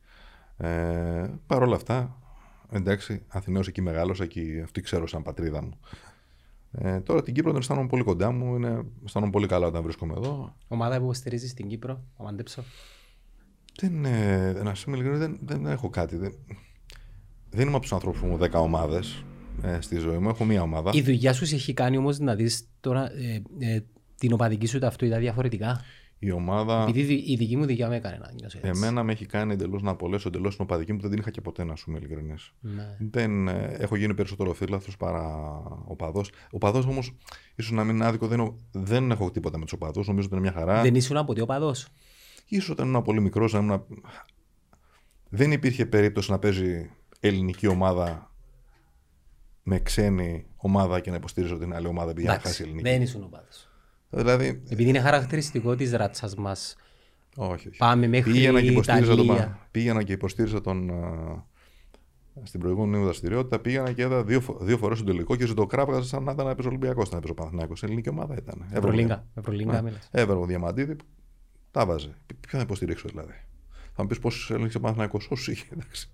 Ε, 0.57 1.29
Παρ' 1.47 1.61
όλα 1.61 1.75
αυτά, 1.75 2.17
εντάξει, 2.71 3.23
Αθηναίος 3.27 3.67
εκεί 3.67 3.81
μεγάλωσα 3.81 4.25
και 4.25 4.61
αυτή 4.63 4.81
ξέρω 4.81 5.07
σαν 5.07 5.23
πατρίδα 5.23 5.61
μου. 5.63 5.79
Ε, 6.71 6.99
τώρα 6.99 7.23
την 7.23 7.33
Κύπρο 7.33 7.51
την 7.51 7.59
αισθάνομαι 7.59 7.87
πολύ 7.87 8.03
κοντά 8.03 8.31
μου, 8.31 8.55
είναι, 8.55 8.85
αισθάνομαι 9.05 9.31
πολύ 9.31 9.47
καλά 9.47 9.67
όταν 9.67 9.83
βρίσκομαι 9.83 10.13
εδώ. 10.17 10.55
Ομάδα 10.67 10.99
που 10.99 11.13
στηρίζει 11.13 11.47
στην 11.47 11.67
Κύπρο, 11.67 12.03
θα 12.17 12.23
μαντέψω. 12.23 12.63
Δεν, 13.81 14.05
ε, 14.05 14.51
να 14.63 14.73
σου 14.73 14.89
είμαι 14.89 14.97
ειλικρινής, 14.97 15.27
δεν, 15.27 15.39
δεν 15.45 15.65
έχω 15.65 15.89
κάτι. 15.89 16.15
Δεν, 16.15 16.33
δεν 17.49 17.61
είμαι 17.61 17.71
από 17.75 17.81
τους 17.81 17.93
ανθρώπους 17.93 18.19
που 18.19 18.27
μου 18.27 18.37
10 18.41 18.49
ομάδες 18.51 19.23
ε, 19.61 19.81
στη 19.81 19.97
ζωή 19.97 20.17
μου. 20.17 20.29
Έχω 20.29 20.45
μία 20.45 20.61
ομάδα. 20.61 20.91
Η 20.93 21.01
δουλειά 21.01 21.33
σου 21.33 21.45
σε 21.45 21.55
έχει 21.55 21.73
κάνει 21.73 21.97
όμως 21.97 22.19
να 22.19 22.35
δεις 22.35 22.67
τώρα 22.79 23.11
ε, 23.11 23.41
ε, 23.59 23.79
την 24.17 24.33
οπαδική 24.33 24.65
σου 24.65 24.79
ταυτότητα 24.79 25.17
διαφορετικά; 25.17 25.81
Η 26.23 26.31
ομάδα. 26.31 26.85
Επειδή 26.89 27.13
η 27.13 27.35
δική 27.35 27.57
μου 27.57 27.65
δουλειά 27.65 27.87
με 27.87 27.95
έκανε 27.95 28.17
να 28.17 28.31
νιώσω 28.31 28.57
έτσι. 28.63 28.71
Εμένα 28.75 29.03
με 29.03 29.11
έχει 29.11 29.25
κάνει 29.25 29.53
εντελώς 29.53 29.81
να 29.81 29.91
απολέσω 29.91 30.27
εντελώς 30.27 30.55
την 30.55 30.63
οπαδική 30.63 30.91
μου 30.91 30.97
που 30.97 31.03
δεν 31.03 31.11
την 31.11 31.21
είχα 31.21 31.31
και 31.31 31.41
ποτέ, 31.41 31.63
να 31.63 31.75
σου 31.75 31.89
είμαι 31.89 31.99
ειλικρινής. 31.99 32.53
Ναι. 32.59 32.97
Δεν, 32.99 33.47
ε, 33.47 33.75
έχω 33.79 33.95
γίνει 33.95 34.13
περισσότερο 34.13 34.53
φίλαθρος 34.53 34.97
παρά 34.97 35.27
οπαδός. 35.85 36.31
Οπαδός 36.51 36.85
όμως, 36.85 37.17
ίσως 37.55 37.71
να 37.71 37.83
μην 37.83 37.95
είναι 37.95 38.05
άδικο, 38.05 38.27
δεν, 38.27 38.55
δεν 38.71 39.11
έχω 39.11 39.31
τίποτα 39.31 39.57
με 39.57 39.63
τους 39.63 39.73
οπαδούς. 39.73 40.07
Νομίζω 40.07 40.27
ότι 40.27 40.35
είναι 40.35 40.49
μια 40.49 40.59
χαρά. 40.59 40.81
Δεν 40.81 40.95
ήσουν 40.95 41.25
ποτέ 41.25 41.41
οπαδός; 41.41 41.87
Ίσως 42.45 42.69
όταν 42.69 42.87
ήμουν 42.87 43.01
πολύ 43.01 43.21
μικρός, 43.21 43.53
ήμουν... 43.53 43.85
δεν 45.29 45.51
υπήρχε 45.51 45.85
περίπτωση 45.85 46.31
να 46.31 46.39
παίζει 46.39 46.89
ελληνική 47.19 47.67
ομάδα 47.67 48.31
με 49.63 49.79
ξένη 49.79 50.45
ομάδα 50.55 50.99
και 50.99 51.09
να 51.09 51.15
υποστήριζω 51.15 51.57
την 51.57 51.73
άλλη 51.73 51.87
ομάδα 51.87 52.11
επειδή 52.11 52.27
να 52.27 52.39
χάσει 52.39 52.61
η 52.61 52.65
ελληνική. 52.65 52.89
Δεν 52.89 53.01
ήσουν 53.01 53.23
οπαδός. 53.23 53.70
Δηλαδή, 54.13 54.61
Επειδή 54.69 54.89
είναι 54.89 54.99
χαρακτηριστικό 54.99 55.75
της 55.75 55.91
ράτσας 55.91 56.35
μας. 56.35 56.75
όχι, 57.35 57.67
όχι. 57.67 57.77
Πάμε 57.77 58.07
μέχρι 58.07 58.31
Πήγαινα 58.31 58.61
και 58.61 58.67
υποστήριζα 58.71 59.15
τον, 59.15 59.25
Ιταλία. 59.25 59.67
πήγαινα 59.71 60.03
και 60.03 60.11
υποστήριζα 60.13 60.61
τον 60.61 60.89
α, 60.89 61.45
στην 62.43 62.59
προηγούμενη 62.59 62.97
μου 62.97 63.03
δραστηριότητα. 63.03 63.59
Πήγαινα 63.59 63.91
και 63.91 64.01
είδα 64.01 64.23
δύο, 64.23 64.41
φο- 64.41 64.57
δύο 64.61 64.77
φορές 64.77 64.97
τον 64.97 65.07
τελικό 65.07 65.35
και 65.35 65.45
ζητοκράβγαζα 65.45 66.03
σαν 66.03 66.23
να 66.23 66.31
ήταν 66.31 66.45
να 66.45 66.55
παίζω 66.55 66.69
Ολυμπιακός, 66.69 67.09
να 67.11 67.19
παίζω 67.19 67.33
Παναθυνάκο. 67.33 67.73
Ελληνική 67.81 68.09
ομάδα 68.09 68.35
ήταν. 68.37 68.65
Ευρωλίγκα. 68.71 69.25
Ευρωλίγκα 69.35 69.81
μιλάς. 69.81 70.07
Έβρεγε 70.11 70.39
ο 70.41 70.45
Διαμαντίδη, 70.45 70.95
τα 71.71 71.85
βάζε. 71.85 72.15
Ποιο 72.47 72.57
να 72.57 72.63
υποστηρίξω 72.63 73.07
δηλαδή; 73.09 73.33
Θα 73.93 74.01
μου 74.01 74.07
πεις 74.07 74.19
πόσους 74.19 74.53
Έλληνες 74.53 74.67
είχε 74.69 74.77
ο 74.77 74.81
Παναθηναϊκός, 74.81 75.19
όσους 75.29 75.51
είχε. 75.51 75.65
εντάξει. 75.73 76.09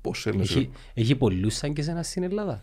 Πόσους 0.00 0.28
Έλληνες. 0.28 0.44
Έχει, 0.44 0.70
έχει 0.94 1.16
πολλούς 1.16 1.54
σαν 1.54 1.72
και 1.72 1.80
εσένα 1.80 2.02
στην 2.02 2.22
Ελλάδα. 2.22 2.62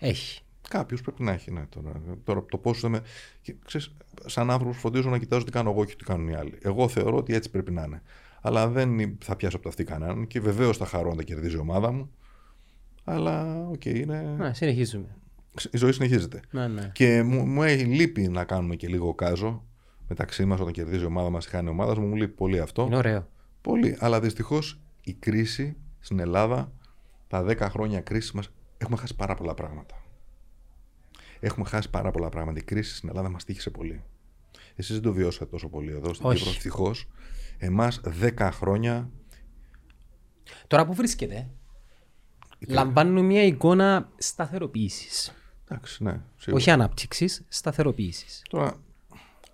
Έχει. 0.00 0.40
Κάποιος 0.70 1.00
πρέπει 1.00 1.22
να 1.22 1.32
έχει, 1.32 1.50
ναι. 1.50 1.66
Τώρα, 1.68 1.92
τώρα 2.24 2.44
το 2.44 2.58
πόσο 2.58 2.86
είμαι. 2.86 3.00
και, 3.42 3.54
Ξέρεις, 3.64 3.94
σαν 4.26 4.50
άνθρωπος 4.50 4.76
φροντίζω 4.76 5.10
να 5.10 5.18
κοιτάζω 5.18 5.44
τι 5.44 5.50
κάνω 5.50 5.70
εγώ 5.70 5.84
και 5.84 5.94
τι 5.94 6.04
κάνουν 6.04 6.28
οι 6.28 6.34
άλλοι. 6.34 6.58
Εγώ 6.62 6.88
θεωρώ 6.88 7.16
ότι 7.16 7.34
έτσι 7.34 7.50
πρέπει 7.50 7.72
να 7.72 7.82
είναι. 7.82 8.02
Αλλά 8.40 8.68
δεν 8.68 9.16
θα 9.20 9.36
πιάσω 9.36 9.56
από 9.56 9.64
τ' 9.64 9.70
αυτί 9.70 9.84
κανέναν 9.84 10.26
και 10.26 10.40
βεβαίως 10.40 10.76
θα 10.76 10.86
χαρώ 10.86 11.14
να 11.14 11.22
κερδίζει 11.22 11.56
η 11.56 11.58
ομάδα 11.58 11.92
μου. 11.92 12.10
Αλλά 13.04 13.66
οκ, 13.68 13.84
είναι. 13.84 14.34
Να, 14.38 14.54
συνεχίζουμε. 14.54 15.16
Η 15.70 15.76
ζωή 15.76 15.92
συνεχίζεται. 15.92 16.40
Ναι, 16.50 16.68
ναι. 16.68 16.90
Και 16.94 17.22
μου, 17.22 17.46
μου 17.46 17.62
έχει 17.62 17.84
λείπει 17.84 18.28
να 18.28 18.44
κάνουμε 18.44 18.76
και 18.76 18.88
λίγο 18.88 19.14
κάζο 19.14 19.64
μεταξύ 20.08 20.44
μας 20.44 20.60
όταν 20.60 20.72
κερδίζει 20.72 21.02
η 21.02 21.06
ομάδα 21.06 21.30
μας 21.30 21.46
ή 21.46 21.48
χάνει 21.48 21.66
η 21.66 21.70
ομάδα 21.70 22.00
μου. 22.00 22.06
Μου 22.06 22.14
λείπει 22.14 22.34
πολύ 22.34 22.60
αυτό. 22.60 22.84
Είναι 22.86 22.96
ωραίο. 22.96 23.28
Πολύ. 23.60 23.96
Αλλά 24.00 24.20
δυστυχώς 24.20 24.80
η 25.02 25.12
κρίση 25.12 25.76
στην 26.00 26.18
Ελλάδα, 26.18 26.72
τα 27.28 27.44
10 27.48 27.56
χρόνια 27.60 28.00
κρίσης 28.00 28.32
μας, 28.32 28.50
έχουμε 28.78 28.96
χάσει 28.96 29.16
πάρα 29.16 29.34
πολλά 29.34 29.54
πράγματα. 29.54 29.99
Έχουμε 31.40 31.68
χάσει 31.68 31.90
πάρα 31.90 32.10
πολλά 32.10 32.28
πράγματα. 32.28 32.58
Η 32.58 32.62
κρίση 32.62 32.96
στην 32.96 33.08
Ελλάδα 33.08 33.28
μας 33.28 33.44
τύχησε 33.44 33.70
πολύ. 33.70 34.02
Εσείς 34.76 34.94
δεν 34.94 35.02
το 35.02 35.12
βιώσατε 35.12 35.46
τόσο 35.46 35.68
πολύ 35.68 35.92
εδώ 35.92 36.14
στην 36.14 36.26
Όχι. 36.26 36.38
Κύπρο. 36.38 36.50
Ευτυχώς. 36.50 37.08
Εμάς 37.58 38.00
10 38.20 38.50
χρόνια. 38.52 39.10
Τώρα 40.66 40.86
που 40.86 40.94
βρίσκεται, 40.94 41.50
λαμβάνουμε 42.68 43.22
μια 43.22 43.42
εικόνα 43.42 44.08
σταθεροποίησης. 44.16 45.34
Εντάξει, 45.68 46.02
ναι, 46.02 46.20
σίγουρα. 46.36 46.62
Όχι 46.62 46.70
ανάπτυξης, 46.70 47.44
σταθεροποίησης. 47.48 48.42
Τώρα, 48.50 48.74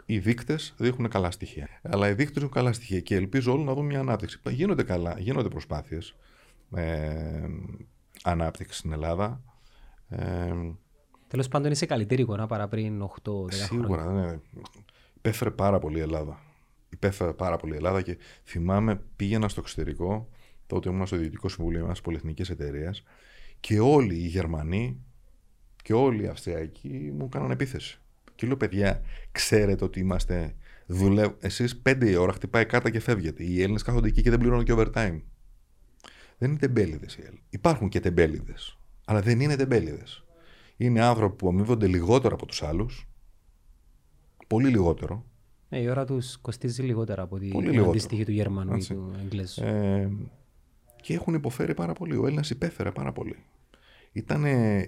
οι 0.06 0.18
δείκτες 0.18 0.74
δείχνουν 0.76 1.10
καλά 1.10 1.30
στοιχεία. 1.30 1.68
Αλλά 1.82 2.08
οι 2.08 2.14
δείκτες 2.14 2.42
έχουν 2.42 2.54
καλά 2.54 2.72
στοιχεία 2.72 3.00
και 3.00 3.14
ελπίζω 3.14 3.52
όλοι 3.52 3.64
να 3.64 3.74
δουν 3.74 3.84
μια 3.84 4.00
ανάπτυξη. 4.00 4.40
Γίνονται 4.48 4.82
καλά, 4.82 5.16
γίνονται 5.18 5.48
προσπάθειες 5.48 6.16
ε, 6.74 7.48
ανάπτυξη 8.22 8.78
στην 8.78 8.92
Ελλάδα. 8.92 9.42
Ε, 10.08 10.52
Τέλος 11.28 11.48
πάντων, 11.48 11.70
είσαι 11.70 11.86
καλύτερη 11.86 12.22
εικόνα 12.22 12.46
παρά 12.46 12.68
πριν 12.68 13.02
8-10 13.02 13.08
χρόνια. 13.24 13.50
Σίγουρα, 13.50 14.12
ναι. 14.12 14.38
Υπέφερε 15.16 15.50
πάρα 15.50 15.78
πολύ 15.78 15.98
η 15.98 16.00
Ελλάδα. 16.00 16.40
Υπέφερε 16.88 17.32
πάρα 17.32 17.56
πολύ 17.56 17.72
η 17.72 17.76
Ελλάδα 17.76 18.02
και 18.02 18.18
θυμάμαι 18.44 19.00
πήγαινα 19.16 19.48
στο 19.48 19.60
εξωτερικό, 19.60 20.28
τότε 20.66 20.90
ήμουν 20.90 21.06
στο 21.06 21.16
Διοικητικό 21.16 21.48
Συμβούλιο 21.48 21.84
μιας 21.84 22.00
πολυεθνικής 22.00 22.50
εταιρείας 22.50 23.02
και 23.60 23.80
όλοι 23.80 24.14
οι 24.14 24.26
Γερμανοί 24.26 25.00
και 25.82 25.92
όλοι 25.92 26.22
οι 26.22 26.26
Αυστριακοί 26.26 27.12
μου 27.18 27.28
κάνανε 27.28 27.52
επίθεση. 27.52 28.00
Και 28.34 28.46
λέω, 28.46 28.56
παιδιά, 28.56 29.02
ξέρετε 29.32 29.84
ότι 29.84 30.00
είμαστε. 30.00 30.54
Δουλεύ... 30.86 31.34
Εσείς 31.40 31.76
πέντε 31.76 32.10
η 32.10 32.14
ώρα 32.14 32.32
χτυπάει 32.32 32.66
κάρτα 32.66 32.90
και 32.90 33.00
φεύγετε. 33.00 33.44
Οι 33.44 33.62
Έλληνες 33.62 33.82
κάθονται 33.82 34.08
εκεί 34.08 34.22
και 34.22 34.30
δεν 34.30 34.38
πληρώνουν 34.38 34.64
και 34.64 34.72
overtime. 34.76 35.20
Δεν 36.38 36.50
είναι 36.50 36.58
τεμπέληδες 36.58 37.14
οι 37.14 37.20
Έλληνες. 37.20 37.44
Υπάρχουν 37.50 37.88
και 37.88 38.00
τεμπέληδες. 38.00 38.78
Αλλά 39.04 39.20
δεν 39.20 39.40
είναι 39.40 39.56
τεμπέληδες. 39.56 40.24
Είναι 40.76 41.00
άνθρωποι 41.00 41.36
που 41.36 41.48
αμείβονται 41.48 41.86
λιγότερο 41.86 42.34
από 42.34 42.46
τους 42.46 42.62
άλλους. 42.62 43.08
Πολύ 44.46 44.68
λιγότερο. 44.68 45.24
Ε, 45.68 45.80
η 45.80 45.88
ώρα 45.88 46.04
τους 46.04 46.36
κοστίζει 46.36 46.82
λιγότερα 46.82 47.22
από 47.22 47.38
την 47.38 47.50
Πολύ 47.50 47.62
την 47.64 47.72
λιγότερο. 47.72 47.90
αντίστοιχη 47.90 48.24
του 48.24 48.30
Γερμανού 48.30 48.72
ή 48.72 48.76
Έτσι. 48.76 48.94
του 48.94 49.12
Εγγλέζου. 49.22 49.64
Ε, 49.64 50.10
και 51.02 51.14
έχουν 51.14 51.34
υποφέρει 51.34 51.74
πάρα 51.74 51.92
πολύ. 51.92 52.16
Ο 52.16 52.26
Έλληνας 52.26 52.50
υπέφερε 52.50 52.90
πάρα 52.90 53.12
πολύ. 53.12 53.36
Ήτανε, 54.12 54.84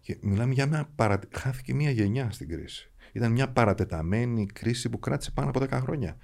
και 0.00 0.18
μιλάμε 0.20 0.52
για 0.52 0.66
μια 0.66 0.88
παρα... 0.94 1.18
χάθηκε 1.30 1.74
μια 1.74 1.90
γενιά 1.90 2.30
στην 2.30 2.48
κρίση. 2.48 2.90
Ήταν 3.12 3.32
μια 3.32 3.50
παρατεταμένη 3.50 4.46
κρίση 4.46 4.88
που 4.88 4.98
κράτησε 4.98 5.30
πάνω 5.30 5.48
από 5.48 5.60
10 5.60 5.68
χρόνια. 5.70 6.16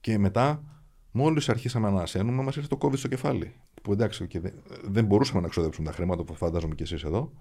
Και 0.00 0.18
μετά, 0.18 0.62
μόλις 1.10 1.48
αρχίσαμε 1.48 1.90
να 1.90 1.96
ανασένουμε, 1.96 2.42
μας 2.42 2.56
ήρθε 2.56 2.76
το 2.76 2.78
COVID 2.80 2.98
στο 2.98 3.08
κεφάλι. 3.08 3.54
Που 3.82 3.92
εντάξει, 3.92 4.26
και 4.26 4.40
δεν, 4.40 4.52
δεν 4.82 5.04
μπορούσαμε 5.04 5.40
να 5.40 5.48
ξοδέψουμε 5.48 5.88
τα 5.88 5.94
χρήματα 5.94 6.24
που 6.24 6.34
φαντάζομαι 6.34 6.74
και 6.74 6.82
εσείς 6.82 7.04
εδώ. 7.04 7.32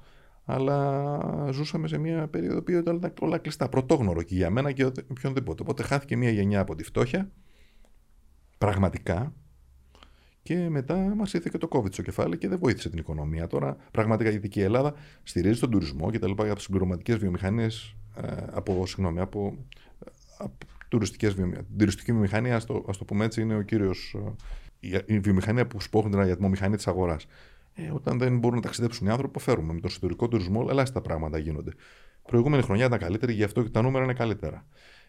Αλλά 0.45 1.49
ζούσαμε 1.51 1.87
σε 1.87 1.97
μια 1.97 2.27
περίοδο 2.27 2.61
που 2.61 2.71
ήταν 2.71 3.13
όλα 3.19 3.37
κλειστά. 3.37 3.69
Πρωτόγνωρο 3.69 4.21
και 4.21 4.35
για 4.35 4.49
μένα 4.49 4.71
και 4.71 4.85
οτε- 4.85 5.11
οποιονδήποτε. 5.11 5.61
Οπότε 5.61 5.83
χάθηκε 5.83 6.15
μια 6.15 6.29
γενιά 6.29 6.59
από 6.59 6.75
τη 6.75 6.83
φτώχεια. 6.83 7.31
Πραγματικά. 8.57 9.33
Και 10.43 10.69
μετά 10.69 10.95
μας 10.95 11.33
ήρθε 11.33 11.49
και 11.51 11.57
το 11.57 11.67
COVID 11.71 11.93
στο 11.93 12.01
κεφάλι 12.01 12.37
και 12.37 12.47
δεν 12.47 12.59
βοήθησε 12.59 12.89
την 12.89 12.99
οικονομία. 12.99 13.47
Τώρα, 13.47 13.77
πραγματικά 13.91 14.29
γιατί 14.29 14.49
και 14.49 14.59
η 14.59 14.63
Ελλάδα 14.63 14.93
στηρίζει 15.23 15.59
τον 15.59 15.69
τουρισμό 15.71 16.11
και 16.11 16.19
τα 16.19 16.27
λοιπά 16.27 16.51
από 16.51 16.59
συμπληρωματικές 16.59 17.17
βιομηχανίες. 17.17 17.95
από, 18.51 18.85
συγγνώμη, 18.85 19.19
από, 19.19 19.57
από 20.37 20.55
τουριστικές 20.87 21.33
βιομηχανίες. 21.33 21.67
Την 21.69 21.77
τουριστική 21.77 22.11
βιομηχανία, 22.11 22.55
ας 22.55 22.65
το, 22.65 22.85
ας 22.87 22.97
το 22.97 23.05
πούμε 23.05 23.25
έτσι, 23.25 23.41
είναι 23.41 23.55
ο 23.55 23.61
κύριος. 23.61 24.15
Η, 24.79 24.99
η 25.05 25.19
βιομηχανία 25.19 25.67
που 25.67 25.81
σπρώχνει 25.81 26.11
την 26.11 26.19
αριθμομηχανία 26.19 26.75
της 26.77 26.87
αγοράς. 26.87 27.25
Ε, 27.85 27.91
όταν 27.91 28.17
δεν 28.17 28.37
μπορούν 28.37 28.55
να 28.55 28.61
ταξιδέψουν 28.61 29.07
οι 29.07 29.09
άνθρωποι, 29.09 29.39
φέρουμε. 29.39 29.73
Με 29.73 29.79
τον 29.79 29.89
εσωτερικό 29.89 30.27
τουρισμό, 30.27 30.65
ελάχιστα 30.69 31.01
πράγματα 31.01 31.37
γίνονται. 31.37 31.71
Προηγούμενη 32.27 32.63
χρονιά 32.63 32.85
ήταν 32.85 32.99
καλύτερη, 32.99 33.33
γι' 33.33 33.43
αυτό 33.43 33.63
και 33.63 33.69
τα 33.69 33.81
νούμερα 33.81 34.03
είναι 34.03 34.13
καλύτερα. 34.13 34.65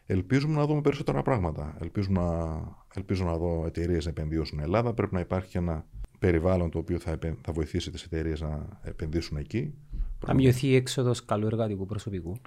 Ελπίζουμε 0.06 0.54
να 0.54 0.66
δούμε 0.66 0.80
περισσότερα 0.80 1.22
πράγματα. 1.22 1.76
Ελπίζουμε 1.80 2.20
να, 2.20 2.62
ελπίζω 2.94 3.24
να 3.24 3.36
δω 3.36 3.64
εταιρείες 3.66 4.04
να 4.04 4.10
επενδύουν 4.10 4.44
στην 4.44 4.60
Ελλάδα. 4.60 4.94
Πρέπει 4.94 5.14
να 5.14 5.20
υπάρχει 5.20 5.50
και 5.50 5.58
ένα 5.58 5.84
περιβάλλον 6.18 6.70
το 6.70 6.78
οποίο 6.78 6.98
θα, 6.98 7.10
επεν- 7.10 7.38
θα 7.42 7.52
βοηθήσει 7.52 7.90
τις 7.90 8.02
εταιρείες 8.02 8.40
να 8.40 8.80
επενδύσουν 8.82 9.36
εκεί. 9.36 9.74
Θα 10.18 10.34
μειωθεί 10.34 10.66
η 10.66 10.74
έξοδος 10.74 11.24
καλού 11.24 11.46
εργατικού 11.46 11.86
προσωπικού. 11.86 12.40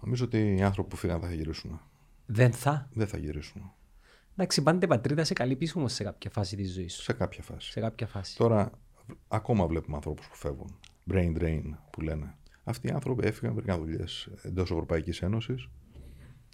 Νομίζω 0.00 0.24
ότι 0.24 0.56
οι 0.58 0.62
άνθρωποι 0.62 0.88
που 0.88 0.96
φύγαν 0.96 1.20
θα 1.20 1.32
γυρίσουν. 1.32 1.80
Δεν 2.26 2.52
θα; 2.52 2.88
Δεν 2.92 3.06
θα 3.06 3.18
γυρίσουν. 3.18 3.72
Εντάξει, 4.32 4.62
πάντε 4.62 4.86
πατρίδα 4.86 5.24
σε 5.24 5.32
καλή 5.32 5.56
πίσω 5.56 5.78
όμως 5.78 5.92
σε 5.92 6.04
κάποια 6.04 6.30
φάση 6.30 6.56
της 6.56 6.72
ζωής 6.72 6.94
σου. 6.94 7.02
Σε 7.02 7.12
κάποια 7.12 7.42
φάση. 7.42 7.70
Σε 7.70 7.80
κάποια 7.80 8.06
φάση. 8.06 8.36
Τώρα, 8.36 8.70
ακόμα 9.28 9.66
βλέπουμε 9.66 9.96
ανθρώπους 9.96 10.28
που 10.28 10.36
φεύγουν. 10.36 10.78
Brain 11.10 11.36
drain 11.38 11.62
που 11.90 12.00
λένε. 12.00 12.36
Αυτοί 12.64 12.86
οι 12.86 12.90
άνθρωποι 12.90 13.26
έφυγαν, 13.26 13.54
βρήκαν 13.54 13.78
δουλειές 13.78 14.28
εντός 14.42 14.70
Ευρωπαϊκής 14.70 15.22
Ένωσης. 15.22 15.68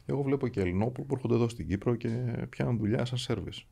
Εγώ 0.07 0.23
βλέπω 0.23 0.49
και 0.49 0.61
Ελληνόπουλου 0.61 1.07
που 1.07 1.15
έρχονται 1.15 1.35
εδώ 1.35 1.49
στην 1.49 1.69
Κύπρο 1.69 1.95
και 1.95 2.09
πιάνουν 2.49 2.79
δουλειά 2.79 3.05
σαν 3.05 3.19
σερβις. 3.19 3.67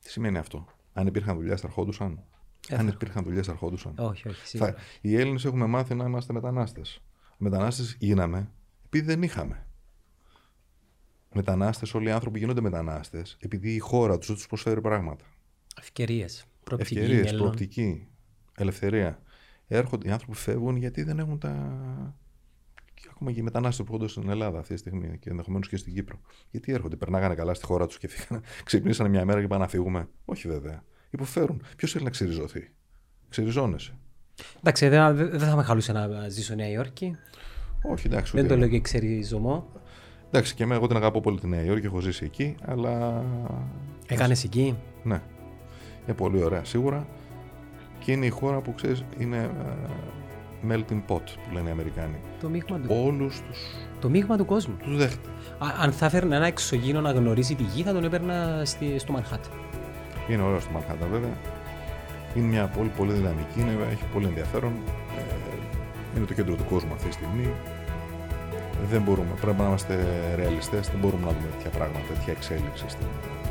Τι 0.00 0.10
σημαίνει 0.10 0.38
αυτό; 0.38 0.66
Αν 0.92 1.06
υπήρχαν 1.06 1.36
δουλειέ, 1.36 1.56
θα 1.56 1.66
ερχόντουσαν; 1.66 2.24
Αν 2.70 2.88
υπήρχαν 2.88 3.24
δουλειέ, 3.24 3.42
θα 3.42 3.52
ερχόντουσαν; 3.52 3.94
Όχι, 3.98 4.28
όχι. 4.28 4.46
Σίγουρα. 4.46 4.72
Θα, 4.72 4.78
οι 5.00 5.16
Έλληνες 5.16 5.44
έχουμε 5.44 5.66
μάθει 5.66 5.94
να 5.94 6.04
είμαστε 6.04 6.32
μετανάστες. 6.32 7.02
Μετανάστες 7.36 7.96
γίναμε 7.98 8.50
επειδή 8.86 9.06
δεν 9.06 9.22
είχαμε. 9.22 9.66
μετανάστες, 11.34 11.94
όλοι 11.94 12.08
οι 12.08 12.10
άνθρωποι 12.10 12.38
γίνονται 12.38 12.60
μετανάστες 12.60 13.36
επειδή 13.40 13.74
η 13.74 13.78
χώρα 13.78 14.18
τους 14.18 14.26
δεν 14.26 14.36
τους 14.36 14.46
προσφέρει 14.46 14.80
πράγματα. 14.80 15.24
Ευκαιρίες. 15.80 16.44
Προοπτική. 16.68 16.98
Ευκαιρίες, 16.98 17.24
μέλλον. 17.24 17.40
προοπτική, 17.40 18.06
ελευθερία. 18.56 19.22
Έρχονται, 19.66 20.08
οι 20.08 20.10
άνθρωποι 20.10 20.36
φεύγουν 20.36 20.76
γιατί 20.76 21.02
δεν 21.02 21.18
έχουν 21.18 21.38
τα. 21.38 21.50
και 22.94 23.08
Ακόμα 23.10 23.32
και 23.32 23.40
οι 23.40 23.42
μετανάστες 23.42 23.86
που 23.86 23.92
έρχονται 23.92 24.10
στην 24.10 24.28
Ελλάδα 24.28 24.58
αυτή 24.58 24.72
τη 24.72 24.78
στιγμή 24.78 25.18
και 25.18 25.30
ενδεχομένως 25.30 25.68
και 25.68 25.76
στην 25.76 25.94
Κύπρο. 25.94 26.20
Γιατί 26.50 26.72
έρχονται, 26.72 26.96
περνάγανε 26.96 27.34
καλά 27.34 27.54
στη 27.54 27.64
χώρα 27.64 27.86
τους 27.86 27.98
και 27.98 28.08
φύγανε. 28.08 28.44
Ξυπνήσανε 28.64 29.08
μια 29.08 29.24
μέρα 29.24 29.40
και 29.40 29.46
πάνε 29.46 29.62
να 29.62 29.68
φύγουμε. 29.68 30.08
Όχι 30.24 30.48
βέβαια. 30.48 30.82
Υποφέρουν. 31.10 31.62
Ποιος 31.76 31.92
θέλει 31.92 32.04
να 32.04 32.10
ξυριζωθεί. 32.10 32.70
Ξυριζώνεσαι. 33.28 33.98
Εντάξει, 34.58 34.88
δεν, 34.88 35.16
δεν 35.16 35.38
θα 35.40 35.56
με 35.56 35.62
χαλούσε 35.62 35.92
να 35.92 36.28
ζήσω 36.28 36.54
Νέα 36.54 36.68
Υόρκη. 36.68 37.16
Όχι, 37.82 38.06
εντάξει. 38.06 38.32
Δεν 38.32 38.44
ούτε 38.44 38.54
το 38.54 38.60
εγώ. 38.60 38.62
λέω 38.62 38.78
και 38.78 38.80
ξεριζωμό. 38.80 39.66
Εντάξει, 40.28 40.54
και 40.54 40.62
εμένα 40.62 40.78
εγώ 40.78 40.86
την 40.86 40.96
αγαπώ 40.96 41.20
πολύ 41.20 41.38
τη 41.38 41.46
Νέα 41.46 41.64
Υόρκη, 41.64 41.86
έχω 41.86 42.00
ζήσει 42.00 42.24
εκεί, 42.24 42.54
αλλά. 42.64 43.24
Έκανες 44.06 44.44
εκεί; 44.44 44.76
Ναι. 45.02 45.22
Είναι 46.08 46.16
πολύ 46.16 46.42
ωραία 46.44 46.64
σίγουρα. 46.64 47.06
Και 47.98 48.12
είναι 48.12 48.26
η 48.26 48.28
χώρα 48.28 48.60
που 48.60 48.74
ξέρεις 48.74 49.04
είναι 49.18 49.50
ε, 50.66 50.72
melting 50.74 51.02
pot 51.08 51.22
που 51.24 51.52
λένε 51.52 51.68
οι 51.68 51.72
Αμερικάνοι. 51.72 52.16
Το 52.40 52.48
μείγμα 52.48 52.78
του, 52.78 53.02
Όλους 53.06 53.36
του 53.36 53.52
το 54.00 54.08
μείγμα 54.08 54.36
του 54.36 54.44
κόσμου. 54.44 54.76
τους 54.82 54.96
δέχεται. 54.96 55.28
Α, 55.58 55.66
αν 55.80 55.92
θα 55.92 56.06
έφερνε 56.06 56.36
ένα 56.36 56.46
εξωγήινο 56.46 57.00
να 57.00 57.10
γνωρίζει 57.12 57.54
τη 57.54 57.62
γη, 57.62 57.82
θα 57.82 57.92
τον 57.92 58.04
έπαιρνα 58.04 58.62
στη, 58.64 58.98
στο 58.98 59.12
Μανχάτ. 59.12 59.44
Είναι 60.28 60.42
ωραίο 60.42 60.60
στο 60.60 60.70
Μανχάτα 60.72 61.06
βέβαια. 61.10 61.36
Είναι 62.34 62.46
μια 62.46 62.66
πόλη 62.66 62.90
πολύ 62.96 63.12
δυναμική, 63.12 63.60
είναι, 63.60 63.76
έχει 63.90 64.04
πολύ 64.12 64.26
ενδιαφέρον. 64.26 64.72
Ε, 65.18 65.22
είναι 66.16 66.26
το 66.26 66.34
κέντρο 66.34 66.54
του 66.54 66.64
κόσμου 66.64 66.92
αυτή 66.92 67.08
τη 67.08 67.14
στιγμή. 67.14 67.48
Δεν 68.90 69.02
μπορούμε, 69.02 69.32
πρέπει 69.40 69.58
να 69.58 69.66
είμαστε 69.66 69.94
ρεαλιστές. 70.36 70.88
Δεν 70.88 70.98
μπορούμε 71.00 71.24
να 71.26 71.32
δούμε 71.32 71.48
τέτοια 71.56 71.70
πράγματα, 71.70 72.04
τέτοια 72.14 72.32
εξέλιξη 72.32 72.84
στην, 72.88 73.06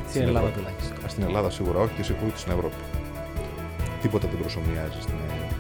Στην 0.10 0.22
Ελλάδα 0.22 0.48
Ευρώπη. 0.48 0.58
τουλάχιστον. 0.60 1.06
Α, 1.06 1.10
Στην 1.10 1.24
Ελλάδα 1.24 1.50
σίγουρα 1.50 1.80
όχι, 1.80 1.94
και 1.98 2.04
σε- 2.04 2.16
ούτε 2.26 2.38
στην 2.38 2.52
Ευρώπη. 2.52 2.76
Τίποτα 4.02 4.28
δεν 4.28 4.40
προσωμιάζει 4.40 5.02
στην 5.02 5.14
Ελλάδα. 5.24 5.54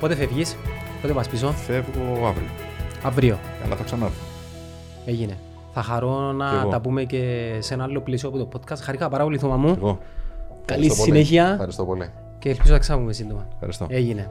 Πότε 0.00 0.14
φεύγεις, 0.14 0.56
πότε 1.02 1.12
πας 1.12 1.28
πίσω; 1.28 1.50
Φεύγω 1.52 2.26
αύριο. 2.26 2.48
Αύριο. 3.02 3.38
Καλά, 3.62 3.76
θα 3.76 3.84
ξανάρθω. 3.84 4.22
Έγινε. 5.06 5.36
Θα 5.72 5.82
χαρώ 5.82 6.26
Κι 6.30 6.36
να 6.36 6.60
εγώ. 6.60 6.68
τα 6.70 6.80
πούμε 6.80 7.04
και 7.04 7.50
σε 7.58 7.74
ένα 7.74 7.84
άλλο 7.84 8.00
πλαίσιο 8.00 8.28
από 8.28 8.38
το 8.38 8.48
podcast. 8.52 8.78
Χαρικά 8.80 9.08
πάρα 9.08 9.24
πολύ, 9.24 9.38
Θωμά 9.38 9.56
μου. 9.56 9.74
Εγώ. 9.76 9.98
Καλή 10.64 10.84
Ευχαριστώ 10.86 10.94
πολύ. 11.04 11.10
συνέχεια 11.24 11.50
Ευχαριστώ 11.52 11.84
πολύ. 11.84 12.10
και 12.38 12.48
ελπίζω 12.48 12.72
να 12.72 12.78
ξαναπούμε 12.78 13.12
σύντομα. 13.12 13.46
Ευχαριστώ. 13.54 13.86
Έγινε. 13.90 14.30